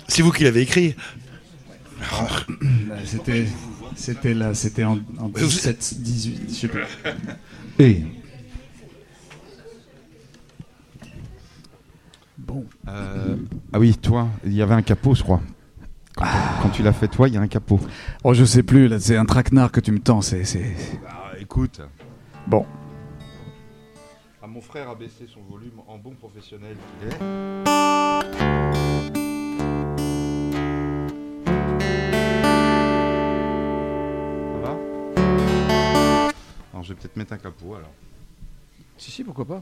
C'est 0.07 0.21
vous 0.21 0.31
qui 0.31 0.43
l'avez 0.43 0.61
écrit. 0.61 0.95
Là, 2.87 2.95
C'était, 3.05 3.45
c'était 3.95 4.33
là, 4.33 4.53
c'était 4.53 4.83
en, 4.83 4.99
en 5.19 5.27
vous- 5.27 5.39
17, 5.39 5.95
18, 6.01 6.41
je 6.49 6.53
sais 6.53 6.67
plus. 6.67 6.83
Et 7.79 8.03
Bon, 12.37 12.65
ah 12.87 13.79
oui, 13.79 13.95
toi, 13.95 14.27
il 14.45 14.53
y 14.53 14.61
avait 14.61 14.73
un 14.73 14.81
capot, 14.81 15.13
je 15.15 15.23
crois. 15.23 15.41
Quand, 16.15 16.25
quand 16.61 16.69
tu 16.69 16.83
l'as 16.83 16.91
fait 16.91 17.07
toi, 17.07 17.27
il 17.29 17.33
y 17.35 17.37
a 17.37 17.41
un 17.41 17.47
capot. 17.47 17.79
Oh, 18.23 18.33
je 18.33 18.43
sais 18.43 18.63
plus, 18.63 18.87
là, 18.87 18.99
c'est 18.99 19.15
un 19.15 19.25
traquenard 19.25 19.71
que 19.71 19.79
tu 19.79 19.91
me 19.91 19.99
tends, 19.99 20.21
c'est. 20.21 20.43
c'est- 20.43 20.75
écoute. 21.39 21.81
Bon. 22.47 22.65
Ah, 24.43 24.47
mon 24.47 24.59
frère 24.61 24.89
a 24.89 24.95
baissé 24.95 25.27
son 25.31 25.41
volume 25.49 25.79
en 25.87 25.97
bon 25.97 26.11
professionnel 26.15 26.75
qu'il 26.99 27.09
Alors 36.81 36.87
je 36.87 36.93
vais 36.93 36.99
peut-être 36.99 37.15
mettre 37.15 37.33
un 37.33 37.37
capot 37.37 37.75
alors. 37.75 37.91
Si, 38.97 39.11
si, 39.11 39.23
pourquoi 39.23 39.45
pas. 39.45 39.61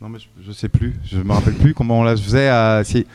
Non 0.00 0.08
mais 0.08 0.18
je, 0.18 0.26
je 0.44 0.50
sais 0.50 0.68
plus, 0.68 0.96
je 1.04 1.18
me 1.18 1.32
rappelle 1.32 1.54
plus 1.54 1.72
comment 1.72 2.00
on 2.00 2.02
la 2.02 2.16
faisait 2.16 2.48
à... 2.48 2.82
Si... 2.82 3.06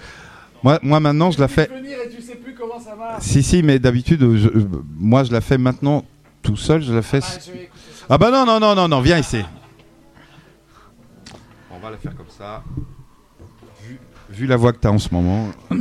Moi, 0.64 0.80
moi 0.82 1.02
maintenant 1.02 1.30
je 1.30 1.38
la 1.38 1.50
fais... 1.50 1.66
venir 1.66 1.98
et 2.06 2.10
tu 2.10 2.22
sais 2.22 2.36
plus 2.38 2.54
comment 2.56 2.80
ça 2.80 2.96
marche. 2.96 3.22
Si 3.24 3.44
si 3.44 3.64
mais 3.64 3.80
d'habitude 3.80 4.22
je- 4.38 4.48
euh, 4.48 4.66
moi 4.98 5.26
je 5.26 5.34
la 5.34 5.42
fais 5.42 5.58
maintenant 5.58 6.06
tout 6.42 6.56
seul, 6.56 6.82
je 6.82 6.94
la 6.94 7.02
fais... 7.02 7.20
Ah 8.10 8.18
bah 8.18 8.32
non 8.32 8.46
non 8.46 8.62
non 8.62 8.74
non 8.76 8.88
non, 8.88 9.02
viens 9.02 9.18
ici. 9.18 9.44
On 11.70 11.80
va 11.80 11.92
la 11.92 11.98
faire 11.98 12.16
comme 12.16 12.30
ça. 12.30 12.64
Vu, 13.84 14.00
vu 14.30 14.48
la 14.48 14.56
voix 14.56 14.72
que 14.72 14.78
t'as 14.80 14.90
en 14.92 15.00
ce 15.00 15.14
moment. 15.14 15.50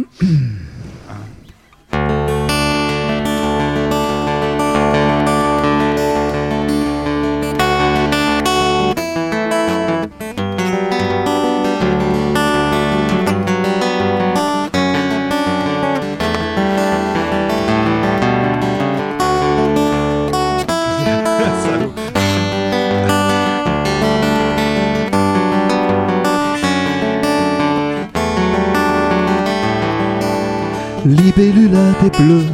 Libellule 31.36 31.76
à 31.76 31.92
tes 32.02 32.10
bleus, 32.22 32.46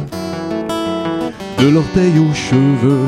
de 1.57 1.69
l'orteil 1.69 2.19
aux 2.19 2.33
cheveux. 2.33 3.07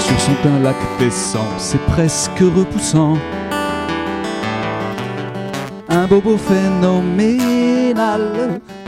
Sur 0.00 0.20
son 0.20 0.34
teint 0.42 0.58
lactescent, 0.58 1.46
c'est 1.56 1.80
presque 1.82 2.40
repoussant. 2.40 3.16
Un 5.88 6.06
bobo 6.08 6.36
phénoménal, 6.36 7.52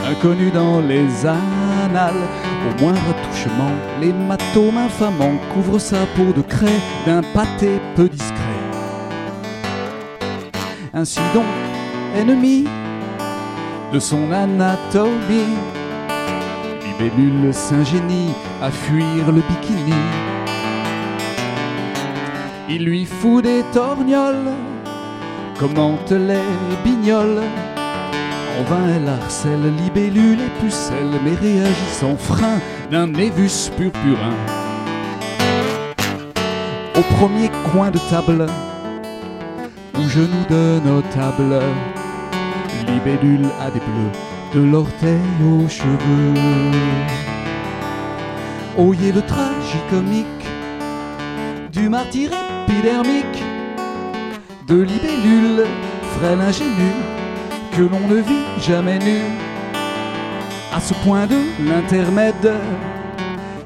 inconnu 0.09 0.51
dans 0.51 0.81
les 0.81 1.25
annales. 1.25 2.27
Au 2.67 2.81
moindre 2.81 3.15
touchement, 3.29 3.71
l'hématome 4.01 4.77
infamant 4.77 5.37
couvre 5.53 5.79
sa 5.79 6.05
peau 6.17 6.33
de 6.35 6.41
craie 6.41 6.81
d'un 7.05 7.21
pâté 7.33 7.79
peu 7.95 8.09
discret. 8.09 8.33
Ainsi 10.93 11.21
donc, 11.33 11.45
ennemi 12.17 12.65
de 13.93 13.99
son 13.99 14.31
anatomie. 14.31 15.55
Libellule 16.85 17.53
s'ingénie 17.53 18.33
à 18.61 18.69
fuir 18.69 19.27
le 19.27 19.41
bikini. 19.41 19.93
Il 22.69 22.83
lui 22.83 23.05
fout 23.05 23.43
des 23.43 23.63
torgnoles, 23.73 24.51
commente 25.59 26.11
les 26.11 26.43
bignoles. 26.83 27.43
En 28.59 28.63
vain 28.63 28.87
elle 28.95 29.07
harcèle 29.07 29.73
libellule 29.83 30.39
et 30.41 30.61
pucelle, 30.61 31.19
mais 31.23 31.35
réagit 31.35 31.93
sans 31.93 32.17
frein 32.17 32.59
d'un 32.91 33.07
névus 33.07 33.71
purpurin. 33.77 34.33
Au 36.97 37.01
premier 37.15 37.49
coin 37.71 37.91
de 37.91 37.99
table, 38.09 38.47
ou 39.97 40.09
genou 40.09 40.43
de 40.49 40.79
notable, 40.83 41.61
libellule 42.87 43.45
à 43.61 43.69
des 43.69 43.79
bleus, 43.79 44.11
de 44.53 44.71
l'orteil 44.71 45.19
aux 45.43 45.67
cheveux. 45.67 46.33
Oyez 48.77 49.11
le 49.11 49.21
tragicomique 49.21 50.25
du 51.71 51.89
martyr 51.89 52.31
épidermique 52.67 53.43
de 54.67 54.81
libellule, 54.81 55.65
frêle 56.17 56.41
ingénue, 56.41 56.97
que 57.71 57.81
l'on 57.81 58.07
ne 58.07 58.21
vit 58.21 58.45
jamais 58.61 58.99
nue. 58.99 59.31
À 60.73 60.79
ce 60.79 60.93
point 61.05 61.25
de 61.25 61.37
l'intermède, 61.67 62.53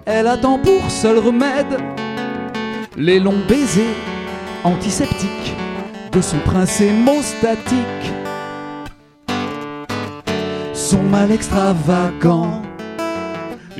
elle 0.05 0.27
attend 0.27 0.59
pour 0.59 0.89
seul 0.89 1.17
remède 1.17 1.77
les 2.97 3.19
longs 3.19 3.41
baisers 3.47 3.95
antiseptiques 4.63 5.55
de 6.11 6.21
son 6.21 6.37
prince 6.39 6.81
hémostatique. 6.81 8.20
Son 10.91 11.03
mal 11.03 11.31
extravagant 11.31 12.61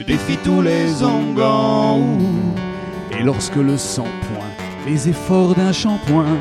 défie 0.07 0.38
tous 0.45 0.62
les 0.62 1.03
onguents. 1.03 2.07
Et 3.12 3.22
lorsque 3.22 3.57
le 3.57 3.76
sang 3.78 4.07
pointe 4.28 4.62
les 4.88 5.09
efforts 5.09 5.53
d'un 5.53 5.74
shampoing, 5.74 6.38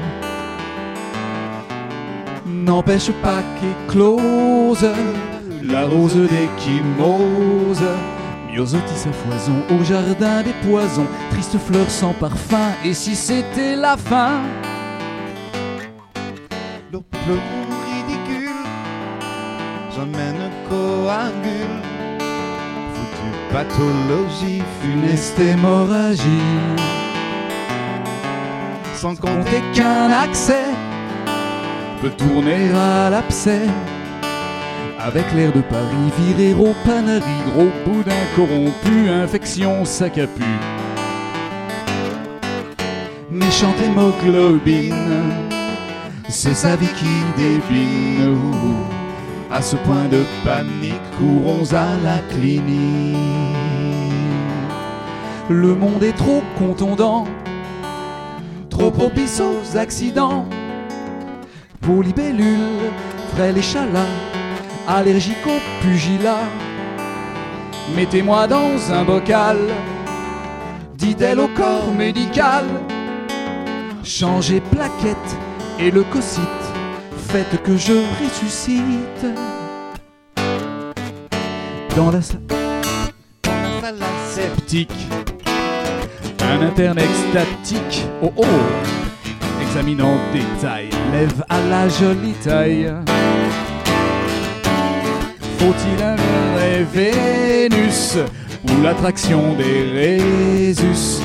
n'empêche 2.46 3.10
pas 3.20 3.42
qu'éclose 3.56 4.86
la 5.60 5.86
rose 5.86 6.20
d'échymose. 6.32 7.82
Myosotis 8.52 9.08
à 9.08 9.12
foison 9.12 9.58
au 9.74 9.82
jardin 9.82 10.42
des 10.44 10.54
poisons, 10.68 11.08
triste 11.32 11.58
fleur 11.58 11.90
sans 11.90 12.12
parfum, 12.12 12.70
et 12.84 12.94
si 12.94 13.16
c'était 13.16 13.74
la 13.74 13.96
fin 13.96 14.40
Le 16.92 17.00
pathologie, 23.52 24.62
funeste 24.80 25.38
hémorragie. 25.38 26.22
Sans 28.94 29.16
compter 29.16 29.62
qu'un 29.74 30.10
accès 30.10 30.68
peut 32.00 32.10
tourner 32.10 32.70
à 32.74 33.10
l'abcès. 33.10 33.66
Avec 34.98 35.24
l'air 35.34 35.52
de 35.52 35.62
Paris, 35.62 36.10
virer 36.18 36.52
au 36.54 36.74
panari, 36.84 37.24
gros 37.54 37.70
boudin 37.86 38.22
corrompu, 38.36 39.08
infection, 39.08 39.84
sac 39.84 40.18
à 40.18 40.26
pu. 40.26 40.44
Méchante 43.30 43.80
hémoglobine, 43.82 44.94
c'est 46.28 46.54
sa 46.54 46.76
vie 46.76 46.92
qui 46.98 47.40
débine. 47.40 48.99
À 49.52 49.60
ce 49.62 49.74
point 49.74 50.06
de 50.08 50.22
panique, 50.44 50.94
courons 51.18 51.64
à 51.72 51.96
la 52.04 52.18
clinique. 52.30 53.16
Le 55.48 55.74
monde 55.74 56.04
est 56.04 56.16
trop 56.16 56.42
contondant, 56.56 57.26
trop 58.68 58.92
propice 58.92 59.40
aux 59.40 59.76
accidents. 59.76 60.46
Pour 61.80 62.04
libellule, 62.04 62.92
frêle 63.34 63.58
et 63.58 63.62
allergique 64.86 65.46
au 65.46 65.82
pugilat. 65.82 66.46
Mettez-moi 67.96 68.46
dans 68.46 68.92
un 68.92 69.02
bocal, 69.02 69.58
dit-elle 70.96 71.40
au 71.40 71.48
corps 71.48 71.92
médical. 71.92 72.66
Changez 74.04 74.60
plaquette 74.60 75.16
et 75.80 75.90
le 75.90 76.04
cosite, 76.04 76.59
faites 77.32 77.62
que 77.62 77.76
je 77.76 77.92
ressuscite. 78.22 79.24
Dans 81.96 82.10
la 82.10 82.22
salle 82.22 82.42
sceptique, 84.28 85.08
un 86.42 86.62
interne 86.62 86.98
extatique. 86.98 88.04
Oh 88.20 88.32
oh, 88.36 88.44
examine 89.62 90.02
en 90.02 90.16
détail, 90.32 90.90
lève 91.12 91.44
à 91.48 91.60
la 91.68 91.88
jolie 91.88 92.34
taille. 92.42 92.92
Faut-il 95.58 96.02
un 96.02 96.16
vrai 96.16 96.84
Vénus 96.92 98.16
ou 98.64 98.82
l'attraction 98.82 99.54
des 99.54 99.84
Résus 99.92 101.22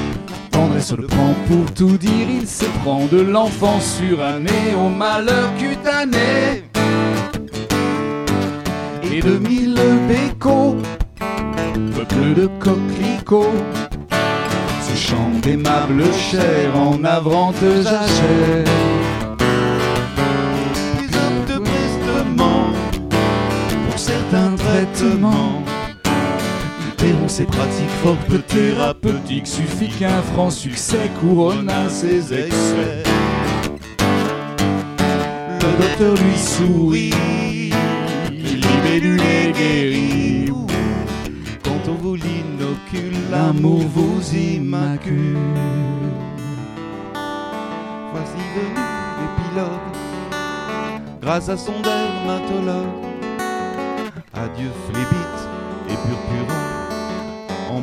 Tendresse 0.56 0.94
le 0.98 1.06
prend 1.06 1.34
pour 1.50 1.74
tout 1.74 1.98
dire, 1.98 2.28
il 2.30 2.48
se 2.48 2.64
prend 2.82 3.06
de 3.08 3.20
l'enfant 3.20 3.78
suranné 3.82 4.74
au 4.78 4.88
malheur 4.88 5.50
cutané 5.58 6.64
et 9.04 9.20
de 9.22 9.38
mille 9.38 9.78
bécots, 10.08 10.78
peuple 11.94 12.34
de 12.38 12.48
coquelicots, 12.60 13.52
ce 14.88 14.96
chant 14.96 15.30
d'aimable 15.42 16.06
chair 16.14 16.74
en 16.74 17.00
navrante 17.00 17.56
jachère. 17.84 18.64
Plus 20.96 21.12
apte 21.28 21.64
prestement 21.66 22.68
pour 23.90 24.00
certains 24.00 24.56
traitements. 24.56 25.75
Interrompt 27.36 27.36
ces 27.36 27.46
pratiques 27.46 27.90
fort 28.02 28.18
peu 28.30 28.40
thérapeutiques, 28.40 29.48
suffit 29.48 29.90
qu'un 29.90 30.22
franc 30.22 30.50
succès 30.50 31.10
couronne 31.20 31.70
à 31.70 31.90
ses 31.90 32.34
excès. 32.34 33.04
Le 35.62 35.82
docteur 35.82 36.14
lui 36.16 36.38
sourit, 36.38 37.14
libellule 38.32 39.22
est 39.22 39.52
guéri. 39.52 40.52
Quand 41.64 41.90
on 41.90 41.96
vous 41.96 42.16
l'inocule, 42.16 43.18
l'amour 43.30 43.82
vous 43.94 44.22
immacule. 44.34 45.38
voici 48.14 48.38
l'épilogue, 49.18 49.70
grâce 51.22 51.50
à 51.50 51.58
son 51.58 51.82
dermatologue. 51.82 53.06
Adieu 54.34 54.70
et 54.90 55.06
purpurant, 55.06 55.35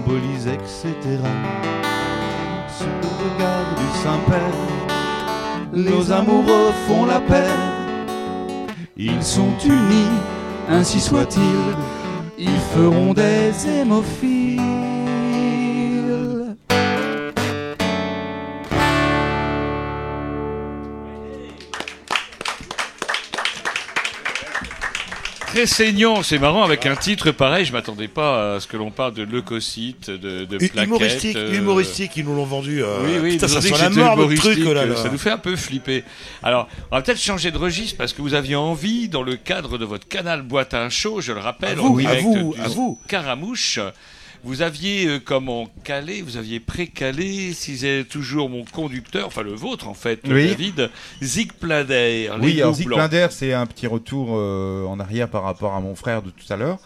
embolies, 0.02 0.48
etc. 0.48 0.94
Sous 2.68 2.84
le 2.84 3.08
regard 3.24 3.74
du 3.76 3.98
Saint-Père, 4.02 4.58
nos 5.72 6.12
amoureux 6.12 6.72
font 6.86 7.06
la 7.06 7.20
paix. 7.20 7.54
Ils 8.96 9.22
sont 9.22 9.54
unis, 9.64 10.18
ainsi 10.68 11.00
soit-il, 11.00 11.76
ils 12.38 12.60
feront 12.74 13.14
des 13.14 13.52
hémophiles. 13.68 14.91
Très 25.52 25.66
saignant, 25.66 26.22
c'est 26.22 26.38
marrant 26.38 26.62
avec 26.64 26.86
un 26.86 26.96
titre 26.96 27.30
pareil. 27.30 27.66
Je 27.66 27.72
m'attendais 27.74 28.08
pas 28.08 28.54
à 28.54 28.60
ce 28.60 28.66
que 28.66 28.78
l'on 28.78 28.90
parle 28.90 29.12
de 29.12 29.22
leucocytes, 29.22 30.08
de, 30.08 30.46
de 30.46 30.56
plaquettes. 30.56 30.86
Humoristique, 30.86 31.36
euh, 31.36 31.52
humoristique, 31.52 32.12
ils 32.16 32.24
nous 32.24 32.34
l'ont 32.34 32.46
vendu. 32.46 32.82
euh, 32.82 33.00
Oui, 33.04 33.10
oui, 33.22 33.30
putain, 33.32 33.48
nous 33.48 33.52
ça 33.52 33.60
sent 33.60 33.74
la 33.78 33.90
mort, 33.90 34.16
le 34.16 34.34
truc, 34.34 34.58
oh 34.66 34.72
là 34.72 34.86
là. 34.86 34.96
Ça 34.96 35.10
nous 35.10 35.18
fait 35.18 35.30
un 35.30 35.36
peu 35.36 35.54
flipper. 35.54 36.04
Alors, 36.42 36.68
on 36.90 36.96
va 36.96 37.02
peut-être 37.02 37.20
changer 37.20 37.50
de 37.50 37.58
registre 37.58 37.98
parce 37.98 38.14
que 38.14 38.22
vous 38.22 38.32
aviez 38.32 38.56
envie, 38.56 39.10
dans 39.10 39.22
le 39.22 39.36
cadre 39.36 39.76
de 39.76 39.84
votre 39.84 40.08
canal 40.08 40.40
Boîte 40.40 40.72
à 40.72 40.82
un 40.82 40.88
show, 40.88 41.20
je 41.20 41.32
le 41.32 41.40
rappelle, 41.40 41.72
À 41.78 41.82
vous, 41.82 41.88
en 41.88 41.98
à 41.98 42.00
direct 42.00 42.22
vous, 42.22 42.54
du 42.54 42.60
à 42.62 42.68
vous. 42.68 42.98
Caramouche, 43.06 43.78
vous 44.44 44.62
aviez 44.62 45.06
euh, 45.06 45.18
comment 45.24 45.68
calé, 45.84 46.22
vous 46.22 46.36
aviez 46.36 46.58
pré-calé, 46.60 47.52
si 47.52 47.78
c'est 47.78 48.04
toujours 48.08 48.48
mon 48.48 48.64
conducteur, 48.64 49.26
enfin 49.26 49.42
le 49.42 49.54
vôtre 49.54 49.88
en 49.88 49.94
fait, 49.94 50.20
Oui. 50.26 50.48
David, 50.48 50.90
Zig 51.22 51.52
Plader, 51.52 52.30
Oui, 52.40 52.60
alors 52.60 52.74
Zig 52.74 52.88
c'est 53.30 53.52
un 53.52 53.66
petit 53.66 53.86
retour 53.86 54.30
euh, 54.32 54.84
en 54.86 54.98
arrière 55.00 55.28
par 55.28 55.42
rapport 55.44 55.74
à 55.74 55.80
mon 55.80 55.94
frère 55.94 56.22
de 56.22 56.30
tout 56.30 56.50
à 56.52 56.56
l'heure. 56.56 56.78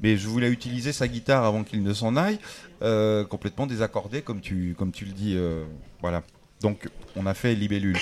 Mais 0.00 0.16
je 0.16 0.28
voulais 0.28 0.48
utiliser 0.48 0.92
sa 0.92 1.08
guitare 1.08 1.44
avant 1.44 1.64
qu'il 1.64 1.82
ne 1.82 1.92
s'en 1.92 2.14
aille, 2.16 2.38
euh, 2.82 3.24
complètement 3.24 3.66
désaccordée, 3.66 4.22
comme 4.22 4.40
tu, 4.40 4.76
comme 4.78 4.92
tu 4.92 5.04
le 5.04 5.10
dis. 5.12 5.34
euh, 5.36 5.64
voilà. 6.02 6.22
Donc, 6.60 6.88
on 7.16 7.26
a 7.26 7.34
fait 7.34 7.54
Libellule. 7.54 7.98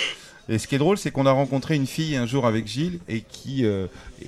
Et 0.49 0.59
ce 0.59 0.69
qui 0.69 0.75
est 0.77 0.79
drôle, 0.79 0.97
c'est 0.99 1.11
qu'on 1.11 1.27
a 1.27 1.33
rencontré 1.33 1.75
une 1.75 1.87
fille 1.87 2.15
un 2.17 2.27
jour 2.27 2.47
avec 2.47 2.67
Gilles 2.69 3.01
et 3.09 3.23
qui, 3.23 3.65
euh, 3.65 3.87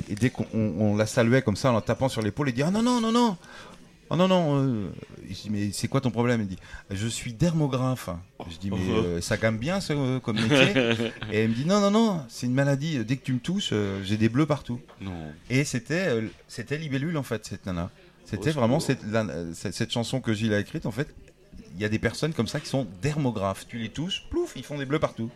et 0.09 0.15
dès 0.17 0.31
qu'on 0.31 0.47
on- 0.53 0.75
on 0.81 0.97
la 0.97 1.07
saluait 1.07 1.43
comme 1.43 1.55
ça 1.57 1.71
en 1.71 1.75
la 1.75 1.81
tapant 1.81 2.09
sur 2.09 2.23
l'épaule, 2.23 2.49
elle 2.49 2.55
dit 2.55 2.63
Ah 2.63 2.71
non, 2.73 2.83
non, 2.83 3.01
non, 3.01 3.13
non 3.13 3.37
Oh 4.11 4.17
non, 4.17 4.27
non, 4.29 4.57
euh, 4.65 4.91
je 5.29 5.35
dis, 5.35 5.51
mais 5.51 5.71
c'est 5.73 5.87
quoi 5.89 6.01
ton 6.01 6.11
problème? 6.11 6.41
Elle 6.41 6.47
dit, 6.47 6.59
je 6.91 7.07
suis 7.07 7.33
dermographe. 7.35 8.09
Je 8.51 8.57
dis, 8.57 8.71
mais 8.71 8.77
euh, 8.91 9.21
ça 9.21 9.37
gamme 9.37 9.59
bien 9.59 9.81
ce, 9.81 9.93
euh, 9.93 10.19
comme 10.21 10.41
métier. 10.41 10.73
Et 11.33 11.41
elle 11.41 11.51
me 11.51 11.55
dit, 11.55 11.67
non, 11.67 11.81
non, 11.81 11.91
non, 11.91 12.23
c'est 12.29 12.47
une 12.47 12.55
maladie. 12.55 13.05
Dès 13.05 13.17
que 13.17 13.25
tu 13.25 13.33
me 13.35 13.39
touches, 13.39 13.71
euh, 13.73 14.01
j'ai 14.05 14.17
des 14.17 14.29
bleus 14.31 14.47
partout. 14.47 14.81
Non. 15.01 15.13
Et 15.51 15.65
c'était 15.65 16.09
euh, 16.09 16.23
c'était 16.49 16.79
Libellule, 16.79 17.17
en 17.19 17.23
fait, 17.23 17.45
cette 17.47 17.67
nana. 17.67 17.91
C'était 18.25 18.51
Oh, 18.51 18.61
vraiment 18.61 18.81
cette, 18.81 19.01
la- 19.11 19.25
euh, 19.27 19.53
cette, 19.55 19.75
cette 19.75 19.91
chanson 19.93 20.21
que 20.21 20.33
Gilles 20.33 20.55
a 20.55 20.59
écrite, 20.61 20.87
en 20.87 20.91
fait. 20.91 21.15
Il 21.75 21.83
y 21.83 21.85
a 21.85 21.89
des 21.89 21.99
personnes 21.99 22.33
comme 22.33 22.49
ça 22.49 22.61
qui 22.61 22.69
sont 22.69 22.87
dermographes. 23.03 23.67
Tu 23.69 23.79
les 23.79 23.89
touches, 23.91 24.25
plouf, 24.31 24.55
ils 24.57 24.65
font 24.65 24.79
des 24.79 24.87
bleus 24.87 24.99
partout. 24.99 25.31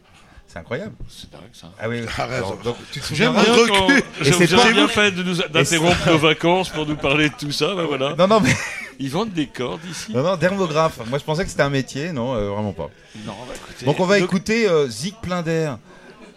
C'est 0.52 0.58
incroyable. 0.58 0.92
C'est 1.08 1.30
dingue 1.30 1.40
ça. 1.54 1.72
Ah 1.80 1.88
oui, 1.88 2.02
Alors, 2.18 2.58
donc, 2.58 2.76
tu 2.92 3.00
te 3.00 3.06
souviens 3.06 3.32
bien 3.32 4.86
fait 4.88 5.10
de 5.10 5.22
nous 5.22 5.36
d'interrompre 5.36 6.06
nos 6.10 6.18
vacances 6.18 6.68
pour 6.68 6.84
nous 6.86 6.96
parler 6.96 7.30
de 7.30 7.34
tout 7.38 7.52
ça. 7.52 7.74
Ben 7.74 7.84
voilà. 7.84 8.14
Non, 8.18 8.28
non, 8.28 8.40
mais 8.40 8.52
Ils 8.98 9.08
vendent 9.10 9.32
des 9.32 9.46
cordes 9.46 9.80
ici. 9.90 10.12
non, 10.12 10.22
non, 10.22 10.36
dermographe. 10.36 11.00
Moi, 11.08 11.18
je 11.18 11.24
pensais 11.24 11.44
que 11.44 11.50
c'était 11.50 11.62
un 11.62 11.70
métier. 11.70 12.12
Non, 12.12 12.34
euh, 12.34 12.50
vraiment 12.50 12.74
pas. 12.74 12.90
Non, 13.24 13.32
bah, 13.48 13.54
écoutez. 13.54 13.86
Donc 13.86 13.98
on 14.00 14.04
va 14.04 14.18
Donc, 14.20 14.28
écouter 14.28 14.68
euh, 14.68 14.88
Zig 14.88 15.14
plein 15.22 15.40
d'air. 15.40 15.78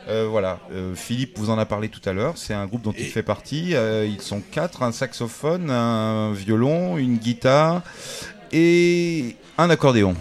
Euh, 0.07 0.27
voilà, 0.29 0.59
Euh, 0.71 0.93
Philippe 0.95 1.37
vous 1.37 1.49
en 1.49 1.57
a 1.57 1.65
parlé 1.65 1.89
tout 1.89 2.07
à 2.07 2.13
l'heure. 2.13 2.33
C'est 2.37 2.53
un 2.53 2.67
groupe 2.67 2.83
dont 2.83 2.93
il 2.97 3.05
fait 3.07 3.23
partie. 3.23 3.71
Ils 3.71 4.21
sont 4.21 4.39
quatre 4.39 4.81
un 4.81 4.93
saxophone, 4.93 5.69
un 5.69 6.31
violon, 6.31 6.97
une 6.97 7.17
guitare 7.17 7.81
et 8.51 9.35
un 9.57 9.69
accordéon. 9.69 10.15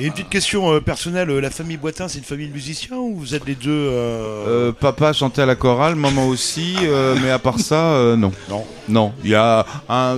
Et 0.00 0.06
une 0.06 0.12
petite 0.12 0.28
question 0.30 0.72
euh, 0.72 0.80
personnelle, 0.80 1.30
euh, 1.30 1.40
la 1.40 1.50
famille 1.50 1.76
Boitin, 1.76 2.08
c'est 2.08 2.18
une 2.18 2.24
famille 2.24 2.48
de 2.48 2.52
musiciens 2.52 2.96
ou 2.96 3.14
vous 3.16 3.34
êtes 3.34 3.46
les 3.46 3.54
deux 3.54 3.70
euh, 3.70 4.44
Euh, 4.48 4.72
papa 4.72 5.12
chantait 5.12 5.42
à 5.42 5.46
la 5.46 5.54
chorale, 5.54 5.94
maman 5.94 6.26
aussi, 6.26 6.74
euh, 6.82 7.14
mais 7.22 7.30
à 7.30 7.38
part 7.38 7.60
ça, 7.60 8.14
non. 8.16 8.32
Non. 8.48 8.64
Non. 8.88 9.12
Il 9.22 9.30
y 9.30 9.34
a 9.36 9.64
un, 9.88 10.16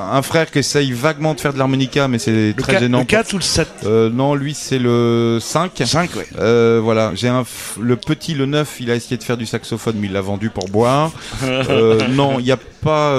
un 0.00 0.22
frère 0.22 0.50
qui 0.50 0.58
essaye 0.58 0.90
vaguement 0.90 1.34
de 1.34 1.40
faire 1.40 1.52
de 1.52 1.58
l'harmonica, 1.58 2.08
mais 2.08 2.18
c'est 2.18 2.54
très 2.58 2.72
quatre- 2.72 2.82
gênant. 2.82 2.98
le 3.00 3.04
quatre 3.04 3.32
ou 3.34 3.36
le 3.36 3.42
7 3.42 3.68
Euh, 3.84 4.10
Non, 4.10 4.34
lui 4.34 4.54
c'est 4.54 4.80
le 4.80 5.38
5. 5.40 5.70
5, 5.84 6.10
ouais. 6.16 6.78
Voilà, 6.80 7.12
j'ai 7.14 7.28
un 7.28 7.42
f- 7.42 7.80
le 7.80 7.94
petit 7.96 8.34
le 8.34 8.46
9, 8.46 8.78
il 8.80 8.90
a 8.90 8.96
essayé 8.96 9.16
de 9.16 9.22
faire 9.22 9.36
du 9.36 9.46
saxophone 9.46 9.94
mais 10.00 10.08
il 10.08 10.12
l'a 10.12 10.20
vendu 10.20 10.50
pour 10.50 10.68
boire. 10.68 11.12
Non, 12.10 12.38
il 12.40 12.44
n'y 12.46 12.50
a 12.52 12.58
pas 12.82 13.16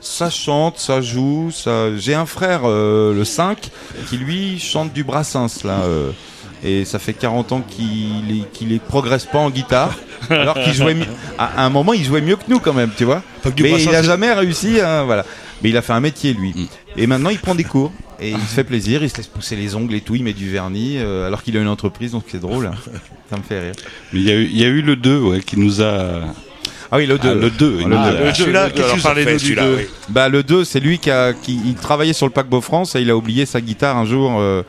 ça 0.00 0.30
chante, 0.30 0.78
ça 0.78 1.00
joue, 1.00 1.50
ça 1.52 1.96
j'ai 1.96 2.14
un 2.14 2.26
frère 2.26 2.60
euh, 3.10 3.14
le 3.14 3.24
5 3.24 3.58
qui 4.08 4.16
lui 4.16 4.58
chante 4.58 4.92
du 4.92 5.04
Brassens 5.04 5.64
là 5.64 5.80
euh, 5.84 6.10
et 6.64 6.84
ça 6.84 6.98
fait 6.98 7.12
40 7.14 7.52
ans 7.52 7.60
qu'il 7.68 8.30
est- 8.40 8.52
qu'il 8.52 8.72
est 8.72 8.78
progresse 8.82 9.26
pas 9.26 9.38
en 9.38 9.50
guitare 9.50 9.94
alors 10.30 10.54
qu'il 10.54 10.72
jouait 10.72 10.94
mieux 10.94 11.06
à 11.38 11.64
un 11.64 11.70
moment 11.70 11.92
il 11.92 12.04
jouait 12.04 12.20
mieux 12.20 12.36
que 12.36 12.44
nous 12.48 12.60
quand 12.60 12.72
même, 12.74 12.90
tu 12.96 13.04
vois. 13.04 13.22
Mais 13.64 13.70
Brassens, 13.70 13.90
il 13.90 13.96
a 13.96 14.02
jamais 14.06 14.32
réussi 14.32 14.80
hein, 14.80 15.02
voilà. 15.04 15.24
Mais 15.62 15.70
il 15.70 15.76
a 15.76 15.82
fait 15.82 15.92
un 15.92 16.00
métier 16.00 16.32
lui. 16.32 16.52
Et 16.96 17.06
maintenant 17.06 17.30
il 17.30 17.38
prend 17.38 17.54
des 17.54 17.64
cours 17.64 17.92
et 18.20 18.30
il 18.30 18.38
se 18.38 18.54
fait 18.54 18.64
plaisir, 18.64 19.02
il 19.02 19.10
se 19.10 19.16
laisse 19.16 19.26
pousser 19.26 19.56
les 19.56 19.74
ongles 19.74 19.94
et 19.94 20.00
tout, 20.00 20.14
il 20.14 20.22
met 20.22 20.32
du 20.32 20.48
vernis 20.50 20.98
euh, 20.98 21.26
alors 21.26 21.42
qu'il 21.42 21.56
a 21.56 21.60
une 21.60 21.68
entreprise 21.68 22.12
donc 22.12 22.24
c'est 22.28 22.40
drôle. 22.40 22.66
hein. 22.66 22.74
Ça 23.30 23.36
me 23.36 23.42
fait 23.42 23.58
rire. 23.60 23.72
Mais 24.12 24.20
il 24.20 24.26
y, 24.28 24.30
a 24.30 24.34
eu- 24.34 24.44
il 24.52 24.58
y 24.58 24.64
a 24.64 24.68
eu 24.68 24.82
le 24.82 24.94
2 24.96 25.18
ouais, 25.20 25.40
qui 25.40 25.58
nous 25.58 25.80
a. 25.82 26.20
Ah 26.94 26.98
oui, 26.98 27.06
le 27.06 27.16
2. 27.18 27.28
Ah, 27.30 27.34
le 27.34 27.50
2. 27.50 27.76
il 27.80 27.88
nous 27.88 27.96
Ah, 27.96 28.02
a- 28.02 28.10
le 28.12 28.34
Celui-là, 28.34 28.64
le 28.66 28.72
deux, 28.74 28.82
qu'est-ce 28.82 29.02
que 29.02 29.38
vous 29.38 29.54
du 29.54 29.82
oui. 29.82 29.86
Bah 30.10 30.28
le 30.28 30.42
2, 30.42 30.62
c'est 30.64 30.78
lui 30.78 30.98
qui 30.98 31.10
a 31.10 31.32
qui 31.32 31.58
il 31.64 31.74
travaillait 31.74 32.12
sur 32.12 32.26
le 32.26 32.32
paquebot 32.32 32.60
France 32.60 32.94
et 32.96 33.00
il 33.00 33.08
a 33.10 33.16
oublié 33.16 33.46
sa 33.46 33.62
guitare 33.62 33.96
un 33.96 34.04
jour 34.04 34.36
euh, 34.38 34.62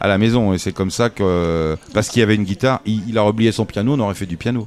à 0.00 0.08
la 0.08 0.18
maison 0.18 0.52
et 0.52 0.58
c'est 0.58 0.72
comme 0.72 0.90
ça 0.90 1.10
que 1.10 1.76
parce 1.94 2.08
qu'il 2.08 2.18
y 2.20 2.22
avait 2.24 2.34
une 2.34 2.42
guitare, 2.42 2.80
il, 2.86 3.02
il 3.08 3.16
a 3.18 3.24
oublié 3.24 3.52
son 3.52 3.66
piano, 3.66 3.94
on 3.94 4.00
aurait 4.00 4.14
fait 4.16 4.26
du 4.26 4.36
piano. 4.36 4.66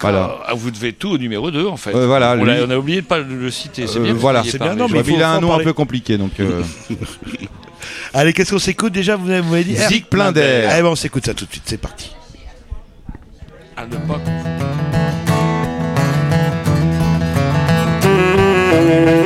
Voilà. 0.00 0.38
Ah, 0.48 0.54
vous 0.54 0.72
devez 0.72 0.92
tout 0.94 1.10
au 1.10 1.18
numéro 1.18 1.52
2 1.52 1.64
en 1.68 1.76
fait. 1.76 1.94
Euh, 1.94 2.08
voilà, 2.08 2.32
on, 2.32 2.42
lui- 2.44 2.46
l'a- 2.56 2.64
on 2.66 2.70
a 2.70 2.76
oublié 2.76 3.02
de 3.02 3.06
pas 3.06 3.18
le 3.20 3.50
citer, 3.52 3.86
c'est 3.86 3.98
Euh, 4.00 4.02
bien. 4.02 4.14
voilà. 4.14 4.42
C'est 4.44 4.60
bien, 4.60 4.74
non, 4.74 4.88
mais 4.90 5.02
il 5.06 5.22
a 5.22 5.30
un 5.30 5.40
nom 5.40 5.52
un 5.54 5.62
peu 5.62 5.72
compliqué 5.74 6.18
donc 6.18 6.32
euh, 6.40 6.62
Allez, 8.14 8.32
qu'est-ce 8.32 8.50
qu'on 8.50 8.58
s'écoute 8.58 8.92
déjà? 8.92 9.14
Vous 9.14 9.26
m'avez 9.28 9.62
dit 9.62 9.76
Zig 9.76 10.06
plein 10.06 10.32
d'air. 10.32 10.70
Allez, 10.72 10.82
bon, 10.82 10.90
on 10.90 10.96
s'écoute 10.96 11.24
ça 11.24 11.34
tout 11.34 11.44
de 11.44 11.50
suite, 11.52 11.62
c'est 11.66 11.80
parti. 11.80 12.10
À 13.76 13.84
ne 18.86 19.04
pas 19.04 19.25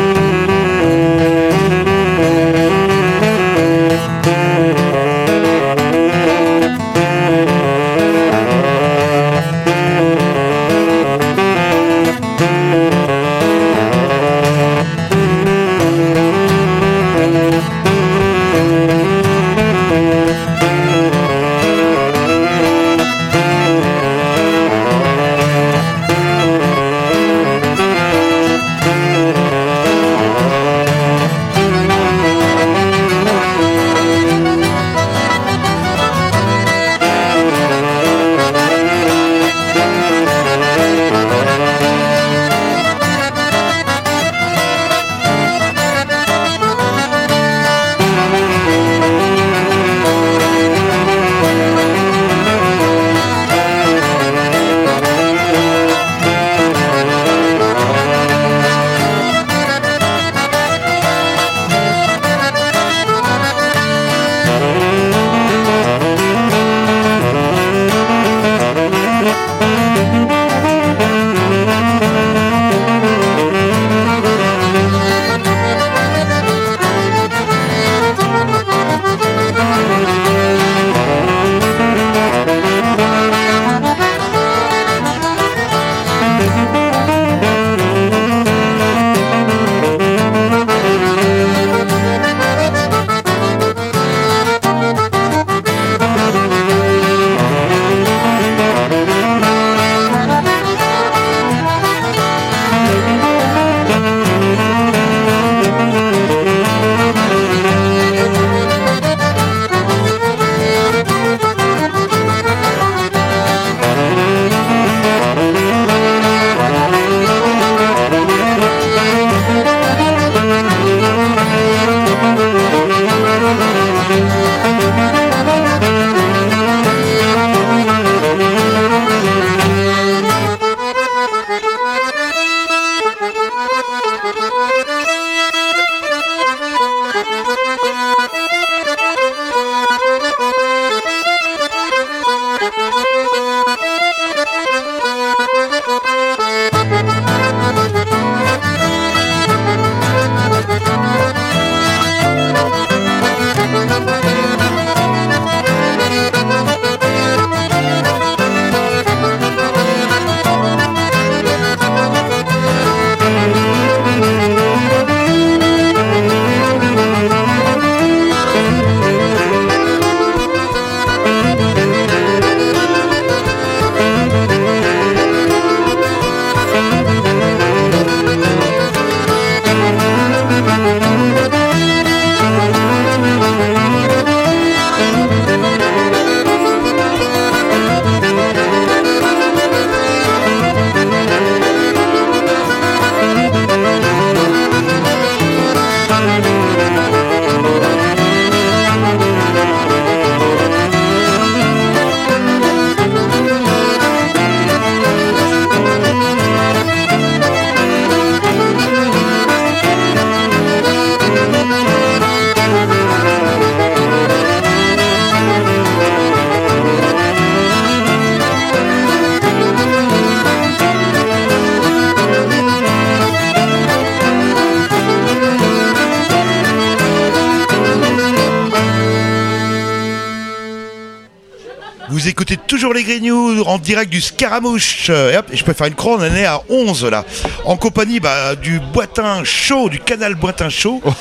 les 232.95 233.03
Grignoux 233.05 233.63
en 233.67 233.79
direct 233.79 234.11
du 234.11 234.21
Scaramouche. 234.21 235.11
Et 235.11 235.37
hop, 235.37 235.47
je 235.53 235.63
peux 235.65 235.73
faire 235.73 235.87
une 235.87 235.95
croix, 235.95 236.17
on 236.19 236.23
en 236.23 236.35
est 236.35 236.45
à 236.45 236.61
11 236.69 237.05
là. 237.07 237.25
En 237.65 237.77
compagnie 237.77 238.21
bah, 238.21 238.55
du 238.57 238.81
Boitin 238.93 239.43
Chaud, 239.45 239.89
du 239.89 239.99
canal 240.01 240.35
Boitin 240.35 240.69
Chaud. 240.69 241.01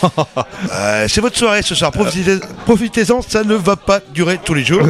Euh, 0.73 1.05
c'est 1.07 1.21
votre 1.21 1.37
soirée 1.37 1.61
ce 1.61 1.73
soir. 1.73 1.91
Profitez- 1.91 2.39
Profitez-en, 2.65 3.21
ça 3.21 3.43
ne 3.43 3.55
va 3.55 3.75
pas 3.75 3.99
durer 4.13 4.39
tous 4.43 4.53
les 4.53 4.63
jours. 4.63 4.81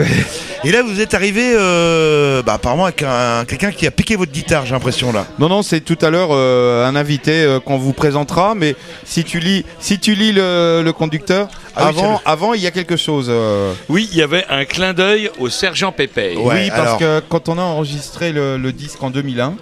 Et 0.64 0.72
là, 0.72 0.82
vous 0.84 1.00
êtes 1.00 1.14
arrivé 1.14 1.54
euh, 1.54 2.42
bah, 2.44 2.54
apparemment 2.56 2.86
avec 2.86 3.04
un, 3.04 3.46
quelqu'un 3.46 3.72
qui 3.72 3.86
a 3.88 3.92
piqué 3.92 4.16
votre 4.16 4.32
guitare, 4.32 4.66
j'ai 4.66 4.72
l'impression 4.74 5.12
là. 5.12 5.26
Non, 5.38 5.48
non, 5.48 5.62
c'est 5.62 5.80
tout 5.82 5.98
à 6.02 6.10
l'heure 6.10 6.30
euh, 6.32 6.86
un 6.88 6.96
invité 6.96 7.44
euh, 7.44 7.60
qu'on 7.60 7.78
vous 7.78 7.94
présentera, 7.94 8.56
mais 8.56 8.76
si 9.06 9.24
tu 9.24 9.40
lis, 9.40 9.64
si 9.80 10.00
tu 10.00 10.16
lis 10.16 10.32
le, 10.34 10.82
le 10.84 10.92
conducteur, 10.94 11.48
Ah 11.80 11.92
oui, 11.94 12.00
avant, 12.00 12.22
avant, 12.26 12.54
il 12.54 12.62
y 12.62 12.68
a 12.68 12.72
quelque 12.72 12.98
chose. 12.98 13.28
euh, 13.30 13.74
Oui, 13.90 14.08
il 14.12 14.18
y 14.18 14.22
avait 14.22 14.46
un 14.50 14.66
clin 14.66 14.94
d'œil 14.94 15.30
au 15.40 15.50
sergent 15.50 15.92
Pépé. 15.92 16.36
oui, 16.38 16.70
parce 16.70 16.98
que 16.98 17.22
quand 17.30 17.50
on 17.50 17.58
a 17.58 17.62
enregistré 17.62 18.32
le, 18.32 18.58
le 18.58 18.72
disque 18.72 19.02
en 19.02 19.10
2001, 19.10 19.56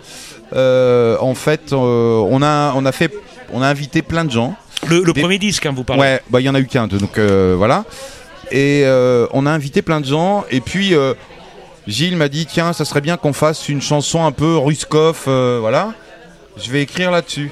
euh, 0.54 1.18
en 1.20 1.36
fait, 1.36 1.74
euh, 1.74 1.76
on 2.30 2.42
a, 2.42 2.74
on 2.76 2.86
a 2.86 2.92
fait, 2.92 3.14
on 3.52 3.62
a 3.62 3.68
invité 3.68 4.02
plein 4.02 4.26
de 4.26 4.32
gens. 4.32 4.56
Le, 4.88 5.02
le 5.04 5.12
Des- 5.14 5.22
premier 5.22 5.38
disque, 5.40 5.66
hein, 5.66 5.74
vous 5.76 5.84
parlez. 5.84 6.02
Ouais, 6.02 6.22
bah 6.30 6.40
il 6.40 6.46
y 6.46 6.50
en 6.50 6.56
a 6.56 6.60
eu 6.60 6.68
qu'un, 6.68 6.88
donc 6.88 7.18
euh, 7.18 7.56
voilà. 7.58 7.84
Et 8.52 8.84
euh, 8.86 9.28
on 9.34 9.46
a 9.46 9.52
invité 9.52 9.82
plein 9.82 10.00
de 10.00 10.06
gens. 10.06 10.46
Et 10.52 10.62
puis 10.62 10.94
euh, 10.94 11.14
Gilles 11.88 12.16
m'a 12.16 12.30
dit 12.30 12.46
tiens, 12.46 12.72
ça 12.74 12.86
serait 12.86 13.02
bien 13.02 13.18
qu'on 13.18 13.34
fasse 13.34 13.68
une 13.70 13.82
chanson 13.82 14.26
un 14.26 14.32
peu 14.32 14.56
Ruskov, 14.58 15.24
euh, 15.28 15.58
voilà. 15.60 15.94
Je 16.64 16.72
vais 16.72 16.82
écrire 16.82 17.12
là-dessus. 17.12 17.52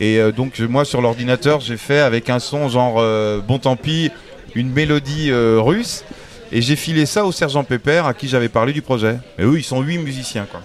Et 0.00 0.18
euh, 0.18 0.32
donc 0.32 0.58
moi 0.60 0.86
sur 0.86 1.02
l'ordinateur, 1.02 1.60
j'ai 1.60 1.76
fait 1.76 2.00
avec 2.00 2.30
un 2.30 2.38
son 2.38 2.68
genre 2.70 2.96
euh, 2.98 3.40
bon 3.40 3.58
tant 3.58 3.76
pis, 3.76 4.10
une 4.54 4.70
mélodie 4.70 5.30
euh, 5.30 5.60
russe. 5.60 6.04
Et 6.52 6.62
j'ai 6.62 6.74
filé 6.74 7.06
ça 7.06 7.24
au 7.26 7.32
sergent 7.32 7.62
Pépère 7.62 8.06
à 8.06 8.14
qui 8.14 8.26
j'avais 8.26 8.48
parlé 8.48 8.72
du 8.72 8.82
projet. 8.82 9.18
Mais 9.38 9.44
eux, 9.44 9.58
ils 9.58 9.62
sont 9.62 9.82
huit 9.82 9.98
musiciens 9.98 10.46
quoi. 10.50 10.62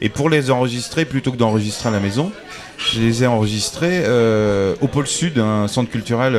Et 0.00 0.10
pour 0.10 0.30
les 0.30 0.52
enregistrer, 0.52 1.06
plutôt 1.06 1.32
que 1.32 1.38
d'enregistrer 1.38 1.88
à 1.88 1.92
la 1.92 1.98
maison, 1.98 2.30
je 2.76 3.00
les 3.00 3.24
ai 3.24 3.26
enregistrés 3.26 4.04
au 4.80 4.86
pôle 4.86 5.08
sud, 5.08 5.40
un 5.40 5.66
centre 5.66 5.90
culturel 5.90 6.36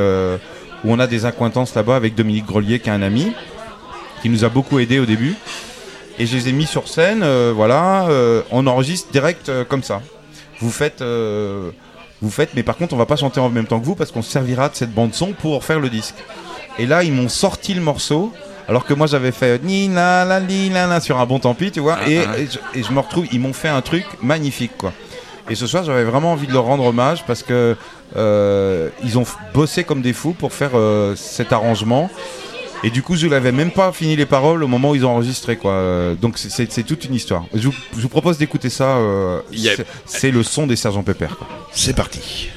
où 0.86 0.94
on 0.94 0.98
a 0.98 1.08
des 1.08 1.26
accointances 1.26 1.76
là-bas 1.76 1.98
avec 1.98 2.16
Dominique 2.16 2.46
Grelier, 2.46 2.80
qui 2.80 2.88
est 2.88 2.94
un 2.94 3.02
ami, 3.02 3.34
qui 4.22 4.30
nous 4.30 4.46
a 4.46 4.50
beaucoup 4.50 4.80
aidé 4.80 5.00
au 5.00 5.06
début. 5.06 5.36
Et 6.20 6.26
je 6.26 6.38
les 6.38 6.48
ai 6.48 6.52
mis 6.54 6.68
sur 6.68 6.88
scène, 6.88 7.26
voilà, 7.52 8.08
on 8.52 8.66
enregistre 8.66 9.12
direct 9.12 9.52
comme 9.68 9.84
ça. 9.84 10.02
Vous 10.62 10.72
faites, 10.72 11.04
vous 12.22 12.30
faites, 12.32 12.50
mais 12.56 12.64
par 12.64 12.76
contre, 12.78 12.94
on 12.94 12.98
va 12.98 13.06
pas 13.06 13.16
chanter 13.16 13.40
en 13.40 13.50
même 13.50 13.66
temps 13.66 13.80
que 13.80 13.86
vous 13.86 13.96
parce 13.96 14.12
qu'on 14.12 14.22
se 14.22 14.32
servira 14.32 14.70
de 14.70 14.76
cette 14.76 14.94
bande 14.94 15.14
son 15.14 15.34
pour 15.34 15.64
faire 15.64 15.80
le 15.80 15.90
disque. 15.90 16.16
Et 16.78 16.86
là, 16.86 17.04
ils 17.04 17.14
m'ont 17.14 17.30
sorti 17.30 17.74
le 17.74 17.82
morceau. 17.82 18.32
Alors 18.68 18.86
que 18.86 18.94
moi 18.94 19.08
j'avais 19.08 19.32
fait 19.32 19.64
ni 19.64 19.88
la 19.88 20.26
la 20.26 20.40
li 20.40 20.70
la 20.70 20.86
la 20.86 21.00
sur 21.02 21.20
un 21.20 21.26
bon 21.26 21.40
tant 21.40 21.56
pis, 21.56 21.72
tu 21.72 21.80
vois, 21.80 21.98
Ah, 22.04 22.08
et, 22.10 22.20
ah. 22.20 22.38
et 22.38 22.46
je, 22.46 22.80
et 22.80 22.84
je 22.84 22.92
me 22.92 23.00
retrouve, 23.00 23.26
ils 23.32 23.40
m'ont 23.40 23.52
fait 23.54 23.68
un 23.68 23.82
truc 23.82 24.06
magnifique, 24.22 24.78
quoi. 24.78 24.94
Et 25.50 25.56
ce 25.56 25.66
soir, 25.66 25.84
j'avais 25.84 26.04
vraiment 26.04 26.34
envie 26.34 26.46
de 26.46 26.54
leur 26.54 26.66
rendre 26.66 26.86
hommage 26.86 27.24
parce 27.26 27.42
que 27.42 27.76
euh, 28.16 28.90
ils 29.04 29.18
ont 29.18 29.26
bossé 29.56 29.84
comme 29.84 30.02
des 30.04 30.14
fous 30.14 30.34
pour 30.34 30.54
faire 30.54 30.72
euh, 30.76 31.16
cet 31.16 31.52
arrangement. 31.52 32.12
Et 32.84 32.90
du 32.90 33.02
coup, 33.04 33.16
je 33.16 33.28
n'avais 33.28 33.52
même 33.52 33.72
pas 33.72 33.92
fini 33.92 34.16
les 34.16 34.26
paroles 34.26 34.64
au 34.64 34.68
moment 34.68 34.92
où 34.92 34.96
ils 34.96 35.06
ont 35.06 35.10
enregistré, 35.12 35.58
quoi. 35.58 35.74
Euh, 35.74 36.16
Donc 36.16 36.38
c'est- 36.38 36.66
toute 36.84 37.04
une 37.06 37.14
histoire. 37.16 37.46
Je 37.54 37.68
vous, 37.68 37.76
je 37.96 38.02
vous 38.02 38.10
propose 38.10 38.38
d'écouter 38.38 38.70
ça. 38.70 38.98
euh, 38.98 39.42
c'est- 40.06 40.32
le 40.32 40.44
son 40.44 40.66
des 40.68 40.76
sergents 40.76 41.04
Pépère. 41.04 41.38
quoi. 41.38 41.48
C'est 41.74 41.96
parti. 41.96 42.50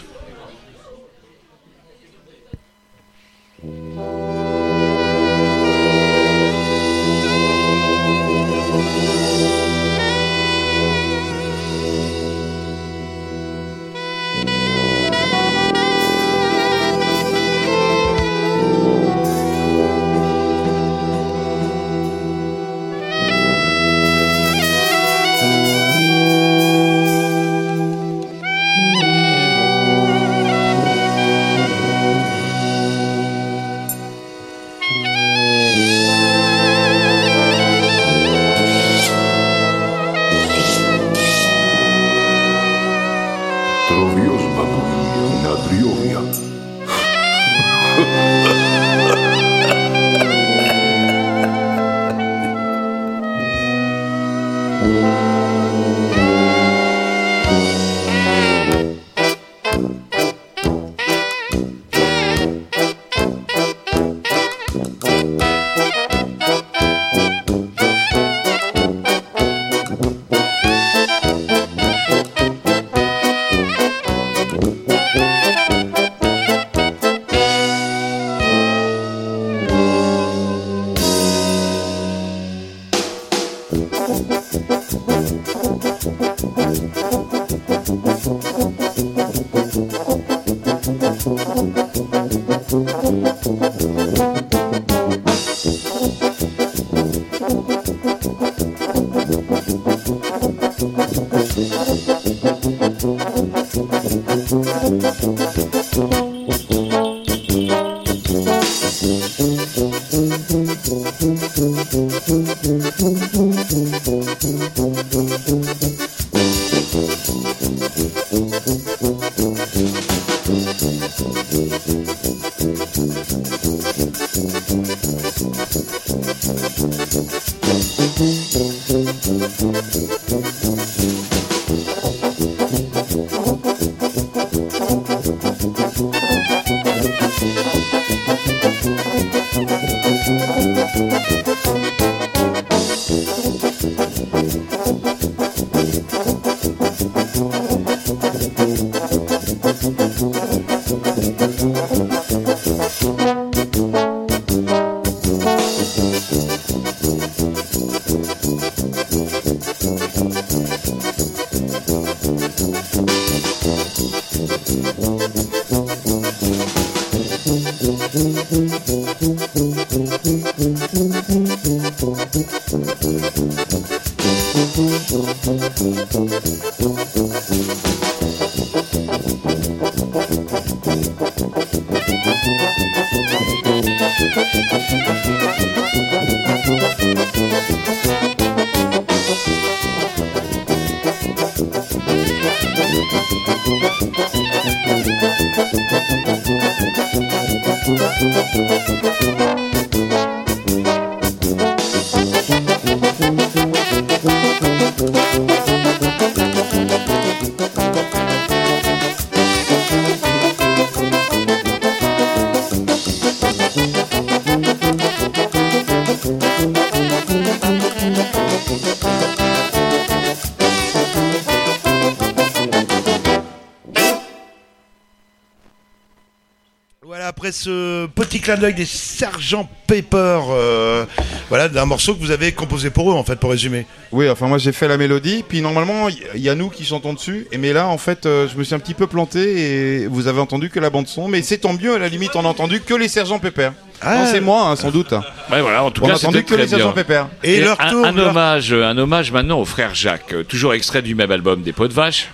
Petit 228.33 228.41
clin 228.41 228.57
d'œil 228.57 228.73
des 228.73 228.87
Sergent 228.87 229.69
Pepper, 229.87 230.41
euh, 230.49 231.05
voilà, 231.51 231.69
d'un 231.69 231.85
morceau 231.85 232.15
que 232.15 232.21
vous 232.21 232.31
avez 232.31 232.53
composé 232.53 232.89
pour 232.89 233.11
eux, 233.11 233.15
en 233.15 233.25
fait, 233.25 233.37
pour 233.37 233.51
résumer. 233.51 233.85
Oui, 234.11 234.27
enfin 234.31 234.47
moi 234.47 234.57
j'ai 234.57 234.73
fait 234.73 234.89
la 234.89 234.97
mélodie, 234.97 235.45
puis 235.47 235.61
normalement 235.61 236.09
il 236.09 236.17
y, 236.37 236.41
y 236.45 236.49
a 236.49 236.55
nous 236.55 236.71
qui 236.71 236.83
chantons 236.87 237.13
dessus, 237.13 237.47
et 237.53 237.59
mais 237.59 237.75
là 237.75 237.89
en 237.89 237.99
fait 237.99 238.25
euh, 238.25 238.49
je 238.49 238.57
me 238.57 238.65
suis 238.65 238.75
un 238.75 238.79
petit 238.79 238.95
peu 238.95 239.07
planté 239.07 240.03
et 240.03 240.07
vous 240.07 240.29
avez 240.29 240.41
entendu 240.41 240.71
que 240.71 240.81
la 240.81 240.89
bande 240.89 241.09
son, 241.09 241.29
mais 241.29 241.43
c'est 241.43 241.59
tant 241.59 241.75
mieux 241.75 241.95
à 241.95 241.99
la 241.99 242.09
limite 242.09 242.35
on 242.35 242.45
a 242.45 242.49
entendu 242.49 242.81
que 242.81 242.95
les 242.95 243.09
sergents 243.09 243.39
Pépère. 243.39 243.73
Ah. 244.01 244.17
Non 244.19 244.27
c'est 244.31 244.41
moi 244.41 244.67
hein, 244.69 244.77
sans 244.77 244.91
doute. 244.91 245.13
Ouais, 245.13 245.61
voilà, 245.61 245.85
en 245.85 245.91
tout 245.91 246.03
on 246.03 246.07
cas, 246.07 246.15
a 246.15 246.17
entendu 246.17 246.45
que 246.45 246.55
les 246.55 246.69
sergents. 246.69 246.93
Pépère. 246.93 247.29
Et, 247.43 247.61
leur 247.61 247.81
un, 247.81 247.91
tour, 247.91 248.05
un 248.07 248.13
leur- 248.13 248.29
hommage, 248.29 248.73
un 248.73 248.97
hommage 248.99 249.31
maintenant 249.33 249.61
au 249.61 249.65
frère 249.67 249.95
Jacques, 249.95 250.33
euh, 250.33 250.43
toujours 250.43 250.75
extrait 250.75 251.03
du 251.03 251.15
même 251.15 251.31
album 251.33 251.63
des 251.63 251.73
Pots 251.73 251.89
de 251.89 251.93
Vache. 251.95 252.29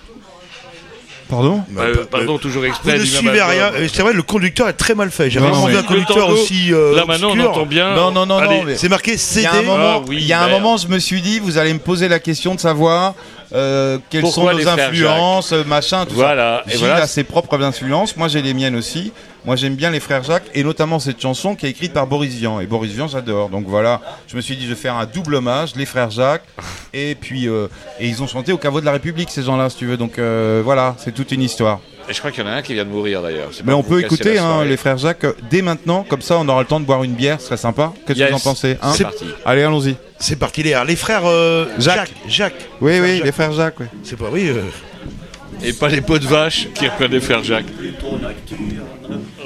Pardon 1.29 1.63
Euh, 1.79 2.05
pardon, 2.11 2.39
toujours 2.39 2.63
Vous 2.63 2.69
extrait 2.69 2.99
ne 2.99 3.05
suivez 3.05 3.43
rien. 3.43 3.71
C'est 3.93 4.03
vrai, 4.03 4.13
le 4.13 4.23
conducteur 4.23 4.69
est 4.69 4.73
très 4.73 4.95
mal 4.95 5.11
fait. 5.11 5.31
J'ai 5.31 5.39
rarement 5.41 5.67
vu 5.67 5.75
un 5.77 5.83
Le 5.83 5.87
conducteur 5.87 6.31
aussi. 6.31 6.73
euh, 6.73 6.97
Là 6.97 7.05
maintenant, 7.07 7.31
on 7.35 7.41
entend 7.41 7.67
bien. 7.67 7.95
Non, 7.95 8.11
non, 8.11 8.27
non, 8.27 8.41
non, 8.41 8.65
C'est 8.77 8.89
marqué 8.89 9.13
Il 9.13 9.19
CD. 9.19 9.43
y 9.43 9.47
a 9.47 9.53
un 9.55 9.63
moment, 9.63 9.95
Ah 9.97 10.01
oui, 10.09 10.19
il 10.21 10.27
y 10.27 10.33
a 10.33 10.41
un 10.43 10.49
moment, 10.49 10.77
je 10.77 10.89
me 10.89 10.99
suis 10.99 11.21
dit, 11.21 11.39
vous 11.39 11.59
allez 11.59 11.73
me 11.75 11.79
poser 11.79 12.09
la 12.09 12.19
question 12.19 12.55
de 12.55 12.61
savoir 12.61 13.15
euh, 13.55 13.99
quelles 14.11 14.21
Pourquoi 14.23 14.53
sont 14.53 14.59
les 14.59 14.65
nos 14.65 14.71
influences, 14.71 15.53
euh, 15.53 15.65
machin, 15.65 16.05
tout 16.07 16.15
Voilà, 16.15 16.63
ça. 16.67 16.71
et 16.71 16.77
Gilles 16.77 16.87
voilà. 16.87 17.03
a 17.03 17.07
ses 17.07 17.25
propres 17.25 17.63
influences, 17.63 18.15
moi 18.17 18.29
j'ai 18.29 18.43
les 18.43 18.53
miennes 18.53 18.77
aussi. 18.77 19.11
Moi 19.47 19.57
j'aime 19.57 19.75
bien 19.75 19.91
les 19.91 20.01
frères 20.01 20.23
Jacques 20.23 20.45
et 20.55 20.63
notamment 20.63 20.99
cette 20.99 21.19
chanson 21.23 21.55
qui 21.55 21.65
est 21.65 21.71
écrite 21.71 21.95
par 21.95 22.07
Boris 22.07 22.35
Vian. 22.35 22.61
Et 22.61 22.67
Boris 22.67 22.93
Vian 22.93 23.09
j'adore. 23.09 23.49
Donc 23.49 23.65
voilà, 23.67 24.03
je 24.31 24.37
me 24.37 24.43
suis 24.43 24.55
dit 24.57 24.65
je 24.65 24.71
vais 24.71 24.75
faire 24.75 24.97
un 24.97 25.07
double 25.07 25.37
hommage, 25.37 25.71
les 25.77 25.87
frères 25.87 26.11
Jacques. 26.11 26.43
Et 26.95 27.15
puis 27.15 27.49
euh, 27.49 27.67
et 28.01 28.07
ils 28.09 28.23
ont 28.23 28.27
chanté 28.27 28.53
au 28.53 28.59
caveau 28.59 28.81
de 28.81 28.87
la 28.87 28.93
République 28.93 29.31
ces 29.31 29.43
gens-là, 29.43 29.69
si 29.71 29.77
tu 29.77 29.87
veux. 29.87 29.97
Donc 29.97 30.19
euh, 30.19 30.63
voilà, 30.65 30.95
c'est 30.99 31.13
toute 31.15 31.33
une 31.33 31.43
histoire. 31.43 31.81
Et 32.09 32.15
je 32.15 32.19
crois 32.21 32.31
qu'il 32.31 32.43
y 32.43 32.47
en 32.47 32.51
a 32.51 32.55
un 32.55 32.63
qui 32.63 32.73
vient 32.73 32.87
de 32.87 32.91
mourir 32.91 33.21
d'ailleurs. 33.21 33.51
Mais 33.67 33.75
on 33.75 33.83
peut 33.83 34.01
écouter 34.01 34.39
hein, 34.39 34.65
les 34.65 34.79
frères 34.79 34.97
Jacques 34.97 35.27
dès 35.51 35.61
maintenant, 35.61 36.05
comme 36.09 36.23
ça 36.23 36.39
on 36.39 36.49
aura 36.49 36.61
le 36.63 36.67
temps 36.67 36.81
de 36.81 36.87
boire 36.87 37.05
une 37.05 37.13
bière, 37.15 37.39
ce 37.41 37.47
serait 37.49 37.57
sympa. 37.59 37.93
Qu'est-ce 38.07 38.19
que 38.19 38.29
vous 38.31 38.35
en 38.37 38.41
pensez 38.41 38.79
hein 38.83 38.93
C'est 38.95 39.05
parti. 39.05 39.25
Allez, 39.45 39.63
allons-y. 39.63 39.97
C'est 40.19 40.37
parti, 40.39 40.63
les, 40.63 40.75
les 40.87 40.97
frères 40.97 41.27
euh, 41.27 41.67
Jacques. 41.79 41.97
Jacques. 41.97 42.13
Jacques. 42.27 42.69
Oui, 42.81 42.99
oui, 43.01 43.17
Jacques. 43.17 43.25
les 43.27 43.33
frères 43.33 43.53
Jacques. 43.53 43.81
ouais. 43.81 43.87
C'est 44.03 44.19
pas 44.19 44.31
oui. 44.33 44.49
euh, 44.49 44.63
Et 45.63 45.73
pas 45.75 45.89
les 45.89 46.01
Pots 46.01 46.19
de 46.19 46.27
Vache 46.27 46.69
qui 46.75 46.89
reprennent 46.89 47.13
les 47.13 47.21
frères 47.21 47.45
Jacques. 47.45 47.67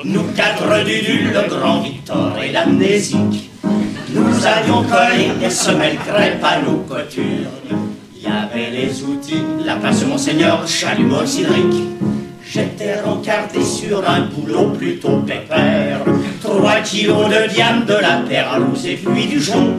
Nous 0.04 0.22
quatre 0.36 0.84
du 0.84 1.28
le 1.32 1.48
grand 1.48 1.80
Victor 1.80 2.36
et 2.42 2.52
l'amnésique, 2.52 3.50
nous 4.14 4.46
avions 4.46 4.82
collé 4.82 5.30
des 5.40 5.50
semelles 5.50 5.96
crêpes 5.96 6.44
à 6.44 6.60
nos 6.60 6.78
coutures. 6.78 7.48
Il 8.16 8.22
y 8.22 8.26
avait 8.26 8.70
les 8.70 9.02
outils, 9.02 9.42
la 9.64 9.76
place 9.76 10.04
Monseigneur, 10.04 10.66
chalumeau 10.66 11.24
cylindrique. 11.24 11.82
J'étais 12.44 13.00
rencardé 13.00 13.64
sur 13.64 14.08
un 14.08 14.26
boulot 14.26 14.70
plutôt 14.70 15.18
pépère. 15.20 16.00
Trois 16.42 16.80
kilos 16.80 17.28
de 17.28 17.48
diamant, 17.52 17.86
de 17.86 17.94
la 17.94 18.22
perlouse 18.28 18.86
et 18.86 18.96
puis 18.96 19.26
du 19.26 19.40
jonc. 19.40 19.76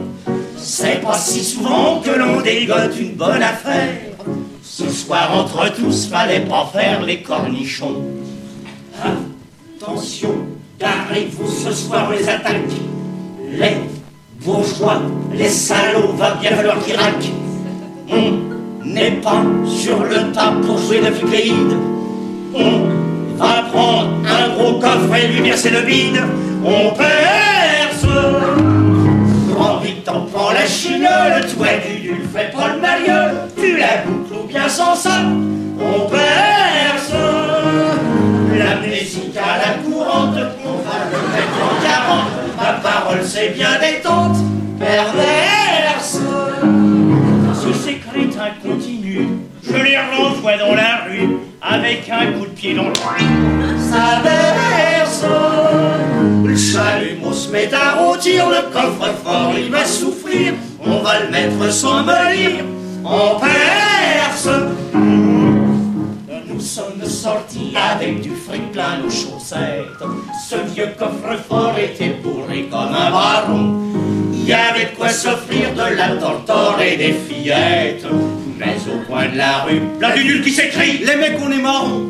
C'est 0.56 1.00
pas 1.00 1.16
si 1.16 1.44
souvent 1.44 2.00
que 2.00 2.10
l'on 2.10 2.40
dégote 2.40 2.98
une 2.98 3.14
bonne 3.14 3.42
affaire. 3.42 4.00
Ce 4.62 4.88
soir, 4.88 5.30
entre 5.36 5.72
tous, 5.72 6.06
fallait 6.06 6.40
pas 6.40 6.68
faire 6.72 7.02
les 7.02 7.22
cornichons. 7.22 8.02
Attention, 9.80 10.34
garez-vous 10.80 11.48
ce 11.48 11.70
soir, 11.70 12.10
les 12.10 12.28
attaque. 12.28 12.56
Les 13.52 13.76
bourgeois, 14.44 15.00
les 15.32 15.48
salauds, 15.48 16.12
va 16.16 16.34
bien 16.40 16.50
falloir 16.50 16.78
qu'ils 16.84 16.96
raquent. 16.96 17.32
On 18.10 18.84
n'est 18.86 19.12
pas 19.22 19.42
sur 19.66 20.04
le 20.04 20.32
tas 20.32 20.52
pour 20.64 20.78
jouer 20.78 21.00
de 21.00 21.06
flippéide. 21.06 21.74
On 22.54 23.36
va 23.36 23.62
prendre 23.72 24.10
un 24.24 24.54
gros 24.54 24.78
coffre 24.78 25.14
et 25.14 25.28
lui 25.28 25.40
verser 25.40 25.70
le 25.70 25.80
bide. 25.80 26.22
On 26.64 26.90
perce. 26.94 28.06
Grand 29.54 29.78
vite, 29.78 30.04
t'en 30.04 30.26
prends 30.32 30.52
la 30.52 30.66
chine, 30.66 31.02
le 31.02 31.54
toit 31.54 31.78
du 31.86 32.00
dul 32.00 32.28
fait 32.32 32.52
pas 32.54 32.74
le 32.74 32.80
mariole. 32.80 33.48
Tu 33.56 33.76
la 33.76 34.02
boucles 34.04 34.34
ou 34.44 34.46
bien 34.46 34.68
sans 34.68 34.94
ça, 34.94 35.22
on 35.80 36.10
perce. 36.10 37.12
L'amnésique 38.56 39.36
à 39.36 39.58
la 39.58 39.74
courante, 39.82 40.36
on 40.64 40.76
va 40.86 40.98
le 41.10 41.20
mettre 41.32 41.58
en 41.62 41.74
40. 41.82 42.53
C'est 43.26 43.50
bien 43.50 43.78
détente, 43.80 44.36
perverse. 44.78 46.18
Ce 47.54 47.72
ces 47.72 47.94
crétins 47.96 48.52
continuent, 48.62 49.26
je 49.62 49.76
les 49.76 49.96
renvoie 49.96 50.56
dans 50.56 50.74
la 50.74 51.04
rue 51.08 51.36
avec 51.60 52.08
un 52.10 52.32
coup 52.32 52.46
de 52.46 52.50
pied 52.50 52.74
dans 52.74 52.88
le 52.88 52.94
Ça 52.94 54.20
verse. 54.22 55.24
Le 56.44 56.56
chalumeau 56.56 57.32
se 57.32 57.50
met 57.50 57.72
à 57.74 57.94
rôtir, 57.94 58.48
le 58.48 58.72
coffre-fort 58.72 59.52
il 59.58 59.70
va 59.70 59.84
souffrir. 59.84 60.54
On 60.84 60.98
va 60.98 61.20
le 61.20 61.30
mettre 61.30 61.72
sans 61.72 62.04
me 62.04 62.34
lire, 62.34 62.64
en 63.04 63.40
perse. 63.40 64.48
Nous 66.54 66.60
sommes 66.60 67.04
sortis 67.04 67.74
avec 67.74 68.20
du 68.20 68.30
fric 68.30 68.70
plein 68.70 68.98
nos 69.02 69.10
chaussettes. 69.10 70.04
Ce 70.48 70.54
vieux 70.72 70.88
coffre-fort 70.96 71.74
était 71.76 72.14
bourré 72.22 72.68
comme 72.70 72.94
un 72.94 73.10
baron. 73.10 73.82
Il 74.32 74.46
y 74.46 74.52
avait 74.52 74.84
de 74.84 74.96
quoi 74.96 75.08
s'offrir 75.08 75.72
de 75.74 75.96
la 75.96 76.10
tortore 76.10 76.80
et 76.80 76.96
des 76.96 77.12
fillettes. 77.12 78.06
Mais 78.56 78.76
au 78.86 79.04
coin 79.10 79.26
de 79.30 79.36
la 79.36 79.62
rue, 79.64 79.82
la 80.00 80.14
nul 80.14 80.42
qui 80.44 80.50
s'écrie 80.50 80.98
Les 80.98 81.16
mecs, 81.16 81.38
on 81.44 81.50
est 81.50 81.60
morts 81.60 82.02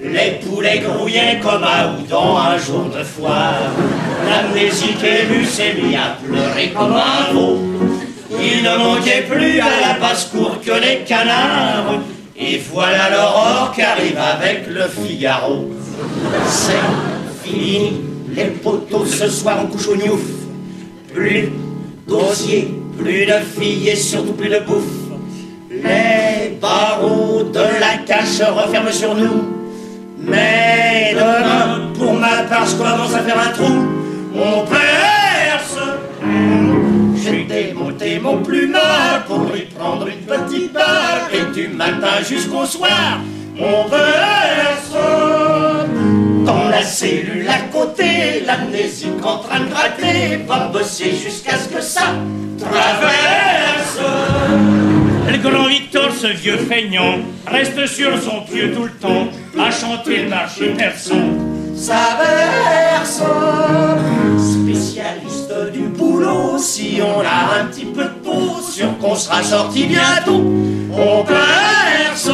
Les 0.00 0.40
poulets 0.44 0.80
grouillaient 0.80 1.38
comme 1.40 1.62
à 1.62 1.92
Houdon 1.92 2.38
un 2.38 2.58
jour 2.58 2.86
de 2.86 3.04
foire. 3.04 3.70
L'amnésique 4.28 5.04
élu 5.04 5.44
s'est 5.44 5.74
mis 5.80 5.94
à 5.94 6.18
pleurer 6.26 6.72
comme 6.76 6.92
un 6.92 7.32
veau. 7.32 7.58
Il 8.32 8.64
ne 8.64 8.76
manquait 8.78 9.24
plus 9.30 9.60
à 9.60 9.80
la 9.80 10.00
basse-cour 10.00 10.60
que 10.60 10.72
les 10.72 11.04
canards. 11.06 12.00
Et 12.38 12.60
voilà 12.70 13.08
l'aurore 13.10 13.72
qui 13.74 13.80
arrive 13.80 14.18
avec 14.18 14.66
le 14.68 14.82
Figaro. 14.88 15.70
C'est 16.46 17.48
fini, 17.48 18.02
les 18.34 18.44
poteaux 18.44 19.06
ce 19.06 19.28
soir 19.28 19.60
on 19.62 19.66
couche 19.68 19.88
au 19.88 19.96
gnouf. 19.96 20.20
Plus 21.14 21.50
d'osier, 22.06 22.74
plus 22.98 23.24
de 23.24 23.32
filles 23.58 23.88
et 23.88 23.96
surtout 23.96 24.34
plus 24.34 24.50
de 24.50 24.58
bouffe. 24.58 24.84
Les 25.70 26.58
barreaux 26.60 27.42
de 27.42 27.58
la 27.58 28.04
cage 28.06 28.26
se 28.26 28.44
referment 28.44 28.92
sur 28.92 29.14
nous. 29.14 29.42
Mais 30.18 31.14
demain, 31.14 31.90
pour 31.98 32.12
ma 32.12 32.42
part, 32.48 32.66
je 32.66 32.76
commence 32.76 33.14
à 33.14 33.20
faire 33.20 33.38
un 33.38 33.52
trou. 33.52 33.72
On 34.34 34.66
perce. 34.66 35.78
J'ai 37.26 37.42
démonté 37.42 38.20
mon 38.20 38.40
plumard 38.40 39.24
pour 39.26 39.40
lui 39.52 39.62
prendre 39.62 40.06
une 40.06 40.20
petite 40.20 40.72
barre. 40.72 41.28
Et 41.32 41.52
du 41.52 41.66
matin 41.66 42.22
jusqu'au 42.22 42.64
soir, 42.64 43.18
on 43.58 43.88
perce. 43.90 44.92
Dans 46.44 46.68
la 46.68 46.82
cellule 46.82 47.48
à 47.48 47.58
côté, 47.72 48.44
l'amnésique 48.46 49.24
en 49.24 49.38
train 49.38 49.58
de 49.58 49.70
gratter 49.70 50.44
va 50.46 50.68
bosser 50.68 51.16
jusqu'à 51.16 51.58
ce 51.58 51.68
que 51.68 51.80
ça 51.80 52.14
traverse. 52.60 53.98
Le 55.28 55.38
grand 55.38 55.66
Victor, 55.66 56.12
ce 56.12 56.28
vieux 56.28 56.58
feignant, 56.58 57.18
reste 57.48 57.86
sur 57.86 58.22
son 58.22 58.42
pied 58.42 58.70
tout 58.70 58.84
le 58.84 58.90
temps, 58.90 59.26
à 59.58 59.72
chanter 59.72 60.22
le 60.22 60.28
marché 60.28 60.68
persan. 60.78 61.56
Ça 61.74 62.18
verse, 62.22 63.22
spécialiste 64.38 65.72
du 65.72 65.75
si 66.58 66.98
on 67.00 67.20
a 67.20 67.60
un 67.60 67.64
petit 67.66 67.84
peu 67.84 68.04
de 68.04 68.08
peau, 68.24 68.60
sûr 68.60 68.96
qu'on 68.98 69.14
sera 69.14 69.42
sorti 69.42 69.84
bientôt. 69.84 70.42
On 70.92 71.24
perce. 71.24 72.30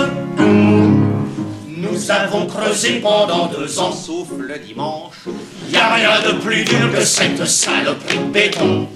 Nous 1.69 2.11
avons 2.11 2.47
creusé 2.47 3.01
pendant 3.01 3.47
deux 3.47 3.79
ans, 3.79 3.93
sauf 3.93 4.29
le 4.39 4.59
dimanche. 4.59 5.29
Y 5.71 5.77
a 5.77 5.95
rien 5.95 6.21
de 6.27 6.39
plus 6.39 6.65
dur 6.65 6.93
que 6.95 7.05
cette 7.05 7.45
saloperie 7.47 8.19
de 8.19 8.33
béton. 8.33 8.89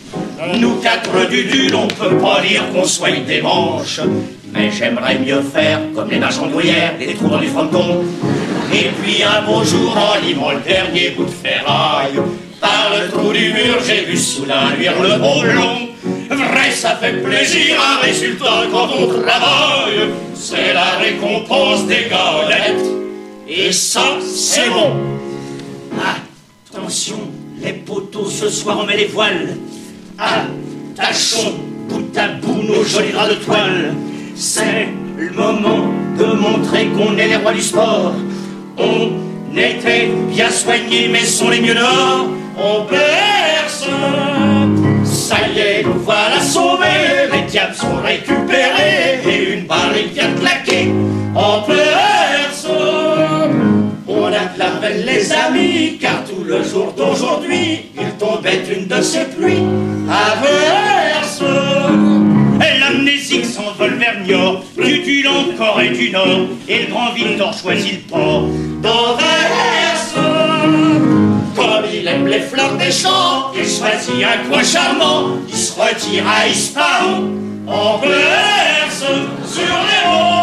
Nous 0.58 0.76
quatre 0.76 1.28
du 1.28 1.44
dul, 1.44 1.74
on 1.74 1.88
peut 1.88 2.16
pas 2.18 2.40
dire 2.40 2.62
qu'on 2.72 2.84
soit 2.84 3.10
des 3.26 3.42
manches. 3.42 4.00
Mais 4.52 4.70
j'aimerais 4.70 5.18
mieux 5.18 5.42
faire 5.42 5.80
comme 5.94 6.10
les 6.10 6.18
marchands 6.18 6.46
gruyère, 6.48 6.94
les 6.98 7.14
trous 7.14 7.28
dans 7.28 7.38
du 7.38 7.48
fronton. 7.48 8.04
Et 8.72 8.90
puis 9.02 9.22
un 9.22 9.42
beau 9.42 9.62
jour, 9.62 9.96
en 9.96 10.24
limant 10.24 10.52
le 10.52 10.60
dernier 10.60 11.10
bout 11.10 11.24
de 11.24 11.30
ferraille, 11.30 12.20
par 12.60 12.92
le 12.96 13.10
trou 13.10 13.32
du 13.32 13.52
mur, 13.52 13.78
j'ai 13.86 14.04
vu 14.04 14.16
soudain 14.16 14.70
luire 14.76 15.00
le 15.00 15.18
beau 15.18 15.40
blond. 15.42 15.88
Vrai, 16.30 16.70
ça 16.70 16.96
fait 16.96 17.22
plaisir, 17.22 17.76
un 17.80 18.04
résultat 18.04 18.64
quand 18.70 18.88
on 18.98 19.06
travaille. 19.06 20.10
C'est 20.34 20.72
la 20.72 20.96
récompense 21.00 21.86
des 21.86 22.06
galettes. 22.10 22.86
Et 23.48 23.72
ça, 23.72 24.18
c'est 24.20 24.68
bon. 24.70 24.92
Attention, 26.72 27.18
les 27.60 27.72
poteaux, 27.72 28.28
ce 28.28 28.48
soir 28.48 28.78
on 28.82 28.86
met 28.86 28.96
les 28.96 29.06
voiles. 29.06 29.56
Attachons 30.18 31.54
bout 31.88 32.16
à 32.16 32.28
bout 32.28 32.62
nos 32.62 32.84
jolis 32.84 33.12
draps 33.12 33.30
de 33.30 33.44
toile. 33.44 33.94
C'est 34.34 34.88
le 35.16 35.30
moment 35.30 35.92
de 36.18 36.24
montrer 36.24 36.86
qu'on 36.88 37.16
est 37.16 37.28
les 37.28 37.36
rois 37.36 37.52
du 37.52 37.62
sport. 37.62 38.14
On 38.76 39.56
était 39.56 40.10
bien 40.30 40.50
soignés, 40.50 41.08
mais 41.10 41.24
sont 41.24 41.48
les 41.48 41.60
mieux 41.60 41.74
dehors. 41.74 42.28
On 42.56 42.84
perce. 42.84 43.86
Ça 45.04 45.36
y 45.54 45.58
est, 45.58 45.82
nous 45.84 46.00
voilà 46.00 46.40
sauvés. 46.40 47.28
Les 47.32 47.42
diables 47.42 47.74
sont 47.74 47.96
récupérés. 48.02 49.20
Et 49.28 49.52
une 49.54 49.66
barrique 49.66 50.14
vient 50.14 50.32
claquer. 50.40 50.92
On 51.34 51.62
perce. 51.62 52.66
On 54.08 54.26
a 54.26 54.30
de 54.30 54.58
la 54.58 54.70
peine, 54.80 55.04
les 55.04 55.32
amis, 55.32 55.98
car 56.00 56.24
tout 56.24 56.42
le 56.44 56.62
jour 56.62 56.92
d'aujourd'hui, 56.96 57.90
il 57.98 58.10
tombait 58.18 58.62
une 58.74 58.86
de 58.86 59.02
ces 59.02 59.24
pluies 59.24 59.64
averses. 60.08 61.42
Et 62.60 62.78
l'amnésique 62.80 63.44
s'envole 63.44 63.96
vers 63.96 64.18
Niort, 64.20 64.62
du 64.76 65.02
Tulle 65.02 65.28
encore 65.28 65.80
et 65.80 65.90
du 65.90 66.10
Nord, 66.10 66.46
et 66.68 66.84
le 66.84 66.86
grand 66.86 67.12
Victor 67.12 67.52
choisit 67.52 67.92
le 67.92 68.10
port 68.10 68.42
d'Anvers. 68.82 69.95
Il 71.92 72.06
aime 72.06 72.26
les 72.26 72.40
fleurs 72.40 72.76
des 72.76 72.90
champs, 72.90 73.52
il 73.54 73.68
choisit 73.68 74.24
un 74.24 74.48
coin 74.48 74.62
charmant, 74.62 75.38
il 75.48 75.56
se 75.56 75.72
retire 75.78 76.24
à 76.26 76.48
Ispahan, 76.48 77.22
en 77.66 77.98
verse 77.98 79.04
sur 79.46 79.62
les 79.62 80.08
monts. 80.08 80.35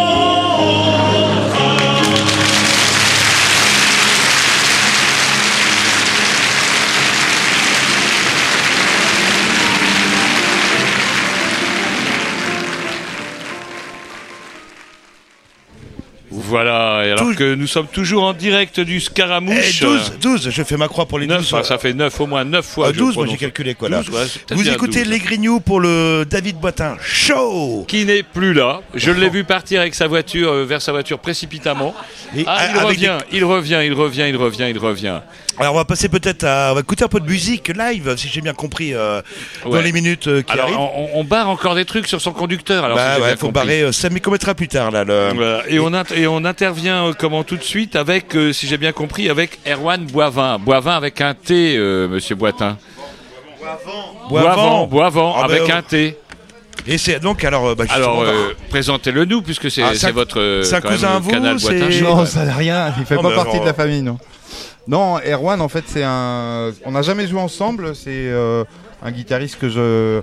Voilà, 16.53 17.01
et 17.03 17.11
alors 17.13 17.35
que 17.35 17.55
nous 17.55 17.65
sommes 17.65 17.87
toujours 17.87 18.25
en 18.25 18.33
direct 18.33 18.79
du 18.79 18.99
Scaramouche. 18.99 19.81
Eh, 19.81 19.85
12, 19.85 20.13
12, 20.21 20.49
je 20.51 20.61
fais 20.61 20.77
ma 20.77 20.87
croix 20.87 21.07
pour 21.07 21.17
les 21.17 21.25
9, 21.25 21.49
12. 21.49 21.63
ça 21.63 21.79
fait 21.79 21.95
9 21.95 22.21
au 22.21 22.27
moins 22.27 22.43
9 22.43 22.63
fois. 22.63 22.89
Ah, 22.89 22.91
je 22.93 22.99
12, 22.99 23.15
moi 23.15 23.25
j'ai 23.27 23.37
calculé 23.37 23.73
quoi 23.73 23.89
là. 23.89 24.03
12, 24.03 24.15
ouais, 24.15 24.55
Vous 24.55 24.69
écoutez 24.69 24.99
12. 24.99 25.09
les 25.09 25.17
Grignoux 25.17 25.61
pour 25.61 25.79
le 25.79 26.25
David 26.29 26.57
Boitin 26.57 26.95
Show 27.01 27.85
Qui 27.87 28.05
n'est 28.05 28.21
plus 28.21 28.53
là. 28.53 28.81
Je 28.93 29.09
l'ai 29.09 29.29
vu 29.29 29.43
partir 29.45 29.81
avec 29.81 29.95
sa 29.95 30.05
voiture 30.05 30.51
euh, 30.51 30.63
vers 30.63 30.79
sa 30.79 30.91
voiture 30.91 31.17
précipitamment. 31.17 31.95
Et 32.37 32.43
ah, 32.45 32.67
il 32.71 32.79
revient, 32.83 33.17
il 33.31 33.43
revient, 33.45 33.81
il 33.83 33.93
revient, 33.93 34.25
il 34.29 34.37
revient, 34.37 34.67
il 34.69 34.77
revient. 34.77 35.21
Alors 35.59 35.73
on 35.73 35.77
va 35.77 35.85
passer 35.85 36.09
peut-être 36.09 36.43
à. 36.45 36.69
On 36.71 36.75
va 36.75 36.79
écouter 36.81 37.03
un 37.03 37.07
peu 37.07 37.19
de 37.19 37.27
musique 37.29 37.67
live, 37.69 38.15
si 38.17 38.27
j'ai 38.27 38.41
bien 38.41 38.53
compris, 38.53 38.93
euh, 38.93 39.21
dans 39.63 39.81
les 39.81 39.91
minutes 39.91 40.27
euh, 40.27 40.41
qui 40.41 40.51
Alors, 40.51 40.65
arrivent. 40.65 40.79
on, 40.79 41.09
on 41.19 41.23
barre 41.23 41.47
encore 41.49 41.75
des 41.75 41.85
trucs 41.85 42.07
sur 42.07 42.19
son 42.21 42.31
conducteur. 42.31 42.83
Alors, 42.83 42.97
si 42.97 43.03
bah 43.03 43.13
ouais, 43.19 43.27
bien 43.27 43.29
faut 43.37 43.47
compris. 43.47 43.51
barrer. 43.67 43.81
euh, 43.83 43.91
ça 43.91 44.09
m'y 44.09 44.19
commettra 44.19 44.55
plus 44.55 44.67
tard 44.67 44.89
là. 44.89 45.03
Le... 45.03 45.29
Voilà. 45.35 45.61
Et, 45.69 45.79
on 45.79 45.89
int- 45.91 46.13
et 46.15 46.25
on 46.25 46.43
intervient 46.43 47.05
euh, 47.09 47.13
comment 47.17 47.43
tout 47.43 47.57
de 47.57 47.63
suite 47.63 47.95
avec, 47.95 48.35
euh, 48.35 48.51
si 48.51 48.65
j'ai 48.67 48.77
bien 48.77 48.93
compris, 48.93 49.29
avec 49.29 49.59
Erwan 49.67 50.03
Boivin. 50.05 50.57
Boivin 50.57 50.95
avec 50.95 51.21
un 51.21 51.35
T, 51.35 51.75
euh, 51.77 52.07
Monsieur 52.07 52.33
Boitin. 52.35 52.77
Boivin, 54.29 54.85
Boivin, 54.87 55.33
Ah, 55.35 55.39
bah, 55.47 55.53
avec 55.53 55.69
euh, 55.69 55.75
un 55.77 55.81
T. 55.81 56.17
Et 56.87 56.97
c'est 56.97 57.19
donc 57.19 57.43
alors. 57.43 57.75
bah, 57.75 57.85
Alors, 57.89 58.21
bah, 58.23 58.29
euh, 58.29 58.53
présentez-le 58.69 59.25
nous, 59.25 59.41
puisque 59.41 59.69
c'est 59.71 59.83
Ah, 59.83 60.11
votre 60.11 60.39
euh, 60.39 60.63
c'est 60.63 60.75
un 60.75 60.81
cousin 60.81 61.15
à 61.15 61.19
vous, 61.19 61.29
canal 61.29 61.59
c'est- 61.59 61.77
Boitin. 61.79 62.01
Non, 62.03 62.25
ça 62.25 62.43
n'a 62.43 62.55
rien. 62.55 62.93
Il 62.99 63.05
fait 63.05 63.15
Non, 63.15 63.21
pas 63.21 63.31
partie 63.35 63.51
alors- 63.51 63.61
de 63.61 63.67
la 63.67 63.73
famille, 63.73 64.01
non. 64.01 64.17
Non, 64.87 65.17
Erwan, 65.19 65.61
en 65.61 65.69
fait, 65.69 65.83
c'est 65.87 66.03
un. 66.03 66.71
On 66.85 66.91
n'a 66.91 67.01
jamais 67.01 67.27
joué 67.27 67.39
ensemble. 67.39 67.95
C'est 67.95 68.09
euh, 68.11 68.63
un 69.01 69.11
guitariste 69.11 69.57
que 69.59 69.69
je. 69.69 70.21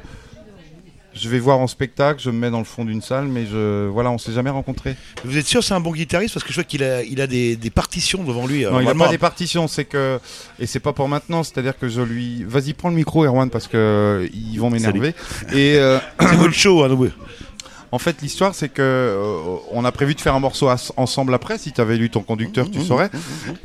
Je 1.13 1.29
vais 1.29 1.41
voir 1.41 1.59
en 1.59 1.67
spectacle. 1.67 2.21
Je 2.23 2.31
me 2.31 2.39
mets 2.39 2.51
dans 2.51 2.61
le 2.61 2.65
fond 2.65 2.85
d'une 2.85 3.03
salle, 3.03 3.25
mais 3.27 3.45
je. 3.47 3.89
Voilà, 3.89 4.11
on 4.13 4.19
s'est 4.19 4.33
jamais 4.33 4.51
rencontrés. 4.51 4.95
Vous 5.25 5.37
êtes 5.37 5.47
sûr 5.47 5.61
que 5.61 5.67
c'est 5.67 5.75
un 5.75 5.81
bon 5.81 5.93
guitariste? 5.93 6.35
Parce 6.35 6.45
que 6.45 6.51
je 6.51 6.55
vois 6.55 6.65
qu'il 6.65 6.85
a, 6.85 7.03
il 7.03 7.21
a 7.21 7.27
des, 7.27 7.57
des 7.57 7.71
partitions 7.71 8.23
devant 8.23 8.47
lui. 8.47 8.65
euh, 8.65 8.71
Non, 8.71 8.79
il 8.79 8.83
a 8.83 8.85
vraiment. 8.91 9.07
pas 9.07 9.11
des 9.11 9.19
partitions. 9.19 9.67
C'est 9.67 9.87
que. 9.87 10.21
Et 10.61 10.67
c'est 10.67 10.79
pas 10.79 10.93
pour 10.93 11.09
maintenant. 11.09 11.43
C'est-à-dire 11.43 11.77
que 11.79 11.89
je 11.89 12.01
lui. 12.03 12.45
Vas-y, 12.45 12.75
prends 12.75 12.91
le 12.91 12.95
micro, 12.95 13.25
Erwan, 13.25 13.51
parce 13.51 13.67
que 13.67 13.77
euh, 13.77 14.29
ils 14.33 14.59
vont 14.59 14.71
m'énerver. 14.71 15.15
Et. 15.53 15.77
euh, 15.79 15.99
C'est 16.21 16.37
votre 16.37 16.55
show, 16.55 16.85
hein. 16.85 16.89
En 17.93 17.99
fait, 17.99 18.23
l'histoire, 18.23 18.55
c'est 18.55 18.69
que 18.69 18.83
euh, 18.83 19.57
on 19.73 19.85
a 19.85 19.91
prévu 19.93 20.15
de 20.15 20.21
faire 20.21 20.35
un 20.35 20.41
morceau 20.41 20.69
ensemble 20.97 21.35
après. 21.35 21.59
Si 21.59 21.73
tu 21.73 21.81
avais 21.81 21.97
lu 21.97 22.09
ton 22.09 22.23
conducteur, 22.23 22.67
Mmh, 22.67 22.71
tu 22.71 22.81
saurais. 22.83 23.11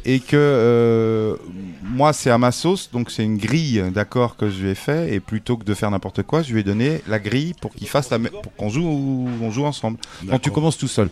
Et 0.04 0.20
que 0.20 0.36
euh, 0.36 1.36
moi, 1.84 2.12
c'est 2.12 2.32
à 2.32 2.38
ma 2.40 2.52
sauce, 2.52 2.90
donc 2.92 3.12
c'est 3.12 3.24
une 3.24 3.38
grille 3.38 3.84
d'accords 3.94 4.36
que 4.36 4.50
je 4.50 4.64
lui 4.64 4.70
ai 4.72 4.76
fait. 4.76 5.14
Et 5.14 5.20
plutôt 5.20 5.58
que 5.58 5.64
de 5.64 5.74
faire 5.76 5.92
n'importe 5.92 6.24
quoi, 6.24 6.42
je 6.42 6.52
lui 6.54 6.62
ai 6.62 6.64
donné 6.64 7.02
la 7.08 7.20
grille 7.20 7.54
pour 7.62 7.72
qu'il 7.74 7.88
fasse 7.88 8.10
la, 8.10 8.18
pour 8.18 8.54
qu'on 8.58 8.70
joue, 8.70 9.30
on 9.42 9.52
joue 9.52 9.66
ensemble. 9.66 9.98
Quand 10.28 10.40
tu 10.40 10.50
commences 10.50 10.78
tout 10.78 10.88
seul. 10.88 11.10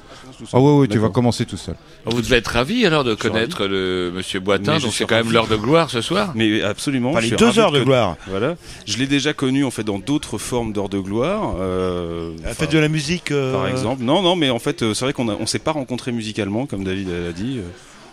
Ah 0.51 0.59
ouais, 0.59 0.71
ouais, 0.79 0.87
tu 0.87 0.93
vas 0.95 1.01
D'accord. 1.03 1.13
commencer 1.13 1.45
tout 1.45 1.57
seul. 1.57 1.75
Vous 2.05 2.21
devez 2.21 2.37
être 2.37 2.47
ravi 2.47 2.85
alors 2.85 3.03
de 3.03 3.13
connaître 3.13 3.67
le 3.67 4.11
Monsieur 4.15 4.39
Boitin, 4.39 4.73
Mais 4.73 4.79
donc 4.79 4.91
c'est 4.93 5.05
quand 5.05 5.15
même 5.15 5.31
l'heure 5.31 5.47
de 5.47 5.55
gloire 5.55 5.89
ce 5.91 6.01
soir. 6.01 6.31
Mais 6.35 6.61
absolument. 6.63 7.13
Je 7.19 7.29
les 7.29 7.35
deux 7.37 7.59
heures 7.59 7.71
de 7.71 7.79
que- 7.79 7.83
gloire. 7.85 8.17
Voilà. 8.27 8.55
Je 8.87 8.97
l'ai 8.97 9.07
déjà 9.07 9.33
connu 9.33 9.63
en 9.63 9.71
fait 9.71 9.83
dans 9.83 9.99
d'autres 9.99 10.39
formes 10.39 10.73
d'heures 10.73 10.89
de 10.89 10.99
gloire. 10.99 11.55
euh, 11.59 12.31
fait 12.53 12.65
de 12.71 12.79
la 12.79 12.87
musique. 12.89 13.02
Euh, 13.31 13.53
Par 13.53 13.67
exemple. 13.67 14.03
Non, 14.03 14.21
non, 14.21 14.35
mais 14.35 14.49
en 14.49 14.59
fait, 14.59 14.81
euh, 14.83 14.93
c'est 14.93 15.05
vrai 15.05 15.13
qu'on 15.13 15.27
on 15.29 15.45
s'est 15.45 15.59
pas 15.59 15.71
rencontrés 15.71 16.11
musicalement, 16.11 16.65
comme 16.65 16.83
David 16.83 17.09
l'a 17.09 17.31
dit. 17.31 17.57
euh, 17.59 17.67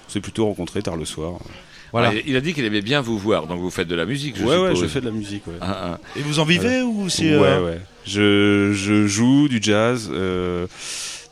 On 0.08 0.12
s'est 0.12 0.20
plutôt 0.20 0.46
rencontrés 0.46 0.82
tard 0.82 0.96
le 0.96 1.04
soir. 1.04 1.34
Voilà. 1.92 2.12
Ah, 2.14 2.20
Il 2.26 2.36
a 2.36 2.40
dit 2.40 2.54
qu'il 2.54 2.64
aimait 2.64 2.82
bien 2.82 3.00
vous 3.00 3.18
voir, 3.18 3.46
donc 3.48 3.58
vous 3.60 3.70
faites 3.70 3.88
de 3.88 3.96
la 3.96 4.04
musique, 4.06 4.36
je 4.38 4.44
ouais, 4.44 4.56
ouais, 4.56 4.68
suppose. 4.68 4.82
je 4.82 4.86
fais 4.86 5.00
de 5.00 5.06
la 5.06 5.10
musique. 5.12 5.44
Ouais, 5.48 5.54
Ah, 5.60 5.94
ah. 5.94 5.98
Et 6.16 6.22
vous 6.22 6.38
en 6.38 6.44
vivez 6.44 6.82
ou 6.82 7.08
c'est. 7.08 7.36
ouais, 7.36 7.44
euh, 7.46 7.64
ouais. 7.66 7.80
Je, 8.06 8.72
je 8.74 9.06
joue 9.08 9.48
du 9.48 9.58
jazz. 9.60 10.08
euh, 10.12 10.66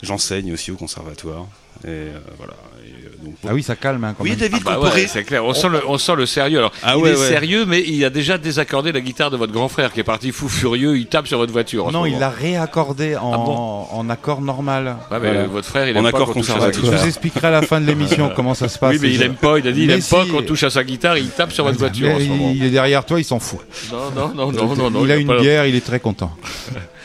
J'enseigne 0.02 0.52
aussi 0.52 0.70
au 0.70 0.76
conservatoire. 0.76 1.46
Et 1.84 1.88
euh, 1.88 2.18
voilà. 2.38 2.54
Et, 2.84 3.06
euh, 3.06 3.07
donc, 3.28 3.36
Ah 3.48 3.54
oui, 3.54 3.62
ça 3.62 3.76
calme 3.76 4.02
hein, 4.04 4.14
quand 4.16 4.24
Oui, 4.24 4.30
même. 4.30 4.38
David, 4.38 4.62
Ah 4.66 4.78
bah 4.80 4.90
ouais, 4.94 5.06
c'est 5.06 5.24
clair. 5.24 5.44
On, 5.44 5.54
sent 5.54 5.68
le, 5.68 5.80
on 5.86 5.98
sent 5.98 6.14
le 6.16 6.26
sérieux. 6.26 6.58
Alors, 6.58 6.72
Ah 6.82 6.94
il 6.96 7.02
ouais, 7.02 7.10
est 7.10 7.16
ouais. 7.16 7.28
sérieux, 7.28 7.64
mais 7.66 7.82
il 7.86 8.04
a 8.04 8.10
déjà 8.10 8.38
désaccordé 8.38 8.92
la 8.92 9.00
guitare 9.00 9.30
de 9.30 9.36
votre 9.36 9.52
grand 9.52 9.68
frère 9.68 9.92
qui 9.92 10.00
est 10.00 10.04
parti 10.04 10.32
fou 10.32 10.48
furieux. 10.48 10.96
Il 10.98 11.06
tape 11.06 11.26
sur 11.26 11.38
votre 11.38 11.52
voiture. 11.52 11.86
En 11.86 11.92
Non, 11.92 12.06
il 12.06 12.18
l'a 12.18 12.30
réaccordé 12.30 13.16
en, 13.16 13.32
Ah 13.32 13.36
bon 13.36 13.86
en 13.98 14.10
accord 14.10 14.40
normal. 14.40 14.96
Ouais, 15.10 15.18
mais 15.20 15.28
Voilà. 15.32 15.46
votre 15.46 15.68
frère, 15.68 15.88
il 15.88 15.96
En 15.96 16.00
aime 16.04 16.10
pas 16.10 16.18
accord 16.18 16.28
qu'on 16.32 16.40
touche 16.40 16.50
à 16.50 16.54
sa 16.54 16.66
conservateur. 16.66 16.84
Je 16.92 16.96
vous 17.02 17.06
expliquerai 17.06 17.46
à 17.48 17.50
la 17.50 17.62
fin 17.62 17.80
de 17.80 17.86
l'émission 17.86 18.30
comment 18.36 18.54
ça 18.54 18.68
se 18.68 18.78
passe. 18.78 18.92
Oui, 18.92 18.98
mais 19.02 19.10
il 19.14 19.22
aime 19.22 19.34
pas. 19.34 19.58
Il 19.58 19.66
a 19.68 19.72
dit, 19.72 19.84
il 19.84 19.90
aime 19.90 20.02
pas 20.02 20.24
qu'on 20.26 20.42
touche 20.42 20.62
à 20.64 20.70
sa 20.70 20.84
guitare. 20.84 21.18
Il 21.18 21.28
tape 21.30 21.52
sur 21.52 21.64
votre 21.64 21.78
voiture 21.78 22.10
en 22.10 22.18
Mais 22.18 22.24
ce 22.24 22.28
moment. 22.28 22.52
il 22.54 22.64
est 22.64 22.70
derrière 22.70 23.04
toi, 23.04 23.20
il 23.20 23.24
s'en 23.24 23.38
fout. 23.38 23.60
Non, 23.92 24.10
non, 24.34 24.52
non, 24.52 24.52
non, 24.76 24.90
non, 24.90 25.04
il 25.04 25.10
a 25.12 25.16
une 25.16 25.26
pas- 25.26 25.40
bière, 25.40 25.66
il 25.66 25.74
est 25.74 25.84
très 25.84 26.00
content. 26.00 26.30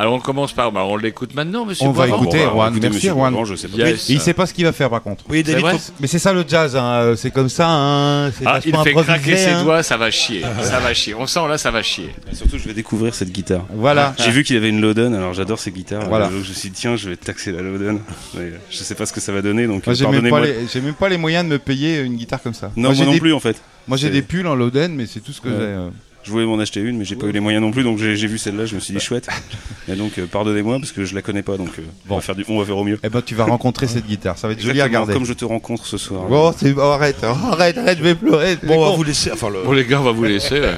Alors 0.00 0.14
on 0.14 0.20
commence 0.20 0.52
par, 0.52 0.70
bah, 0.70 0.84
on 0.84 0.96
l'écoute 0.96 1.34
maintenant, 1.34 1.64
Monsieur. 1.64 1.84
On 1.86 1.90
va 1.90 2.06
écouter 2.06 2.44
Bon, 2.46 2.56
bah, 2.58 2.66
écoutez, 2.70 2.80
Merci 2.82 2.96
monsieur. 3.08 3.14
Boivin, 3.14 3.44
je 3.44 3.56
sais 3.56 3.66
pas. 3.66 3.76
Yes. 3.78 4.08
Et 4.08 4.12
il 4.12 4.20
sait 4.20 4.32
pas 4.32 4.46
ce 4.46 4.54
qu'il 4.54 4.64
va 4.64 4.70
faire 4.72 4.90
par 4.90 5.02
contre. 5.02 5.24
Oui, 5.28 5.42
David. 5.42 5.60
vrai 5.62 5.72
faut- 5.76 5.92
Mais 5.98 6.06
c'est 6.06 6.20
ça 6.20 6.32
le 6.32 6.44
jazz, 6.46 6.76
hein. 6.76 7.14
c'est 7.16 7.32
comme 7.32 7.48
ça. 7.48 7.68
Hein. 7.68 8.30
C'est 8.30 8.44
Ah, 8.46 8.60
il 8.64 8.70
vachement 8.70 8.84
fait 8.84 8.90
improvisé, 8.90 9.12
craquer 9.12 9.36
ses 9.36 9.50
hein. 9.50 9.64
doigts, 9.64 9.82
ça 9.82 9.96
va 9.96 10.10
chier. 10.12 10.42
Ça 10.62 10.78
va 10.78 10.94
chier. 10.94 11.14
On 11.14 11.26
sent 11.26 11.40
là, 11.48 11.58
ça 11.58 11.72
va 11.72 11.82
chier. 11.82 12.14
Et 12.30 12.34
surtout, 12.36 12.58
je 12.58 12.68
vais 12.68 12.74
découvrir 12.74 13.12
cette 13.12 13.32
guitare. 13.32 13.64
Voilà. 13.74 14.14
J'ai 14.18 14.30
vu 14.30 14.44
qu'il 14.44 14.56
avait 14.56 14.68
une 14.68 14.80
Loden, 14.80 15.12
alors 15.14 15.34
j'adore 15.34 15.58
ces 15.58 15.72
guitares. 15.72 16.04
Voilà. 16.08 16.26
Donc 16.28 16.44
je 16.44 16.48
me 16.50 16.54
suis 16.54 16.70
dit, 16.70 16.76
tiens, 16.78 16.94
je 16.94 17.08
vais 17.10 17.16
taxer 17.16 17.50
la 17.50 17.62
Loden. 17.62 17.98
Mais, 18.34 18.40
euh, 18.42 18.50
je 18.70 18.76
sais 18.76 18.94
pas 18.94 19.04
ce 19.04 19.12
que 19.12 19.20
ça 19.20 19.32
va 19.32 19.42
donner, 19.42 19.66
donc 19.66 19.84
Moi, 19.84 19.94
euh, 19.94 19.96
j'ai 19.98 20.04
même, 20.06 20.22
pas 20.22 20.30
pardonnez-moi. 20.30 20.60
les, 20.62 20.68
j'ai 20.72 20.80
même 20.80 20.94
pas 20.94 21.08
les 21.08 21.18
moyens 21.18 21.44
de 21.44 21.50
me 21.50 21.58
payer 21.58 22.02
une 22.02 22.14
guitare 22.14 22.40
comme 22.40 22.54
ça. 22.54 22.70
Non, 22.76 22.90
moi, 22.90 22.94
j'ai 22.94 23.04
non 23.04 23.12
des, 23.14 23.18
plus 23.18 23.32
en 23.32 23.40
fait. 23.40 23.60
Moi 23.88 23.96
j'ai 23.96 24.06
C'est- 24.08 24.12
des 24.12 24.22
pulls 24.22 24.46
en 24.46 24.54
Loden, 24.54 24.94
mais 24.94 25.06
c'est 25.06 25.20
tout 25.20 25.32
ce 25.32 25.40
que 25.40 25.48
j'ai. 25.48 25.56
euh. 25.56 25.88
Je 26.24 26.30
voulais 26.30 26.44
m'en 26.44 26.58
acheter 26.58 26.80
une, 26.80 26.98
mais 26.98 27.04
j'ai 27.06 27.16
pas 27.16 27.26
eu 27.26 27.32
les 27.32 27.40
moyens 27.40 27.62
non 27.64 27.70
plus, 27.70 27.84
donc 27.84 27.96
j'ai 27.98 28.14
vu 28.26 28.36
celle-là, 28.36 28.66
je 28.66 28.74
me 28.74 28.80
suis 28.80 28.92
dit 28.92 29.00
chouette. 29.00 29.28
Et 29.88 29.94
donc 29.94 30.18
euh, 30.18 30.26
pardonnez-moi 30.26 30.78
parce 30.78 30.92
que 30.92 31.04
je 31.06 31.14
la 31.14 31.22
connais 31.22 31.42
pas, 31.42 31.56
donc 31.56 31.70
euh, 31.78 31.82
on, 32.10 32.16
va 32.16 32.20
faire 32.20 32.34
du, 32.34 32.44
on 32.48 32.58
va 32.58 32.66
faire 32.66 32.76
au 32.76 32.84
mieux. 32.84 32.98
Eh 33.02 33.08
ben 33.08 33.22
tu 33.22 33.34
vas 33.34 33.44
rencontrer 33.44 33.86
cette 33.86 34.06
guitare, 34.06 34.36
ça 34.36 34.46
va 34.46 34.52
être 34.52 34.60
joli 34.60 34.80
à 34.80 34.84
regarder. 34.84 35.14
Comme 35.14 35.24
je 35.24 35.32
te 35.32 35.46
rencontre 35.46 35.86
ce 35.86 35.96
soir. 35.96 36.24
Bon, 36.26 36.52
c'est 36.54 36.74
oh, 36.76 36.80
arrête, 36.80 37.16
oh, 37.22 37.26
arrête, 37.52 37.78
arrête, 37.78 37.98
je 37.98 38.02
vais 38.02 38.14
pleurer. 38.14 38.56
Bon, 38.62 38.78
on 38.84 38.90
va 38.90 38.96
vous 38.96 39.04
laisser. 39.04 39.32
Enfin, 39.32 39.48
le- 39.48 39.62
Bon 39.62 39.72
les 39.72 39.86
gars, 39.86 40.00
on 40.00 40.04
va 40.04 40.12
vous 40.12 40.24
laisser. 40.24 40.60
ouais. 40.60 40.74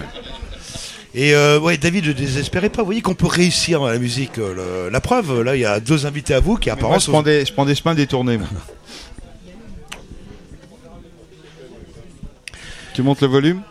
Et 1.15 1.35
euh, 1.35 1.59
ouais, 1.59 1.77
David, 1.77 2.07
ne 2.07 2.13
désespérez 2.13 2.69
pas. 2.69 2.83
Vous 2.83 2.87
voyez 2.87 3.03
qu'on 3.03 3.15
peut 3.15 3.27
réussir 3.27 3.81
dans 3.81 3.89
la 3.89 3.99
musique. 3.99 4.39
euh, 4.39 4.85
le- 4.87 4.91
La 4.91 5.01
preuve, 5.01 5.43
là, 5.43 5.57
il 5.57 5.63
y 5.63 5.65
a 5.65 5.81
deux 5.81 6.07
invités 6.07 6.35
à 6.35 6.41
vous 6.41 6.57
qui 6.57 6.69
Moi, 6.69 6.75
apparemment 6.79 7.01
je 7.01 7.11
prends 7.11 7.23
des, 7.23 7.45
je 7.45 7.53
prends 7.53 7.65
des 7.65 7.75
chemins 7.75 7.95
détournés. 7.97 8.39
Moi. 8.39 8.47
tu 12.95 13.03
montes 13.03 13.21
le 13.23 13.27
volume? 13.27 13.63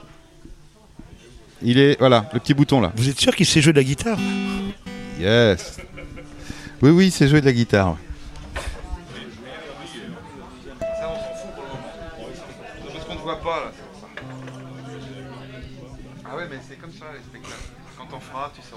Il 1.61 1.77
est, 1.77 1.99
voilà, 1.99 2.29
le 2.33 2.39
petit 2.39 2.53
bouton 2.53 2.79
là. 2.79 2.91
Vous 2.95 3.09
êtes 3.09 3.19
sûr 3.19 3.35
qu'il 3.35 3.45
sait 3.45 3.61
jouer 3.61 3.73
de 3.73 3.77
la 3.77 3.83
guitare 3.83 4.17
Yes. 5.19 5.77
Oui, 6.81 6.91
oui, 6.91 7.07
il 7.07 7.11
sait 7.11 7.27
jouer 7.27 7.41
de 7.41 7.45
la 7.45 7.51
guitare. 7.51 7.97
Ah 16.31 16.35
ouais, 16.35 16.47
mais 16.49 16.59
c'est 16.67 16.75
comme 16.75 16.91
ça 16.91 17.05
les 17.13 17.23
spectacles. 17.23 17.55
Quand 17.97 18.07
on 18.15 18.19
fera, 18.19 18.51
tu 18.55 18.61
sais. 18.61 18.68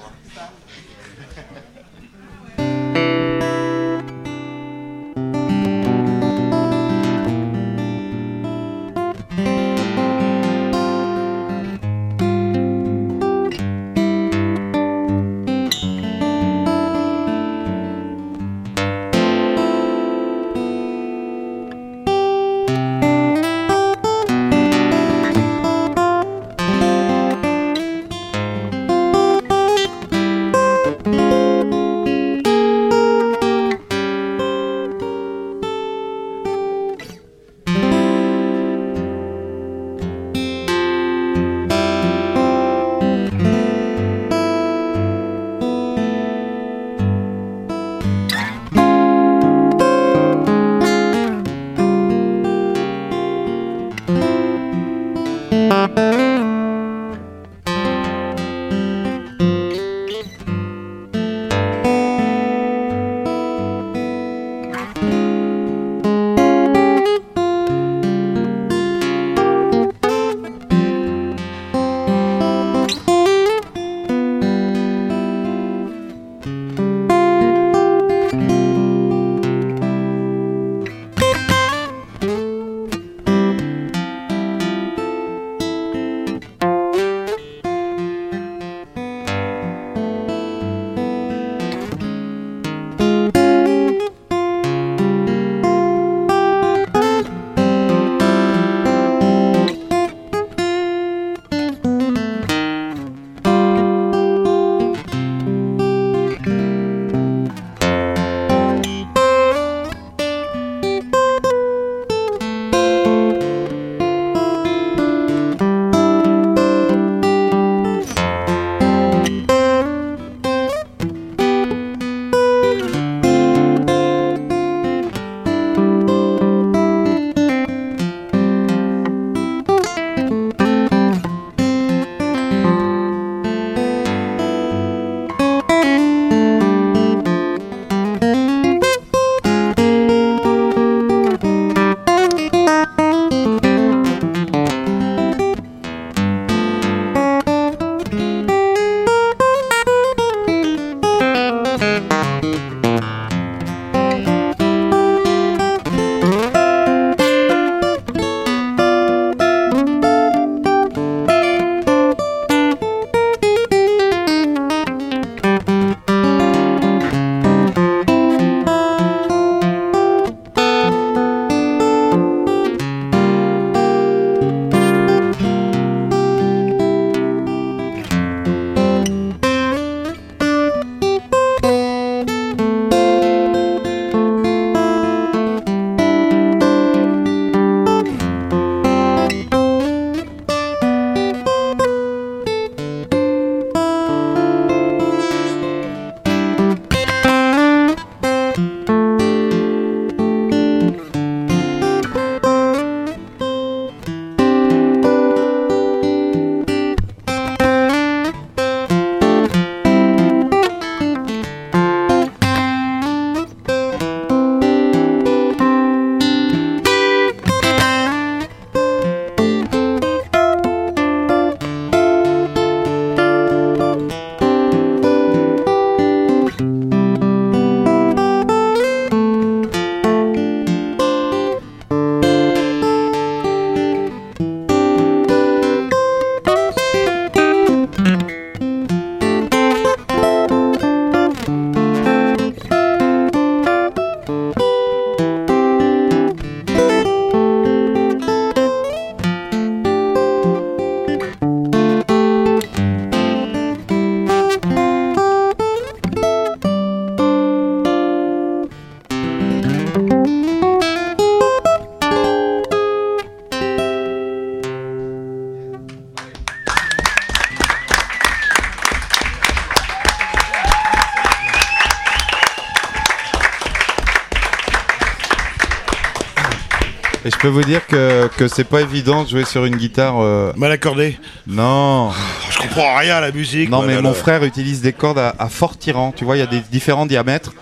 Vous 277.63 277.69
dire 277.69 277.87
que, 277.87 278.29
que 278.37 278.49
c'est 278.49 278.65
pas 278.65 278.81
évident 278.81 279.25
de 279.25 279.29
jouer 279.29 279.45
sur 279.45 279.65
une 279.65 279.77
guitare. 279.77 280.17
euh, 280.21 280.53
Mal 280.57 280.73
accordée 280.73 281.19
Non. 281.47 282.11
Je 282.51 282.59
comprends 282.59 282.97
rien 282.99 283.17
à 283.17 283.21
la 283.21 283.33
musique. 283.33 283.71
Non, 283.71 283.79
moi, 283.79 283.87
mais 283.87 283.95
là, 283.95 284.03
mon 284.03 284.09
là. 284.11 284.15
frère 284.15 284.45
utilise 284.45 284.81
des 284.81 284.93
cordes 284.93 285.19
à, 285.19 285.35
à 285.39 285.49
fort 285.49 285.77
tirant. 285.79 286.13
Tu 286.17 286.25
vois, 286.25 286.37
il 286.37 286.41
y 286.41 286.43
a 286.43 286.47
des 286.47 286.61
différents 286.71 287.07
diamètres. 287.07 287.53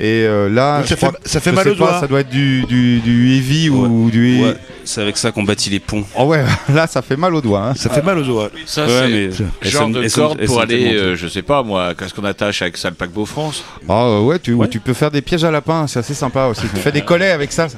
Et 0.00 0.24
euh, 0.26 0.48
là, 0.50 0.78
Donc 0.78 0.88
ça 0.88 0.94
je 0.96 1.00
fait- 1.00 1.06
que- 1.22 1.28
ça 1.28 1.38
fait 1.40 1.50
je 1.50 1.54
mal 1.54 1.64
sais 1.64 1.70
aux 1.70 1.74
pas, 1.76 1.78
doigts. 1.90 2.00
Ça 2.00 2.06
doit 2.08 2.20
être 2.20 2.28
du, 2.28 2.64
du, 2.64 2.98
du 2.98 3.36
heavy 3.36 3.70
ou 3.70 4.10
du. 4.10 4.42
Ouais, 4.42 4.56
c'est 4.84 5.00
avec 5.00 5.16
ça 5.16 5.30
qu'on 5.30 5.44
bâtit 5.44 5.70
les 5.70 5.78
ponts. 5.78 6.02
Oh 6.18 6.24
ouais, 6.24 6.42
là, 6.74 6.88
ça 6.88 7.00
fait 7.00 7.16
mal 7.16 7.32
aux 7.32 7.40
doigts. 7.40 7.68
hein. 7.68 7.74
Ça 7.76 7.90
fait 7.90 8.02
mal 8.02 8.18
aux 8.18 8.24
doigts. 8.24 8.50
Ça, 8.66 8.86
Ouais, 8.86 8.88
c'est 8.90 9.02
mais 9.08 9.26
le 9.28 9.32
elles 9.62 9.70
genre 9.70 9.82
sont- 9.82 9.90
de 9.90 10.02
elles 10.02 10.10
sont- 10.10 10.20
corde 10.22 10.38
elles 10.40 10.46
pour 10.46 10.56
sont 10.56 10.60
aller, 10.62 10.78
tellement 10.84 11.00
euh, 11.00 11.14
je 11.16 11.28
sais 11.28 11.42
pas 11.42 11.62
moi, 11.62 11.94
qu'est-ce 11.94 12.12
qu'on 12.12 12.24
attache 12.24 12.60
avec 12.62 12.76
ça, 12.76 12.88
le 12.88 12.96
paquebot 12.96 13.24
France 13.24 13.62
Ah 13.88 14.02
euh, 14.06 14.20
ouais, 14.22 14.40
tu, 14.40 14.52
Ouais. 14.54 14.66
tu 14.68 14.80
peux 14.80 14.94
faire 14.94 15.12
des 15.12 15.22
pièges 15.22 15.44
à 15.44 15.52
lapin, 15.52 15.86
c'est 15.86 16.00
assez 16.00 16.14
sympa 16.14 16.46
aussi. 16.46 16.62
Tu 16.74 16.80
fais 16.80 16.90
des 16.90 17.02
collets 17.02 17.30
avec 17.30 17.52
ça. 17.52 17.68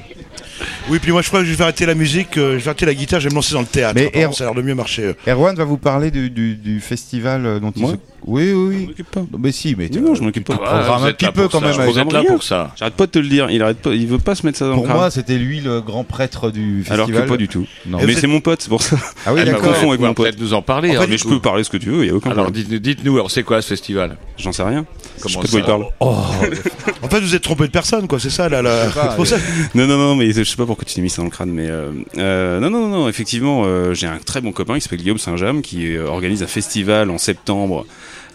Oui, 0.89 1.01
puis 1.01 1.11
moi 1.11 1.21
je 1.21 1.27
crois 1.29 1.41
que 1.41 1.47
je 1.47 1.53
vais 1.55 1.63
arrêter 1.65 1.85
la 1.85 1.97
musique, 1.97 2.37
euh, 2.39 2.53
je 2.61 2.65
vais 2.65 2.69
arrêter 2.69 2.87
la 2.87 2.95
guitare, 2.95 3.19
je 3.19 3.25
vais 3.29 3.33
me 3.33 3.35
lancer 3.37 3.55
dans 3.55 3.61
le 3.61 3.67
théâtre. 3.67 3.95
Mais 3.97 4.07
Apparemment, 4.07 4.31
Er- 4.31 4.37
ça 4.37 4.45
a 4.45 4.47
l'air 4.47 4.55
de 4.55 4.63
mieux 4.63 4.75
marcher. 4.77 5.15
Erwan 5.27 5.57
va 5.57 5.65
vous 5.65 5.79
parler 5.79 6.13
du, 6.13 6.31
du, 6.31 6.55
du 6.55 6.81
festival 6.81 7.45
euh, 7.45 7.59
dont 7.59 7.73
il 7.75 7.83
Moi 7.83 7.93
se... 7.93 7.97
Oui, 8.27 8.53
oui, 8.53 8.53
Je 8.53 8.57
oui. 8.57 8.87
m'occupe 8.89 9.11
pas. 9.11 9.21
Non, 9.21 9.39
Mais 9.39 9.53
si, 9.53 9.75
mais 9.77 9.89
tu 9.89 10.01
Non, 10.01 10.15
je 10.15 10.23
m'occupe 10.23 10.45
pas. 10.45 10.55
tu 10.55 10.59
programmes 10.59 11.01
vous 11.01 11.07
un 11.07 11.13
petit 11.13 11.27
peu 11.27 11.43
pour 11.43 11.53
quand 11.53 11.61
ça, 11.61 11.79
même. 11.79 11.91
Vous 11.91 11.99
êtes 11.99 12.13
là 12.13 12.25
pour 12.25 12.43
ça. 12.43 12.73
J'arrête 12.77 12.95
pas 12.95 13.07
de 13.07 13.13
te 13.13 13.19
le 13.21 13.29
dire, 13.29 13.51
il 13.51 13.63
arrête 13.63 13.79
pas, 13.79 13.91
il 13.91 14.07
veut 14.07 14.19
pas 14.19 14.35
se 14.35 14.45
mettre 14.45 14.59
ça 14.59 14.67
dans 14.67 14.75
Pour 14.75 14.83
le 14.83 14.89
crâne. 14.89 14.99
moi, 14.99 15.11
c'était 15.11 15.39
lui 15.39 15.61
le 15.61 15.81
grand 15.81 16.05
prêtre 16.05 16.51
du 16.51 16.85
alors 16.91 17.07
festival. 17.07 17.25
que 17.25 17.29
pas 17.31 17.37
du 17.37 17.49
tout. 17.49 17.67
Non. 17.87 17.99
Mais 18.05 18.15
c'est 18.15 18.27
mon 18.27 18.41
pote, 18.41 18.63
c'est 18.63 18.69
pour 18.69 18.83
ça. 18.83 18.97
Ah 19.25 19.33
oui, 19.33 19.45
d'accord. 19.45 19.75
avec 19.75 20.01
mon 20.01 20.13
pote. 20.13 20.27
peut-être 20.27 20.41
nous 20.41 20.55
en 20.55 20.63
parler. 20.63 20.97
En 20.97 21.03
hein, 21.03 21.07
Mais 21.09 21.19
je 21.19 21.27
peux 21.27 21.41
parler 21.41 21.63
ce 21.65 21.71
que 21.71 21.77
tu 21.77 21.91
veux, 21.91 22.05
il 22.05 22.09
y 22.09 22.11
a 22.11 22.15
aucun 22.15 22.31
Alors 22.31 22.51
dites-nous, 22.51 23.15
alors 23.15 23.31
c'est 23.31 23.43
quoi 23.45 23.63
ce 23.63 23.69
festival? 23.69 24.17
J'en 24.39 24.53
sais 24.53 24.63
rien. 24.63 24.85
Comment 25.21 25.43
je 25.43 25.47
sais 25.49 25.61
pas 25.61 25.63
de 25.63 25.67
quoi 25.67 25.79
il 25.79 25.99
parle. 26.01 27.03
En 27.03 27.09
fait, 27.09 27.21
vous 27.21 27.35
êtes 27.35 27.43
trompé 27.43 27.65
de 27.67 27.73
personne, 27.73 28.09
quoi, 28.09 28.19
c'est 28.19 28.31
ça, 28.31 28.49
là. 28.49 28.63
pas, 28.91 29.15
pour 29.15 29.27
ça. 29.27 29.37
Non, 29.75 29.87
non, 29.87 29.97
non, 29.97 30.17
mais 30.17 30.33
je 30.33 30.43
sais 30.43 30.57
pas 30.57 30.67
pourquoi 30.67 30.85
tu 30.85 30.95
t'es 30.95 31.01
mis 31.01 31.11
ça 31.11 31.19
dans 31.19 31.27
le 31.27 31.31
crâne, 31.31 31.51
mais 31.51 31.69
euh, 31.69 31.91
euh, 32.19 32.61
non, 32.61 32.71
non, 32.71 32.89
non, 32.89 33.09
effectivement, 33.09 33.63
euh, 33.65 33.95
j'ai 33.95 34.07
un 34.07 34.19
très 34.19 34.41
bon 34.41 34.53
copain 34.53 34.75
qui 34.75 34.81
s'appelle 34.83 34.99
Guillaume 34.99 35.19
Saint-James 35.19 35.63
qui 35.63 35.97
organise 35.97 36.43
un 36.43 36.47
festival 36.47 37.11
en 37.11 37.19
septembre 37.19 37.87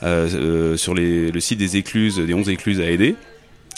sur 0.01 0.93
les, 0.93 1.31
le 1.31 1.39
site 1.39 1.59
des 1.59 1.77
écluses, 1.77 2.17
des 2.17 2.33
11 2.33 2.49
écluses 2.49 2.79
à 2.79 2.89
aider. 2.89 3.15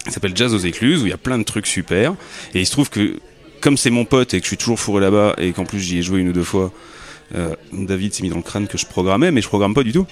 Il 0.06 0.12
s'appelle 0.12 0.36
Jazz 0.36 0.54
aux 0.54 0.60
écluses 0.60 1.02
où 1.02 1.06
il 1.06 1.10
y 1.10 1.14
a 1.14 1.18
plein 1.18 1.38
de 1.38 1.44
trucs 1.44 1.68
super. 1.68 2.16
Et 2.54 2.60
il 2.60 2.66
se 2.66 2.72
trouve 2.72 2.90
que 2.90 3.20
comme 3.62 3.78
c'est 3.78 3.90
mon 3.90 4.04
pote 4.04 4.34
et 4.34 4.40
que 4.40 4.44
je 4.44 4.50
suis 4.50 4.58
toujours 4.58 4.80
fourré 4.80 5.00
là-bas 5.02 5.36
et 5.38 5.54
qu'en 5.54 5.64
plus 5.64 5.80
j'y 5.80 6.00
ai 6.00 6.02
joué 6.02 6.20
une 6.20 6.30
ou 6.30 6.34
deux 6.34 6.44
fois, 6.44 6.74
euh, 7.36 7.56
David 7.72 8.14
s'est 8.14 8.22
mis 8.22 8.30
dans 8.30 8.36
le 8.36 8.42
crâne 8.42 8.68
que 8.68 8.78
je 8.78 8.86
programmais, 8.86 9.32
mais 9.32 9.42
je 9.42 9.48
programme 9.48 9.74
pas 9.74 9.84
du 9.84 9.94
tout. 9.94 10.06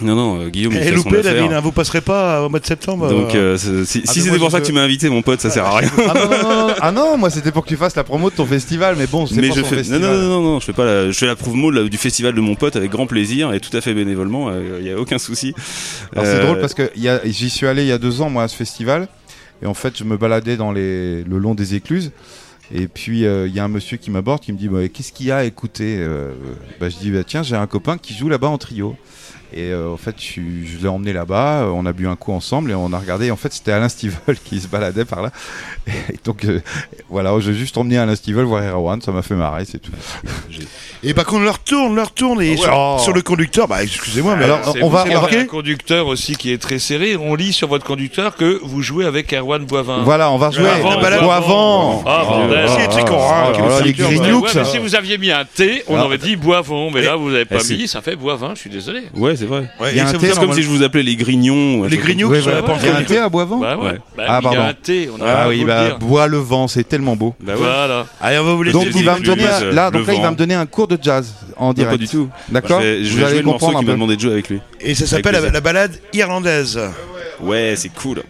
Non, 0.00 0.14
non, 0.14 0.40
euh, 0.40 0.48
Guillaume, 0.48 0.74
il 0.74 0.78
fait 0.78 0.90
son 0.90 0.94
loupé, 0.96 1.18
affaire. 1.18 1.34
David, 1.34 1.52
hein, 1.52 1.60
vous 1.60 1.72
passerez 1.72 2.00
pas 2.00 2.44
au 2.44 2.48
mois 2.48 2.60
de 2.60 2.66
septembre 2.66 3.08
Donc, 3.10 3.34
euh, 3.34 3.54
euh, 3.54 3.56
c'est- 3.56 3.84
si, 3.84 4.02
Ah, 4.06 4.12
si 4.12 4.20
c'était 4.22 4.38
pour 4.38 4.50
ça 4.52 4.60
que 4.60 4.66
tu 4.66 4.72
m'as 4.72 4.82
invité, 4.82 5.08
mon 5.08 5.22
pote, 5.22 5.40
ça 5.40 5.50
sert 5.50 5.64
à 5.66 5.78
rien. 5.78 5.90
Ah 6.08 6.14
non, 6.14 6.30
non, 6.30 6.42
non, 6.42 6.66
non. 6.68 6.74
Ah 6.80 6.92
non, 6.92 7.16
moi 7.18 7.30
c'était 7.30 7.50
pour 7.50 7.64
que 7.64 7.68
tu 7.68 7.76
fasses 7.76 7.96
la 7.96 8.04
promo 8.04 8.30
de 8.30 8.34
ton 8.36 8.46
festival, 8.46 8.94
mais 8.96 9.08
bon, 9.08 9.26
c'est 9.26 9.34
pas 9.40 9.42
je 9.48 9.48
son 9.48 9.54
fais 9.56 9.62
non, 9.62 9.76
festival. 9.78 10.00
non 10.02 10.12
non 10.16 10.28
non 10.28 10.42
non 10.42 10.60
je 10.60 10.66
fais 10.66 10.72
pas 10.72 10.84
la, 10.84 11.10
je 11.10 11.18
fais 11.18 11.26
la 11.26 11.34
promo 11.34 11.72
du 11.88 11.96
festival 11.96 12.32
de 12.34 12.40
mon 12.40 12.54
pote 12.54 12.76
avec 12.76 12.90
grand 12.92 13.06
plaisir 13.08 13.52
et 13.52 13.58
tout 13.60 13.76
à 13.76 13.80
fait 13.80 13.92
bénévolement 13.92 14.52
il 14.80 14.86
y 14.86 14.92
a 14.92 14.98
aucun 14.98 15.18
souci. 15.18 15.52
Alors 16.12 16.26
c'est 16.26 16.32
Euh, 16.36 16.44
drôle 16.44 16.60
parce 16.60 16.74
que 16.74 16.90
il 16.94 17.02
y 17.02 17.08
a- 17.08 17.20
j'y 17.24 17.50
suis 17.50 17.66
allé 17.66 17.82
il 17.82 17.88
y 17.88 17.92
a 17.92 17.98
deux 17.98 18.20
ans 18.22 18.30
moi 18.30 18.44
à 18.44 18.48
ce 18.48 18.54
festival 18.54 19.08
et 19.62 19.66
en 19.66 19.74
fait 19.74 19.98
je 19.98 20.04
me 20.04 20.16
baladais 20.16 20.56
dans 20.56 20.70
les, 20.70 21.24
le 21.24 21.38
long 21.38 21.56
des 21.56 21.74
écluses 21.74 22.12
et 22.72 22.86
puis 22.86 23.26
euh, 23.26 23.48
il 23.48 23.54
y 23.54 23.58
a 23.58 23.64
un 23.64 23.68
monsieur 23.68 23.96
qui 23.96 24.10
m'aborde 24.12 24.42
qui 24.42 24.52
me 24.52 24.58
dit 24.58 24.68
bah, 24.68 24.86
qu'est-ce 24.88 25.10
qu'il 25.12 25.26
y 25.26 25.30
a 25.32 25.38
à 25.38 25.44
écouter 25.44 25.96
Euh, 25.98 26.32
bah, 26.80 26.88
Je 26.88 26.96
dis 26.98 27.10
bah, 27.10 27.24
tiens 27.26 27.42
j'ai 27.42 27.56
un 27.56 27.66
copain 27.66 27.98
qui 27.98 28.14
joue 28.14 28.28
là-bas 28.28 28.48
en 28.48 28.58
trio 28.58 28.94
et 29.52 29.70
euh, 29.70 29.90
en 29.92 29.96
fait 29.96 30.14
je, 30.18 30.40
je 30.64 30.78
l'ai 30.82 30.88
emmené 30.88 31.12
là-bas, 31.12 31.68
on 31.74 31.86
a 31.86 31.92
bu 31.92 32.06
un 32.06 32.16
coup 32.16 32.32
ensemble 32.32 32.70
et 32.70 32.74
on 32.74 32.92
a 32.92 32.98
regardé. 32.98 33.30
En 33.30 33.36
fait 33.36 33.52
c'était 33.52 33.72
Alain 33.72 33.88
Stivel 33.88 34.36
qui 34.44 34.60
se 34.60 34.68
baladait 34.68 35.04
par 35.04 35.22
là. 35.22 35.30
Et 35.86 36.18
donc 36.24 36.44
euh, 36.44 36.60
voilà, 37.08 37.32
j'ai 37.40 37.54
juste 37.54 37.76
emmené 37.78 37.98
Alain 37.98 38.14
Stivel 38.14 38.44
voir 38.44 38.62
Erwan, 38.62 39.00
ça 39.00 39.12
m'a 39.12 39.22
fait 39.22 39.34
marrer, 39.34 39.64
c'est 39.64 39.78
tout. 39.78 39.92
Et 41.04 41.14
par 41.14 41.24
contre, 41.26 41.42
on 41.42 41.44
leur 41.44 41.58
tourne, 41.60 41.94
leur 41.94 42.10
tourne. 42.12 42.42
Et 42.42 42.48
Ah 42.48 42.50
ouais, 42.50 42.56
sur, 42.56 42.72
oh. 42.76 42.96
sur 43.00 43.12
le 43.12 43.22
conducteur, 43.22 43.68
bah 43.68 43.82
excusez-moi, 43.84 44.34
mais 44.36 44.44
Alors, 44.44 44.58
alors. 44.58 44.76
On 44.82 44.88
va- 44.88 45.04
marqué 45.04 45.38
un 45.38 45.44
conducteur 45.46 46.08
aussi 46.08 46.34
qui 46.34 46.52
est 46.52 46.58
très 46.58 46.80
serré. 46.80 47.16
On 47.16 47.34
lit 47.36 47.52
sur 47.52 47.68
votre 47.68 47.84
conducteur 47.86 48.34
que 48.34 48.58
vous 48.64 48.82
jouez 48.82 49.04
avec 49.04 49.32
Erwan 49.32 49.64
Boivin. 49.64 50.02
Voilà, 50.02 50.30
on 50.32 50.38
va 50.38 50.50
jouer 50.50 50.64
balade 50.64 51.20
avant. 51.20 51.30
avant. 51.30 52.04
Ah, 52.06 52.24
bordel. 52.24 52.66
Les 53.84 54.32
Ouais, 54.38 54.48
ça. 54.48 54.60
mais 54.60 54.64
si 54.64 54.78
vous 54.78 54.94
aviez 54.94 55.18
mis 55.18 55.30
un 55.30 55.44
T, 55.44 55.82
on 55.88 55.96
Ah. 55.96 56.04
aurait 56.04 56.18
dit 56.18 56.36
Boivin. 56.36 56.88
Mais 56.92 57.02
là, 57.02 57.16
vous 57.16 57.30
n'avez 57.30 57.44
pas 57.44 57.58
Eh, 57.70 57.74
mis, 57.76 57.88
ça 57.88 58.00
fait 58.02 58.16
Boivin. 58.16 58.52
Je 58.54 58.60
suis 58.60 58.70
désolé. 58.70 59.02
Ouais 59.14 59.36
c'est 59.38 59.46
vrai. 59.46 59.70
Ouais, 59.80 59.90
Il 59.92 59.96
y 59.96 60.00
a 60.00 60.08
un 60.08 60.12
thé, 60.12 60.30
C'est 60.32 60.40
comme 60.40 60.52
si 60.52 60.62
je 60.62 60.68
vous 60.68 60.82
appelais 60.82 61.02
les 61.02 61.16
grignons. 61.16 61.84
Les 61.84 61.96
grignous 61.96 62.28
Ouais, 62.28 62.40
voilà. 62.40 62.62
Il 62.82 62.86
y 62.86 62.90
a 62.90 62.96
un 62.96 63.02
thé 63.02 63.18
à 63.18 63.28
Bah 63.28 63.38
ouais. 63.44 63.44
Ouais. 63.44 63.98
Bah, 64.16 64.24
Ah, 64.26 64.38
il 64.40 64.44
y 64.44 64.48
a 64.48 64.50
pardon. 64.50 64.60
un 64.62 64.74
T. 64.74 65.08
On 65.16 65.22
a 65.24 65.28
Ah 65.30 65.48
oui, 65.48 65.64
bah, 65.64 65.86
dire. 65.86 65.98
bois 65.98 66.26
le 66.26 66.38
vent, 66.38 66.68
c'est 66.68 66.84
tellement 66.84 67.16
beau. 67.16 67.34
Bah 67.40 67.52
ouais. 67.54 67.58
Voilà. 67.58 68.06
Allez, 68.20 68.38
on 68.38 68.44
va 68.44 68.54
vous 68.54 68.62
laisser. 68.62 68.78
Donc 68.78 68.88
il 68.94 69.04
va 69.04 69.18
me 69.18 69.24
donner 69.24 69.44
là, 69.44 69.90
le 69.90 69.98
donc 69.98 70.06
là 70.06 70.14
il 70.14 70.22
va 70.22 70.30
me 70.30 70.36
donner 70.36 70.54
un 70.54 70.66
cours 70.66 70.88
de 70.88 70.98
jazz 71.00 71.32
en 71.56 71.68
Non, 71.68 71.72
direct. 71.72 71.92
pas 71.92 71.96
du 71.98 72.08
tout. 72.08 72.28
D'accord 72.50 72.80
Je 72.80 72.86
vais, 72.86 73.04
je 73.04 73.10
Vous 73.12 73.16
vais 73.18 73.28
jouer 73.28 73.38
le 73.38 73.42
morceau 73.44 73.58
comprendre 73.58 73.78
qu'il 73.78 73.86
m'a 73.88 73.92
demandé 73.94 74.16
de 74.16 74.20
jouer 74.20 74.32
avec 74.32 74.48
lui. 74.48 74.60
Et 74.80 74.94
ça 74.94 75.06
s'appelle 75.06 75.32
la, 75.34 75.50
la 75.50 75.60
balade 75.60 75.92
irlandaise. 76.12 76.78
Ouais 77.40 77.74
c'est 77.76 77.90
cool. 77.90 78.22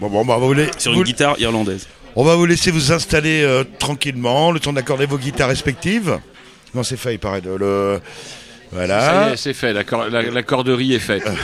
Bon, 0.00 0.08
bon, 0.08 0.24
bah, 0.24 0.34
on 0.36 0.40
va 0.40 0.46
vous 0.46 0.52
la- 0.54 0.64
Sur 0.78 0.92
une 0.92 1.02
guitare 1.02 1.36
irlandaise. 1.38 1.86
On 2.16 2.24
va 2.24 2.34
vous 2.34 2.46
laisser 2.46 2.70
vous 2.70 2.92
installer 2.92 3.42
euh, 3.42 3.62
tranquillement, 3.78 4.50
le 4.50 4.58
temps 4.60 4.72
d'accorder 4.72 5.04
vos 5.06 5.18
guitares 5.18 5.48
respectives. 5.48 6.18
Non, 6.74 6.82
c'est 6.82 6.96
fait, 6.96 7.14
il 7.14 7.18
paraît. 7.18 7.42
Le... 7.44 8.00
Voilà. 8.72 9.36
c'est 9.36 9.54
fait. 9.54 9.72
La, 9.72 9.84
cor- 9.84 10.08
la- 10.10 10.22
la 10.22 10.42
corderie 10.42 10.94
est 10.94 10.98
faite. 10.98 11.24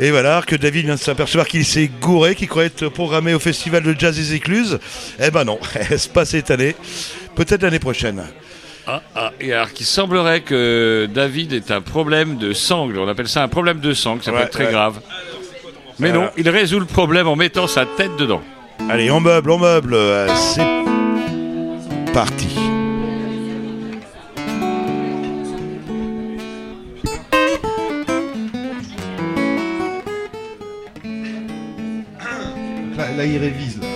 Et 0.00 0.10
voilà, 0.10 0.32
alors 0.32 0.46
que 0.46 0.56
David 0.56 0.86
vient 0.86 0.94
de 0.96 1.00
s'apercevoir 1.00 1.46
qu'il 1.46 1.64
s'est 1.64 1.88
gouré, 2.00 2.34
qu'il 2.34 2.48
croyait 2.48 2.66
être 2.68 2.88
programmé 2.88 3.32
au 3.34 3.38
festival 3.38 3.82
de 3.82 3.94
jazz 3.96 4.16
des 4.16 4.34
écluses. 4.34 4.78
Eh 5.20 5.30
ben 5.30 5.44
non, 5.44 5.58
c'est 5.96 6.12
pas 6.12 6.24
cette 6.24 6.50
année. 6.50 6.74
Peut-être 7.36 7.62
l'année 7.62 7.78
prochaine. 7.78 8.24
Ah, 8.86 9.02
ah, 9.14 9.32
et 9.40 9.52
alors 9.52 9.72
qu'il 9.72 9.86
semblerait 9.86 10.40
que 10.40 11.08
David 11.12 11.52
ait 11.52 11.70
un 11.70 11.80
problème 11.80 12.38
de 12.38 12.52
sangle. 12.52 12.98
On 12.98 13.06
appelle 13.06 13.28
ça 13.28 13.42
un 13.44 13.48
problème 13.48 13.78
de 13.78 13.92
sangle, 13.94 14.22
ça 14.22 14.32
peut 14.32 14.38
être 14.38 14.50
très 14.50 14.66
ouais. 14.66 14.72
grave. 14.72 15.00
Mais 16.00 16.10
non, 16.12 16.30
il 16.36 16.48
résout 16.48 16.80
le 16.80 16.86
problème 16.86 17.28
en 17.28 17.36
mettant 17.36 17.66
sa 17.68 17.84
tête 17.86 18.16
dedans. 18.18 18.42
Allez, 18.88 19.10
on 19.10 19.20
meuble, 19.20 19.50
on 19.50 19.58
meuble. 19.58 19.94
euh, 19.94 20.26
C'est 20.34 20.64
parti. 22.12 22.48
Là, 33.20 33.26
il 33.26 33.36
révise. 33.36 33.78
Là. 33.78 33.86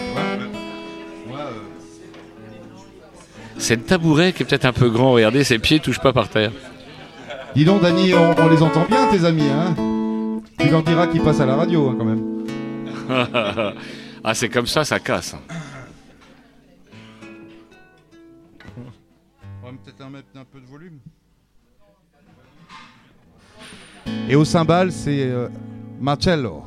euh, 1.32 1.50
C'est 3.56 3.76
le 3.76 3.82
tabouret 3.82 4.34
qui 4.34 4.42
est 4.42 4.44
peut-être 4.44 4.66
un 4.66 4.74
peu 4.74 4.90
grand. 4.90 5.12
Regardez, 5.12 5.44
ses 5.44 5.58
pieds 5.58 5.80
touchent 5.80 6.02
pas 6.02 6.12
par 6.12 6.28
terre. 6.28 6.52
Dis 7.56 7.64
donc, 7.64 7.80
Dany, 7.80 8.12
on, 8.12 8.34
on 8.38 8.48
les 8.50 8.62
entend 8.62 8.84
bien, 8.84 9.06
tes 9.06 9.24
amis. 9.24 9.48
Hein 9.48 9.74
tu 10.58 10.68
leur 10.68 10.82
diras 10.82 11.06
qu'ils 11.06 11.22
passent 11.22 11.40
à 11.40 11.46
la 11.46 11.56
radio, 11.56 11.88
hein, 11.88 11.96
quand 11.98 12.04
même. 12.04 12.44
ah, 14.24 14.34
c'est 14.34 14.50
comme 14.50 14.66
ça, 14.66 14.84
ça 14.84 15.00
casse. 15.00 15.34
On 19.62 19.70
va 19.70 19.72
peut-être 19.72 20.10
mettre 20.10 20.28
un 20.36 20.44
peu 20.44 20.60
de 20.60 20.66
volume. 20.66 20.98
Et 24.28 24.36
au 24.36 24.44
cymbale, 24.44 24.92
c'est 24.92 25.22
euh, 25.22 25.48
Marcello. 25.98 26.62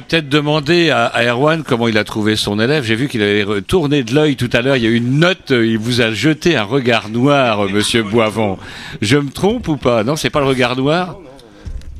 Pourrait 0.00 0.06
peut-être 0.08 0.28
demander 0.28 0.90
à, 0.90 1.04
à 1.06 1.24
Erwan 1.24 1.62
comment 1.62 1.86
il 1.88 1.98
a 1.98 2.04
trouvé 2.04 2.34
son 2.36 2.58
élève. 2.58 2.82
J'ai 2.84 2.96
vu 2.96 3.08
qu'il 3.08 3.22
avait 3.22 3.44
retourné 3.44 4.02
de 4.02 4.14
l'œil 4.14 4.34
tout 4.36 4.50
à 4.52 4.60
l'heure. 4.60 4.76
Il 4.76 4.82
y 4.82 4.86
a 4.86 4.90
eu 4.90 4.96
une 4.96 5.18
note. 5.20 5.50
euh, 5.52 5.66
Il 5.66 5.78
vous 5.78 6.00
a 6.00 6.10
jeté 6.12 6.56
un 6.56 6.64
regard 6.64 7.08
noir, 7.10 7.64
euh, 7.64 7.68
Monsieur 7.68 8.02
Boivon. 8.02 8.58
Je 9.00 9.16
me 9.16 9.30
trompe 9.30 9.68
ou 9.68 9.76
pas? 9.76 10.02
Non, 10.02 10.16
c'est 10.16 10.30
pas 10.30 10.40
le 10.40 10.46
regard 10.46 10.74
noir? 10.76 11.16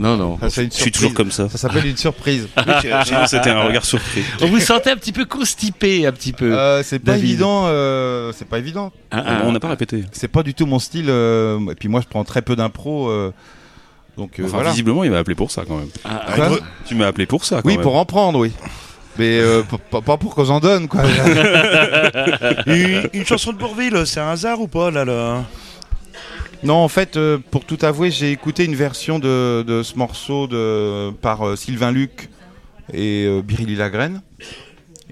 Non, 0.00 0.16
non. 0.16 0.38
Une 0.42 0.48
Je 0.50 0.76
suis 0.76 0.90
toujours 0.90 1.14
comme 1.14 1.30
ça. 1.30 1.48
Ça 1.48 1.56
s'appelle 1.56 1.86
une 1.86 1.96
surprise. 1.96 2.48
C'était 3.28 3.50
un 3.50 3.62
regard 3.62 3.84
surpris. 3.84 4.22
On 4.42 4.46
vous 4.46 4.58
sentait 4.58 4.90
un 4.90 4.96
petit 4.96 5.12
peu 5.12 5.24
constipé, 5.24 6.04
un 6.04 6.10
petit 6.12 6.32
peu. 6.32 6.52
Euh, 6.52 6.82
c'est 6.82 6.98
pas 6.98 7.16
évident. 7.16 7.66
euh, 7.68 8.32
c'est 8.34 8.48
pas 8.48 8.58
évident. 8.58 8.90
Ah, 9.12 9.22
ah. 9.24 9.42
On 9.44 9.52
n'a 9.52 9.60
pas 9.60 9.68
répété. 9.68 10.02
C'est 10.10 10.26
pas 10.26 10.42
du 10.42 10.52
tout 10.52 10.66
mon 10.66 10.80
style. 10.80 11.06
euh, 11.08 11.60
et 11.70 11.76
puis 11.76 11.88
moi, 11.88 12.00
je 12.00 12.08
prends 12.08 12.24
très 12.24 12.42
peu 12.42 12.56
d'impro. 12.56 13.08
Donc 14.16 14.38
euh, 14.38 14.44
Enfin, 14.44 14.56
voilà. 14.56 14.70
visiblement, 14.70 15.04
il 15.04 15.10
m'a 15.10 15.18
appelé 15.18 15.34
pour 15.34 15.50
ça 15.50 15.64
quand 15.66 15.76
même. 15.76 15.88
Ah, 16.04 16.26
Quoi 16.34 16.58
Tu 16.86 16.94
m'as 16.94 17.06
appelé 17.06 17.26
pour 17.26 17.44
ça 17.44 17.56
quand 17.62 17.68
oui, 17.68 17.74
même. 17.74 17.82
pour 17.82 17.96
en 17.96 18.04
prendre, 18.04 18.38
oui. 18.38 18.52
Mais 19.18 19.38
euh, 19.40 19.62
pas 20.04 20.16
pour 20.16 20.34
que 20.34 20.44
j'en 20.44 20.60
donne, 20.60 20.88
quoi. 20.88 21.02
une, 22.66 23.08
une 23.12 23.24
chanson 23.26 23.52
de 23.52 23.58
Bourville, 23.58 24.02
c'est 24.06 24.20
un 24.20 24.30
hasard 24.30 24.60
ou 24.60 24.66
pas 24.68 24.90
là, 24.90 25.04
là 25.04 25.44
non, 26.62 26.76
en 26.76 26.88
fait, 26.88 27.18
euh, 27.18 27.36
pour 27.50 27.66
tout 27.66 27.76
avouer, 27.82 28.10
j'ai 28.10 28.32
écouté 28.32 28.64
une 28.64 28.74
version 28.74 29.18
de, 29.18 29.62
de 29.66 29.82
ce 29.82 29.96
morceau 29.98 30.46
de, 30.46 31.10
par 31.10 31.46
euh, 31.46 31.56
Sylvain 31.56 31.92
Luc 31.92 32.30
et 32.92 33.26
euh, 33.26 33.42
Biréli 33.42 33.76
Lagraine. 33.76 34.22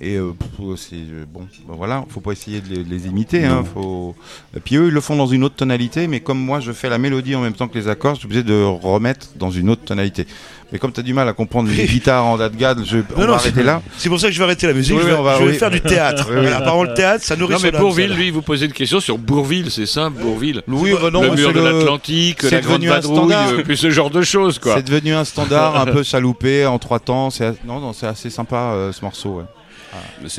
Et 0.05 0.17
euh, 0.17 0.33
pff, 0.37 0.49
c'est 0.79 0.97
euh, 0.97 1.25
bon, 1.33 1.47
ben 1.69 1.75
voilà, 1.77 2.05
faut 2.09 2.19
pas 2.19 2.33
essayer 2.33 2.61
de 2.61 2.69
les, 2.69 2.83
de 2.83 2.91
les 2.91 3.07
imiter. 3.07 3.45
Hein, 3.45 3.63
faut... 3.73 4.17
Et 4.57 4.59
puis 4.59 4.75
eux, 4.75 4.89
ils 4.89 4.93
le 4.93 5.01
font 5.01 5.15
dans 5.15 5.29
une 5.29 5.45
autre 5.45 5.55
tonalité, 5.55 6.09
mais 6.09 6.19
comme 6.19 6.41
moi, 6.41 6.59
je 6.59 6.73
fais 6.73 6.89
la 6.89 6.99
mélodie 6.99 7.37
en 7.37 7.41
même 7.41 7.53
temps 7.53 7.69
que 7.69 7.79
les 7.79 7.87
accords, 7.87 8.15
je 8.17 8.19
suis 8.21 8.27
obligé 8.27 8.43
de 8.43 8.65
remettre 8.65 9.29
dans 9.37 9.53
une 9.53 9.71
autre 9.71 9.83
tonalité. 9.85 10.27
Mais 10.73 10.79
comme 10.81 10.91
tu 10.91 10.99
as 10.99 11.03
du 11.05 11.13
mal 11.15 11.29
à 11.29 11.35
comprendre 11.35 11.69
les 11.71 11.85
guitares 11.87 12.25
en 12.25 12.37
date 12.37 12.57
gad, 12.57 12.83
je 12.85 12.97
on 12.97 13.01
Non, 13.13 13.17
va 13.21 13.27
non, 13.27 13.33
arrêter 13.35 13.63
là. 13.63 13.81
C'est 13.97 14.09
pour 14.09 14.19
ça 14.19 14.27
que 14.27 14.33
je 14.33 14.39
vais 14.39 14.45
arrêter 14.45 14.67
la 14.67 14.73
musique. 14.73 14.97
Oui, 14.97 15.03
je 15.05 15.09
vais, 15.09 15.15
on 15.15 15.23
va- 15.23 15.39
je 15.39 15.45
vais 15.45 15.51
oui. 15.53 15.57
faire 15.57 15.71
du 15.71 15.81
théâtre. 15.81 16.29
Oui, 16.37 16.47
Apparemment, 16.49 16.83
le 16.83 16.95
théâtre, 16.95 17.23
ça 17.25 17.37
nourrit 17.37 17.53
Non, 17.55 17.61
mais 17.63 17.71
Bourville, 17.71 18.13
lui, 18.15 18.31
vous 18.31 18.43
posez 18.43 18.67
une 18.67 18.73
question 18.73 18.99
sur 18.99 19.19
Bourville, 19.19 19.71
c'est 19.71 19.87
simple, 19.87 20.21
Bourville? 20.21 20.63
Oui, 20.67 20.95
bah 21.01 21.11
non, 21.13 21.23
le 21.23 21.31
mur 21.37 21.53
de 21.53 21.61
l'Atlantique, 21.61 22.39
c'est 22.41 22.51
la 22.51 22.61
grande 22.63 22.79
devenu 22.81 22.91
un 22.91 22.95
vadrouille, 22.95 23.17
standard. 23.19 23.53
euh, 23.53 23.63
puis 23.63 23.77
ce 23.77 23.91
genre 23.91 24.11
de 24.11 24.23
choses, 24.23 24.59
quoi. 24.59 24.75
C'est 24.77 24.83
devenu 24.87 25.13
un 25.13 25.25
standard 25.25 25.77
un 25.79 25.85
peu 25.93 26.03
chaloupé 26.03 26.67
en 26.67 26.81
trois 26.81 26.99
temps. 26.99 27.29
Non, 27.65 27.79
non, 27.79 27.93
c'est 27.93 28.07
assez 28.07 28.31
sympa 28.31 28.73
euh, 28.73 28.91
ce 28.93 29.05
morceau. 29.05 29.37
ouais. 29.37 29.45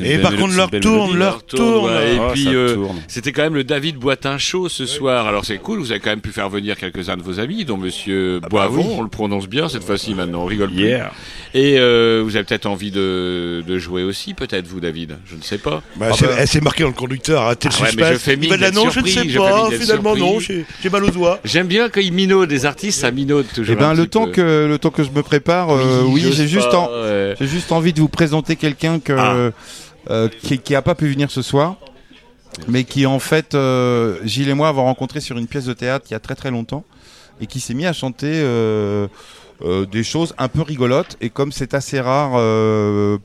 Et 0.02 0.18
par 0.18 0.34
contre, 0.36 0.56
leur 0.56 0.70
tourne, 0.70 1.16
leur 1.16 1.42
tourne. 1.44 1.90
ouais, 1.92 2.14
et 2.14 2.18
Ah, 2.20 2.30
puis, 2.32 2.48
euh, 2.48 2.76
c'était 3.08 3.32
quand 3.32 3.42
même 3.42 3.54
le 3.54 3.64
David 3.64 3.96
Boitin 3.96 4.38
Show 4.38 4.68
ce 4.68 4.86
soir. 4.86 5.26
Alors 5.26 5.44
c'est 5.44 5.58
cool, 5.58 5.78
vous 5.78 5.90
avez 5.90 6.00
quand 6.00 6.10
même 6.10 6.20
pu 6.20 6.32
faire 6.32 6.48
venir 6.48 6.76
quelques-uns 6.76 7.16
de 7.16 7.22
vos 7.22 7.38
amis, 7.40 7.64
dont 7.64 7.76
Monsieur 7.76 8.40
Boivon, 8.50 8.82
oui. 8.82 8.94
on 8.98 9.02
le 9.02 9.08
prononce 9.08 9.46
bien 9.48 9.68
cette 9.68 9.84
fois-ci 9.84 10.14
maintenant, 10.14 10.42
on 10.42 10.46
rigole 10.46 10.70
plus. 10.70 10.84
Yeah. 10.88 11.12
Et 11.54 11.78
euh, 11.78 12.22
vous 12.24 12.34
avez 12.36 12.44
peut-être 12.44 12.66
envie 12.66 12.90
de, 12.90 13.62
de 13.66 13.78
jouer 13.78 14.02
aussi, 14.02 14.34
peut-être 14.34 14.66
vous, 14.66 14.80
David 14.80 15.18
Je 15.26 15.36
ne 15.36 15.42
sais 15.42 15.58
pas. 15.58 15.82
Bah, 15.96 16.08
Ah 16.10 16.14
c'est- 16.18 16.26
bah. 16.26 16.32
elle 16.38 16.48
s'est 16.48 16.60
marquée 16.60 16.82
dans 16.82 16.88
le 16.88 16.94
conducteur, 16.94 17.42
arrêtez 17.42 17.68
le 17.68 17.74
Ah 17.74 17.86
suspense. 17.86 18.26
Il 18.26 18.74
non, 18.74 18.90
je 18.90 19.00
ne 19.00 19.06
sais 19.06 19.38
pas, 19.38 19.70
finalement 19.70 20.16
non, 20.16 20.38
j'ai 20.40 20.64
mal 20.90 21.04
aux 21.04 21.10
doigts. 21.10 21.38
J'aime 21.44 21.66
bien 21.68 21.88
quand 21.88 22.00
ils 22.00 22.12
minaudent 22.12 22.48
des 22.48 22.66
artistes, 22.66 23.00
ça 23.00 23.10
minaude 23.10 23.46
toujours. 23.54 23.74
Eh 23.76 23.80
ben, 23.80 23.94
le 23.94 24.06
temps 24.06 24.26
que 24.26 24.66
le 24.68 24.78
temps 24.78 24.90
que 24.90 25.04
je 25.04 25.10
me 25.10 25.22
prépare, 25.22 25.70
euh, 25.70 26.02
oui, 26.06 26.24
j'ai 26.32 26.48
juste 26.48 26.68
j'ai 27.40 27.74
envie 27.74 27.92
de 27.92 28.00
vous 28.00 28.08
présenter 28.08 28.56
quelqu'un 28.56 28.98
que 28.98 29.12
Ah. 29.16 29.43
Qui, 30.42 30.58
qui 30.58 30.74
a 30.74 30.82
pas 30.82 30.94
pu 30.94 31.08
venir 31.08 31.30
ce 31.30 31.42
soir, 31.42 31.76
mais 32.68 32.84
qui 32.84 33.06
en 33.06 33.18
fait 33.18 33.54
euh, 33.54 34.18
Gilles 34.24 34.48
et 34.48 34.54
moi 34.54 34.68
avons 34.68 34.84
rencontré 34.84 35.20
sur 35.20 35.38
une 35.38 35.46
pièce 35.46 35.64
de 35.64 35.72
théâtre 35.72 36.06
il 36.08 36.12
y 36.12 36.16
a 36.16 36.20
très 36.20 36.34
très 36.34 36.50
longtemps 36.50 36.84
et 37.40 37.46
qui 37.46 37.60
s'est 37.60 37.74
mis 37.74 37.86
à 37.86 37.92
chanter 37.92 38.30
euh, 38.32 39.08
euh, 39.62 39.86
des 39.86 40.02
choses 40.04 40.34
un 40.38 40.48
peu 40.48 40.62
rigolotes 40.62 41.16
et 41.20 41.30
comme 41.30 41.52
c'est 41.52 41.74
assez 41.74 42.00
rare, 42.00 42.32
euh, 42.34 43.18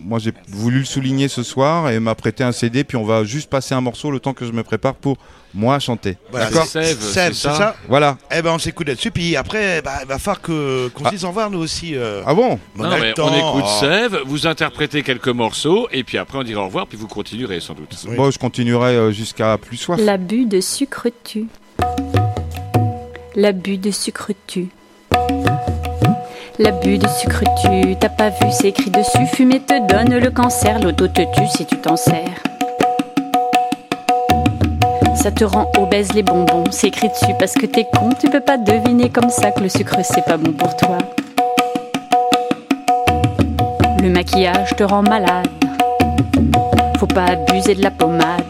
moi 0.00 0.18
j'ai 0.18 0.32
voulu 0.48 0.80
le 0.80 0.84
souligner 0.84 1.28
ce 1.28 1.42
soir 1.42 1.88
et 1.90 1.98
m'a 2.00 2.14
prêté 2.14 2.44
un 2.44 2.52
CD 2.52 2.84
puis 2.84 2.96
on 2.96 3.04
va 3.04 3.24
juste 3.24 3.48
passer 3.48 3.74
un 3.74 3.80
morceau 3.80 4.10
le 4.10 4.20
temps 4.20 4.34
que 4.34 4.44
je 4.44 4.52
me 4.52 4.62
prépare 4.62 4.94
pour 4.94 5.16
moi 5.54 5.78
chanter. 5.78 6.16
Voilà, 6.30 6.46
D'accord 6.46 6.64
c'est- 6.66 6.82
Sève, 6.94 7.32
c'est 7.34 7.34
ça 7.34 7.54
ça 7.54 7.76
Voilà. 7.88 8.16
Eh 8.34 8.40
ben, 8.40 8.52
on 8.52 8.58
s'écoute 8.58 8.88
là-dessus, 8.88 9.10
puis 9.10 9.36
après, 9.36 9.82
bah, 9.82 9.98
il 10.02 10.08
va 10.08 10.18
falloir 10.18 10.40
que- 10.40 10.88
qu'on 10.88 11.04
se 11.04 11.10
dise 11.10 11.24
au 11.26 11.28
revoir, 11.28 11.50
nous 11.50 11.58
aussi. 11.58 11.94
euh. 11.94 12.22
Ah 12.26 12.32
bon 12.34 12.58
On 12.78 12.82
Non, 12.82 12.94
le 12.96 13.00
mais 13.02 13.12
temps. 13.12 13.28
on 13.30 13.58
écoute 13.58 13.68
Oh. 13.70 13.80
Sève, 13.80 14.18
vous 14.24 14.46
interprétez 14.46 15.02
quelques 15.02 15.28
morceaux, 15.28 15.88
et 15.92 16.04
puis 16.04 16.16
après 16.16 16.38
on 16.38 16.42
dira 16.42 16.62
au 16.62 16.66
revoir, 16.66 16.86
puis 16.86 16.96
vous 16.96 17.06
continuerez 17.06 17.60
sans 17.60 17.74
doute. 17.74 17.94
Oui. 18.08 18.16
Bon, 18.16 18.30
je 18.30 18.38
continuerai 18.38 18.96
euh, 18.96 19.10
jusqu'à 19.12 19.58
plus 19.58 19.76
soif. 19.76 20.00
L'abus 20.02 20.46
de 20.46 20.60
sucre 20.62 21.08
tue. 21.22 21.46
L'abus 23.36 23.78
de 23.78 23.90
sucre 23.90 24.32
tue. 24.46 24.68
L'abus 26.58 26.98
de 26.98 27.08
sucre 27.08 27.44
tue. 27.60 27.96
T'as 27.96 28.08
pas 28.08 28.30
vu, 28.30 28.46
c'est 28.50 28.68
écrit 28.68 28.90
dessus. 28.90 29.26
Fumer 29.32 29.60
te 29.60 29.86
donne 29.88 30.16
le 30.16 30.30
cancer. 30.30 30.78
L'auto 30.78 31.08
te 31.08 31.22
tue 31.22 31.48
si 31.48 31.66
tu 31.66 31.76
t'en 31.76 31.96
sers. 31.96 32.42
Ça 35.14 35.30
te 35.30 35.44
rend 35.44 35.66
obèse 35.78 36.12
les 36.14 36.22
bonbons. 36.22 36.64
C'est 36.70 36.88
écrit 36.88 37.08
dessus 37.08 37.32
parce 37.38 37.54
que 37.54 37.66
t'es 37.66 37.86
con. 37.92 38.10
Tu 38.20 38.28
peux 38.28 38.40
pas 38.40 38.58
deviner 38.58 39.08
comme 39.10 39.30
ça 39.30 39.50
que 39.50 39.60
le 39.60 39.68
sucre 39.68 39.96
c'est 40.02 40.24
pas 40.24 40.36
bon 40.36 40.52
pour 40.52 40.76
toi. 40.76 40.98
Le 44.02 44.08
maquillage 44.10 44.74
te 44.76 44.82
rend 44.82 45.02
malade. 45.02 45.48
Faut 46.98 47.06
pas 47.06 47.26
abuser 47.26 47.74
de 47.74 47.82
la 47.82 47.90
pommade. 47.90 48.42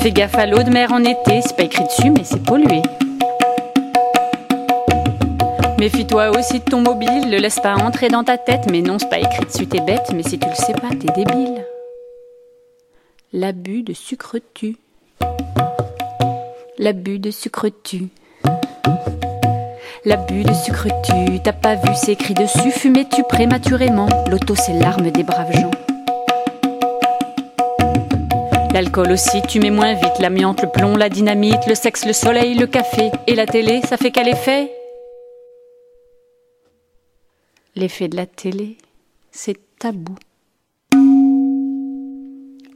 Fais 0.00 0.12
gaffe 0.12 0.36
à 0.36 0.46
l'eau 0.46 0.62
de 0.62 0.70
mer 0.70 0.92
en 0.92 1.02
été, 1.04 1.40
c'est 1.42 1.56
pas 1.56 1.64
écrit 1.64 1.84
dessus, 1.84 2.10
mais 2.10 2.22
c'est 2.24 2.42
pollué. 2.42 2.82
Méfie-toi 5.78 6.36
aussi 6.36 6.58
de 6.58 6.64
ton 6.64 6.80
mobile, 6.80 7.30
le 7.30 7.38
laisse 7.38 7.60
pas 7.60 7.76
entrer 7.76 8.08
dans 8.08 8.24
ta 8.24 8.36
tête, 8.36 8.68
mais 8.68 8.82
non, 8.82 8.98
c'est 8.98 9.08
pas 9.08 9.20
écrit 9.20 9.44
dessus, 9.44 9.68
t'es 9.68 9.80
bête, 9.80 10.10
mais 10.12 10.24
si 10.24 10.36
tu 10.36 10.48
le 10.48 10.54
sais 10.56 10.72
pas, 10.72 10.88
t'es 10.88 11.06
débile. 11.14 11.64
L'abus 13.32 13.84
de 13.84 13.92
sucre 13.92 14.38
tue. 14.54 14.76
L'abus 16.78 17.20
de 17.20 17.30
sucre 17.30 17.68
tue. 17.84 18.08
L'abus 20.04 20.42
de 20.42 20.52
sucre 20.52 20.88
tue, 21.04 21.40
t'as 21.44 21.52
pas 21.52 21.76
vu, 21.76 21.90
c'est 21.94 22.12
écrit 22.12 22.34
dessus, 22.34 22.72
fumais-tu 22.72 23.22
prématurément. 23.22 24.08
L'auto, 24.28 24.56
c'est 24.56 24.72
l'arme 24.72 25.12
des 25.12 25.22
braves 25.22 25.52
gens. 25.52 25.70
L'alcool 28.72 29.12
aussi, 29.12 29.42
tu 29.42 29.60
mets 29.60 29.70
moins 29.70 29.94
vite. 29.94 30.18
L'amiante, 30.18 30.62
le 30.62 30.70
plomb, 30.70 30.96
la 30.96 31.08
dynamite, 31.08 31.66
le 31.68 31.76
sexe, 31.76 32.04
le 32.04 32.12
soleil, 32.12 32.54
le 32.54 32.66
café. 32.66 33.12
Et 33.28 33.36
la 33.36 33.46
télé, 33.46 33.80
ça 33.82 33.96
fait 33.96 34.10
quel 34.10 34.26
effet 34.26 34.72
L'effet 37.78 38.08
de 38.08 38.16
la 38.16 38.26
télé, 38.26 38.76
c'est 39.30 39.56
tabou. 39.78 40.16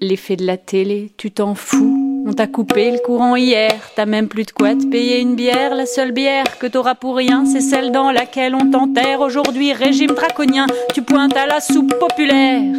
L'effet 0.00 0.36
de 0.36 0.46
la 0.46 0.56
télé, 0.56 1.10
tu 1.16 1.32
t'en 1.32 1.56
fous. 1.56 2.22
On 2.24 2.32
t'a 2.32 2.46
coupé 2.46 2.92
le 2.92 3.00
courant 3.00 3.34
hier, 3.34 3.72
t'as 3.96 4.06
même 4.06 4.28
plus 4.28 4.44
de 4.44 4.52
quoi 4.52 4.76
te 4.76 4.86
payer 4.86 5.18
une 5.18 5.34
bière. 5.34 5.74
La 5.74 5.86
seule 5.86 6.12
bière 6.12 6.56
que 6.60 6.68
t'auras 6.68 6.94
pour 6.94 7.16
rien, 7.16 7.46
c'est 7.46 7.60
celle 7.60 7.90
dans 7.90 8.12
laquelle 8.12 8.54
on 8.54 8.70
t'enterre. 8.70 9.22
Aujourd'hui, 9.22 9.72
régime 9.72 10.12
draconien, 10.12 10.68
tu 10.94 11.02
pointes 11.02 11.36
à 11.36 11.46
la 11.48 11.58
soupe 11.58 11.98
populaire. 11.98 12.72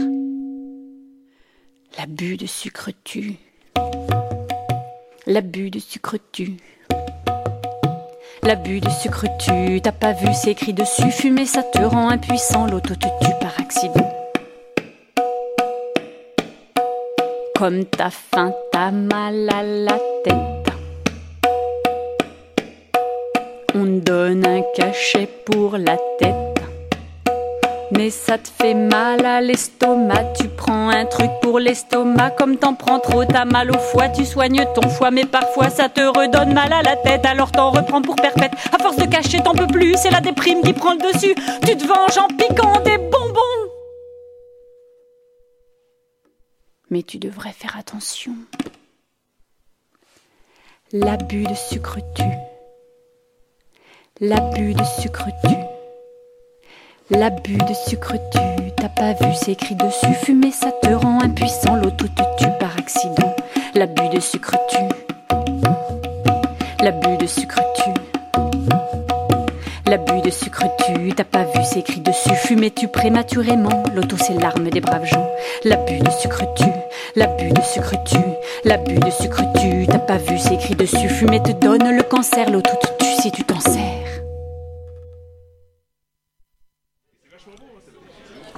L'abus 1.97 2.37
de 2.37 2.45
sucre 2.45 2.91
tue. 3.03 3.35
L'abus 5.27 5.71
de 5.71 5.79
sucre 5.79 6.15
tue. 6.31 6.55
L'abus 8.45 8.81
de 8.81 8.89
sucre 8.89 9.25
tue. 9.39 9.79
T'as 9.81 9.93
pas 9.93 10.11
vu, 10.11 10.27
c'est 10.33 10.51
écrit 10.51 10.73
dessus. 10.73 11.09
Fumer, 11.11 11.45
ça 11.45 11.63
te 11.63 11.81
rend 11.81 12.09
impuissant. 12.09 12.67
L'auto 12.67 12.93
te 12.93 13.07
tue 13.23 13.33
par 13.39 13.53
accident. 13.57 14.11
Comme 17.55 17.85
t'as 17.85 18.09
faim, 18.09 18.53
t'as 18.73 18.91
mal 18.91 19.47
à 19.49 19.63
la 19.63 19.97
tête. 20.25 20.73
On 23.73 23.85
donne 23.85 24.45
un 24.45 24.61
cachet 24.75 25.29
pour 25.45 25.77
la 25.77 25.97
tête. 26.19 26.42
Mais 27.95 28.09
ça 28.09 28.37
te 28.39 28.49
fait 28.49 28.73
mal 28.73 29.23
à 29.23 29.39
l'estomac, 29.39 30.33
tu 30.39 30.47
prends 30.47 30.89
un 30.89 31.05
truc 31.05 31.29
pour 31.41 31.59
l'estomac, 31.59 32.31
comme 32.31 32.57
t'en 32.57 32.73
prends 32.73 32.99
trop, 32.99 33.23
t'as 33.23 33.45
mal 33.45 33.69
au 33.69 33.77
foie, 33.77 34.09
tu 34.09 34.25
soignes 34.25 34.65
ton 34.73 34.89
foie, 34.89 35.11
mais 35.11 35.25
parfois 35.25 35.69
ça 35.69 35.89
te 35.89 36.01
redonne 36.01 36.53
mal 36.53 36.73
à 36.73 36.81
la 36.81 36.95
tête, 36.95 37.25
alors 37.25 37.51
t'en 37.51 37.69
reprends 37.69 38.01
pour 38.01 38.15
perpète. 38.15 38.53
À 38.71 38.81
force 38.81 38.95
de 38.95 39.05
cacher, 39.05 39.39
t'en 39.43 39.53
peux 39.53 39.67
plus, 39.67 39.95
c'est 39.97 40.09
la 40.09 40.21
déprime 40.21 40.61
qui 40.63 40.73
prend 40.73 40.93
le 40.93 41.13
dessus, 41.13 41.35
tu 41.65 41.77
te 41.77 41.85
venges 41.85 42.17
en 42.17 42.27
piquant 42.27 42.81
des 42.81 42.97
bonbons. 42.97 43.39
Mais 46.89 47.03
tu 47.03 47.19
devrais 47.19 47.53
faire 47.53 47.77
attention. 47.77 48.33
L'abus 50.91 51.43
de 51.43 51.55
sucre 51.55 51.99
tue. 52.15 52.23
L'abus 54.19 54.73
de 54.73 54.83
sucre 55.01 55.27
tue. 55.43 55.72
L'abus 57.17 57.57
de 57.57 57.73
sucre 57.87 58.13
tue, 58.31 58.71
t'as 58.75 58.89
pas 58.89 59.13
vu, 59.13 59.33
c'est 59.35 59.51
écrit 59.51 59.75
dessus. 59.75 60.13
Fumer, 60.23 60.51
ça 60.51 60.71
te 60.81 60.89
rend 60.89 61.21
impuissant, 61.21 61.75
l'auto 61.75 62.07
te 62.07 62.23
tue 62.37 62.49
par 62.59 62.75
accident. 62.77 63.35
L'abus 63.75 64.09
de 64.13 64.19
sucre 64.19 64.55
tue. 64.69 65.35
L'abus 66.81 67.17
de 67.17 67.27
sucre 67.27 67.61
tue. 67.75 67.93
L'abus 69.85 70.21
de 70.21 70.31
sucre 70.31 70.65
tue, 70.85 71.13
t'as 71.15 71.23
pas 71.23 71.43
vu, 71.43 71.61
c'est 71.63 71.79
écrit 71.79 71.99
dessus. 71.99 72.33
Fumer, 72.35 72.71
tu 72.71 72.87
prématurément. 72.87 73.83
L'auto, 73.95 74.15
c'est 74.17 74.33
l'arme 74.33 74.69
des 74.69 74.81
braves 74.81 75.05
gens. 75.05 75.27
L'abus 75.63 75.99
de 75.99 76.09
sucre 76.09 76.51
tue, 76.55 76.65
l'abus 77.15 77.51
de 77.51 77.61
sucre 77.61 78.03
tue, 78.05 78.17
l'abus 78.65 78.95
de 78.95 79.11
sucre 79.11 79.43
tue. 79.59 79.85
T'as 79.87 79.99
pas 79.99 80.17
vu, 80.17 80.39
c'est 80.39 80.55
écrit 80.55 80.75
dessus. 80.75 81.09
Fumer 81.09 81.43
te 81.43 81.51
donne 81.51 81.95
le 81.95 82.03
cancer, 82.03 82.49
l'auto 82.49 82.71
te 82.81 83.03
tue 83.03 83.21
si 83.21 83.31
tu 83.31 83.43
t'en 83.43 83.59
sers. 83.59 84.22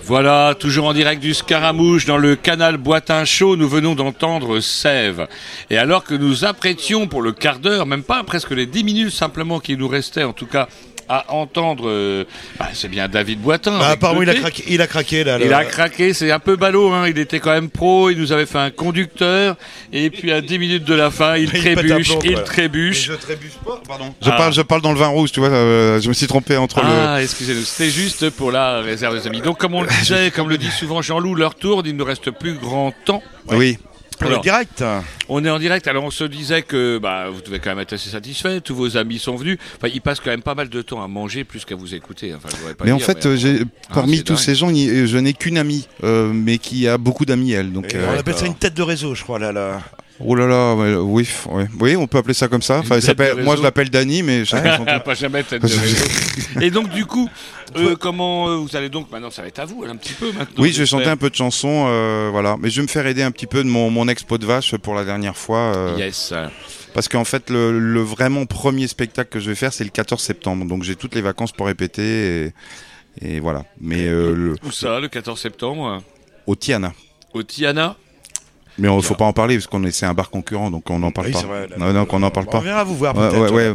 Voilà, 0.08 0.54
toujours 0.54 0.86
en 0.86 0.94
direct 0.94 1.20
du 1.20 1.34
Scaramouche 1.34 2.06
dans 2.06 2.20
le 2.20 2.36
canal 2.36 2.78
Boitin 2.78 3.26
Chaud, 3.26 3.56
nous 3.56 3.68
venons 3.68 3.96
d'entendre 3.96 4.60
Sève. 4.60 5.28
Et 5.72 5.80
alors 5.80 6.04
que 6.04 6.14
nous 6.14 6.46
apprêtions 6.46 7.08
pour 7.08 7.24
le 7.24 7.32
quart 7.32 7.58
d'heure, 7.58 7.88
même 7.88 8.04
pas 8.04 8.24
presque 8.24 8.52
les 8.52 8.68
dix 8.68 8.84
minutes 8.84 9.10
simplement 9.10 9.60
qui 9.60 9.76
nous 9.76 9.88
restaient 9.88 10.24
en 10.24 10.32
tout 10.32 10.46
cas 10.46 10.68
à 11.08 11.34
entendre, 11.34 11.84
euh, 11.88 12.24
bah, 12.60 12.70
c'est 12.74 12.88
bien 12.88 13.08
David 13.08 13.40
Boitin. 13.42 13.78
Bah, 13.78 13.90
apparemment, 13.90 14.22
il 14.24 14.30
a 14.30 14.36
craqué, 14.36 14.64
il 14.68 14.82
a 14.82 14.88
craqué 14.88 15.24
là. 15.24 15.38
Il 15.40 15.48
le- 15.48 15.54
a 15.54 15.66
craqué, 15.66 16.14
c'est 16.14 16.32
un 16.32 16.40
peu 16.40 16.56
ballot, 16.56 16.92
hein. 16.92 17.08
il 17.08 17.20
était 17.20 17.40
quand 17.40 17.52
même 17.52 17.70
pro, 17.70 18.10
il 18.10 18.18
nous 18.18 18.32
avait 18.32 18.46
fait 18.46 18.58
un 18.60 18.72
conducteur, 18.72 19.56
et 19.94 20.10
puis 20.10 20.32
à 20.32 20.42
10 20.42 20.58
minutes 20.60 20.84
de 20.86 20.96
la 20.96 21.12
fin, 21.12 21.36
il 21.38 21.50
trébuche, 21.52 22.08
plomb, 22.08 22.20
il 22.24 22.44
trébuche. 22.44 23.06
Je 23.08 23.14
trébuche 23.14 23.54
pas, 23.66 23.82
pardon. 23.88 24.14
Je, 24.22 24.30
Ah. 24.30 24.36
parle, 24.38 24.54
je 24.54 24.62
parle 24.62 24.82
dans 24.82 24.92
le 24.94 24.98
vin 25.00 25.08
rouge, 25.08 25.32
tu 25.32 25.40
vois, 25.40 25.50
euh, 25.50 26.02
je 26.02 26.08
me 26.10 26.14
suis 26.14 26.28
trompé 26.28 26.58
entre 26.58 26.82
Ah, 26.84 27.22
excusez-nous, 27.22 27.62
c'était 27.64 27.92
juste 27.92 28.30
pour 28.32 28.52
la 28.52 28.82
réserve 28.82 29.20
des 29.20 29.28
amis. 29.28 29.42
Donc, 29.42 29.58
comme 29.60 29.76
on 29.76 29.82
le 29.84 29.88
disait, 30.00 30.32
comme 30.32 30.50
le 30.50 30.58
dit 30.58 30.72
souvent 30.72 31.02
Jean-Loup, 31.02 31.36
leur 31.36 31.56
tour, 31.56 31.84
il 31.86 31.96
ne 31.96 32.04
reste 32.04 32.32
plus 32.32 32.54
grand 32.56 32.94
temps. 33.06 33.22
le. 33.52 33.58
Oui. 33.58 33.78
On 34.22 34.26
est 34.26 34.28
Alors, 34.30 34.42
direct. 34.42 34.84
On 35.28 35.44
est 35.44 35.50
en 35.50 35.60
direct, 35.60 35.88
alors 35.88 36.04
on 36.04 36.12
se 36.12 36.24
disait 36.24 36.62
que 36.62 36.98
bah, 36.98 37.30
vous 37.30 37.42
devez 37.42 37.60
quand 37.60 37.72
même 37.72 37.80
être 37.80 37.94
assez 37.94 38.10
satisfait, 38.10 38.62
tous 38.62 38.76
vos 38.76 38.98
amis 38.98 39.20
sont 39.20 39.36
venus. 39.36 39.58
Enfin, 39.78 39.90
ils 39.94 40.02
passent 40.02 40.20
quand 40.20 40.30
même 40.30 40.42
pas 40.42 40.56
mal 40.56 40.70
de 40.70 40.82
temps 40.82 41.04
à 41.04 41.08
manger 41.08 41.44
plus 41.44 41.66
qu'à 41.66 41.76
vous 41.76 41.94
écouter. 41.96 42.34
Enfin, 42.34 42.50
je 42.50 42.74
pas 42.74 42.86
Mais 42.86 42.92
en 42.92 43.00
fait, 43.00 43.26
mais- 43.26 43.32
euh, 43.32 43.36
j'ai, 43.36 43.60
Ah, 43.90 43.94
parmi 43.96 44.24
tous 44.24 44.34
dingue. 44.34 44.42
ces 44.42 44.56
gens, 44.56 44.70
je 44.70 45.18
n'ai 45.18 45.34
qu'une 45.34 45.58
amie, 45.58 45.88
euh, 46.04 46.32
mais 46.34 46.58
qui 46.58 46.88
a 46.88 46.98
beaucoup 46.98 47.26
d'amis, 47.26 47.52
elle. 47.52 47.72
Donc, 47.74 47.94
euh, 47.94 48.08
on 48.16 48.20
appelle 48.20 48.36
ça 48.36 48.46
une 48.46 48.56
tête 48.56 48.74
de 48.74 48.84
réseau, 48.84 49.16
je 49.16 49.24
crois 49.24 49.40
là. 49.40 49.52
là. 49.52 49.82
Oh 50.22 50.34
là 50.34 50.48
là, 50.48 50.76
ouais, 50.76 50.96
oui, 50.96 51.28
ouais. 51.50 51.68
oui, 51.80 51.96
on 51.98 52.08
peut 52.08 52.18
appeler 52.20 52.34
ça 52.34 52.48
comme 52.48 52.62
ça. 52.62 52.80
Enfin, 52.80 52.98
il 53.00 53.44
moi, 53.44 53.58
je 53.58 53.62
l'appelle 53.62 53.90
Dany, 53.90 54.24
mais 54.24 54.46
chacun 54.46 54.78
son 54.78 54.86
tour. 54.86 55.04
pas 55.04 55.14
jamais 55.14 55.44
tête 55.44 55.62
de 55.62 55.68
réseau. 55.68 56.06
Et 56.62 56.72
donc, 56.72 56.90
du 56.90 57.06
coup, 57.06 57.30
euh, 57.76 57.98
comment 57.98 58.48
euh, 58.48 58.56
vous 58.56 58.76
allez 58.78 58.88
donc 58.88 59.12
maintenant 59.12 59.30
Ça 59.30 59.42
va 59.42 59.50
être 59.50 59.60
à 59.60 59.66
vous, 59.66 59.84
un 59.84 59.98
petit 59.98 60.14
peu 60.14 60.28
maintenant. 60.32 60.56
Oui, 60.64 60.72
je 60.72 60.80
vais 60.80 60.86
chanter 60.86 61.08
un 61.08 61.18
peu 61.18 61.30
de 61.30 61.36
chansons, 61.36 61.86
euh, 61.90 62.30
voilà. 62.32 62.56
Mais 62.62 62.70
je 62.70 62.78
vais 62.78 62.84
me 62.84 62.88
faire 62.88 63.06
aider 63.08 63.24
un 63.24 63.32
petit 63.32 63.46
peu 63.48 63.62
de 63.62 63.68
mon, 63.68 63.90
mon 63.90 64.08
expo 64.08 64.38
de 64.38 64.46
vache 64.46 64.76
pour 64.78 64.96
la 64.96 65.04
dernière 65.04 65.36
fois. 65.36 65.76
euh, 65.76 65.96
Yes. 65.98 66.34
Parce 66.94 67.10
qu'en 67.10 67.26
fait, 67.26 67.50
le, 67.50 67.78
le 67.78 68.00
vraiment 68.02 68.46
premier 68.46 68.88
spectacle 68.88 69.30
que 69.30 69.42
je 69.42 69.50
vais 69.50 69.56
faire, 69.56 69.74
c'est 69.74 69.84
le 69.84 69.90
14 69.90 70.22
septembre. 70.22 70.64
Donc 70.66 70.84
j'ai 70.84 70.96
toutes 70.96 71.14
les 71.16 71.22
vacances 71.22 71.52
pour 71.52 71.66
répéter. 71.68 72.46
Et, 73.22 73.32
et 73.36 73.40
voilà. 73.42 73.66
Mais 73.82 74.08
euh, 74.08 74.34
le- 74.34 74.56
Où 74.66 74.72
ça, 74.72 75.02
le 75.02 75.10
14 75.10 75.38
septembre? 75.38 76.02
Au 76.48 76.56
Tiana. 76.56 76.94
Au 77.34 77.44
Tiana? 77.44 77.98
Mais 78.78 78.94
il 78.94 79.02
faut 79.04 79.16
pas 79.16 79.26
en 79.26 79.34
parler 79.34 79.56
parce 79.56 79.68
qu'on 79.68 79.84
est 79.86 79.92
c'est 79.92 80.06
un 80.06 80.14
bar 80.14 80.30
concurrent, 80.30 80.70
donc 80.72 80.90
on 80.90 81.00
n'en 81.00 81.12
parle 81.12 81.28
Oui, 81.28 81.34
pas. 81.34 81.42
vrai, 81.44 81.68
là. 81.70 81.76
non, 81.78 81.94
non, 81.94 82.06
qu'on 82.06 82.20
n'en 82.20 82.30
parle 82.32 82.48
On 82.50 82.52
pas. 82.52 82.60
viendra 82.60 82.84
vous 82.84 82.96
voir 82.96 83.16
Ouais, 83.18 83.40
ouais, 83.40 83.52
ouais. 83.52 83.74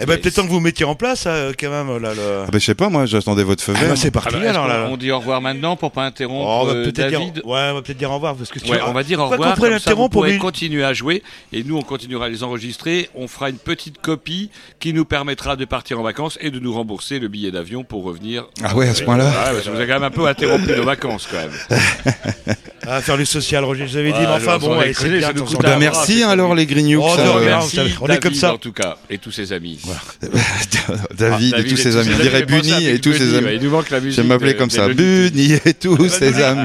Eh 0.00 0.06
ben, 0.06 0.18
peut-être 0.18 0.34
temps 0.34 0.44
que 0.44 0.50
vous 0.50 0.60
mettiez 0.60 0.84
en 0.84 0.94
place, 0.94 1.24
euh, 1.26 1.52
quand 1.58 1.70
même, 1.70 1.98
là, 1.98 2.14
le... 2.14 2.20
Ah 2.46 2.50
ben, 2.50 2.58
je 2.60 2.64
sais 2.64 2.74
pas, 2.74 2.88
moi, 2.88 3.06
j'attendais 3.06 3.44
votre 3.44 3.62
feu 3.62 3.72
Ah 3.76 3.80
vert. 3.80 3.88
bah, 3.90 3.96
c'est 3.96 4.10
parti, 4.10 4.34
Alors, 4.36 4.66
là. 4.66 4.88
On 4.90 4.96
dit 4.96 5.10
au 5.12 5.18
revoir 5.18 5.40
maintenant 5.40 5.76
pour 5.76 5.92
pas 5.92 6.02
Oh, 6.02 6.06
interrompre 6.06 6.46
on 6.48 6.64
va 6.66 6.72
euh, 6.72 6.84
peut-être 6.84 7.08
dire, 7.08 7.20
ouais, 7.46 7.68
on 7.70 7.74
va 7.74 7.82
peut-être 7.82 7.96
dire 7.98 8.10
au 8.10 8.14
revoir 8.14 8.34
parce 8.34 8.50
que 8.50 8.58
tu 8.58 8.70
Ouais, 8.70 8.78
on 8.86 8.92
va 8.92 9.02
dire 9.02 9.20
au 9.20 9.28
revoir. 9.28 9.54
Comme 9.54 9.60
ça, 9.60 9.66
vous 9.66 9.72
l'interrompt 9.72 10.10
pour 10.12 10.22
pourrez 10.22 10.32
lui- 10.32 10.38
continuer 10.38 10.84
à 10.84 10.92
jouer 10.92 11.22
et 11.52 11.62
nous 11.62 11.76
on 11.76 11.82
continuera 11.82 12.26
à 12.26 12.28
les 12.28 12.42
enregistrer. 12.42 13.08
On 13.14 13.28
fera 13.28 13.50
une 13.50 13.56
petite 13.58 14.00
copie 14.00 14.50
qui 14.80 14.92
nous 14.92 15.04
permettra 15.04 15.56
de 15.56 15.64
partir 15.64 16.00
en 16.00 16.02
vacances 16.02 16.38
et 16.40 16.50
de 16.50 16.58
nous 16.58 16.72
rembourser 16.74 17.18
le 17.18 17.28
billet 17.28 17.50
d'avion 17.50 17.84
pour 17.84 18.02
revenir. 18.04 18.46
Ah 18.62 18.74
ouais, 18.74 18.88
à 18.88 18.94
ce 18.94 19.02
point-là 19.04 19.26
Ouais, 19.26 19.32
parce 19.52 19.64
que 19.64 19.70
vous 19.70 19.76
avez 19.76 19.86
quand 19.86 19.94
même 19.94 20.02
un 20.02 20.10
peu 20.10 20.26
interrompu 20.26 20.72
nos 20.76 20.84
vacances 20.84 21.28
quand 21.30 21.38
même. 21.38 21.78
Ah, 22.86 23.00
faire 23.00 23.16
du 23.16 23.24
social, 23.24 23.64
Roger, 23.64 23.86
je 23.86 23.92
vous 23.92 23.96
avais 23.96 24.12
dit, 24.12 24.18
Ouais, 24.18 24.26
mais 24.26 24.32
enfin, 24.34 24.58
bon, 24.58 24.78
allez, 24.78 24.92
c'est 24.92 25.08
bien. 25.08 25.20
ça 25.22 25.28
nous 25.28 25.32
de 25.32 25.38
temps 25.38 25.46
coûte 25.46 25.56
en 25.56 25.60
un 25.60 25.62
temps. 25.62 25.68
bras, 25.70 25.78
merci 25.78 26.18
c'est 26.18 26.22
alors 26.24 26.54
les 26.54 26.66
grignoux. 26.66 27.00
Oh, 27.02 27.14
euh, 27.18 27.58
on 28.02 28.08
est 28.08 28.22
comme 28.22 28.34
ça. 28.34 28.52
en 28.52 28.58
tout 28.58 28.72
cas 28.72 28.98
et 29.08 29.16
tous 29.16 29.30
ses 29.30 29.54
amis. 29.54 29.80
David, 31.18 31.54
Ah, 31.56 31.60
et 31.60 31.64
tous 31.64 31.76
ses 31.76 31.96
amis. 31.96 32.10
On 32.18 32.22
dirait 32.22 32.44
Bunny 32.44 32.86
et 32.86 32.98
tous 33.00 33.12
ses 33.12 33.34
amis. 33.36 33.46
ouais, 33.46 33.56
il 33.56 33.62
nous 33.62 33.70
manque 33.70 33.90
la 33.90 34.00
musique 34.00 34.16
J'aime 34.16 34.28
m'appeler 34.28 34.54
comme 34.54 34.70
ça. 34.70 34.88
Bunny 34.88 35.52
et 35.64 35.74
tous 35.74 36.08
ses 36.08 36.42
amis. 36.42 36.64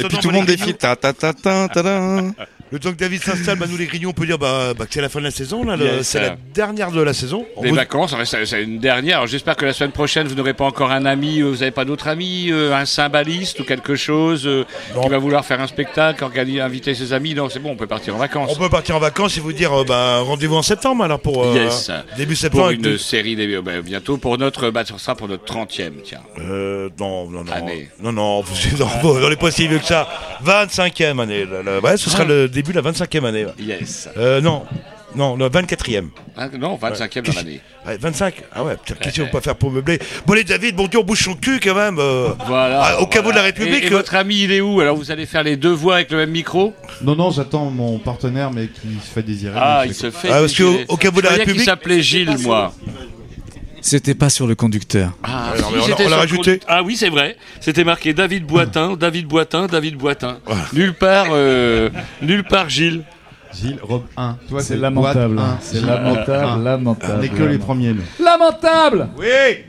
Et 0.00 0.04
puis 0.04 0.18
tout 0.18 0.28
le 0.28 0.34
monde 0.34 0.46
défile. 0.46 0.74
Ta 0.74 0.96
ta 0.96 1.12
ta 1.12 1.32
ta 1.32 1.68
ta 1.68 1.82
ta. 1.82 2.22
Le 2.72 2.80
temps 2.80 2.90
que 2.90 2.96
David 2.96 3.22
s'installe, 3.22 3.58
bah, 3.58 3.66
nous 3.70 3.76
les 3.76 3.86
grignons, 3.86 4.10
on 4.10 4.12
peut 4.12 4.26
dire 4.26 4.38
bah, 4.38 4.74
bah, 4.76 4.86
que 4.86 4.94
c'est 4.94 5.00
la 5.00 5.08
fin 5.08 5.20
de 5.20 5.24
la 5.24 5.30
saison. 5.30 5.62
là, 5.64 5.76
Yes. 5.76 6.08
c'est 6.08 6.20
la 6.20 6.36
dernière 6.52 6.90
de 6.90 7.00
la 7.00 7.12
saison. 7.14 7.46
On 7.56 7.62
vous- 7.62 7.74
vacances, 7.74 8.12
c'est 8.24 8.62
une 8.62 8.80
dernière. 8.80 9.18
Alors, 9.18 9.28
J'espère 9.28 9.54
que 9.56 9.64
la 9.64 9.72
semaine 9.72 9.92
prochaine, 9.92 10.26
vous 10.26 10.34
n'aurez 10.34 10.52
pas 10.54 10.64
encore 10.64 10.90
un 10.90 11.04
ami, 11.04 11.40
euh, 11.40 11.44
vous 11.48 11.58
n'avez 11.58 11.70
pas 11.70 11.84
d'autres 11.84 12.08
amis, 12.08 12.48
euh, 12.50 12.74
un 12.74 12.84
cymbaliste 12.84 13.60
ou 13.60 13.64
quelque 13.64 13.94
chose 13.94 14.46
euh, 14.46 14.64
qui 15.00 15.08
va 15.08 15.18
vouloir 15.18 15.44
faire 15.44 15.60
un 15.60 15.66
spectacle, 15.68 16.24
organiser, 16.24 16.60
inviter 16.60 16.94
ses 16.94 17.12
amis. 17.12 17.34
Non, 17.34 17.48
c'est 17.48 17.60
bon, 17.60 17.70
on 17.70 17.76
peut 17.76 17.86
partir 17.86 18.16
en 18.16 18.18
vacances. 18.18 18.50
On 18.52 18.58
peut 18.58 18.68
partir 18.68 18.96
en 18.96 19.00
vacances 19.00 19.36
et 19.36 19.40
vous 19.40 19.52
dire 19.52 19.72
euh, 19.72 19.84
bah, 19.84 20.18
rendez-vous 20.22 20.56
en 20.56 20.62
septembre 20.62 21.04
alors 21.04 21.20
pour 21.20 21.44
euh, 21.44 21.54
Yes. 21.54 21.90
début 22.16 22.34
septembre. 22.34 22.64
Pour 22.64 22.70
une 22.72 22.82
tout- 22.82 22.98
série 22.98 23.36
bah, 23.62 23.80
bientôt 23.84 24.16
pour 24.16 24.38
notre 24.38 24.70
bah, 24.70 24.82
ce 24.84 24.96
sera 24.98 25.14
pour 25.14 25.28
notre 25.28 25.44
30e 25.44 25.92
tiens. 26.02 26.20
Euh, 26.40 26.88
non, 26.98 27.28
non, 27.30 27.44
non. 27.44 27.52
Année. 27.52 27.90
Non, 28.02 28.12
non, 28.12 28.42
bon, 29.02 29.20
dans 29.20 29.28
les 29.28 29.36
possibles 29.36 29.78
que 29.78 29.86
ça. 29.86 30.08
25e 30.44 31.20
année. 31.20 31.44
là, 31.44 31.62
là. 31.62 31.78
Ouais, 31.80 31.96
ce 31.96 32.10
sera 32.10 32.22
Ah. 32.24 32.26
le 32.26 32.48
début 32.56 32.72
de 32.72 32.80
la 32.80 32.90
25e 32.90 33.24
année. 33.24 33.44
ouais. 33.44 33.52
Yes. 33.58 34.08
Euh, 34.16 34.40
non, 34.40 34.64
non, 35.14 35.36
le 35.36 35.46
24e. 35.48 36.08
Hein, 36.36 36.50
non, 36.58 36.76
25e 36.76 37.22
dans 37.22 37.32
l'année. 37.34 37.60
Ouais, 37.86 37.96
25 37.98 38.34
Ah 38.52 38.64
ouais, 38.64 38.76
putain, 38.76 38.94
qu'est-ce 39.00 39.20
qu'on 39.20 39.26
peut 39.26 39.32
pas 39.32 39.40
faire 39.40 39.54
pour 39.56 39.70
meubler? 39.70 39.98
Bon, 40.26 40.32
les 40.34 40.42
David, 40.44 40.74
bon 40.74 40.88
Dieu, 40.88 40.98
on 40.98 41.04
bouge 41.04 41.22
son 41.22 41.34
cul 41.34 41.60
quand 41.62 41.74
même. 41.74 41.98
euh. 41.98 42.30
Voilà. 42.46 42.82
Ah, 42.82 43.00
au 43.00 43.06
caveau 43.06 43.30
de 43.30 43.36
la 43.36 43.42
voilà. 43.42 43.54
République. 43.54 43.84
Et, 43.84 43.86
et 43.86 43.92
euh, 43.92 43.96
votre 43.96 44.14
ami, 44.16 44.42
il 44.42 44.52
est 44.52 44.60
où? 44.60 44.80
Alors 44.80 44.96
vous 44.96 45.10
allez 45.10 45.24
faire 45.26 45.42
les 45.44 45.56
deux 45.56 45.70
voix 45.72 45.94
avec 45.96 46.10
le 46.10 46.16
même 46.18 46.30
micro? 46.30 46.74
Non, 47.02 47.14
non, 47.14 47.30
j'attends 47.30 47.70
mon 47.70 47.98
partenaire, 47.98 48.50
mais 48.50 48.66
qui 48.68 48.88
se 49.06 49.12
fait 49.14 49.22
désirer. 49.22 49.54
Ah, 49.56 49.82
il 49.84 49.90
je- 49.92 49.94
se 49.94 50.10
fait. 50.10 50.28
Ah, 50.28 50.40
parce 50.40 50.52
désirer. 50.52 50.84
qu'au- 50.86 50.94
au 50.94 50.96
caveau 50.96 51.20
de 51.20 51.26
la 51.26 51.30
Je 51.30 51.34
croyais 51.40 51.44
qu'il 51.44 51.52
République- 51.52 51.64
s'appelait 51.64 52.02
Gilles, 52.02 52.36
moi. 52.42 52.74
C'était 53.86 54.16
pas 54.16 54.30
sur 54.30 54.48
le 54.48 54.56
conducteur. 54.56 55.12
Ah, 55.22 55.52
non, 55.60 55.68
mais 55.70 55.76
on 55.76 55.76
l'a- 55.76 55.82
c'était 55.86 55.92
on 55.92 55.96
l'a 55.96 55.96
sur 55.96 56.08
le 56.08 56.14
rajouté. 56.16 56.60
Ah 56.66 56.82
oui, 56.82 56.96
c'est 56.96 57.08
vrai. 57.08 57.36
C'était 57.60 57.84
marqué 57.84 58.12
David 58.12 58.44
Boitin, 58.44 58.96
David 58.96 59.26
Boitin, 59.28 59.66
David 59.66 59.96
Boitin. 59.96 60.38
Nulle 60.72 60.92
part, 60.92 61.26
euh, 61.30 61.88
nulle 62.20 62.42
part 62.42 62.68
Gilles. 62.68 63.04
Gilles, 63.54 63.78
Rob 63.80 64.04
1. 64.16 64.38
Toi, 64.48 64.60
C'est 64.60 64.76
lamentable. 64.76 65.40
C'est 65.60 65.80
lamentable, 65.82 66.64
lamentable. 66.64 67.12
On 67.16 67.18
n'est 67.22 67.28
que 67.28 67.44
les 67.44 67.58
premiers, 67.58 67.92
nous. 67.94 68.02
Lamentable 68.18 69.08
Oui 69.16 69.26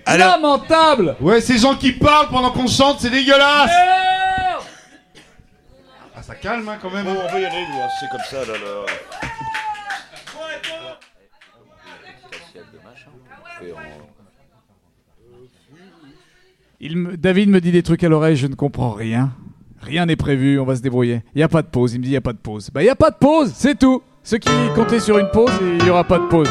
Alors- 0.07 0.31
Lamentable 0.31 1.15
Ouais, 1.21 1.39
ces 1.39 1.59
gens 1.59 1.75
qui 1.75 1.91
parlent 1.91 2.29
pendant 2.29 2.49
qu'on 2.49 2.65
chante, 2.67 2.97
c'est 2.99 3.11
dégueulasse 3.11 3.69
Ah, 6.15 6.23
ça 6.23 6.33
calme, 6.33 6.67
hein, 6.67 6.77
quand 6.81 6.89
même. 6.89 7.05
Bon, 7.05 7.11
on 7.23 7.31
peut 7.31 7.39
y 7.39 7.45
aller, 7.45 7.65
nous, 7.71 7.79
hein, 7.81 7.87
c'est 7.99 8.09
comme 8.09 8.25
ça. 8.31 8.51
Là, 8.51 8.57
là. 8.57 8.85
Il 16.79 16.97
me- 16.97 17.17
David 17.17 17.49
me 17.49 17.59
dit 17.59 17.71
des 17.71 17.81
trucs 17.83 18.03
à 18.03 18.09
l'oreille, 18.09 18.35
je 18.35 18.47
ne 18.47 18.55
comprends 18.55 18.91
rien. 18.91 19.31
Rien 19.81 20.05
n'est 20.05 20.15
prévu, 20.15 20.59
on 20.59 20.65
va 20.65 20.75
se 20.75 20.81
débrouiller. 20.81 21.21
Il 21.33 21.39
n'y 21.39 21.43
a 21.43 21.47
pas 21.47 21.61
de 21.61 21.67
pause, 21.67 21.93
il 21.93 21.99
me 21.99 22.03
dit 22.03 22.09
il 22.09 22.13
n'y 22.13 22.17
a 22.17 22.21
pas 22.21 22.33
de 22.33 22.37
pause. 22.37 22.69
Bah 22.73 22.81
il 22.81 22.85
n'y 22.85 22.89
a 22.91 22.95
pas 22.95 23.09
de 23.11 23.15
pause, 23.15 23.51
c'est 23.55 23.77
tout. 23.77 24.01
Ceux 24.23 24.37
qui 24.37 24.49
comptaient 24.75 24.99
sur 24.99 25.17
une 25.17 25.29
pause, 25.31 25.51
il 25.61 25.83
n'y 25.83 25.89
aura 25.89 26.03
pas 26.03 26.19
de 26.19 26.27
pause. 26.27 26.49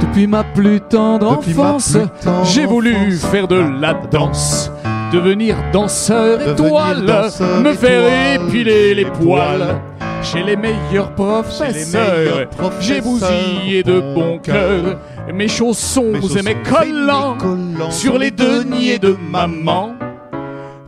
Depuis 0.00 0.26
ma 0.26 0.44
plus 0.44 0.80
tendre 0.80 1.36
Depuis 1.38 1.52
enfance, 1.58 1.96
j'ai 2.44 2.66
voulu 2.66 2.94
enfance, 2.94 3.24
faire 3.30 3.48
de 3.48 3.56
la 3.56 3.94
danse. 3.94 4.70
Devenir 5.12 5.56
danseur 5.72 6.38
Devenir 6.38 6.52
étoile, 6.52 7.04
danseur 7.04 7.60
me 7.60 7.74
faire 7.74 8.06
étoile, 8.06 8.48
épiler 8.48 8.94
les 8.94 9.04
poils. 9.04 9.80
Chez 10.22 10.42
les 10.42 10.56
meilleurs 10.56 11.14
professeurs, 11.14 12.48
j'ai 12.80 13.00
bousillé 13.00 13.82
de 13.82 14.00
bon 14.14 14.38
cœur 14.38 14.98
mes 15.32 15.48
chaussons, 15.48 16.12
Mes 16.12 16.38
et 16.38 16.42
mes 16.42 16.54
chaussons 16.54 16.62
collants 16.62 17.36
collants 17.36 17.90
sur 17.90 18.18
les 18.18 18.30
deniers 18.30 18.98
de 18.98 19.16
maman. 19.30 19.94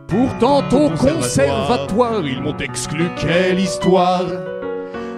Pourtant 0.07 0.63
au 0.71 0.89
conservatoire, 0.89 2.21
ils 2.25 2.41
m'ont 2.41 2.57
exclu, 2.57 3.05
quelle 3.17 3.59
histoire. 3.59 4.25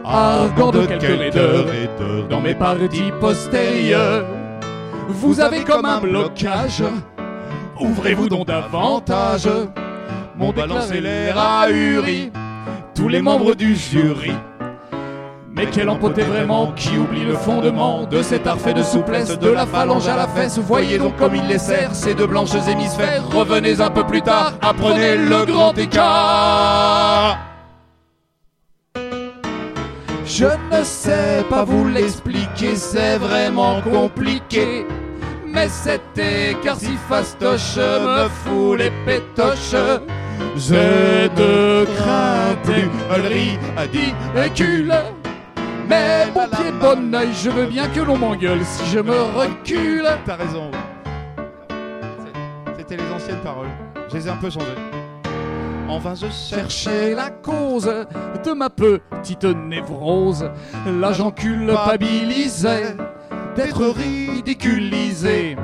Argant 0.06 0.72
de 0.72 0.86
quelques 0.86 1.20
raideurs 1.20 1.66
dans 2.30 2.40
mes 2.40 2.56
parties 2.56 3.12
postérieures. 3.20 4.26
Vous 5.10 5.40
avez 5.42 5.64
comme 5.64 5.86
un 5.86 6.00
blocage, 6.00 6.84
ouvrez-vous 7.82 8.30
donc 8.30 8.48
davantage. 8.48 9.50
M'ont 10.38 10.52
déclaré 10.52 11.02
l'air 11.02 11.38
ahuri, 11.38 12.32
tous 12.94 13.08
les 13.08 13.22
membres 13.22 13.56
du 13.56 13.76
jury. 13.76 14.34
Mais 15.58 15.66
quel 15.66 15.90
empoté 15.90 16.22
vraiment 16.22 16.72
qui 16.74 16.96
oublie 16.96 17.26
le 17.26 17.34
fondement 17.34 18.06
de 18.06 18.22
cet 18.22 18.46
art 18.46 18.60
fait 18.60 18.76
de 18.76 18.84
souplesse, 18.84 19.40
de 19.40 19.50
la 19.50 19.66
phalange 19.66 20.08
à 20.08 20.16
la 20.16 20.28
fesse. 20.28 20.60
Voyez 20.60 21.00
donc 21.00 21.16
comme 21.16 21.34
il 21.34 21.48
les 21.48 21.58
sert, 21.58 21.96
ces 21.96 22.14
deux 22.14 22.28
blanches 22.28 22.54
hémisphères. 22.70 23.28
Revenez 23.32 23.82
un 23.82 23.90
peu 23.90 24.04
plus 24.06 24.22
tard, 24.22 24.54
apprenez 24.62 25.18
le 25.18 25.46
grand 25.46 25.76
écart. 25.76 27.40
Je 30.28 30.46
ne 30.46 30.84
sais 30.84 31.44
pas 31.50 31.64
vous 31.64 31.88
l'expliquer, 31.88 32.76
c'est 32.76 33.18
vraiment 33.18 33.82
compliqué. 33.82 34.86
Mais 35.54 35.70
cet 35.70 36.18
écart 36.18 36.78
si 36.78 36.96
fastoche 37.10 37.78
me 37.78 38.28
fout 38.28 38.80
les 38.80 38.92
pétoches. 39.06 39.76
J'ai 40.56 41.30
de 41.36 41.86
crainte 41.96 42.70
et 42.70 42.88
ridicule. 43.88 44.94
Mais 45.90 46.28
bon 46.34 46.48
pied, 46.50 46.72
bon 46.80 47.14
oeil, 47.16 47.30
je 47.34 47.50
veux 47.50 47.66
bien 47.66 47.88
que 47.88 48.02
l'on 48.02 48.18
m'engueule 48.18 48.64
si 48.64 48.86
je 48.88 49.00
me 49.00 49.22
recule. 49.38 50.08
T'as 50.26 50.36
raison. 50.36 50.70
C'était 52.78 52.98
les 52.98 53.12
anciennes 53.12 53.42
paroles. 53.44 53.70
Je 54.10 54.18
les 54.18 54.28
ai 54.28 54.30
un 54.30 54.36
peu 54.36 54.50
changées. 54.50 54.68
En 55.88 56.00
vain 56.00 56.16
je 56.16 56.28
cherchais 56.30 57.16
la 57.16 57.30
cause 57.30 57.90
de 58.44 58.52
ma 58.52 58.70
petite 58.70 59.46
névrose. 59.46 60.50
Là 60.86 61.14
j'en 61.14 61.32
culpabilisais 61.32 62.98
d'être 63.58 63.88
ridiculisé 63.88 65.58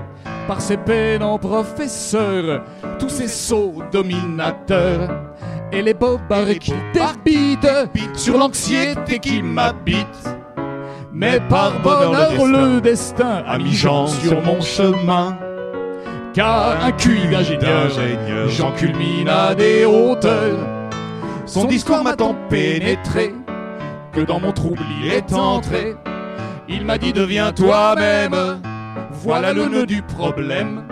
par 0.48 0.60
ces 0.60 0.78
pénants 0.78 1.38
professeurs, 1.38 2.64
tous 3.00 3.10
ces 3.10 3.28
sots 3.28 3.82
dominateurs 3.92 5.10
et 5.72 5.82
les 5.82 5.94
bobards 5.94 6.60
qui 6.60 6.74
débitent 6.94 7.68
sur 8.16 8.38
l'anxiété 8.38 9.20
qui 9.20 9.42
m'habite. 9.42 10.08
Mais 11.14 11.40
par 11.48 11.80
bonheur, 11.82 12.34
le 12.46 12.82
destin 12.82 13.44
a 13.46 13.58
mis 13.60 13.74
Jean 13.74 14.08
sur 14.08 14.42
mon 14.42 14.60
chemin. 14.60 15.38
Car 16.34 16.84
un 16.84 16.92
QI 16.92 17.28
d'ingénieur, 17.30 17.90
Jean 18.50 18.72
culmine 18.72 19.30
à 19.30 19.54
des 19.54 19.86
hauteurs. 19.86 20.68
Son 21.46 21.66
discours 21.66 22.04
m'a 22.04 22.16
tant 22.16 22.36
pénétré 22.50 23.36
que 24.12 24.22
dans 24.22 24.40
mon 24.40 24.52
trouble 24.52 24.82
il 25.00 25.12
est 25.12 25.32
entré. 25.34 25.96
Il 26.70 26.86
m'a 26.86 26.98
dit 26.98 27.12
deviens 27.12 27.52
toi-même, 27.52 28.62
voilà 29.12 29.52
le 29.54 29.68
nœud 29.68 29.86
du 29.86 30.02
problème. 30.02 30.86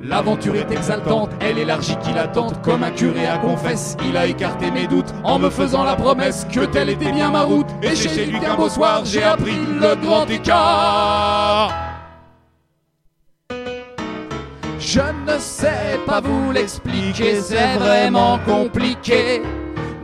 L'aventure 0.00 0.54
est 0.54 0.70
exaltante, 0.70 1.30
elle 1.40 1.58
élargit 1.58 1.96
qui 1.96 2.12
l'attente 2.12 2.62
Comme 2.62 2.84
un 2.84 2.90
curé 2.90 3.26
à 3.26 3.36
confesse, 3.36 3.96
il 4.08 4.16
a 4.16 4.26
écarté 4.26 4.70
mes 4.70 4.86
doutes 4.86 5.12
En 5.24 5.40
me 5.40 5.50
faisant 5.50 5.82
la 5.82 5.96
promesse 5.96 6.46
que 6.52 6.64
telle 6.66 6.88
était 6.88 7.10
bien 7.10 7.30
ma 7.30 7.42
route. 7.42 7.66
Et 7.82 7.96
chez 7.96 8.26
lui 8.26 8.38
qu'un 8.38 8.54
beau 8.54 8.68
soir 8.68 9.04
j'ai 9.04 9.22
appris 9.22 9.56
le 9.80 9.96
grand 9.96 10.26
écart. 10.26 11.72
Je 14.78 15.00
ne 15.00 15.38
sais 15.38 15.98
pas 16.06 16.20
vous 16.20 16.52
l'expliquer, 16.52 17.40
c'est 17.40 17.76
vraiment 17.78 18.38
compliqué. 18.46 19.42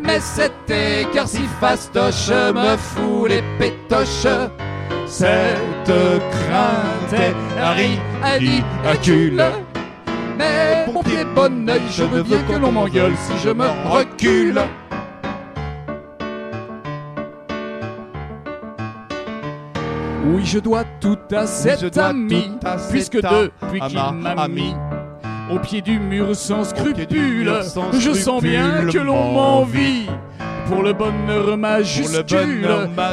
Mais 0.02 0.20
cet 0.20 0.52
écart 0.68 1.28
si 1.28 1.44
fastoche 1.60 2.28
me 2.28 2.76
fout 2.76 3.30
les 3.30 3.42
pétoches 3.58 4.26
cette 5.14 5.92
crainte 6.32 7.12
est 7.12 7.34
ridicule. 8.36 9.44
Mais 10.36 10.86
mon 10.92 11.04
pied 11.04 11.24
bon 11.36 11.68
oeil, 11.68 11.82
je 11.88 12.02
veux 12.02 12.24
bien 12.24 12.38
que 12.48 12.54
l'on 12.54 12.72
m'engueule 12.72 13.12
si 13.16 13.32
je 13.44 13.50
me 13.50 13.66
recule. 13.88 14.60
Oui, 20.26 20.44
je 20.44 20.58
dois 20.58 20.82
tout 21.00 21.18
à 21.30 21.46
cet 21.46 21.96
ami, 21.96 22.50
puisque 22.90 23.18
depuis 23.18 23.80
qu'il 23.86 24.00
m'a 24.20 24.48
mis 24.48 24.74
au 25.52 25.60
pied 25.60 25.80
du 25.80 26.00
mur 26.00 26.34
sans 26.34 26.64
scrupule, 26.64 27.52
je 28.00 28.12
sens 28.12 28.42
bien 28.42 28.86
que 28.90 28.98
l'on 28.98 29.32
m'envie 29.32 30.08
pour 30.66 30.82
le 30.82 30.92
bonheur 30.92 31.56
majuscule, 31.56 32.68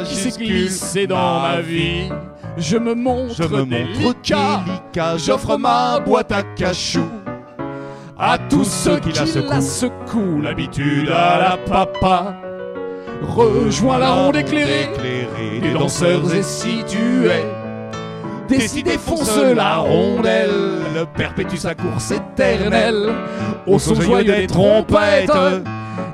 qui 0.06 0.16
s'est 0.16 0.38
glissé 0.38 1.08
dans 1.08 1.42
ma 1.42 1.62
vie. 1.62 2.10
Je 2.58 2.78
me 2.78 2.94
montre, 2.94 3.48
délicat, 3.66 4.62
j'offre 5.18 5.58
ma 5.58 6.00
boîte 6.00 6.32
à 6.32 6.44
cachou 6.44 7.06
à 8.20 8.38
tous 8.38 8.66
ceux 8.66 9.00
qui 9.00 9.12
la 9.14 9.62
secouent, 9.62 10.42
l'habitude 10.42 11.10
à 11.10 11.40
la 11.40 11.58
papa. 11.58 12.36
Rejoins 13.24 14.00
la 14.00 14.12
ronde 14.12 14.36
éclairée, 14.36 14.90
des 15.62 15.74
danseurs 15.74 16.34
et 16.34 16.44
situés. 16.44 17.46
Décidez 18.48 18.98
fonce 18.98 19.38
la 19.56 19.78
rondelle, 19.78 21.08
perpétue 21.16 21.56
sa 21.56 21.74
course 21.74 22.12
éternelle, 22.12 23.10
au 23.66 23.80
son 23.80 23.96
joyeux 23.96 24.36
des 24.36 24.48
trompettes 24.48 25.32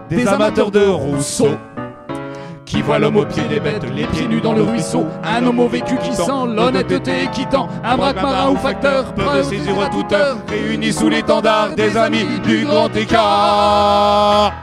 des 0.09 0.27
amateurs 0.27 0.71
de 0.71 0.85
Rousseau. 0.85 1.57
Qui 2.65 2.81
voient 2.81 2.99
l'homme 2.99 3.15
au 3.15 3.25
pied 3.25 3.43
des 3.47 3.61
bêtes, 3.61 3.85
les 3.95 4.05
pieds 4.07 4.27
nus 4.27 4.41
dans 4.41 4.51
le 4.51 4.61
ruisseau, 4.61 5.05
un 5.23 5.45
homme 5.45 5.65
vécu 5.67 5.95
qui 5.99 6.13
sent 6.13 6.31
l'honnêteté 6.53 7.29
qui 7.31 7.45
tend, 7.45 7.69
un 7.81 7.95
braque 7.95 8.21
marin 8.21 8.49
ou 8.49 8.57
facteur, 8.57 9.13
preuve 9.13 9.37
de 9.37 9.43
césure 9.43 9.81
à 9.81 9.87
toute 9.87 10.11
heure, 10.11 10.35
réunis 10.49 10.91
sous 10.91 11.07
l'étendard 11.07 11.69
des 11.75 11.95
amis 11.95 12.25
du 12.45 12.65
grand 12.65 12.93
écart. 12.93 14.53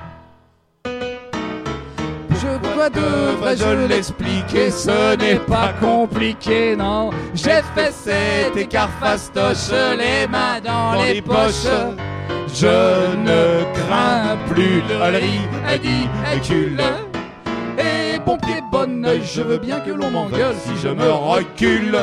Je 0.85 2.75
dois 2.75 2.91
devrais-je 2.91 3.89
l'expliquer, 3.89 4.71
ce 4.71 5.17
n'est 5.17 5.37
pas 5.37 5.73
compliqué, 5.81 6.77
non. 6.77 7.09
J'ai 7.35 7.63
fait 7.75 7.91
cet 7.91 8.55
écart 8.55 8.91
fastoche, 9.01 9.71
les 9.97 10.27
mains 10.27 10.61
dans 10.63 11.03
les 11.03 11.23
poches. 11.23 11.71
Je 12.55 13.17
ne 13.17 13.65
crains 13.75 14.37
plus 14.49 14.81
le 14.83 14.97
ridicule. 15.69 16.81
Et 17.77 18.21
bon 18.21 18.39
pied, 18.39 18.61
bon 18.71 19.05
oeil, 19.05 19.23
je 19.25 19.43
veux 19.43 19.59
bien 19.59 19.81
que 19.81 19.91
l'on 19.91 20.09
m'engueule 20.09 20.55
si 20.55 20.77
je 20.81 20.89
me 20.89 21.11
recule. 21.11 21.99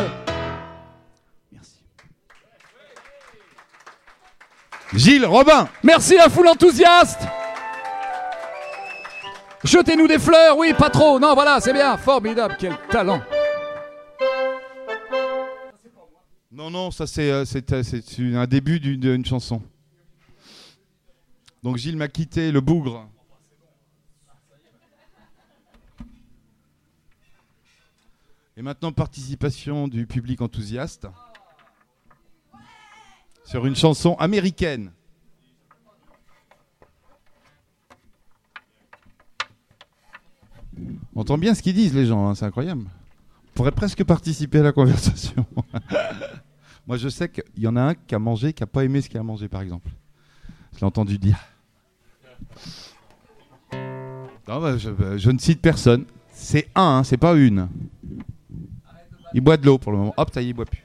Gilles 4.94 5.26
Robin 5.26 5.70
Merci 5.84 6.18
la 6.18 6.28
foule 6.28 6.50
enthousiaste 6.50 7.22
Jetez-nous 9.64 10.08
des 10.08 10.20
fleurs, 10.20 10.58
oui, 10.58 10.74
pas 10.74 10.90
trop. 10.90 11.18
Non, 11.18 11.34
voilà, 11.34 11.62
c'est 11.62 11.72
bien, 11.72 11.96
formidable, 11.96 12.58
quel 12.60 12.76
talent. 12.90 13.22
Non, 16.52 16.70
non, 16.70 16.92
ça 16.92 17.08
c'est 17.08 17.32
euh, 17.32 17.46
c'est, 17.46 17.72
euh, 17.72 17.84
c'est 17.84 18.04
un 18.36 18.48
début 18.48 18.82
d'une 18.82 19.00
d'une 19.00 19.26
chanson. 19.26 19.62
Donc 21.64 21.78
Gilles 21.78 21.98
m'a 21.98 22.08
quitté, 22.08 22.52
le 22.52 22.60
bougre. 22.60 23.08
Et 28.58 28.64
maintenant, 28.64 28.92
participation 28.92 29.88
du 29.88 30.08
public 30.08 30.42
enthousiaste 30.42 31.08
sur 33.46 33.66
une 33.66 33.76
chanson 33.76 34.16
américaine. 34.16 34.92
On 41.14 41.22
entend 41.22 41.38
bien 41.38 41.54
ce 41.54 41.62
qu'ils 41.62 41.74
disent 41.76 41.94
les 41.94 42.06
gens, 42.06 42.28
hein, 42.28 42.36
c'est 42.36 42.46
incroyable. 42.46 42.86
On 43.50 43.54
pourrait 43.54 43.72
presque 43.72 44.04
participer 44.04 44.60
à 44.60 44.64
la 44.64 44.72
conversation. 44.72 45.46
Moi 46.88 46.98
je 46.98 47.10
sais 47.10 47.30
qu'il 47.30 47.44
y 47.58 47.68
en 47.68 47.76
a 47.76 47.82
un 47.82 47.94
qui 47.94 48.16
a 48.16 48.20
mangé, 48.20 48.54
qui 48.54 48.64
n'a 48.64 48.68
pas 48.68 48.84
aimé 48.84 49.02
ce 49.02 49.10
qu'il 49.10 49.20
a 49.20 49.24
mangé 49.24 49.48
par 49.48 49.62
exemple. 49.62 49.91
Entendu 50.82 51.18
dire. 51.20 51.38
Non, 54.48 54.60
bah, 54.60 54.78
je, 54.78 54.90
bah, 54.90 55.18
je 55.18 55.30
ne 55.30 55.38
cite 55.38 55.62
personne. 55.62 56.06
C'est 56.34 56.70
un, 56.76 56.98
hein, 56.98 57.04
c'est 57.04 57.18
pas 57.18 57.36
une. 57.36 57.70
Il 59.34 59.42
boit 59.42 59.58
de 59.58 59.66
l'eau 59.66 59.78
pour 59.78 59.92
le 59.92 60.00
moment. 60.00 60.14
Hop, 60.18 60.32
ça 60.34 60.42
y 60.42 60.48
est, 60.48 60.50
il 60.50 60.54
boit 60.54 60.66
plus. 60.66 60.84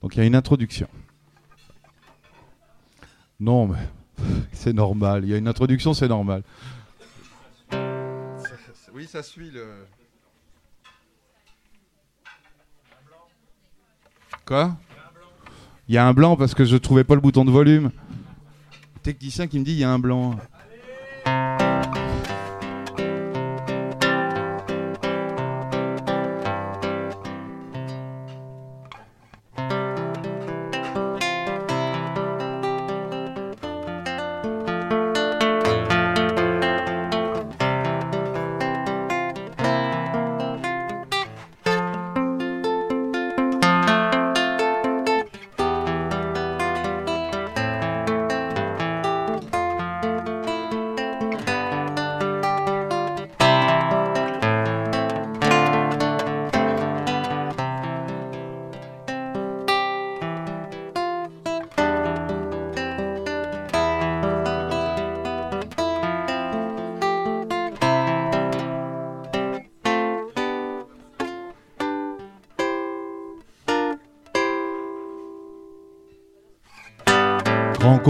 Donc 0.00 0.16
il 0.16 0.18
y 0.18 0.20
a 0.22 0.24
une 0.24 0.34
introduction. 0.34 0.88
Non, 3.40 3.66
mais 3.66 3.78
c'est 4.52 4.72
normal. 4.72 5.24
Il 5.24 5.30
y 5.30 5.34
a 5.34 5.36
une 5.36 5.48
introduction, 5.48 5.92
c'est 5.92 6.08
normal. 6.08 6.42
Oui, 8.94 9.06
ça 9.06 9.22
suit 9.22 9.50
le. 9.50 9.86
Quoi 14.46 14.76
Il 15.88 15.94
y 15.94 15.98
a 15.98 16.06
un 16.06 16.12
blanc 16.12 16.36
parce 16.36 16.54
que 16.54 16.64
je 16.64 16.76
trouvais 16.76 17.04
pas 17.04 17.14
le 17.14 17.20
bouton 17.20 17.44
de 17.44 17.50
volume. 17.50 17.90
Technicien 19.02 19.46
qui 19.46 19.58
me 19.58 19.64
dit 19.64 19.72
il 19.72 19.78
y 19.78 19.84
a 19.84 19.90
un 19.90 19.98
blanc. 19.98 20.36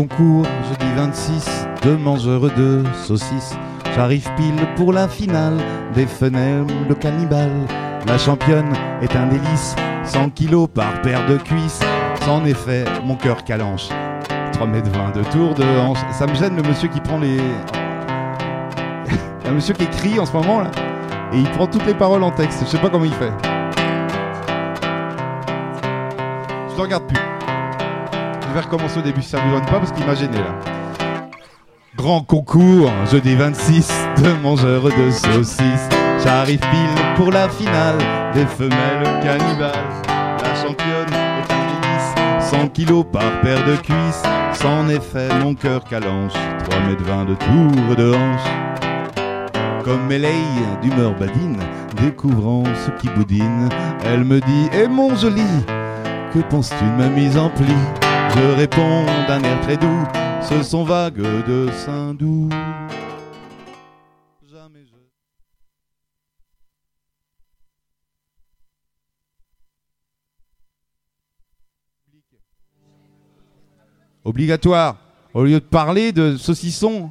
Concours, 0.08 0.46
jeudi 0.68 0.92
26, 0.96 1.68
de 1.84 1.94
mangeurs 1.94 2.50
de 2.56 2.82
saucisses. 3.04 3.54
J'arrive 3.94 4.28
pile 4.36 4.66
pour 4.74 4.92
la 4.92 5.06
finale 5.06 5.58
des 5.94 6.06
fenêtres 6.06 6.74
de 6.88 6.94
cannibale. 6.94 7.52
La 8.06 8.18
championne 8.18 8.72
est 9.00 9.14
un 9.14 9.26
délice, 9.26 9.76
100 10.04 10.30
kilos 10.30 10.68
par 10.74 11.02
paire 11.02 11.24
de 11.26 11.36
cuisses. 11.36 11.80
Sans 12.24 12.44
effet, 12.46 12.84
mon 13.04 13.14
cœur 13.14 13.44
calanche. 13.44 13.88
3 14.54 14.66
mètres 14.66 14.90
20 14.90 15.20
de 15.20 15.24
tour 15.30 15.54
de 15.54 15.64
hanche. 15.78 15.98
Ça 16.10 16.26
me 16.26 16.34
gêne 16.34 16.56
le 16.56 16.62
monsieur 16.62 16.88
qui 16.88 17.00
prend 17.00 17.18
les. 17.18 17.36
Un 19.46 19.52
monsieur 19.52 19.74
qui 19.74 19.84
écrit 19.84 20.18
en 20.18 20.26
ce 20.26 20.32
moment 20.32 20.62
là. 20.62 20.70
Et 21.32 21.38
il 21.38 21.48
prend 21.50 21.66
toutes 21.66 21.86
les 21.86 21.94
paroles 21.94 22.24
en 22.24 22.32
texte. 22.32 22.60
Je 22.64 22.66
sais 22.66 22.78
pas 22.78 22.90
comment 22.90 23.04
il 23.04 23.14
fait. 23.14 23.32
Je 26.70 26.76
ne 26.76 26.80
regarde 26.80 27.06
plus. 27.06 27.31
Je 28.52 28.58
vais 28.58 28.64
recommencer 28.66 28.98
au 28.98 29.02
début 29.02 29.22
ça 29.22 29.38
ne 29.38 29.48
vous 29.48 29.56
donne 29.56 29.64
pas 29.64 29.78
parce 29.78 29.92
qu'il 29.92 30.04
m'a 30.04 30.14
gêné 30.14 30.36
là. 30.36 30.54
Grand 31.96 32.20
concours, 32.20 32.90
jeudi 33.10 33.34
26 33.34 33.90
de 34.22 34.30
mangeurs 34.42 34.84
de 34.84 35.10
saucisses. 35.10 35.88
J'arrive 36.22 36.58
pile 36.58 37.14
pour 37.16 37.32
la 37.32 37.48
finale 37.48 37.96
des 38.34 38.44
femelles 38.44 39.20
cannibales. 39.22 39.72
La 40.06 40.54
championne 40.54 41.14
est 41.14 41.50
un 41.50 42.36
délice, 42.36 42.50
100 42.50 42.68
kilos 42.74 43.06
par 43.10 43.40
paire 43.40 43.64
de 43.64 43.76
cuisses. 43.76 44.22
Sans 44.52 44.86
effet, 44.90 45.30
mon 45.42 45.54
cœur 45.54 45.82
calanche, 45.84 46.34
3 46.68 46.80
mètres 46.80 47.04
20 47.04 47.24
de 47.24 47.34
tour 47.36 47.96
de 47.96 48.14
hanche. 48.14 49.82
Comme 49.82 50.06
Méleille 50.08 50.66
d'humeur 50.82 51.14
badine, 51.18 51.58
découvrant 52.02 52.64
ce 52.84 52.90
qui 53.00 53.08
boudine, 53.08 53.70
elle 54.04 54.24
me 54.24 54.40
dit 54.40 54.68
Eh 54.74 54.88
mon 54.88 55.16
joli, 55.16 55.40
que 56.34 56.40
penses-tu 56.50 56.84
de 56.84 57.02
ma 57.02 57.08
mise 57.08 57.38
en 57.38 57.48
pli? 57.48 58.01
Je 58.34 58.54
réponds 58.56 59.04
d'un 59.28 59.42
air 59.42 59.60
très 59.60 59.76
doux 59.76 60.04
Ce 60.40 60.62
sont 60.62 60.84
vagues 60.84 61.20
de 61.20 61.68
Saint-Doux. 61.70 62.48
Obligatoire. 74.24 74.96
Au 75.34 75.44
lieu 75.44 75.58
de 75.60 75.64
parler 75.64 76.12
de 76.12 76.36
saucisson, 76.36 77.10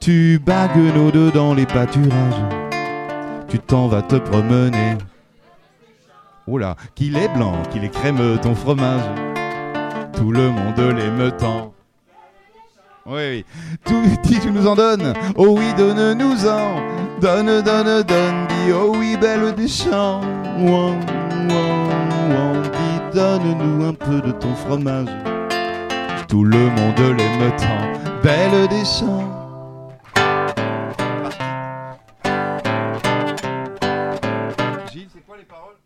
tu 0.00 0.38
bagues 0.44 0.76
nos 0.94 1.10
deux 1.10 1.30
dans 1.30 1.54
les 1.54 1.66
pâturages. 1.66 2.70
Tu 3.48 3.58
t'en 3.58 3.88
vas 3.88 4.02
te 4.02 4.16
promener. 4.16 4.98
Oh 6.46 6.58
là, 6.58 6.76
qu'il 6.94 7.16
est 7.16 7.28
blanc, 7.28 7.62
qu'il 7.70 7.84
est 7.84 7.90
crémeux 7.90 8.38
ton 8.38 8.54
fromage. 8.54 9.29
Tout 10.20 10.32
le 10.32 10.50
monde 10.50 10.78
l'aime 10.78 11.32
tant. 11.38 11.72
Oui, 13.06 13.14
oui. 13.14 13.44
Tout, 13.86 14.02
dis, 14.22 14.38
tu 14.38 14.52
nous 14.52 14.66
en 14.66 14.74
donnes. 14.74 15.14
Oh 15.34 15.56
oui, 15.56 15.72
donne-nous-en. 15.72 16.82
Donne, 17.22 17.62
donne, 17.62 18.02
donne. 18.02 18.46
Dis, 18.48 18.70
oh 18.70 18.92
oui, 18.98 19.16
belle 19.18 19.54
des 19.54 19.66
champs. 19.66 20.20
Ouan, 20.58 21.00
ouan, 21.48 21.88
ouan. 22.28 22.60
Dis, 22.62 23.16
donne-nous 23.16 23.86
un 23.86 23.94
peu 23.94 24.20
de 24.20 24.32
ton 24.32 24.54
fromage. 24.56 25.08
Tout 26.28 26.44
le 26.44 26.58
monde 26.58 27.16
l'aime 27.16 27.56
tant. 27.56 28.20
Belle 28.22 28.68
des 28.68 28.84
champs. 28.84 29.24
Gilles, 34.92 35.08
c'est 35.10 35.24
quoi 35.26 35.38
les 35.38 35.44
paroles? 35.44 35.76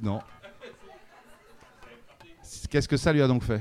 Non. 0.00 0.20
Qu'est-ce 2.72 2.88
que 2.88 2.96
ça 2.96 3.12
lui 3.12 3.20
a 3.20 3.26
donc 3.26 3.42
fait 3.42 3.60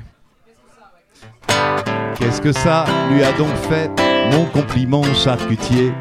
Qu'est-ce 2.18 2.40
que 2.40 2.54
ça 2.54 2.86
lui 3.12 3.22
a 3.22 3.34
donc 3.34 3.54
fait 3.70 3.92
Mon 4.32 4.46
compliment 4.46 5.04
charcutier 5.14 5.92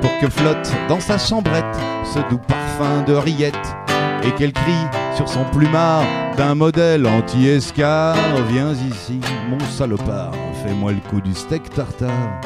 Pour 0.00 0.10
que 0.18 0.30
flotte 0.30 0.72
dans 0.88 0.98
sa 0.98 1.18
chambrette 1.18 1.76
Ce 2.04 2.20
doux 2.30 2.38
parfum 2.38 3.02
de 3.02 3.12
rillettes 3.12 3.76
Et 4.22 4.30
qu'elle 4.30 4.54
crie 4.54 4.86
sur 5.14 5.28
son 5.28 5.44
plumard 5.44 6.06
D'un 6.38 6.54
modèle 6.54 7.06
anti-escar 7.06 8.16
Viens 8.48 8.72
ici, 8.72 9.20
mon 9.50 9.60
salopard 9.60 10.32
Fais-moi 10.64 10.92
le 10.92 11.00
coup 11.10 11.20
du 11.20 11.34
steak 11.34 11.68
tartare 11.68 12.40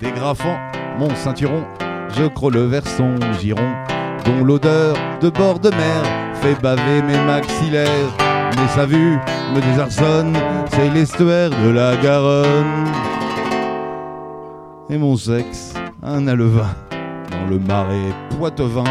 Dégrafant 0.00 0.58
mon 0.98 1.14
ceinturon 1.16 1.66
Je 2.16 2.24
crôle 2.28 2.56
vers 2.56 2.88
son 2.88 3.14
giron 3.42 3.74
Dont 4.24 4.42
l'odeur 4.42 4.96
de 5.20 5.28
bord 5.28 5.60
de 5.60 5.68
mer 5.68 6.02
Fait 6.40 6.58
baver 6.62 7.02
mes 7.02 7.22
maxillaires 7.26 8.19
mais 8.56 8.68
sa 8.68 8.86
vue 8.86 9.18
me 9.54 9.60
désarçonne, 9.60 10.36
c'est 10.70 10.90
l'estuaire 10.90 11.50
de 11.50 11.70
la 11.70 11.96
Garonne. 11.96 12.86
Et 14.88 14.98
mon 14.98 15.16
sexe, 15.16 15.74
un 16.02 16.26
alevin, 16.26 16.74
dans 17.30 17.46
le 17.48 17.58
marais 17.58 18.12
poitevin. 18.36 18.84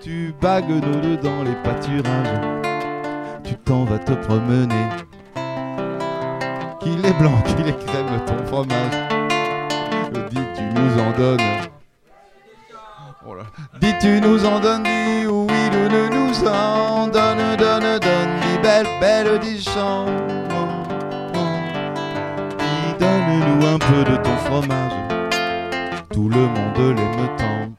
Tu 0.00 0.34
bagues 0.40 0.70
nos 0.70 1.00
deux 1.00 1.16
dans 1.16 1.42
les 1.42 1.54
pâturages, 1.62 2.40
tu 3.44 3.54
t'en 3.56 3.84
vas 3.84 3.98
te 3.98 4.12
promener. 4.12 4.88
Qu'il 6.80 7.04
est 7.04 7.18
blanc, 7.18 7.42
qu'il 7.56 7.68
est 7.68 7.80
ton 8.26 8.46
fromage. 8.46 8.96
Dis, 10.30 10.38
tu 10.56 10.62
nous 10.62 11.02
en 11.02 11.10
donnes. 11.18 11.79
Oh. 13.26 13.34
Dis, 13.82 13.92
tu 14.00 14.18
nous 14.18 14.46
en 14.46 14.60
donnes, 14.60 14.82
dis 14.82 15.26
oui, 15.26 15.70
donne 15.70 16.08
nous 16.10 16.48
en 16.48 17.06
donne, 17.06 17.56
donne, 17.58 17.98
donne, 17.98 18.40
dis 18.40 18.58
belle, 18.62 18.86
belle, 18.98 19.38
dis 19.40 19.62
chant. 19.62 20.06
Dis, 22.58 22.94
donne-nous 22.98 23.66
un 23.66 23.78
peu 23.78 24.10
de 24.10 24.16
ton 24.16 24.36
fromage. 24.46 24.92
Tout 26.14 26.30
le 26.30 26.46
monde 26.46 26.96
l'aime 26.96 27.28
tant. 27.36 27.70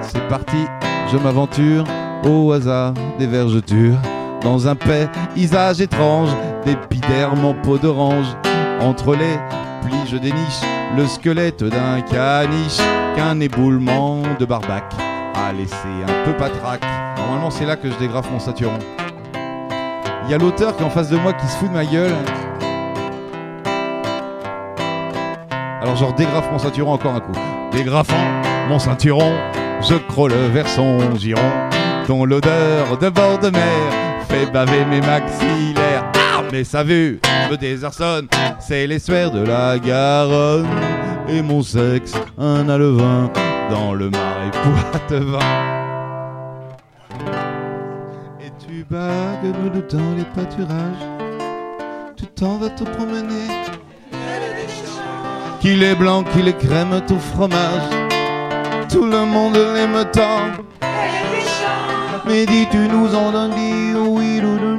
C'est 0.00 0.28
parti, 0.28 0.64
je 1.10 1.16
m'aventure 1.16 1.84
au 2.24 2.52
hasard 2.52 2.94
des 3.18 3.26
vergetures. 3.26 3.98
Dans 4.40 4.68
un 4.68 4.76
paysage 4.76 5.80
étrange, 5.80 6.30
d'épidermes 6.64 7.44
en 7.44 7.54
peau 7.54 7.76
d'orange. 7.76 8.36
Entre 8.80 9.16
les 9.16 9.36
plis, 9.82 10.06
je 10.06 10.16
déniche 10.16 10.62
le 10.96 11.06
squelette 11.06 11.64
d'un 11.64 12.00
caniche 12.02 12.80
qu'un 13.16 13.40
éboulement 13.40 14.22
de 14.38 14.44
barbac 14.44 14.84
a 15.34 15.52
laissé 15.52 15.88
un 16.06 16.24
peu 16.24 16.36
patraque. 16.36 16.82
Normalement, 17.16 17.50
c'est 17.50 17.64
là 17.64 17.76
que 17.76 17.90
je 17.90 17.96
dégrafe 17.98 18.30
mon 18.30 18.38
saturon. 18.38 18.78
Il 20.24 20.30
y 20.30 20.34
a 20.34 20.38
l'auteur 20.38 20.76
qui 20.76 20.82
est 20.82 20.86
en 20.86 20.90
face 20.90 21.08
de 21.08 21.16
moi 21.16 21.32
qui 21.32 21.46
se 21.46 21.56
fout 21.56 21.68
de 21.68 21.74
ma 21.74 21.84
gueule. 21.84 22.14
Alors, 25.80 25.96
genre, 25.96 26.14
dégrafe 26.14 26.50
mon 26.52 26.58
saturon 26.58 26.92
encore 26.92 27.14
un 27.14 27.20
coup. 27.20 27.32
Dégrafant 27.72 28.42
mon 28.68 28.78
ceinturon, 28.78 29.32
je 29.80 29.94
crôle 29.94 30.32
vers 30.52 30.68
son 30.68 31.16
giron, 31.16 31.40
dont 32.06 32.24
l'odeur 32.24 32.98
de 32.98 33.08
bord 33.08 33.38
de 33.38 33.50
mer 33.50 33.92
fait 34.28 34.46
baver 34.52 34.84
mes 34.84 35.00
maxillaires. 35.00 35.81
Mais 36.52 36.64
sa 36.64 36.84
vue 36.84 37.18
me 37.50 37.56
désarçonne, 37.56 38.28
c'est 38.60 38.86
les 38.86 38.98
sueurs 38.98 39.30
de 39.30 39.42
la 39.42 39.78
Garonne 39.78 40.66
et 41.26 41.40
mon 41.40 41.62
sexe 41.62 42.12
un 42.36 42.68
alevin 42.68 43.30
dans 43.70 43.94
le 43.94 44.10
marais 44.10 44.50
poitevin. 44.90 45.38
Et 48.38 48.50
tu 48.58 48.84
bagues 48.90 49.54
nous 49.64 49.80
dans 49.80 50.14
les 50.14 50.24
pâturages, 50.24 51.06
tu 52.18 52.26
t'en 52.26 52.58
vas 52.58 52.68
te 52.68 52.84
promener. 52.84 53.48
Qu'il 55.60 55.82
est 55.82 55.94
blanc, 55.94 56.22
qu'il 56.22 56.48
est 56.48 56.58
crème, 56.58 57.00
tout 57.08 57.18
fromage, 57.34 57.88
tout 58.90 59.06
le 59.06 59.24
monde 59.24 59.56
l'aime 59.56 60.04
tant. 60.12 60.50
Mais 62.26 62.44
dis 62.44 62.66
tu 62.70 62.76
nous 62.76 63.14
en 63.14 63.32
donnes, 63.32 63.54
dis 63.54 63.94
oui, 63.96 64.42
nous 64.42 64.71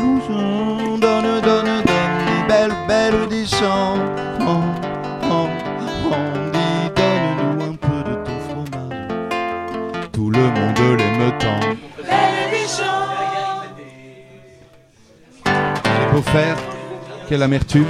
des 3.44 3.50
champs. 3.50 3.96
Oh, 4.40 4.62
oh, 5.24 5.48
oh, 6.06 6.14
dis 6.54 6.90
donne-nous 6.96 7.64
un 7.64 7.76
peu 7.76 8.00
de 8.10 8.16
ton 8.24 8.38
fromage. 8.48 10.10
Tout 10.12 10.30
le 10.30 10.40
monde 10.40 10.98
l'aime 10.98 11.34
tant. 11.40 11.60
J'ai 15.46 16.12
beau 16.12 16.22
faire, 16.22 16.58
quelle 17.28 17.44
amertume, 17.44 17.86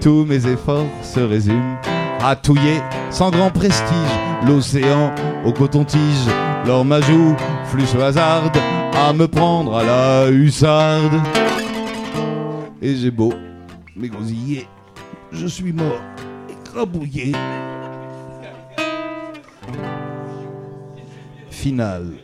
tous 0.00 0.24
mes 0.24 0.46
efforts 0.46 0.86
se 1.02 1.20
résument 1.20 1.76
à 2.22 2.36
touiller 2.36 2.80
sans 3.10 3.30
grand 3.30 3.50
prestige 3.50 4.14
l'océan 4.46 5.12
au 5.44 5.52
coton-tige. 5.52 6.28
L'or 6.66 6.84
ma 6.84 7.00
joue 7.00 7.36
flux 7.66 7.88
au 7.98 8.00
hasard 8.00 8.50
à 8.96 9.12
me 9.12 9.26
prendre 9.26 9.76
à 9.76 9.84
la 9.84 10.30
hussarde. 10.30 11.20
Et 12.80 12.96
j'ai 12.96 13.10
beau 13.10 13.32
m'égosiller, 13.96 14.66
je 15.34 15.46
suis 15.46 15.72
mort, 15.72 16.00
écrabouillé. 16.48 17.32
Finale. 21.50 22.23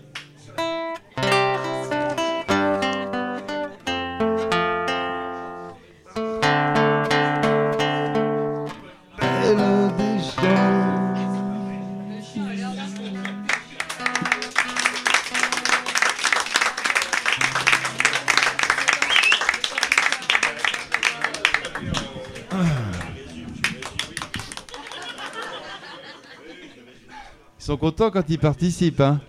Contents 27.80 28.10
quand 28.10 28.24
ils 28.28 28.38
participent. 28.38 29.00
Hein. 29.00 29.20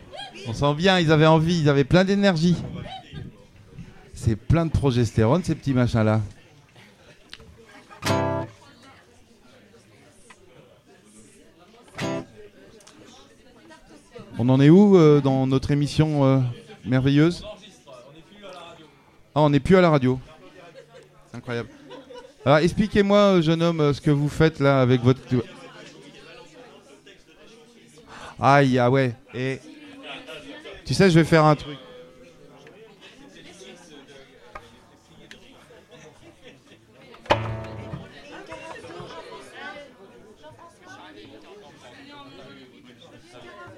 On 0.48 0.54
sent 0.54 0.74
bien, 0.76 1.00
ils 1.00 1.12
avaient 1.12 1.26
envie, 1.26 1.62
ils 1.62 1.70
avaient 1.70 1.86
plein 1.86 2.04
d'énergie. 2.04 2.58
C'est 4.14 4.36
plein 4.36 4.66
de 4.66 4.72
progestérone, 4.72 5.44
ces 5.44 5.56
petits 5.56 5.74
machins-là. 5.74 6.22
On 14.38 14.50
en 14.50 14.60
est 14.60 14.70
où 14.70 14.98
euh, 14.98 15.22
dans 15.22 15.48
notre 15.48 15.72
émission 15.72 16.26
euh, 16.26 16.40
merveilleuse? 16.86 17.46
Ah, 19.34 19.42
on 19.42 19.50
n'est 19.50 19.60
plus 19.60 19.78
à 19.78 19.82
la 19.82 19.90
radio. 19.90 20.20
Incroyable. 21.34 21.70
Alors, 22.46 22.58
expliquez-moi, 22.58 23.18
euh, 23.18 23.42
jeune 23.42 23.62
homme, 23.62 23.94
ce 23.94 24.02
que 24.02 24.12
vous 24.12 24.30
faites 24.30 24.60
là 24.60 24.82
avec 24.82 25.02
votre. 25.02 25.22
Aïe, 28.44 28.80
ah 28.80 28.90
ouais. 28.90 29.14
Et. 29.36 29.60
Tu 30.84 30.96
sais, 30.96 31.12
je 31.12 31.20
vais 31.20 31.26
faire 31.26 31.46
un 31.46 31.56
truc. 31.56 31.78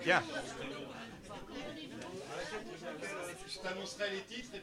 Bien. 0.05 0.21
Je 3.47 3.59
t'annoncerai 3.59 4.05
les 4.11 4.21
titres 4.21 4.49
et 4.55 4.61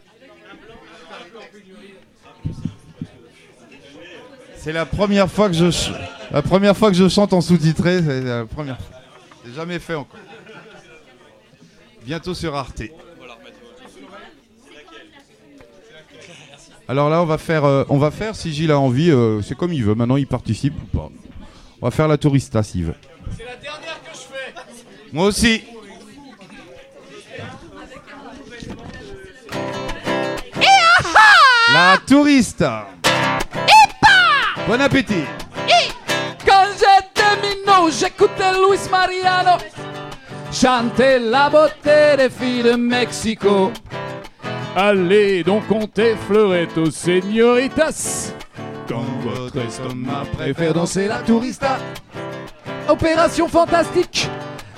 C'est 4.57 4.73
la 4.73 4.87
première 4.87 5.31
fois 5.31 5.49
que 5.49 5.55
je 5.55 5.93
la 6.31 6.43
première 6.43 6.77
fois 6.77 6.91
que 6.91 6.97
je 6.97 7.09
chante 7.09 7.35
en 7.35 7.43
sous-titré, 7.43 8.03
c'est 8.03 8.23
la 8.23 8.47
première 8.47 8.81
fois. 8.81 9.00
J'ai 9.51 9.57
jamais 9.57 9.81
fait 9.81 9.97
encore. 9.97 10.21
Bientôt 12.05 12.35
sur 12.35 12.55
Arte. 12.55 12.83
Alors 16.87 17.11
là, 17.11 17.21
on 17.21 17.27
va 17.27 17.37
faire, 17.37 17.65
euh, 17.65 17.85
on 17.89 17.99
va 17.99 18.13
faire 18.13 18.37
si 18.37 18.53
Gilles 18.53 18.71
a 18.71 18.79
envie, 18.79 19.11
euh, 19.11 19.43
c'est 19.43 19.57
comme 19.57 19.73
il 19.73 19.85
veut. 19.85 19.95
Maintenant, 19.97 20.17
il 20.17 20.27
participe 20.27 20.75
ou 20.75 20.97
pas. 20.97 21.09
On 21.81 21.87
va 21.87 21.91
faire 21.91 22.07
la 22.07 22.17
tourista 22.17 22.63
s'il 22.63 22.85
veut. 22.85 22.95
C'est 23.37 23.45
la 23.45 23.57
dernière 23.57 24.01
que 24.05 24.15
je 24.15 24.21
fais. 24.21 24.55
Moi 25.13 25.27
aussi. 25.27 25.63
La 31.73 31.99
touriste. 32.07 32.65
Bon 34.69 34.81
appétit. 34.81 35.25
Minot, 37.81 37.91
j'écoutais 37.91 38.53
Luis 38.53 38.89
Mariano 38.91 39.59
chanter 40.53 41.19
la 41.21 41.49
beauté 41.49 42.17
des 42.17 42.29
filles 42.29 42.63
de 42.63 42.73
Mexico. 42.73 43.71
Allez 44.77 45.43
donc 45.45 45.67
compter 45.67 46.17
fleuretto, 46.27 46.91
señoritas. 46.91 48.33
Quand 48.89 49.05
votre 49.23 49.59
estomac 49.59 50.25
préfère 50.37 50.75
danser 50.75 51.07
la 51.07 51.19
tourista. 51.19 51.79
Opération 52.89 53.49
fantastique, 53.49 54.29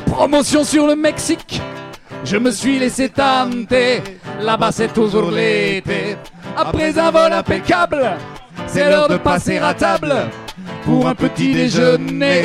promotion 0.06 0.64
sur 0.64 0.86
le 0.86 0.94
Mexique. 0.94 1.60
Je 2.24 2.36
me 2.36 2.50
suis 2.50 2.78
laissé 2.78 3.08
tenter, 3.08 4.02
là-bas 4.40 4.72
c'est 4.72 4.92
toujours 4.92 5.30
l'été. 5.30 6.16
Après 6.56 6.98
un 6.98 7.10
vol 7.10 7.32
impeccable, 7.32 8.12
c'est 8.66 8.88
l'heure 8.90 9.08
de 9.08 9.16
passer 9.16 9.58
à 9.58 9.72
table 9.72 10.14
pour 10.84 11.08
un 11.08 11.14
petit 11.14 11.52
déjeuner 11.54 12.42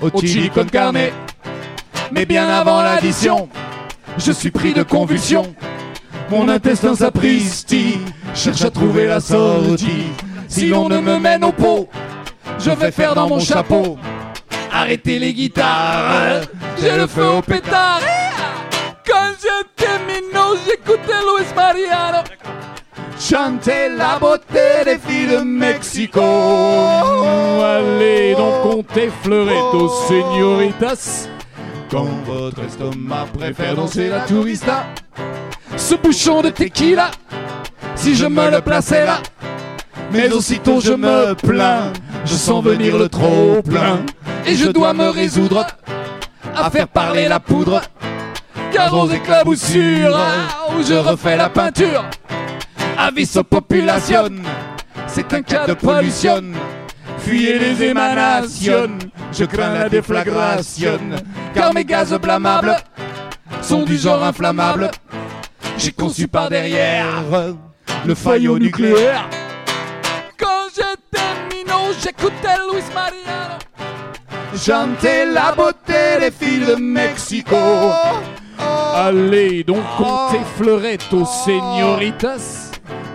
au 0.00 0.10
chili 0.20 0.50
con 0.50 0.64
carne. 0.64 0.98
Mais 2.12 2.26
bien 2.26 2.48
avant 2.48 2.82
l'addition, 2.82 3.48
je 4.16 4.32
suis 4.32 4.50
pris 4.50 4.72
de 4.72 4.82
convulsions. 4.82 5.54
Mon 6.30 6.48
intestin 6.48 6.94
sapristi 6.94 7.98
cherche 8.34 8.62
à 8.62 8.70
trouver 8.70 9.06
la 9.06 9.20
sortie. 9.20 10.12
Si 10.48 10.68
l'on 10.68 10.88
ne 10.88 10.98
me 10.98 11.18
mène 11.18 11.44
au 11.44 11.52
pot, 11.52 11.88
je 12.58 12.70
vais 12.70 12.90
faire 12.90 13.14
dans 13.14 13.28
mon 13.28 13.40
chapeau. 13.40 13.98
Arrêtez 14.72 15.18
les 15.18 15.32
guitares, 15.32 16.42
j'ai 16.80 16.96
le 16.96 17.06
feu 17.06 17.26
au 17.26 17.42
pétard. 17.42 18.00
Quand 19.06 19.32
j'étais 19.40 19.98
minot, 20.06 20.56
j'écoutais 20.66 21.20
Luis 21.22 21.46
Mariano 21.56 22.22
chanter 23.18 23.88
la 23.96 24.18
beauté 24.18 24.84
des 24.84 24.98
filles 24.98 25.36
de 25.36 25.42
Mexico. 25.42 26.22
Allez 26.22 28.34
donc 28.34 28.62
compter 28.62 29.10
fleuretto, 29.22 29.88
señoritas. 30.08 31.28
Quand 31.90 32.08
votre 32.26 32.62
estomac 32.64 33.26
préfère 33.36 33.74
danser 33.74 34.08
la 34.08 34.20
tourista. 34.20 34.86
Ce 35.76 35.94
bouchon 35.94 36.42
de 36.42 36.50
tequila, 36.50 37.10
si 37.94 38.14
je 38.14 38.26
me 38.26 38.50
le 38.50 38.60
plaçais 38.60 39.04
là. 39.04 39.18
Mais 40.12 40.32
aussitôt 40.32 40.80
je 40.80 40.92
me 40.92 41.34
plains, 41.34 41.92
je 42.24 42.34
sens 42.34 42.64
venir 42.64 42.96
le 42.96 43.08
trop 43.08 43.60
plein. 43.62 44.00
Et 44.46 44.54
je 44.54 44.68
dois 44.68 44.94
me 44.94 45.08
résoudre 45.08 45.66
à 46.56 46.70
faire 46.70 46.88
parler 46.88 47.28
la 47.28 47.40
poudre. 47.40 47.82
Car 48.72 48.94
aux 48.94 49.10
éclaboussures, 49.10 50.18
où 50.76 50.82
je 50.82 50.94
refais 50.94 51.36
la 51.36 51.48
peinture. 51.48 52.04
Avis 53.00 53.30
aux 53.36 53.44
populations, 53.44 54.42
c'est 55.06 55.32
un 55.32 55.42
cas 55.42 55.68
de 55.68 55.74
pollution. 55.74 56.42
Fuyez 57.18 57.56
les 57.60 57.80
émanations, 57.84 58.98
je 59.32 59.44
crains 59.44 59.72
la 59.72 59.88
déflagration. 59.88 60.98
Car 61.54 61.72
mes 61.72 61.84
gaz 61.84 62.12
blâmables 62.20 62.74
sont 63.62 63.84
du 63.84 63.96
genre 63.96 64.24
inflammable. 64.24 64.90
J'ai 65.76 65.92
conçu 65.92 66.26
par 66.26 66.48
derrière 66.48 67.22
le 68.04 68.14
faillot 68.16 68.58
nucléaire. 68.58 69.28
Quand 70.36 70.66
j'étais 70.74 71.54
minot, 71.54 71.94
j'écoutais 72.02 72.58
Luis 72.72 72.82
Mariano 72.92 73.58
chanter 74.56 75.24
la 75.32 75.52
beauté 75.52 76.18
des 76.20 76.32
filles 76.32 76.66
de 76.66 76.74
Mexico. 76.74 77.56
Allez 78.94 79.62
donc 79.62 79.84
compter 79.96 80.40
fleuretto, 80.56 81.24
señoritas. 81.24 82.67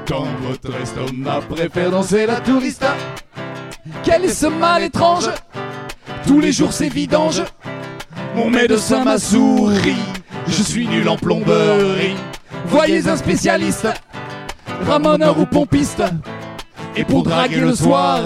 Quand 0.08 0.26
votre 0.42 0.76
estomac 0.82 1.42
préfère 1.50 1.92
danser 1.92 2.26
la 2.26 2.42
tourista. 2.42 2.94
Quel 4.04 4.26
est 4.26 4.34
ce 4.34 4.48
mal 4.48 4.84
étrange? 4.84 5.30
Tous 6.28 6.42
les 6.42 6.52
jours 6.52 6.74
c'est 6.74 6.90
vidange. 6.90 7.42
Mon 8.36 8.50
médecin 8.50 9.06
m'a 9.06 9.18
souri. 9.18 9.96
Je 10.48 10.62
suis 10.62 10.88
nul 10.88 11.08
en 11.08 11.16
plomberie. 11.16 12.16
Voyez 12.66 13.08
un 13.08 13.16
spécialiste, 13.16 13.88
ramoneur 14.86 15.40
ou 15.40 15.46
pompiste. 15.46 16.04
Et 16.96 17.06
pour 17.06 17.24
draguer 17.24 17.62
le 17.62 17.74
soir, 17.74 18.22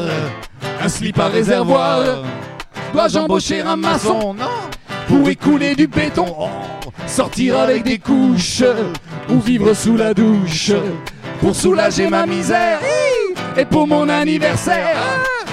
un 0.82 0.90
slip 0.90 1.20
à 1.20 1.28
réservoir. 1.28 2.24
Dois-je 2.94 3.20
embaucher 3.20 3.62
un 3.62 3.76
maçon? 3.76 4.34
Non 4.34 4.46
Pour 5.08 5.30
écouler 5.30 5.76
du 5.76 5.88
béton 5.88 6.50
Sortir 7.06 7.60
avec 7.60 7.84
des 7.84 8.00
couches 8.00 8.64
Ou 9.30 9.40
vivre 9.40 9.74
sous 9.74 9.98
la 9.98 10.14
douche 10.14 10.72
Pour 11.40 11.56
soulager 11.56 12.08
ma 12.08 12.26
misère. 12.26 12.80
Et 13.56 13.66
pour 13.66 13.88
mon 13.88 14.10
anniversaire. 14.10 14.98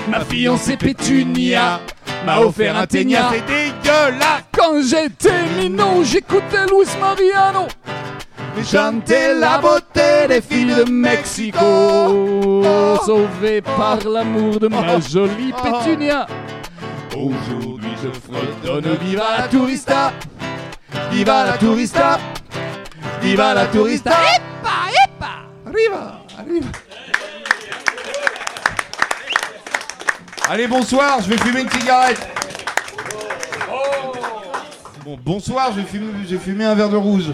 Ma 0.09 0.21
fiancée 0.21 0.77
Pétunia 0.77 1.81
M'a 2.27 2.41
offert 2.41 2.77
un 2.77 2.87
ténia 2.87 3.31
C'est 3.33 3.47
dégueulasse. 3.47 4.45
Quand 4.53 4.83
j'étais 4.83 5.43
minot 5.59 6.03
J'écoutais 6.05 6.67
Luis 6.71 6.89
Mariano. 7.01 7.67
Chanter 8.63 9.35
la 9.39 9.59
beauté 9.59 10.27
des 10.29 10.41
filles 10.41 10.75
de 10.75 10.91
Mexico. 10.91 12.63
Sauvé 13.05 13.61
par 13.61 13.99
l'amour 14.09 14.59
de 14.59 14.69
ma 14.69 15.01
jolie 15.01 15.53
Pétunia. 15.63 16.27
Aujourd'hui 17.15 17.91
je 18.03 18.09
fredonne 18.21 18.97
Viva 19.03 19.39
la 19.39 19.49
tourista. 19.49 20.13
Viva 21.11 21.45
la 21.45 21.59
tourista. 21.59 22.19
Viva 23.21 23.55
la 23.55 23.67
tourista 23.67 24.13
Allez, 30.49 30.67
bonsoir, 30.67 31.21
je 31.23 31.29
vais 31.29 31.39
fumer 31.39 31.63
une 31.63 31.71
cigarette. 31.71 32.21
Bon, 35.05 35.19
bonsoir, 35.23 35.73
je 35.73 35.81
vais 35.81 35.87
fumer, 35.87 36.13
j'ai 36.29 36.39
fumé 36.39 36.65
un 36.65 36.75
verre 36.75 36.91
de 36.91 36.97
rouge. 36.97 37.33